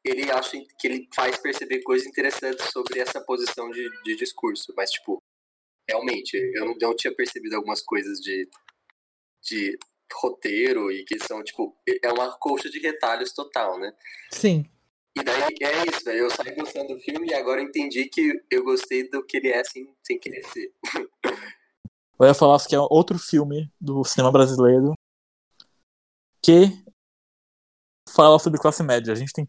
ele 0.05 0.31
acha 0.31 0.57
que 0.79 0.87
ele 0.89 1.09
faz 1.15 1.39
perceber 1.39 1.83
coisas 1.83 2.07
interessantes 2.09 2.71
sobre 2.71 2.99
essa 3.01 3.21
posição 3.21 3.71
de, 3.71 3.91
de 4.03 4.17
discurso. 4.17 4.73
Mas, 4.77 4.91
tipo, 4.91 5.23
realmente, 5.89 6.35
eu 6.55 6.65
não, 6.67 6.75
não 6.81 6.95
tinha 6.97 7.15
percebido 7.15 7.57
algumas 7.57 7.81
coisas 7.83 8.19
de, 8.21 8.49
de 9.43 9.79
roteiro 10.13 10.91
e 10.93 11.05
que 11.05 11.19
são, 11.19 11.43
tipo, 11.43 11.77
é 12.03 12.13
uma 12.13 12.37
colcha 12.39 12.69
de 12.71 12.79
retalhos 12.79 13.33
total, 13.33 13.79
né? 13.79 13.93
Sim. 14.31 14.65
E 15.19 15.23
daí 15.23 15.43
é 15.63 15.87
isso, 15.91 16.05
daí 16.05 16.19
eu 16.19 16.31
saí 16.31 16.55
gostando 16.55 16.95
do 16.95 17.01
filme 17.01 17.29
e 17.29 17.35
agora 17.35 17.61
eu 17.61 17.67
entendi 17.67 18.05
que 18.07 18.41
eu 18.51 18.63
gostei 18.63 19.09
do 19.09 19.25
que 19.25 19.39
ele 19.39 19.49
é 19.49 19.65
sem, 19.65 19.93
sem 20.07 20.19
querer 20.19 20.45
ser. 20.45 20.73
Eu 22.21 22.27
ia 22.27 22.35
falar 22.35 22.59
que 22.67 22.75
é 22.75 22.79
outro 22.79 23.19
filme 23.19 23.71
do 23.81 24.05
cinema 24.05 24.31
brasileiro 24.31 24.93
que 26.43 26.67
fala 28.09 28.39
sobre 28.39 28.61
classe 28.61 28.83
média. 28.83 29.13
A 29.13 29.17
gente 29.17 29.33
tem 29.33 29.49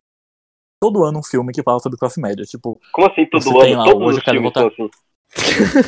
todo 0.82 1.04
ano 1.04 1.20
um 1.20 1.24
filme 1.24 1.52
que 1.54 1.64
fala 1.64 1.80
sobre 1.80 1.98
classe 2.00 2.20
média. 2.20 2.44
Tipo, 2.46 2.80
Como 2.92 3.08
assim 3.08 3.26
todo 3.30 3.50
ano? 3.50 3.60
tem 3.62 3.76
lá, 3.76 3.84
Todos 3.86 4.08
hoje 4.08 4.20
eu 4.20 4.24
quero 4.24 4.42
voltar- 4.42 4.68
assim. 4.68 4.90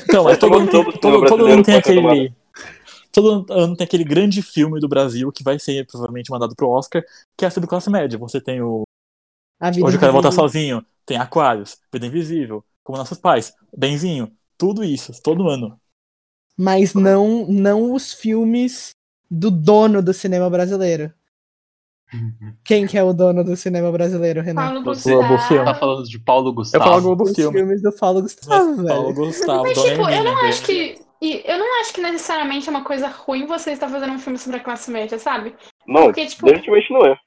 Então, 0.04 0.24
mas 0.26 0.38
todo, 0.38 0.52
Todo 0.52 0.58
ano 0.60 0.68
tem, 0.70 0.82
cinema 0.82 1.00
todo, 1.00 1.26
todo 1.28 1.46
ano 1.46 1.64
tem 1.64 1.76
aquele. 1.76 2.34
Todo 3.12 3.46
ano 3.52 3.76
tem 3.76 3.86
aquele 3.86 4.04
grande 4.04 4.42
filme 4.42 4.80
do 4.80 4.88
Brasil 4.88 5.32
que 5.32 5.44
vai 5.44 5.60
ser 5.60 5.86
provavelmente 5.86 6.32
mandado 6.32 6.56
pro 6.56 6.70
Oscar, 6.70 7.04
que 7.36 7.46
é 7.46 7.50
sobre 7.50 7.68
classe 7.68 7.90
média. 7.90 8.18
Você 8.20 8.40
tem 8.40 8.62
o. 8.62 8.84
A 9.60 9.70
vida 9.72 9.86
Hoje 9.86 9.98
eu 9.98 10.00
quero 10.00 10.14
voltar 10.14 10.30
invisível. 10.30 10.50
sozinho. 10.50 10.86
Tem 11.06 11.18
Aquários, 11.18 11.78
Vida 11.92 12.06
Invisível, 12.06 12.64
Como 12.84 12.98
Nossos 12.98 13.18
Pais, 13.18 13.54
Benzinho. 13.76 14.32
Tudo 14.58 14.84
isso, 14.84 15.12
todo 15.22 15.50
ano. 15.50 15.80
Mas 16.56 16.94
não, 16.94 17.46
não 17.48 17.94
os 17.94 18.14
filmes 18.14 18.92
do 19.30 19.50
dono 19.50 20.02
do 20.02 20.14
cinema 20.14 20.50
brasileiro. 20.50 21.12
Quem 22.64 22.86
que 22.88 22.98
é 22.98 23.04
o 23.04 23.14
dono 23.14 23.44
do 23.44 23.56
cinema 23.56 23.92
brasileiro, 23.92 24.42
Renan? 24.42 24.62
Paulo 24.66 24.84
Você 24.84 25.12
Globo 25.14 25.38
Filme. 25.40 25.66
tá 25.66 25.74
falando 25.76 26.04
de 26.04 26.20
Paulo 26.20 26.50
Eu 26.50 26.54
Gustavo. 26.54 26.84
falo 26.84 27.02
Globo 27.02 27.24
Os 27.24 27.34
Filme. 27.36 27.58
filmes 27.58 27.82
do 27.82 27.92
Paulo 27.92 28.22
Gustavo, 28.22 28.76
Mas 28.78 28.88
Paulo. 28.88 29.14
Gustavo, 29.14 29.64
Mas, 29.64 29.82
tipo, 29.82 30.10
eu 30.10 30.24
não 30.24 30.38
acho 30.46 30.62
que. 30.64 31.00
e 31.22 31.42
Eu 31.46 31.58
não 31.58 31.80
acho 31.82 31.94
que 31.94 32.02
necessariamente 32.02 32.68
é 32.68 32.72
uma 32.72 32.84
coisa 32.84 33.08
ruim 33.08 33.46
você 33.46 33.72
estar 33.72 33.88
fazendo 33.90 34.14
um 34.14 34.20
filme 34.20 34.38
sobre 34.38 34.58
a 34.58 34.64
classe 34.64 34.92
média, 34.92 35.18
sabe? 35.18 35.56
Não, 35.88 36.04
Porque, 36.06 36.26
tipo- 36.26 36.46
definitivamente 36.46 36.92
não 36.94 37.06
é. 37.06 37.18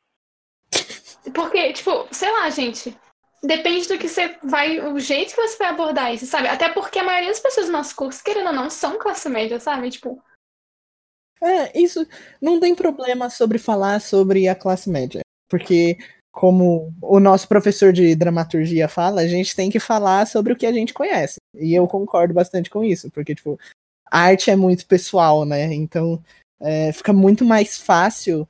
Porque, 1.33 1.73
tipo, 1.73 2.07
sei 2.11 2.31
lá, 2.31 2.51
gente. 2.51 2.97
Depende 3.43 3.87
do 3.89 3.99
que 3.99 4.09
você 4.09 4.37
vai. 4.43 4.81
O 4.81 4.99
jeito 4.99 5.35
que 5.35 5.41
você 5.41 5.57
vai 5.59 5.69
abordar 5.69 6.15
isso, 6.15 6.25
sabe? 6.27 6.49
Até 6.49 6.69
porque 6.71 6.99
a 6.99 7.05
maioria 7.05 7.29
das 7.29 7.41
pessoas 7.41 7.67
do 7.67 7.73
nosso 7.73 7.95
curso, 7.95 8.23
querendo 8.25 8.47
ou 8.49 8.53
não, 8.55 8.71
são 8.71 8.99
classe 8.99 9.29
média, 9.29 9.61
sabe? 9.61 9.91
Tipo, 9.91 10.19
É, 11.43 11.79
isso 11.79 12.07
não 12.41 12.59
tem 12.59 12.75
problema 12.75 13.29
sobre 13.29 13.59
falar 13.59 14.01
sobre 14.01 14.49
a 14.49 14.55
classe 14.55 14.89
média. 14.89 15.21
Porque, 15.49 15.99
como 16.33 16.93
o 17.03 17.21
nosso 17.21 17.47
professor 17.47 17.93
de 17.93 18.15
dramaturgia 18.15 18.89
fala, 18.89 19.21
a 19.21 19.29
gente 19.29 19.55
tem 19.55 19.71
que 19.71 19.79
falar 19.79 20.27
sobre 20.27 20.53
o 20.53 20.57
que 20.57 20.67
a 20.67 20.73
gente 20.73 20.95
conhece. 20.95 21.37
E 21.57 21.75
eu 21.75 21.87
concordo 21.87 22.35
bastante 22.35 22.71
com 22.71 22.83
isso, 22.83 23.11
porque, 23.11 23.35
tipo, 23.35 23.59
a 24.11 24.21
arte 24.21 24.51
é 24.51 24.57
muito 24.57 24.87
pessoal, 24.87 25.45
né? 25.45 25.73
Então, 25.75 26.23
é, 26.61 26.93
fica 26.93 27.13
muito 27.13 27.45
mais 27.45 27.79
fácil 27.79 28.49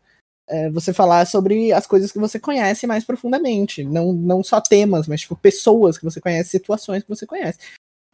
é, 0.48 0.70
você 0.70 0.92
falar 0.92 1.26
sobre 1.26 1.72
as 1.72 1.86
coisas 1.86 2.12
que 2.12 2.18
você 2.18 2.38
conhece 2.38 2.86
mais 2.86 3.04
profundamente. 3.04 3.82
Não, 3.82 4.12
não 4.12 4.42
só 4.42 4.60
temas, 4.60 5.08
mas, 5.08 5.22
tipo, 5.22 5.36
pessoas 5.36 5.98
que 5.98 6.04
você 6.04 6.20
conhece, 6.20 6.50
situações 6.50 7.02
que 7.02 7.08
você 7.08 7.26
conhece. 7.26 7.58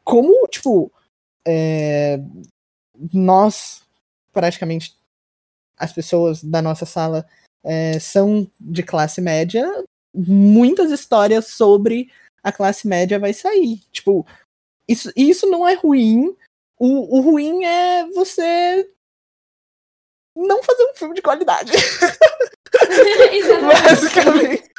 Como, 0.05 0.47
tipo, 0.49 0.91
é, 1.47 2.20
nós, 3.12 3.82
praticamente, 4.32 4.97
as 5.77 5.93
pessoas 5.93 6.43
da 6.43 6.61
nossa 6.61 6.86
sala 6.86 7.27
é, 7.65 7.98
são 7.98 8.51
de 8.61 8.82
classe 8.82 9.20
média, 9.20 9.66
muitas 10.15 10.90
histórias 10.90 11.47
sobre 11.48 12.11
a 12.43 12.52
classe 12.52 12.86
média 12.86 13.19
vai 13.19 13.32
sair. 13.32 13.81
Tipo, 13.90 14.27
isso, 14.89 15.12
isso 15.16 15.47
não 15.47 15.66
é 15.66 15.74
ruim. 15.74 16.36
O, 16.78 17.19
o 17.19 17.20
ruim 17.20 17.65
é 17.65 18.07
você 18.11 18.89
não 20.36 20.62
fazer 20.62 20.85
um 20.85 20.94
filme 20.94 21.15
de 21.15 21.23
qualidade. 21.23 21.73
Basicamente. 23.85 24.70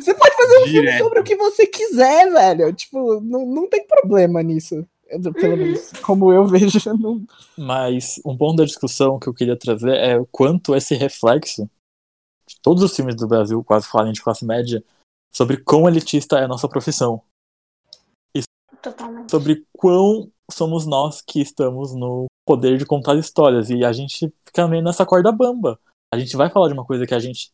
Você 0.00 0.14
pode 0.14 0.36
fazer 0.36 0.58
um 0.58 0.64
filme 0.64 0.80
Direto. 0.80 1.02
sobre 1.02 1.20
o 1.20 1.24
que 1.24 1.36
você 1.36 1.66
quiser, 1.66 2.30
velho. 2.30 2.72
Tipo, 2.72 3.20
não, 3.20 3.46
não 3.46 3.68
tem 3.68 3.86
problema 3.86 4.42
nisso. 4.42 4.86
Pelo 5.08 5.56
menos, 5.56 5.92
como 6.04 6.32
eu 6.32 6.46
vejo. 6.46 6.78
Não... 6.98 7.24
Mas 7.56 8.20
um 8.24 8.36
ponto 8.36 8.56
da 8.56 8.64
discussão 8.64 9.18
que 9.18 9.28
eu 9.28 9.34
queria 9.34 9.56
trazer 9.56 9.94
é 9.96 10.18
o 10.18 10.26
quanto 10.26 10.74
esse 10.74 10.94
reflexo 10.94 11.68
de 12.48 12.60
todos 12.60 12.82
os 12.82 12.94
filmes 12.94 13.16
do 13.16 13.26
Brasil 13.26 13.62
quase 13.64 13.88
falarem 13.88 14.12
de 14.12 14.22
classe 14.22 14.44
média 14.44 14.82
sobre 15.32 15.56
quão 15.56 15.88
elitista 15.88 16.38
é 16.38 16.44
a 16.44 16.48
nossa 16.48 16.68
profissão. 16.68 17.22
Totalmente. 18.82 19.30
Sobre 19.30 19.64
quão 19.76 20.30
somos 20.50 20.86
nós 20.86 21.20
que 21.20 21.40
estamos 21.40 21.94
no 21.94 22.26
poder 22.46 22.78
de 22.78 22.86
contar 22.86 23.16
histórias. 23.16 23.68
E 23.70 23.84
a 23.84 23.92
gente 23.92 24.32
fica 24.44 24.68
meio 24.68 24.82
nessa 24.82 25.04
corda 25.04 25.32
bamba. 25.32 25.78
A 26.14 26.18
gente 26.18 26.36
vai 26.36 26.48
falar 26.48 26.68
de 26.68 26.74
uma 26.74 26.84
coisa 26.84 27.06
que 27.06 27.14
a 27.14 27.18
gente. 27.18 27.50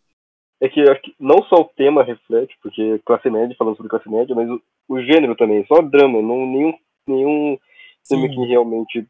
É 0.61 0.69
que 0.69 0.81
eu 0.81 0.93
acho 0.93 1.03
que 1.03 1.15
não 1.19 1.43
só 1.45 1.57
o 1.57 1.71
tema 1.77 2.05
reflete, 2.05 2.57
porque 2.63 3.01
classe 3.05 3.29
média, 3.29 3.57
falando 3.59 3.77
sobre 3.77 3.91
classe 3.91 4.09
média, 4.09 4.35
mas 4.35 4.49
o, 4.49 4.63
o 4.89 5.01
gênero 5.01 5.35
também, 5.35 5.67
só 5.67 5.83
drama, 5.83 6.23
não, 6.23 6.47
nenhum, 6.47 6.73
nenhum 7.09 7.59
filme 8.07 8.29
que 8.29 8.47
realmente 8.47 9.07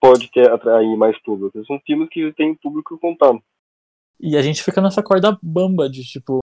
pode 0.00 0.30
ter, 0.30 0.50
atrair 0.50 0.96
mais 0.96 1.20
público. 1.22 1.64
São 1.66 1.78
filmes 1.80 2.08
que 2.10 2.32
tem 2.32 2.54
público 2.54 2.98
contado. 2.98 3.42
E 4.18 4.36
a 4.36 4.42
gente 4.42 4.62
fica 4.62 4.80
nessa 4.80 5.02
corda 5.02 5.38
bamba 5.42 5.88
de 5.88 6.04
tipo. 6.04 6.40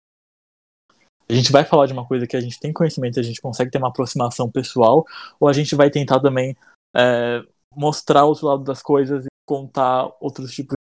A 1.28 1.34
gente 1.34 1.52
vai 1.52 1.66
falar 1.66 1.88
de 1.88 1.94
uma 1.94 2.08
coisa 2.08 2.28
que 2.28 2.38
a 2.38 2.42
gente 2.42 2.60
tem 2.60 2.72
conhecimento, 2.72 3.20
a 3.20 3.24
gente 3.24 3.42
consegue 3.42 3.72
ter 3.72 3.80
uma 3.80 3.88
aproximação 3.88 4.52
pessoal, 4.52 5.04
ou 5.40 5.48
a 5.48 5.54
gente 5.54 5.76
vai 5.76 5.90
tentar 5.90 6.20
também 6.20 6.56
é, 6.96 7.44
mostrar 7.76 8.26
outro 8.26 8.46
lado 8.48 8.64
das 8.64 8.82
coisas 8.82 9.26
e 9.26 9.28
contar 9.46 10.08
outros 10.20 10.54
tipos 10.54 10.76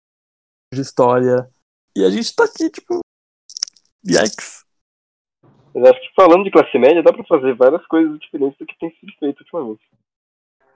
de 0.73 0.81
história. 0.81 1.49
E 1.95 2.03
a 2.03 2.09
gente 2.09 2.35
tá 2.35 2.43
aqui, 2.43 2.69
tipo. 2.69 2.99
Yikes. 4.07 4.64
Mas 5.75 5.89
acho 5.89 5.99
que 5.99 6.15
falando 6.15 6.45
de 6.45 6.51
classe 6.51 6.79
média, 6.79 7.03
dá 7.03 7.11
pra 7.11 7.25
fazer 7.25 7.53
várias 7.53 7.85
coisas 7.87 8.17
diferentes 8.17 8.57
do 8.57 8.65
que 8.65 8.79
tem 8.79 8.89
sido 8.91 9.11
feito 9.19 9.41
ultimamente. 9.41 9.83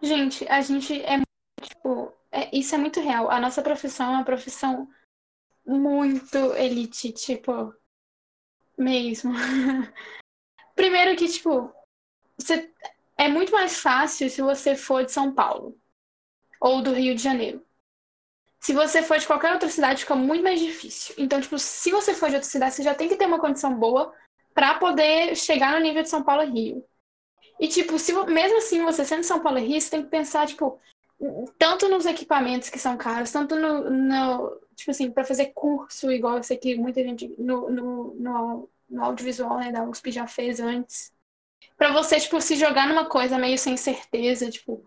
Gente, 0.01 0.45
a 0.49 0.59
gente 0.59 1.01
é 1.03 1.21
tipo, 1.61 2.11
é- 2.29 2.53
isso 2.53 2.75
é 2.75 2.77
muito 2.77 2.99
real. 2.99 3.31
A 3.31 3.39
nossa 3.39 3.61
profissão 3.61 4.07
é 4.07 4.17
uma 4.17 4.25
profissão 4.25 4.89
muito 5.65 6.37
elite, 6.55 7.13
tipo, 7.13 7.73
mesmo. 8.77 9.31
Primeiro 10.75 11.15
que, 11.15 11.29
tipo, 11.29 11.73
você, 12.37 12.69
é 13.17 13.29
muito 13.29 13.53
mais 13.53 13.79
fácil 13.79 14.29
se 14.29 14.41
você 14.41 14.75
for 14.75 15.05
de 15.05 15.13
São 15.13 15.33
Paulo 15.33 15.77
ou 16.59 16.81
do 16.81 16.91
Rio 16.91 17.15
de 17.15 17.23
Janeiro. 17.23 17.65
Se 18.59 18.73
você 18.73 19.01
for 19.01 19.17
de 19.17 19.25
qualquer 19.25 19.53
outra 19.53 19.69
cidade, 19.69 20.01
fica 20.01 20.15
muito 20.15 20.43
mais 20.43 20.59
difícil. 20.59 21.15
Então, 21.17 21.39
tipo, 21.39 21.57
se 21.57 21.89
você 21.89 22.13
for 22.13 22.27
de 22.27 22.35
outra 22.35 22.49
cidade, 22.49 22.75
você 22.75 22.83
já 22.83 22.93
tem 22.93 23.07
que 23.07 23.15
ter 23.15 23.25
uma 23.25 23.39
condição 23.39 23.73
boa 23.73 24.13
pra 24.53 24.75
poder 24.75 25.35
chegar 25.35 25.73
no 25.73 25.79
nível 25.79 26.03
de 26.03 26.09
São 26.09 26.23
Paulo 26.23 26.43
e 26.43 26.49
Rio. 26.49 26.85
E, 27.59 27.67
tipo, 27.67 27.99
se, 27.99 28.13
mesmo 28.25 28.57
assim, 28.57 28.83
você 28.83 29.03
sendo 29.03 29.23
São 29.23 29.41
Paulo 29.41 29.59
e 29.59 29.65
Rio, 29.65 29.81
você 29.81 29.89
tem 29.89 30.03
que 30.03 30.09
pensar, 30.09 30.47
tipo, 30.47 30.79
tanto 31.57 31.89
nos 31.89 32.05
equipamentos 32.05 32.69
que 32.69 32.79
são 32.79 32.95
caros, 32.97 33.31
tanto 33.31 33.55
no, 33.55 33.89
no 33.89 34.59
tipo 34.75 34.91
assim, 34.91 35.11
para 35.11 35.25
fazer 35.25 35.47
curso, 35.47 36.11
igual 36.11 36.37
eu 36.37 36.43
sei 36.43 36.57
que 36.57 36.75
muita 36.75 37.03
gente 37.03 37.27
no, 37.37 37.69
no, 37.69 38.13
no, 38.15 38.69
no 38.89 39.03
audiovisual, 39.03 39.57
né, 39.57 39.71
da 39.71 39.83
USP 39.83 40.11
já 40.11 40.25
fez 40.25 40.59
antes. 40.59 41.11
Pra 41.77 41.91
você, 41.91 42.19
tipo, 42.19 42.39
se 42.39 42.55
jogar 42.55 42.87
numa 42.87 43.05
coisa 43.05 43.37
meio 43.37 43.57
sem 43.57 43.75
certeza, 43.75 44.49
tipo, 44.49 44.85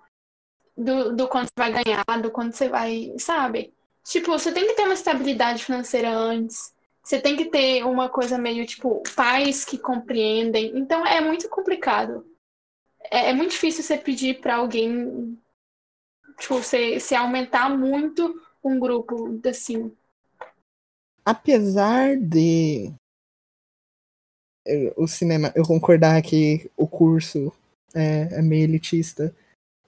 do, 0.76 1.14
do 1.14 1.28
quanto 1.28 1.48
você 1.48 1.70
vai 1.70 1.84
ganhar, 1.84 2.22
do 2.22 2.30
quanto 2.30 2.56
você 2.56 2.68
vai, 2.68 3.12
sabe? 3.18 3.74
Tipo, 4.04 4.32
você 4.32 4.52
tem 4.52 4.66
que 4.66 4.74
ter 4.74 4.84
uma 4.84 4.94
estabilidade 4.94 5.64
financeira 5.64 6.10
antes. 6.10 6.74
Você 7.04 7.20
tem 7.20 7.36
que 7.36 7.46
ter 7.46 7.84
uma 7.84 8.08
coisa 8.08 8.38
meio, 8.38 8.64
tipo, 8.64 9.02
pais 9.16 9.64
que 9.64 9.76
compreendem. 9.76 10.76
Então, 10.78 11.04
é 11.04 11.20
muito 11.20 11.48
complicado. 11.48 12.24
É, 13.10 13.30
é 13.30 13.32
muito 13.32 13.50
difícil 13.50 13.82
você 13.82 13.98
pedir 13.98 14.40
pra 14.40 14.56
alguém 14.56 15.36
tipo, 16.38 16.54
você, 16.54 16.98
você 16.98 17.14
aumentar 17.14 17.68
muito 17.70 18.40
um 18.62 18.78
grupo 18.78 19.40
assim. 19.48 19.92
Apesar 21.24 22.16
de 22.16 22.92
o 24.96 25.08
cinema, 25.08 25.52
eu 25.56 25.64
concordar 25.64 26.20
que 26.22 26.70
o 26.76 26.86
curso 26.86 27.52
é, 27.94 28.38
é 28.38 28.42
meio 28.42 28.64
elitista, 28.64 29.34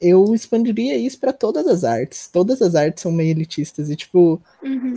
eu 0.01 0.35
expandiria 0.35 0.97
isso 0.97 1.19
pra 1.19 1.33
todas 1.33 1.67
as 1.67 1.85
artes. 1.85 2.29
Todas 2.29 2.61
as 2.61 2.75
artes 2.75 3.03
são 3.03 3.13
meio 3.13 3.31
elitistas 3.31 3.91
e 3.91 3.97
tipo, 3.97 4.43
Uhum. 4.63 4.95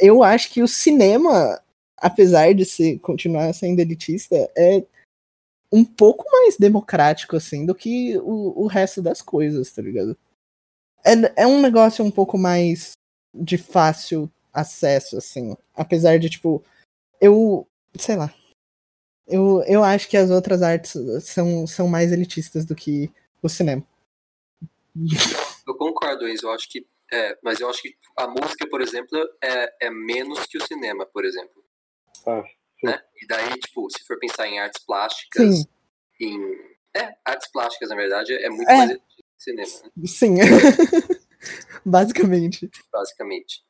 eu 0.00 0.22
acho 0.22 0.50
que 0.50 0.62
o 0.62 0.68
cinema, 0.68 1.60
apesar 1.96 2.52
de 2.54 2.64
ser, 2.64 2.98
continuar 2.98 3.52
sendo 3.54 3.80
elitista, 3.80 4.36
é 4.56 4.84
um 5.72 5.84
pouco 5.84 6.24
mais 6.30 6.56
democrático, 6.58 7.36
assim, 7.36 7.64
do 7.64 7.74
que 7.74 8.18
o, 8.18 8.64
o 8.64 8.66
resto 8.66 9.00
das 9.00 9.22
coisas, 9.22 9.70
tá 9.72 9.80
ligado? 9.80 10.16
É, 11.04 11.42
é 11.42 11.46
um 11.46 11.60
negócio 11.60 12.04
um 12.04 12.10
pouco 12.10 12.36
mais 12.36 12.92
de 13.34 13.56
fácil 13.56 14.30
acesso, 14.52 15.16
assim. 15.16 15.56
Apesar 15.74 16.18
de, 16.18 16.28
tipo, 16.28 16.62
eu. 17.20 17.66
sei 17.98 18.16
lá. 18.16 18.32
Eu, 19.26 19.62
eu 19.62 19.82
acho 19.82 20.08
que 20.08 20.16
as 20.16 20.30
outras 20.30 20.62
artes 20.62 20.94
são, 21.22 21.66
são 21.66 21.88
mais 21.88 22.12
elitistas 22.12 22.66
do 22.66 22.74
que 22.74 23.10
o 23.40 23.48
cinema. 23.48 23.82
Eu 25.66 25.74
concordo, 25.76 26.28
Enzo. 26.28 26.46
Eu 26.46 26.52
acho 26.52 26.68
que. 26.68 26.86
É, 27.10 27.38
mas 27.42 27.60
eu 27.60 27.68
acho 27.68 27.82
que 27.82 27.94
a 28.16 28.26
música, 28.26 28.66
por 28.68 28.80
exemplo, 28.80 29.18
é, 29.42 29.86
é 29.86 29.90
menos 29.90 30.46
que 30.46 30.56
o 30.58 30.66
cinema, 30.66 31.04
por 31.06 31.24
exemplo. 31.24 31.62
Ah, 32.26 32.42
né? 32.82 33.02
E 33.20 33.26
daí, 33.26 33.58
tipo, 33.60 33.88
se 33.90 34.02
for 34.06 34.18
pensar 34.18 34.46
em 34.48 34.58
artes 34.58 34.82
plásticas, 34.84 35.58
Sim. 35.58 35.64
em. 36.20 36.72
É, 36.94 37.14
artes 37.24 37.50
plásticas, 37.50 37.88
na 37.90 37.96
verdade, 37.96 38.34
é 38.34 38.48
muito 38.50 38.68
É. 38.70 38.76
mais 38.76 38.92
que 38.92 39.24
cinema, 39.38 39.70
né? 39.96 40.06
Sim. 40.06 40.34
Basicamente. 41.84 42.70
Basicamente. 42.92 43.62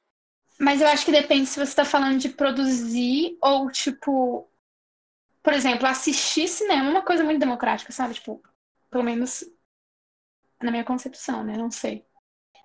Mas 0.58 0.80
eu 0.80 0.86
acho 0.88 1.04
que 1.04 1.12
depende 1.12 1.46
se 1.46 1.58
você 1.58 1.74
tá 1.74 1.84
falando 1.84 2.18
de 2.18 2.28
produzir 2.28 3.36
ou, 3.40 3.70
tipo, 3.70 4.48
por 5.42 5.52
exemplo, 5.52 5.86
assistir 5.86 6.46
cinema 6.48 6.86
é 6.86 6.90
uma 6.90 7.02
coisa 7.02 7.24
muito 7.24 7.40
democrática, 7.40 7.90
sabe? 7.92 8.14
Tipo, 8.14 8.42
pelo 8.90 9.02
menos 9.02 9.44
na 10.62 10.70
minha 10.70 10.84
concepção, 10.84 11.44
né? 11.44 11.56
Não 11.56 11.70
sei. 11.70 12.04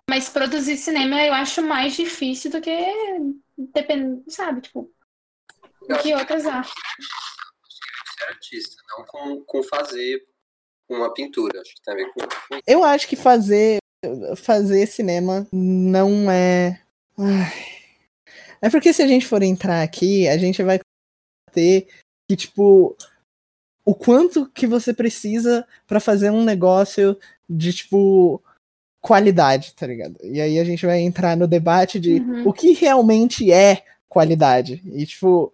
Mas 0.10 0.30
produzir 0.30 0.78
cinema 0.78 1.22
eu 1.24 1.34
acho 1.34 1.61
mais 1.61 1.94
difícil 1.94 2.49
do 2.52 2.61
que 2.61 2.72
depende, 3.57 4.24
sabe? 4.32 4.61
Tipo, 4.61 4.90
do 5.88 5.98
que 5.99 6.14
outras 6.14 6.45
artes. 6.45 6.74
Ser 8.18 8.26
artista, 8.30 8.82
não 8.90 9.06
com, 9.06 9.41
com 9.45 9.64
fazer 9.64 10.24
uma 10.90 11.14
pintura. 11.14 11.60
Acho 11.61 11.74
que 11.76 11.82
tem 11.82 11.94
a 11.94 11.98
ver 11.98 12.10
com. 12.14 12.22
com- 12.22 12.60
Eu 12.65 12.84
acho 12.84 13.07
que 13.07 13.15
fazer 13.15 13.78
fazer 14.38 14.86
cinema 14.88 15.45
não 15.52 16.32
é. 16.32 16.82
Ai. 17.18 17.52
É 18.61 18.69
porque 18.69 18.94
se 18.94 19.02
a 19.03 19.07
gente 19.07 19.26
for 19.28 19.44
entrar 19.44 19.82
aqui, 19.84 20.28
a 20.28 20.38
gente 20.38 20.64
vai 20.64 20.80
ter 21.52 21.88
que, 22.30 22.36
tipo, 22.36 22.95
o 23.88 23.95
quanto 23.95 24.47
que 24.47 24.68
você 24.68 24.93
precisa 24.93 25.65
pra 25.88 26.01
fazer 26.01 26.30
um 26.30 26.43
negócio 26.43 27.18
de, 27.49 27.72
tipo, 27.72 28.43
qualidade, 28.99 29.73
tá 29.76 29.88
ligado? 29.88 30.18
E 30.22 30.41
aí 30.41 30.59
a 30.59 30.65
gente 30.65 30.85
vai 30.85 30.99
entrar 30.99 31.38
no 31.38 31.47
debate 31.47 31.97
de 31.97 32.15
Uhum. 32.15 32.49
o 32.49 32.51
que 32.51 32.73
realmente 32.73 33.49
é 33.49 33.85
qualidade. 34.09 34.84
E, 34.93 35.05
tipo, 35.05 35.53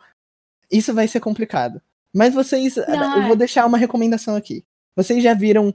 isso 0.72 0.96
vai 0.96 1.08
ser 1.08 1.20
complicado. 1.20 1.80
Mas 2.12 2.34
vocês. 2.34 2.76
Não, 2.76 3.18
eu 3.18 3.22
é. 3.22 3.28
vou 3.28 3.36
deixar 3.36 3.68
uma 3.68 3.78
recomendação 3.78 4.36
aqui. 4.36 4.66
Vocês 4.96 5.22
já 5.22 5.36
viram 5.36 5.72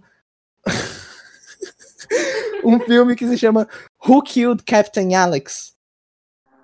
um 2.65 2.81
filme 2.81 3.15
que 3.15 3.29
se 3.29 3.39
chama 3.39 3.69
Who 4.05 4.21
Killed 4.23 4.65
Captain 4.65 5.15
Alex? 5.15 5.77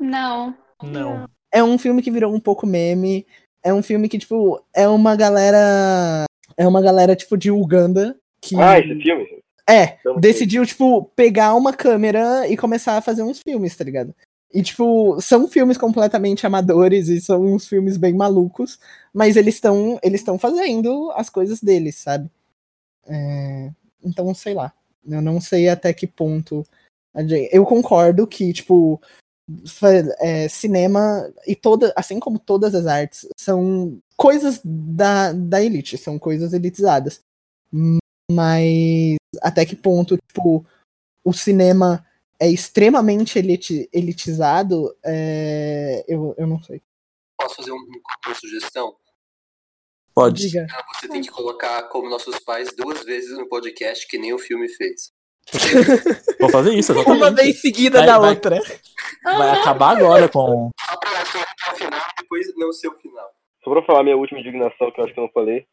Não. 0.01 0.57
Não. 0.83 1.31
É 1.53 1.63
um 1.63 1.79
filme 1.79 2.03
que 2.03 2.11
virou 2.11 2.35
um 2.35 2.41
pouco 2.41 2.67
meme. 2.67 3.25
É 3.65 3.73
um 3.73 3.83
filme 3.83 4.09
que, 4.09 4.19
tipo, 4.19 4.63
é 4.75 4.87
uma 4.87 5.17
galera. 5.17 6.25
É 6.57 6.69
uma 6.69 6.83
galera, 6.83 7.17
tipo, 7.17 7.37
de 7.37 7.51
Uganda 7.51 8.17
que. 8.41 8.61
Ah, 8.61 8.79
esse 8.79 8.95
filme? 9.01 9.43
É, 9.69 9.97
Então, 10.01 10.21
decidiu, 10.21 10.67
tipo, 10.67 11.05
pegar 11.17 11.55
uma 11.55 11.73
câmera 11.73 12.47
e 12.47 12.57
começar 12.57 12.99
a 12.99 13.01
fazer 13.01 13.23
uns 13.23 13.41
filmes, 13.41 13.75
tá 13.75 13.83
ligado? 13.83 14.15
E, 14.53 14.63
tipo, 14.63 15.19
são 15.21 15.49
filmes 15.49 15.79
completamente 15.79 16.47
amadores 16.47 17.09
e 17.09 17.21
são 17.21 17.43
uns 17.43 17.67
filmes 17.67 17.97
bem 17.97 18.13
malucos, 18.15 18.79
mas 19.13 19.37
eles 19.37 19.55
estão 19.55 19.99
eles 20.03 20.21
estão 20.21 20.39
fazendo 20.39 21.11
as 21.17 21.29
coisas 21.31 21.61
deles, 21.61 21.97
sabe? 21.97 22.31
É, 23.09 23.71
Então, 24.05 24.33
sei 24.35 24.55
lá. 24.55 24.73
Eu 25.07 25.21
não 25.21 25.41
sei 25.41 25.69
até 25.69 25.93
que 25.93 26.07
ponto. 26.07 26.65
Eu 27.51 27.65
concordo 27.65 28.27
que, 28.27 28.53
tipo, 28.53 29.01
é, 30.21 30.49
cinema 30.49 31.33
e 31.47 31.55
toda, 31.55 31.93
assim 31.97 32.19
como 32.19 32.39
todas 32.39 32.75
as 32.75 32.87
artes, 32.87 33.27
são 33.39 34.01
coisas 34.17 34.61
da, 34.65 35.33
da 35.33 35.63
elite, 35.63 35.99
são 35.99 36.19
coisas 36.19 36.53
elitizadas. 36.53 37.23
Mas 38.31 39.17
até 39.43 39.67
que 39.67 39.77
ponto, 39.77 40.17
tipo, 40.29 40.65
o 41.25 41.33
cinema 41.33 42.05
é 42.41 42.49
extremamente 42.49 43.39
eliti- 43.39 43.89
elitizado, 43.93 44.95
é, 45.05 46.05
eu, 46.09 46.35
eu 46.39 46.47
não 46.47 46.63
sei. 46.63 46.81
Posso 47.39 47.57
fazer 47.57 47.73
um, 47.73 47.77
um- 47.77 48.01
uma 48.27 48.35
sugestão? 48.35 48.97
Pode. 50.15 50.47
Diga. 50.49 50.67
Ah, 50.71 50.85
Você 50.95 51.09
tem 51.09 51.21
que 51.21 51.31
colocar 51.31 51.83
como 51.89 52.09
nossos 52.09 52.39
pais 52.39 52.73
duas 52.77 53.03
vezes 53.05 53.37
no 53.37 53.49
podcast 53.49 54.07
que 54.07 54.17
nem 54.17 54.33
o 54.33 54.39
filme 54.39 54.69
fez. 54.69 55.13
Vou 56.41 56.49
fazer 56.51 56.75
isso, 56.75 56.93
exatamente. 56.93 57.23
Uma 57.23 57.31
vez 57.31 57.61
seguida 57.61 57.99
Vai- 57.99 58.07
da 58.07 58.19
vai- 58.19 58.31
outra. 58.31 58.61
Vai 59.23 59.51
acabar 59.51 59.97
agora 59.97 60.29
com. 60.29 60.71
Só 60.81 60.97
pra 60.99 61.11
até 61.11 61.73
o 61.73 61.77
final 61.77 62.01
e 62.01 62.23
depois 62.23 62.47
não 62.57 62.73
ser 62.73 62.89
o 62.89 62.95
final. 62.97 63.29
Só 63.63 63.71
pra 63.71 63.83
falar 63.83 64.03
minha 64.03 64.17
última 64.17 64.41
indignação, 64.41 64.91
que 64.91 65.01
eu 65.01 65.05
acho 65.05 65.15
que 65.15 65.21
eu 65.21 65.25
não 65.25 65.31
falei, 65.33 65.65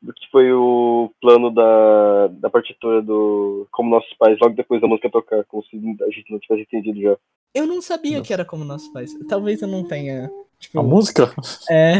do 0.00 0.12
que 0.12 0.30
foi 0.30 0.52
o 0.52 1.10
plano 1.20 1.50
da, 1.52 2.28
da 2.28 2.50
partitura 2.50 3.02
do 3.02 3.66
Como 3.72 3.90
Nossos 3.90 4.12
Pais, 4.18 4.38
logo 4.40 4.54
depois 4.54 4.80
da 4.80 4.86
música 4.88 5.10
tocar, 5.10 5.44
como 5.44 5.62
se 5.64 5.76
a 5.76 6.10
gente 6.10 6.30
não 6.30 6.38
tivesse 6.38 6.62
entendido 6.62 7.00
já. 7.00 7.16
Eu 7.54 7.66
não 7.66 7.82
sabia 7.82 8.20
que 8.22 8.32
era 8.32 8.44
como 8.44 8.64
nossos 8.64 8.88
pais. 8.88 9.12
Talvez 9.28 9.60
eu 9.60 9.68
não 9.68 9.84
tenha. 9.86 10.30
Tipo, 10.58 10.78
A 10.78 10.82
música? 10.82 11.34
é... 11.68 11.94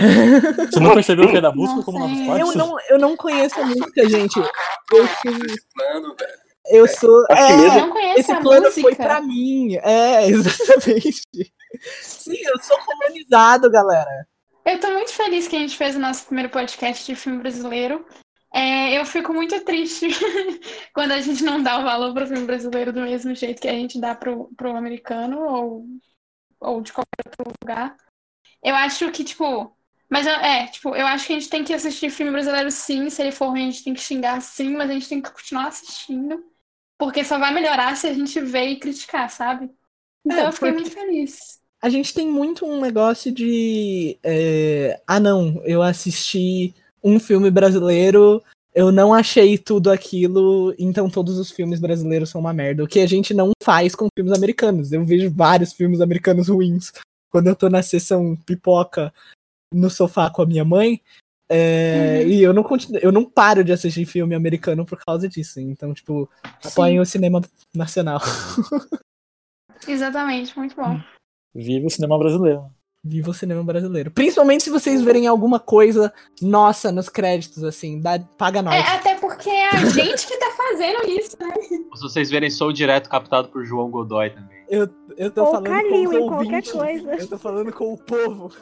Você 0.70 0.78
não 0.80 0.94
percebeu 0.94 1.28
que 1.28 1.36
é 1.36 1.40
da 1.40 1.52
música 1.52 1.78
Não 1.78 1.82
como 1.84 1.98
sei. 1.98 2.08
nossos 2.08 2.26
pais? 2.26 2.40
eu, 2.40 2.54
não, 2.56 2.76
eu 2.90 2.98
não 2.98 3.16
conheço 3.16 3.60
a 3.60 3.64
música, 3.66 4.08
gente. 4.08 4.38
Eu, 4.38 5.04
Esse 5.04 5.66
plano, 5.74 6.14
velho. 6.18 6.41
Eu 6.66 6.86
sou. 6.88 7.24
É, 7.30 7.56
mesmo- 7.56 7.78
não 7.80 7.90
conheço 7.90 8.20
Esse 8.20 8.36
plano 8.40 8.66
música. 8.66 8.80
foi 8.82 8.94
pra 8.94 9.20
mim. 9.20 9.76
É, 9.82 10.26
exatamente. 10.28 11.22
Sim, 12.02 12.36
eu 12.44 12.58
sou 12.62 12.78
comunizado, 12.80 13.70
galera. 13.70 14.26
Eu 14.64 14.78
tô 14.78 14.90
muito 14.92 15.10
feliz 15.12 15.48
que 15.48 15.56
a 15.56 15.58
gente 15.58 15.76
fez 15.76 15.96
o 15.96 16.00
nosso 16.00 16.26
primeiro 16.26 16.48
podcast 16.50 17.04
de 17.04 17.16
filme 17.16 17.38
brasileiro. 17.38 18.06
É, 18.54 18.98
eu 19.00 19.04
fico 19.06 19.32
muito 19.32 19.58
triste 19.64 20.08
quando 20.94 21.12
a 21.12 21.20
gente 21.20 21.42
não 21.42 21.62
dá 21.62 21.78
o 21.78 21.84
valor 21.84 22.12
pro 22.12 22.26
filme 22.26 22.44
brasileiro 22.44 22.92
do 22.92 23.00
mesmo 23.00 23.34
jeito 23.34 23.60
que 23.62 23.68
a 23.68 23.72
gente 23.72 23.98
dá 23.98 24.14
pro, 24.14 24.50
pro 24.56 24.76
americano 24.76 25.40
ou, 25.42 25.84
ou 26.60 26.80
de 26.82 26.92
qualquer 26.92 27.26
outro 27.26 27.52
lugar. 27.62 27.96
Eu 28.62 28.74
acho 28.76 29.10
que, 29.10 29.24
tipo. 29.24 29.74
Mas 30.08 30.26
eu- 30.26 30.34
é, 30.34 30.66
tipo, 30.66 30.94
eu 30.94 31.06
acho 31.06 31.26
que 31.26 31.32
a 31.32 31.38
gente 31.40 31.48
tem 31.48 31.64
que 31.64 31.72
assistir 31.72 32.10
filme 32.10 32.30
brasileiro 32.30 32.70
sim. 32.70 33.08
Se 33.08 33.22
ele 33.22 33.32
for 33.32 33.48
ruim, 33.48 33.66
a 33.68 33.70
gente 33.70 33.82
tem 33.84 33.94
que 33.94 34.00
xingar 34.00 34.40
sim, 34.42 34.76
mas 34.76 34.90
a 34.90 34.92
gente 34.92 35.08
tem 35.08 35.22
que 35.22 35.30
continuar 35.30 35.68
assistindo. 35.68 36.44
Porque 37.02 37.24
só 37.24 37.36
vai 37.36 37.52
melhorar 37.52 37.96
se 37.96 38.06
a 38.06 38.14
gente 38.14 38.40
ver 38.40 38.68
e 38.68 38.78
criticar, 38.78 39.28
sabe? 39.28 39.68
Então 40.24 40.38
É, 40.38 40.46
eu 40.46 40.52
fiquei 40.52 40.70
muito 40.70 40.92
feliz. 40.92 41.60
A 41.82 41.88
gente 41.88 42.14
tem 42.14 42.28
muito 42.28 42.64
um 42.64 42.80
negócio 42.80 43.32
de. 43.32 44.16
é, 44.22 45.00
ah, 45.04 45.18
não, 45.18 45.60
eu 45.64 45.82
assisti 45.82 46.72
um 47.02 47.18
filme 47.18 47.50
brasileiro, 47.50 48.40
eu 48.72 48.92
não 48.92 49.12
achei 49.12 49.58
tudo 49.58 49.90
aquilo, 49.90 50.72
então 50.78 51.10
todos 51.10 51.40
os 51.40 51.50
filmes 51.50 51.80
brasileiros 51.80 52.30
são 52.30 52.40
uma 52.40 52.52
merda. 52.52 52.84
O 52.84 52.86
que 52.86 53.00
a 53.00 53.06
gente 53.08 53.34
não 53.34 53.50
faz 53.60 53.96
com 53.96 54.06
filmes 54.16 54.32
americanos. 54.32 54.92
Eu 54.92 55.04
vejo 55.04 55.28
vários 55.28 55.72
filmes 55.72 56.00
americanos 56.00 56.46
ruins. 56.46 56.92
Quando 57.32 57.48
eu 57.48 57.56
tô 57.56 57.68
na 57.68 57.82
sessão 57.82 58.36
pipoca 58.46 59.12
no 59.74 59.90
sofá 59.90 60.30
com 60.30 60.42
a 60.42 60.46
minha 60.46 60.64
mãe. 60.64 61.00
É, 61.52 62.22
Uhum. 62.22 62.28
E 62.28 62.42
eu 62.42 62.52
não, 62.52 62.62
continuo, 62.62 63.00
eu 63.02 63.12
não 63.12 63.24
paro 63.24 63.62
de 63.62 63.72
assistir 63.72 64.06
filme 64.06 64.34
americano 64.34 64.84
por 64.86 64.98
causa 65.04 65.28
disso. 65.28 65.60
Então, 65.60 65.92
tipo, 65.92 66.28
apoiem 66.64 67.00
o 67.00 67.06
cinema 67.06 67.40
nacional. 67.74 68.20
Exatamente, 69.86 70.56
muito 70.56 70.76
bom. 70.76 71.00
Viva 71.54 71.86
o 71.86 71.90
cinema 71.90 72.18
brasileiro. 72.18 72.64
Viva 73.04 73.30
o 73.30 73.34
cinema 73.34 73.64
brasileiro. 73.64 74.12
Principalmente 74.12 74.62
se 74.62 74.70
vocês 74.70 75.02
verem 75.02 75.26
alguma 75.26 75.58
coisa 75.58 76.12
nossa 76.40 76.92
nos 76.92 77.08
créditos, 77.08 77.64
assim, 77.64 78.00
dá, 78.00 78.18
paga 78.38 78.62
nós. 78.62 78.74
É, 78.74 78.94
até 78.94 79.16
porque 79.16 79.50
é 79.50 79.70
a 79.70 79.84
gente 79.90 80.26
que 80.26 80.36
tá 80.38 80.50
fazendo 80.56 81.10
isso, 81.10 81.36
né? 81.40 81.52
Se 81.96 82.00
vocês 82.00 82.30
verem, 82.30 82.48
sou 82.48 82.72
direto 82.72 83.10
captado 83.10 83.48
por 83.48 83.64
João 83.64 83.90
Godoy 83.90 84.30
também. 84.30 84.64
Eu, 84.68 84.88
eu 85.16 85.30
tô 85.32 85.44
Ou 85.44 85.50
falando 85.50 85.64
Calil 85.66 86.10
com 86.10 86.28
qualquer 86.28 86.62
coisa. 86.62 87.14
Eu 87.16 87.28
tô 87.28 87.38
falando 87.38 87.72
com 87.72 87.92
o 87.92 87.98
povo. 87.98 88.52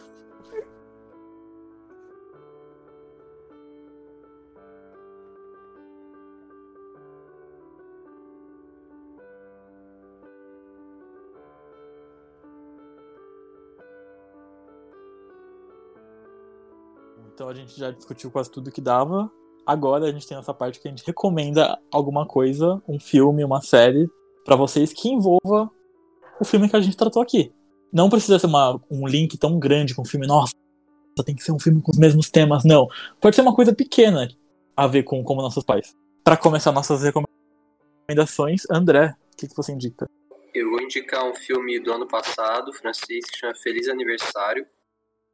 A 17.50 17.54
gente 17.54 17.78
já 17.78 17.90
discutiu 17.90 18.30
quase 18.30 18.50
tudo 18.50 18.70
que 18.70 18.80
dava. 18.80 19.30
Agora 19.66 20.06
a 20.06 20.12
gente 20.12 20.26
tem 20.26 20.38
essa 20.38 20.54
parte 20.54 20.80
que 20.80 20.88
a 20.88 20.90
gente 20.90 21.04
recomenda 21.04 21.78
alguma 21.92 22.26
coisa, 22.26 22.82
um 22.88 22.98
filme, 22.98 23.44
uma 23.44 23.60
série, 23.60 24.08
pra 24.44 24.56
vocês 24.56 24.92
que 24.92 25.08
envolva 25.08 25.70
o 26.40 26.44
filme 26.44 26.68
que 26.68 26.76
a 26.76 26.80
gente 26.80 26.96
tratou 26.96 27.20
aqui. 27.20 27.52
Não 27.92 28.08
precisa 28.08 28.38
ser 28.38 28.46
uma, 28.46 28.80
um 28.90 29.06
link 29.06 29.36
tão 29.36 29.58
grande 29.58 29.94
com 29.94 30.02
o 30.02 30.06
filme, 30.06 30.26
nossa, 30.26 30.54
tem 31.24 31.34
que 31.34 31.42
ser 31.42 31.52
um 31.52 31.58
filme 31.58 31.82
com 31.82 31.90
os 31.90 31.98
mesmos 31.98 32.30
temas, 32.30 32.64
não. 32.64 32.88
Pode 33.20 33.36
ser 33.36 33.42
uma 33.42 33.54
coisa 33.54 33.74
pequena 33.74 34.28
a 34.76 34.86
ver 34.86 35.02
com 35.02 35.22
como 35.22 35.42
nossos 35.42 35.64
pais. 35.64 35.94
Pra 36.24 36.36
começar 36.36 36.72
nossas 36.72 37.02
recomendações, 37.02 38.62
André, 38.70 39.14
o 39.32 39.36
que, 39.36 39.48
que 39.48 39.56
você 39.56 39.72
indica? 39.72 40.08
Eu 40.54 40.70
vou 40.70 40.80
indicar 40.80 41.24
um 41.24 41.34
filme 41.34 41.78
do 41.80 41.92
ano 41.92 42.06
passado, 42.06 42.72
francês, 42.72 43.24
que 43.30 43.38
chama 43.38 43.54
Feliz 43.54 43.88
Aniversário, 43.88 44.66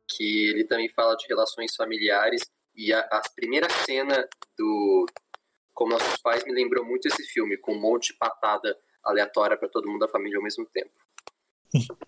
que 0.08 0.48
ele 0.50 0.64
também 0.64 0.88
fala 0.88 1.16
de 1.16 1.26
relações 1.26 1.74
familiares. 1.74 2.42
E 2.74 2.92
a, 2.92 3.00
a 3.00 3.22
primeira 3.34 3.68
cena 3.70 4.28
do 4.56 5.06
Como 5.72 5.92
Nossos 5.92 6.20
Pais 6.20 6.44
me 6.44 6.52
lembrou 6.52 6.84
muito 6.84 7.08
esse 7.08 7.24
filme, 7.24 7.56
com 7.56 7.72
um 7.72 7.80
monte 7.80 8.12
de 8.12 8.18
patada 8.18 8.76
aleatória 9.02 9.56
pra 9.56 9.68
todo 9.68 9.88
mundo 9.88 10.00
da 10.00 10.08
família 10.08 10.36
ao 10.36 10.42
mesmo 10.42 10.66
tempo. 10.66 10.90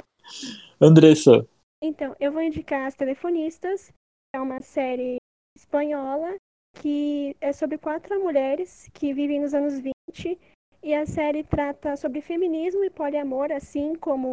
Andressa, 0.80 1.46
Então, 1.82 2.14
eu 2.20 2.30
vou 2.30 2.42
indicar 2.42 2.86
As 2.86 2.94
Telefonistas, 2.94 3.88
que 3.88 4.36
é 4.36 4.40
uma 4.40 4.60
série 4.60 5.16
espanhola 5.56 6.36
que 6.80 7.36
é 7.40 7.52
sobre 7.52 7.78
quatro 7.78 8.20
mulheres 8.20 8.88
que 8.94 9.12
vivem 9.12 9.40
nos 9.40 9.54
anos 9.54 9.80
20 9.80 10.38
e 10.82 10.94
a 10.94 11.04
série 11.06 11.42
trata 11.42 11.96
sobre 11.96 12.20
feminismo 12.20 12.84
e 12.84 12.90
poliamor, 12.90 13.50
assim 13.50 13.94
como, 13.96 14.32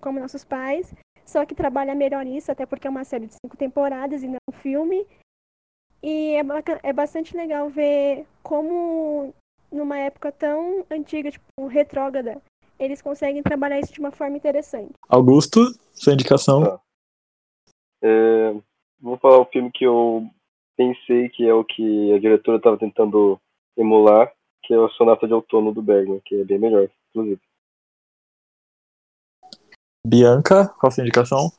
como 0.00 0.18
nossos 0.18 0.44
pais, 0.44 0.92
só 1.24 1.44
que 1.46 1.54
trabalha 1.54 1.94
melhor 1.94 2.26
isso, 2.26 2.50
até 2.50 2.66
porque 2.66 2.86
é 2.86 2.90
uma 2.90 3.04
série 3.04 3.26
de 3.26 3.34
cinco 3.34 3.56
temporadas 3.56 4.22
e 4.22 4.28
não 4.28 4.38
um 4.48 4.52
filme. 4.52 5.06
E 6.02 6.34
é, 6.34 6.42
baca- 6.42 6.80
é 6.82 6.92
bastante 6.92 7.36
legal 7.36 7.68
ver 7.68 8.26
como, 8.42 9.32
numa 9.70 9.98
época 9.98 10.32
tão 10.32 10.84
antiga, 10.90 11.30
tipo, 11.30 11.66
retrógrada, 11.68 12.42
eles 12.78 13.00
conseguem 13.00 13.42
trabalhar 13.42 13.78
isso 13.78 13.92
de 13.92 14.00
uma 14.00 14.10
forma 14.10 14.36
interessante. 14.36 14.92
Augusto, 15.08 15.60
sua 15.92 16.12
indicação. 16.14 16.80
É, 18.02 18.54
vou 19.00 19.16
falar 19.18 19.38
o 19.38 19.44
filme 19.46 19.70
que 19.70 19.84
eu 19.84 20.26
pensei 20.76 21.28
que 21.28 21.46
é 21.46 21.54
o 21.54 21.64
que 21.64 22.12
a 22.12 22.18
diretora 22.18 22.56
estava 22.56 22.76
tentando 22.76 23.40
emular, 23.76 24.32
que 24.64 24.74
é 24.74 24.78
o 24.78 24.88
Sonata 24.90 25.26
de 25.28 25.34
Outono 25.34 25.72
do 25.72 25.80
Bergman, 25.80 26.20
que 26.24 26.40
é 26.40 26.44
bem 26.44 26.58
melhor, 26.58 26.88
inclusive. 27.10 27.40
Bianca, 30.06 30.68
qual 30.68 30.88
a 30.88 30.90
sua 30.90 31.02
indicação? 31.02 31.52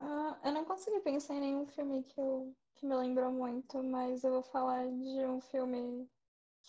Ah, 0.00 0.36
eu 0.44 0.52
não 0.52 0.64
consegui 0.64 1.00
pensar 1.00 1.34
em 1.34 1.40
nenhum 1.40 1.66
filme 1.66 2.04
que, 2.04 2.20
eu, 2.20 2.54
que 2.76 2.86
me 2.86 2.94
lembrou 2.94 3.30
muito, 3.32 3.82
mas 3.82 4.22
eu 4.22 4.30
vou 4.30 4.42
falar 4.42 4.86
de 4.86 5.26
um 5.26 5.40
filme 5.40 6.08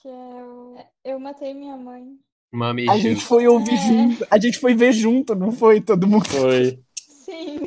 que 0.01 0.07
é 0.07 0.43
o 0.43 0.76
Eu 1.03 1.19
Matei 1.19 1.53
Minha 1.53 1.77
Mãe. 1.77 2.18
Mami 2.51 2.89
A 2.89 2.97
gente 2.97 3.23
foi 3.23 3.47
ouvir 3.47 3.77
junto. 3.77 4.27
A 4.30 4.39
gente 4.39 4.60
foi 4.60 4.73
ver 4.73 4.91
junto, 4.91 5.35
não 5.35 5.51
foi 5.51 5.81
todo 5.81 6.07
mundo? 6.07 6.27
Foi. 6.27 6.84
Sim. 6.99 7.60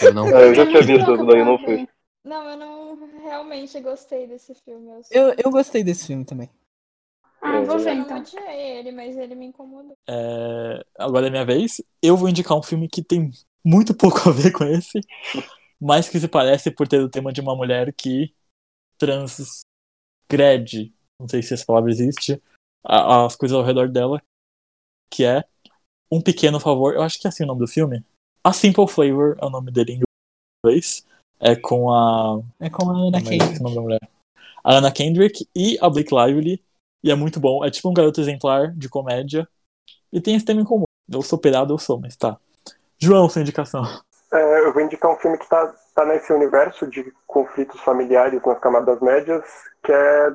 Eu 0.00 0.14
não. 0.14 0.26
Ah, 0.26 0.42
eu 0.42 0.54
já 0.54 0.66
tinha 0.66 0.82
visto, 0.82 1.06
Louca 1.08 1.24
daí 1.24 1.38
eu 1.40 1.44
não 1.44 1.58
fui. 1.58 1.88
Não, 2.24 2.50
eu 2.50 2.56
não 2.56 3.20
realmente 3.22 3.80
gostei 3.80 4.26
desse 4.26 4.54
filme. 4.54 4.88
Eu, 4.88 5.02
Eu, 5.10 5.34
eu 5.44 5.50
gostei 5.50 5.84
desse 5.84 6.08
filme 6.08 6.24
também. 6.24 6.50
Ah, 7.46 7.60
vou 7.60 7.78
ver 7.78 7.90
eu 7.90 7.94
não 7.96 8.02
então. 8.02 8.18
odiei 8.18 8.78
ele, 8.78 8.92
mas 8.92 9.16
ele 9.16 9.34
me 9.34 9.46
incomodou. 9.46 9.96
É, 10.08 10.84
Agora 10.98 11.26
é 11.28 11.30
minha 11.30 11.44
vez. 11.44 11.80
Eu 12.02 12.16
vou 12.16 12.28
indicar 12.28 12.56
um 12.58 12.62
filme 12.62 12.88
que 12.88 13.02
tem 13.02 13.30
muito 13.64 13.94
pouco 13.94 14.28
a 14.28 14.32
ver 14.32 14.52
com 14.52 14.64
esse, 14.64 15.00
mas 15.80 16.08
que 16.08 16.18
se 16.18 16.28
parece 16.28 16.70
por 16.70 16.86
ter 16.88 17.00
o 17.00 17.08
tema 17.08 17.32
de 17.32 17.40
uma 17.40 17.54
mulher 17.54 17.92
que 17.92 18.34
transgrede, 18.98 20.92
não 21.20 21.28
sei 21.28 21.42
se 21.42 21.54
essa 21.54 21.64
palavra 21.64 21.90
existe, 21.90 22.42
as 22.84 23.36
coisas 23.36 23.56
ao 23.56 23.64
redor 23.64 23.88
dela, 23.88 24.20
que 25.10 25.24
é 25.24 25.44
Um 26.10 26.20
Pequeno 26.20 26.60
Favor. 26.60 26.94
Eu 26.94 27.02
acho 27.02 27.18
que 27.20 27.26
é 27.26 27.30
assim 27.30 27.44
o 27.44 27.46
nome 27.46 27.60
do 27.60 27.68
filme. 27.68 28.04
A 28.44 28.52
Simple 28.52 28.86
Flavor 28.88 29.36
é 29.40 29.44
o 29.44 29.50
nome 29.50 29.70
dele 29.72 29.92
em 29.92 30.02
inglês. 30.64 31.06
É 31.38 31.54
com 31.54 31.90
a. 31.92 32.40
É 32.60 32.70
com 32.70 32.88
a 32.90 32.94
Ana 32.94 33.18
Como 33.18 33.34
é 33.34 33.38
Kendrick. 33.38 33.52
esse 33.52 33.62
nome 33.62 33.74
da 33.74 33.82
mulher? 33.82 34.00
A 34.64 34.74
Anna 34.74 34.92
Kendrick 34.92 35.46
e 35.54 35.78
a 35.80 35.88
Blake 35.90 36.14
Lively. 36.14 36.62
E 37.06 37.10
é 37.10 37.14
muito 37.14 37.38
bom. 37.38 37.64
É 37.64 37.70
tipo 37.70 37.88
um 37.88 37.94
garoto 37.94 38.20
exemplar 38.20 38.72
de 38.72 38.88
comédia. 38.88 39.48
E 40.12 40.20
tem 40.20 40.34
esse 40.34 40.44
tema 40.44 40.60
em 40.60 40.64
comum. 40.64 40.82
Eu 41.08 41.22
sou 41.22 41.38
operado, 41.38 41.72
eu 41.72 41.78
sou, 41.78 42.00
mas 42.00 42.16
tá. 42.16 42.36
João, 42.98 43.28
sua 43.28 43.42
indicação. 43.42 43.84
É, 44.32 44.66
eu 44.66 44.72
vou 44.72 44.82
indicar 44.82 45.12
um 45.12 45.16
filme 45.16 45.38
que 45.38 45.48
tá, 45.48 45.72
tá 45.94 46.04
nesse 46.04 46.32
universo 46.32 46.84
de 46.90 47.12
conflitos 47.24 47.80
familiares 47.82 48.42
nas 48.44 48.58
camadas 48.58 49.00
médias, 49.00 49.44
que 49.84 49.92
é 49.92 50.34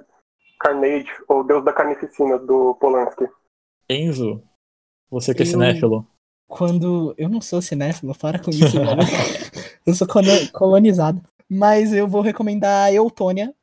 Carnage, 0.61 1.10
ou 1.27 1.43
Deus 1.43 1.65
da 1.65 1.73
Carnificina, 1.73 2.39
do 2.39 2.73
Polanski. 2.76 3.27
Enzo, 3.89 4.41
você 5.10 5.34
que 5.35 5.41
é 5.41 5.45
Eu- 5.45 5.49
cinéfilo. 5.49 6.07
Quando. 6.48 7.14
Eu 7.18 7.27
não 7.30 7.41
sou 7.41 7.61
cinéfilo, 7.61 8.18
para 8.18 8.39
com 8.39 8.49
isso, 8.52 8.72
velho. 8.80 9.02
Eu 9.85 9.93
sou 9.93 10.07
colo- 10.07 10.52
colonizado. 10.53 11.22
Mas 11.49 11.91
eu 11.93 12.07
vou 12.07 12.22
recomendar 12.22 12.93
Eutônia. 12.93 13.53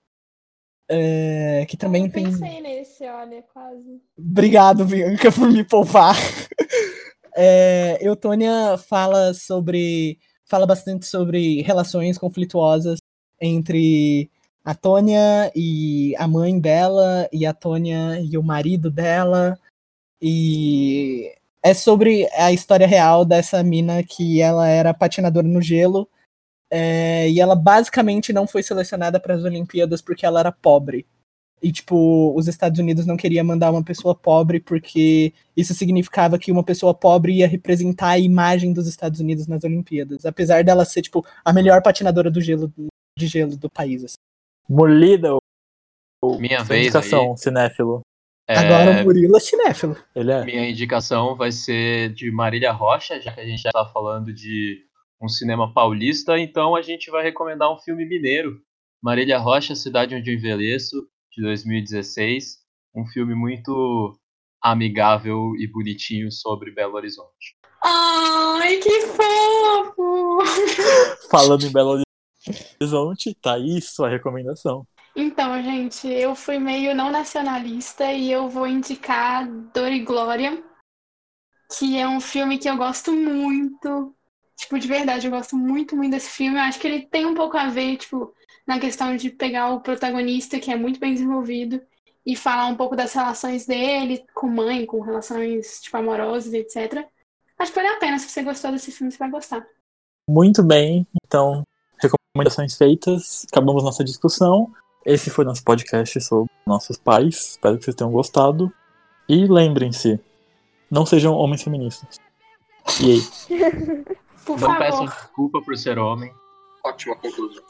É, 0.88 1.66
que 1.68 1.76
também 1.76 2.06
eu 2.06 2.12
tem. 2.12 2.24
pensei 2.24 2.60
nesse, 2.60 3.04
olha, 3.04 3.44
quase. 3.52 4.00
Obrigado, 4.16 4.84
Bianca, 4.84 5.30
por 5.30 5.50
me 5.50 5.64
poupar. 5.64 6.16
É, 7.40 7.98
Eutônia 8.00 8.76
fala 8.76 9.32
sobre. 9.32 10.18
fala 10.44 10.66
bastante 10.66 11.06
sobre 11.06 11.62
relações 11.62 12.18
conflituosas 12.18 12.98
entre 13.40 14.28
a 14.64 14.74
Tônia 14.74 15.52
e 15.54 16.16
a 16.18 16.26
mãe 16.26 16.58
dela, 16.58 17.28
e 17.32 17.46
a 17.46 17.54
Tônia 17.54 18.18
e 18.20 18.36
o 18.36 18.42
marido 18.42 18.90
dela. 18.90 19.56
E 20.20 21.32
é 21.62 21.72
sobre 21.74 22.28
a 22.32 22.52
história 22.52 22.88
real 22.88 23.24
dessa 23.24 23.62
mina 23.62 24.02
que 24.02 24.40
ela 24.40 24.68
era 24.68 24.92
patinadora 24.92 25.46
no 25.46 25.62
gelo. 25.62 26.08
É, 26.70 27.28
e 27.30 27.40
ela 27.40 27.54
basicamente 27.54 28.32
não 28.32 28.46
foi 28.46 28.62
selecionada 28.62 29.18
para 29.18 29.34
as 29.34 29.44
Olimpíadas 29.44 30.02
porque 30.02 30.26
ela 30.26 30.40
era 30.40 30.52
pobre. 30.52 31.06
E, 31.60 31.72
tipo, 31.72 32.32
os 32.36 32.46
Estados 32.46 32.78
Unidos 32.78 33.04
não 33.04 33.16
queria 33.16 33.42
mandar 33.42 33.72
uma 33.72 33.82
pessoa 33.82 34.14
pobre 34.14 34.60
porque 34.60 35.32
isso 35.56 35.74
significava 35.74 36.38
que 36.38 36.52
uma 36.52 36.62
pessoa 36.62 36.94
pobre 36.94 37.32
ia 37.32 37.48
representar 37.48 38.10
a 38.10 38.18
imagem 38.18 38.72
dos 38.72 38.86
Estados 38.86 39.18
Unidos 39.18 39.48
nas 39.48 39.64
Olimpíadas. 39.64 40.24
Apesar 40.24 40.62
dela 40.62 40.84
ser, 40.84 41.02
tipo, 41.02 41.26
a 41.44 41.52
melhor 41.52 41.82
patinadora 41.82 42.30
do 42.30 42.40
gelo, 42.40 42.72
de 43.18 43.26
gelo 43.26 43.56
do 43.56 43.68
país. 43.68 44.04
assim. 44.04 44.14
Molida 44.68 45.36
o 46.22 46.38
Minha 46.38 46.62
vez 46.62 46.86
indicação, 46.86 47.32
aí. 47.32 47.38
cinéfilo. 47.38 48.02
É, 48.46 48.56
Agora 48.56 49.02
o 49.02 49.04
Murilo 49.04 49.36
é 49.36 49.40
cinéfilo. 49.40 49.96
Ele 50.14 50.32
é. 50.32 50.44
Minha 50.44 50.70
indicação 50.70 51.36
vai 51.36 51.52
ser 51.52 52.12
de 52.14 52.30
Marília 52.30 52.72
Rocha, 52.72 53.20
já 53.20 53.32
que 53.32 53.40
a 53.40 53.44
gente 53.44 53.62
já 53.62 53.70
tá 53.70 53.84
falando 53.84 54.32
de 54.32 54.86
um 55.20 55.28
cinema 55.28 55.72
paulista, 55.72 56.38
então 56.38 56.76
a 56.76 56.82
gente 56.82 57.10
vai 57.10 57.22
recomendar 57.22 57.72
um 57.72 57.78
filme 57.78 58.06
mineiro. 58.06 58.60
Marília 59.02 59.38
Rocha, 59.38 59.74
Cidade 59.74 60.14
Onde 60.14 60.30
Eu 60.30 60.34
Envelheço, 60.36 61.08
de 61.32 61.42
2016. 61.42 62.58
Um 62.94 63.06
filme 63.06 63.34
muito 63.34 64.18
amigável 64.62 65.54
e 65.56 65.66
bonitinho 65.66 66.30
sobre 66.32 66.72
Belo 66.72 66.94
Horizonte. 66.94 67.56
Ai, 67.82 68.76
que 68.78 69.00
fofo! 69.02 70.38
Falando 71.30 71.64
em 71.64 71.72
Belo 71.72 72.02
Horizonte, 72.80 73.34
tá 73.34 73.54
aí 73.54 73.80
sua 73.80 74.08
recomendação. 74.08 74.86
Então, 75.14 75.60
gente, 75.62 76.06
eu 76.06 76.34
fui 76.34 76.58
meio 76.58 76.94
não 76.94 77.10
nacionalista 77.10 78.12
e 78.12 78.30
eu 78.30 78.48
vou 78.48 78.66
indicar 78.66 79.48
Dor 79.72 79.90
e 79.90 80.00
Glória, 80.00 80.62
que 81.76 81.98
é 81.98 82.08
um 82.08 82.20
filme 82.20 82.58
que 82.58 82.68
eu 82.68 82.76
gosto 82.76 83.12
muito. 83.12 84.14
Tipo, 84.58 84.76
de 84.76 84.88
verdade, 84.88 85.24
eu 85.24 85.30
gosto 85.30 85.56
muito, 85.56 85.96
muito 85.96 86.10
desse 86.10 86.30
filme. 86.30 86.58
Eu 86.58 86.62
acho 86.62 86.80
que 86.80 86.86
ele 86.88 87.06
tem 87.06 87.24
um 87.24 87.34
pouco 87.34 87.56
a 87.56 87.68
ver, 87.68 87.96
tipo, 87.96 88.34
na 88.66 88.80
questão 88.80 89.14
de 89.14 89.30
pegar 89.30 89.72
o 89.72 89.80
protagonista, 89.80 90.58
que 90.58 90.72
é 90.72 90.76
muito 90.76 90.98
bem 90.98 91.12
desenvolvido, 91.12 91.80
e 92.26 92.34
falar 92.34 92.66
um 92.66 92.74
pouco 92.74 92.96
das 92.96 93.12
relações 93.12 93.66
dele 93.66 94.24
com 94.34 94.48
mãe, 94.48 94.84
com 94.84 95.00
relações, 95.00 95.80
tipo, 95.80 95.96
amorosas, 95.96 96.52
etc. 96.52 97.06
Acho 97.56 97.72
que 97.72 97.78
vale 97.78 97.94
a 97.94 97.98
pena. 98.00 98.18
Se 98.18 98.28
você 98.28 98.42
gostou 98.42 98.72
desse 98.72 98.90
filme, 98.90 99.12
você 99.12 99.18
vai 99.18 99.30
gostar. 99.30 99.64
Muito 100.28 100.60
bem, 100.64 101.06
então, 101.24 101.62
recomendações 102.02 102.76
feitas, 102.76 103.46
acabamos 103.50 103.84
nossa 103.84 104.02
discussão. 104.02 104.72
Esse 105.06 105.30
foi 105.30 105.44
nosso 105.44 105.62
podcast 105.62 106.20
sobre 106.20 106.50
nossos 106.66 106.98
pais. 106.98 107.52
Espero 107.52 107.78
que 107.78 107.84
vocês 107.84 107.94
tenham 107.94 108.10
gostado. 108.10 108.72
E 109.28 109.46
lembrem-se, 109.46 110.20
não 110.90 111.06
sejam 111.06 111.32
homens 111.32 111.62
feministas. 111.62 112.18
E 113.00 113.12
aí? 113.12 114.18
Por 114.48 114.58
Não 114.58 114.66
favor. 114.68 114.78
peçam 114.78 115.04
desculpa 115.04 115.60
por 115.60 115.76
ser 115.76 115.98
homem. 115.98 116.32
Ótima 116.82 117.14
conclusão. 117.16 117.62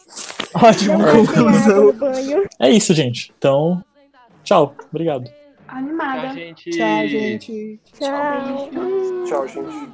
Ótima 0.55 0.97
Não 0.99 1.27
conclusão. 1.27 2.45
É 2.61 2.71
isso, 2.71 2.95
gente. 2.95 3.33
Então, 3.37 3.83
tchau. 4.45 4.77
Obrigado. 4.89 5.29
Animada. 5.67 6.29
Tchau, 6.29 6.35
gente. 6.37 6.71
Tchau, 6.71 7.09
gente. 7.09 7.81
Tchau. 7.99 9.25
Tchau, 9.27 9.49
gente. 9.49 9.91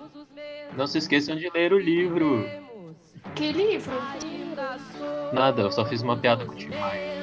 Não 0.77 0.87
se 0.87 0.99
esqueçam 0.99 1.37
de 1.37 1.49
ler 1.55 1.73
o 1.73 1.79
livro. 1.79 2.45
Que 3.35 3.51
livro? 3.51 3.95
Nada, 5.33 5.63
eu 5.63 5.73
só 5.73 5.87
fiz 5.87 6.03
uma 6.03 6.19
piada 6.19 6.45
com 6.45 6.53
o 6.53 6.55
Tim 6.55 6.69
Maia. 6.69 7.14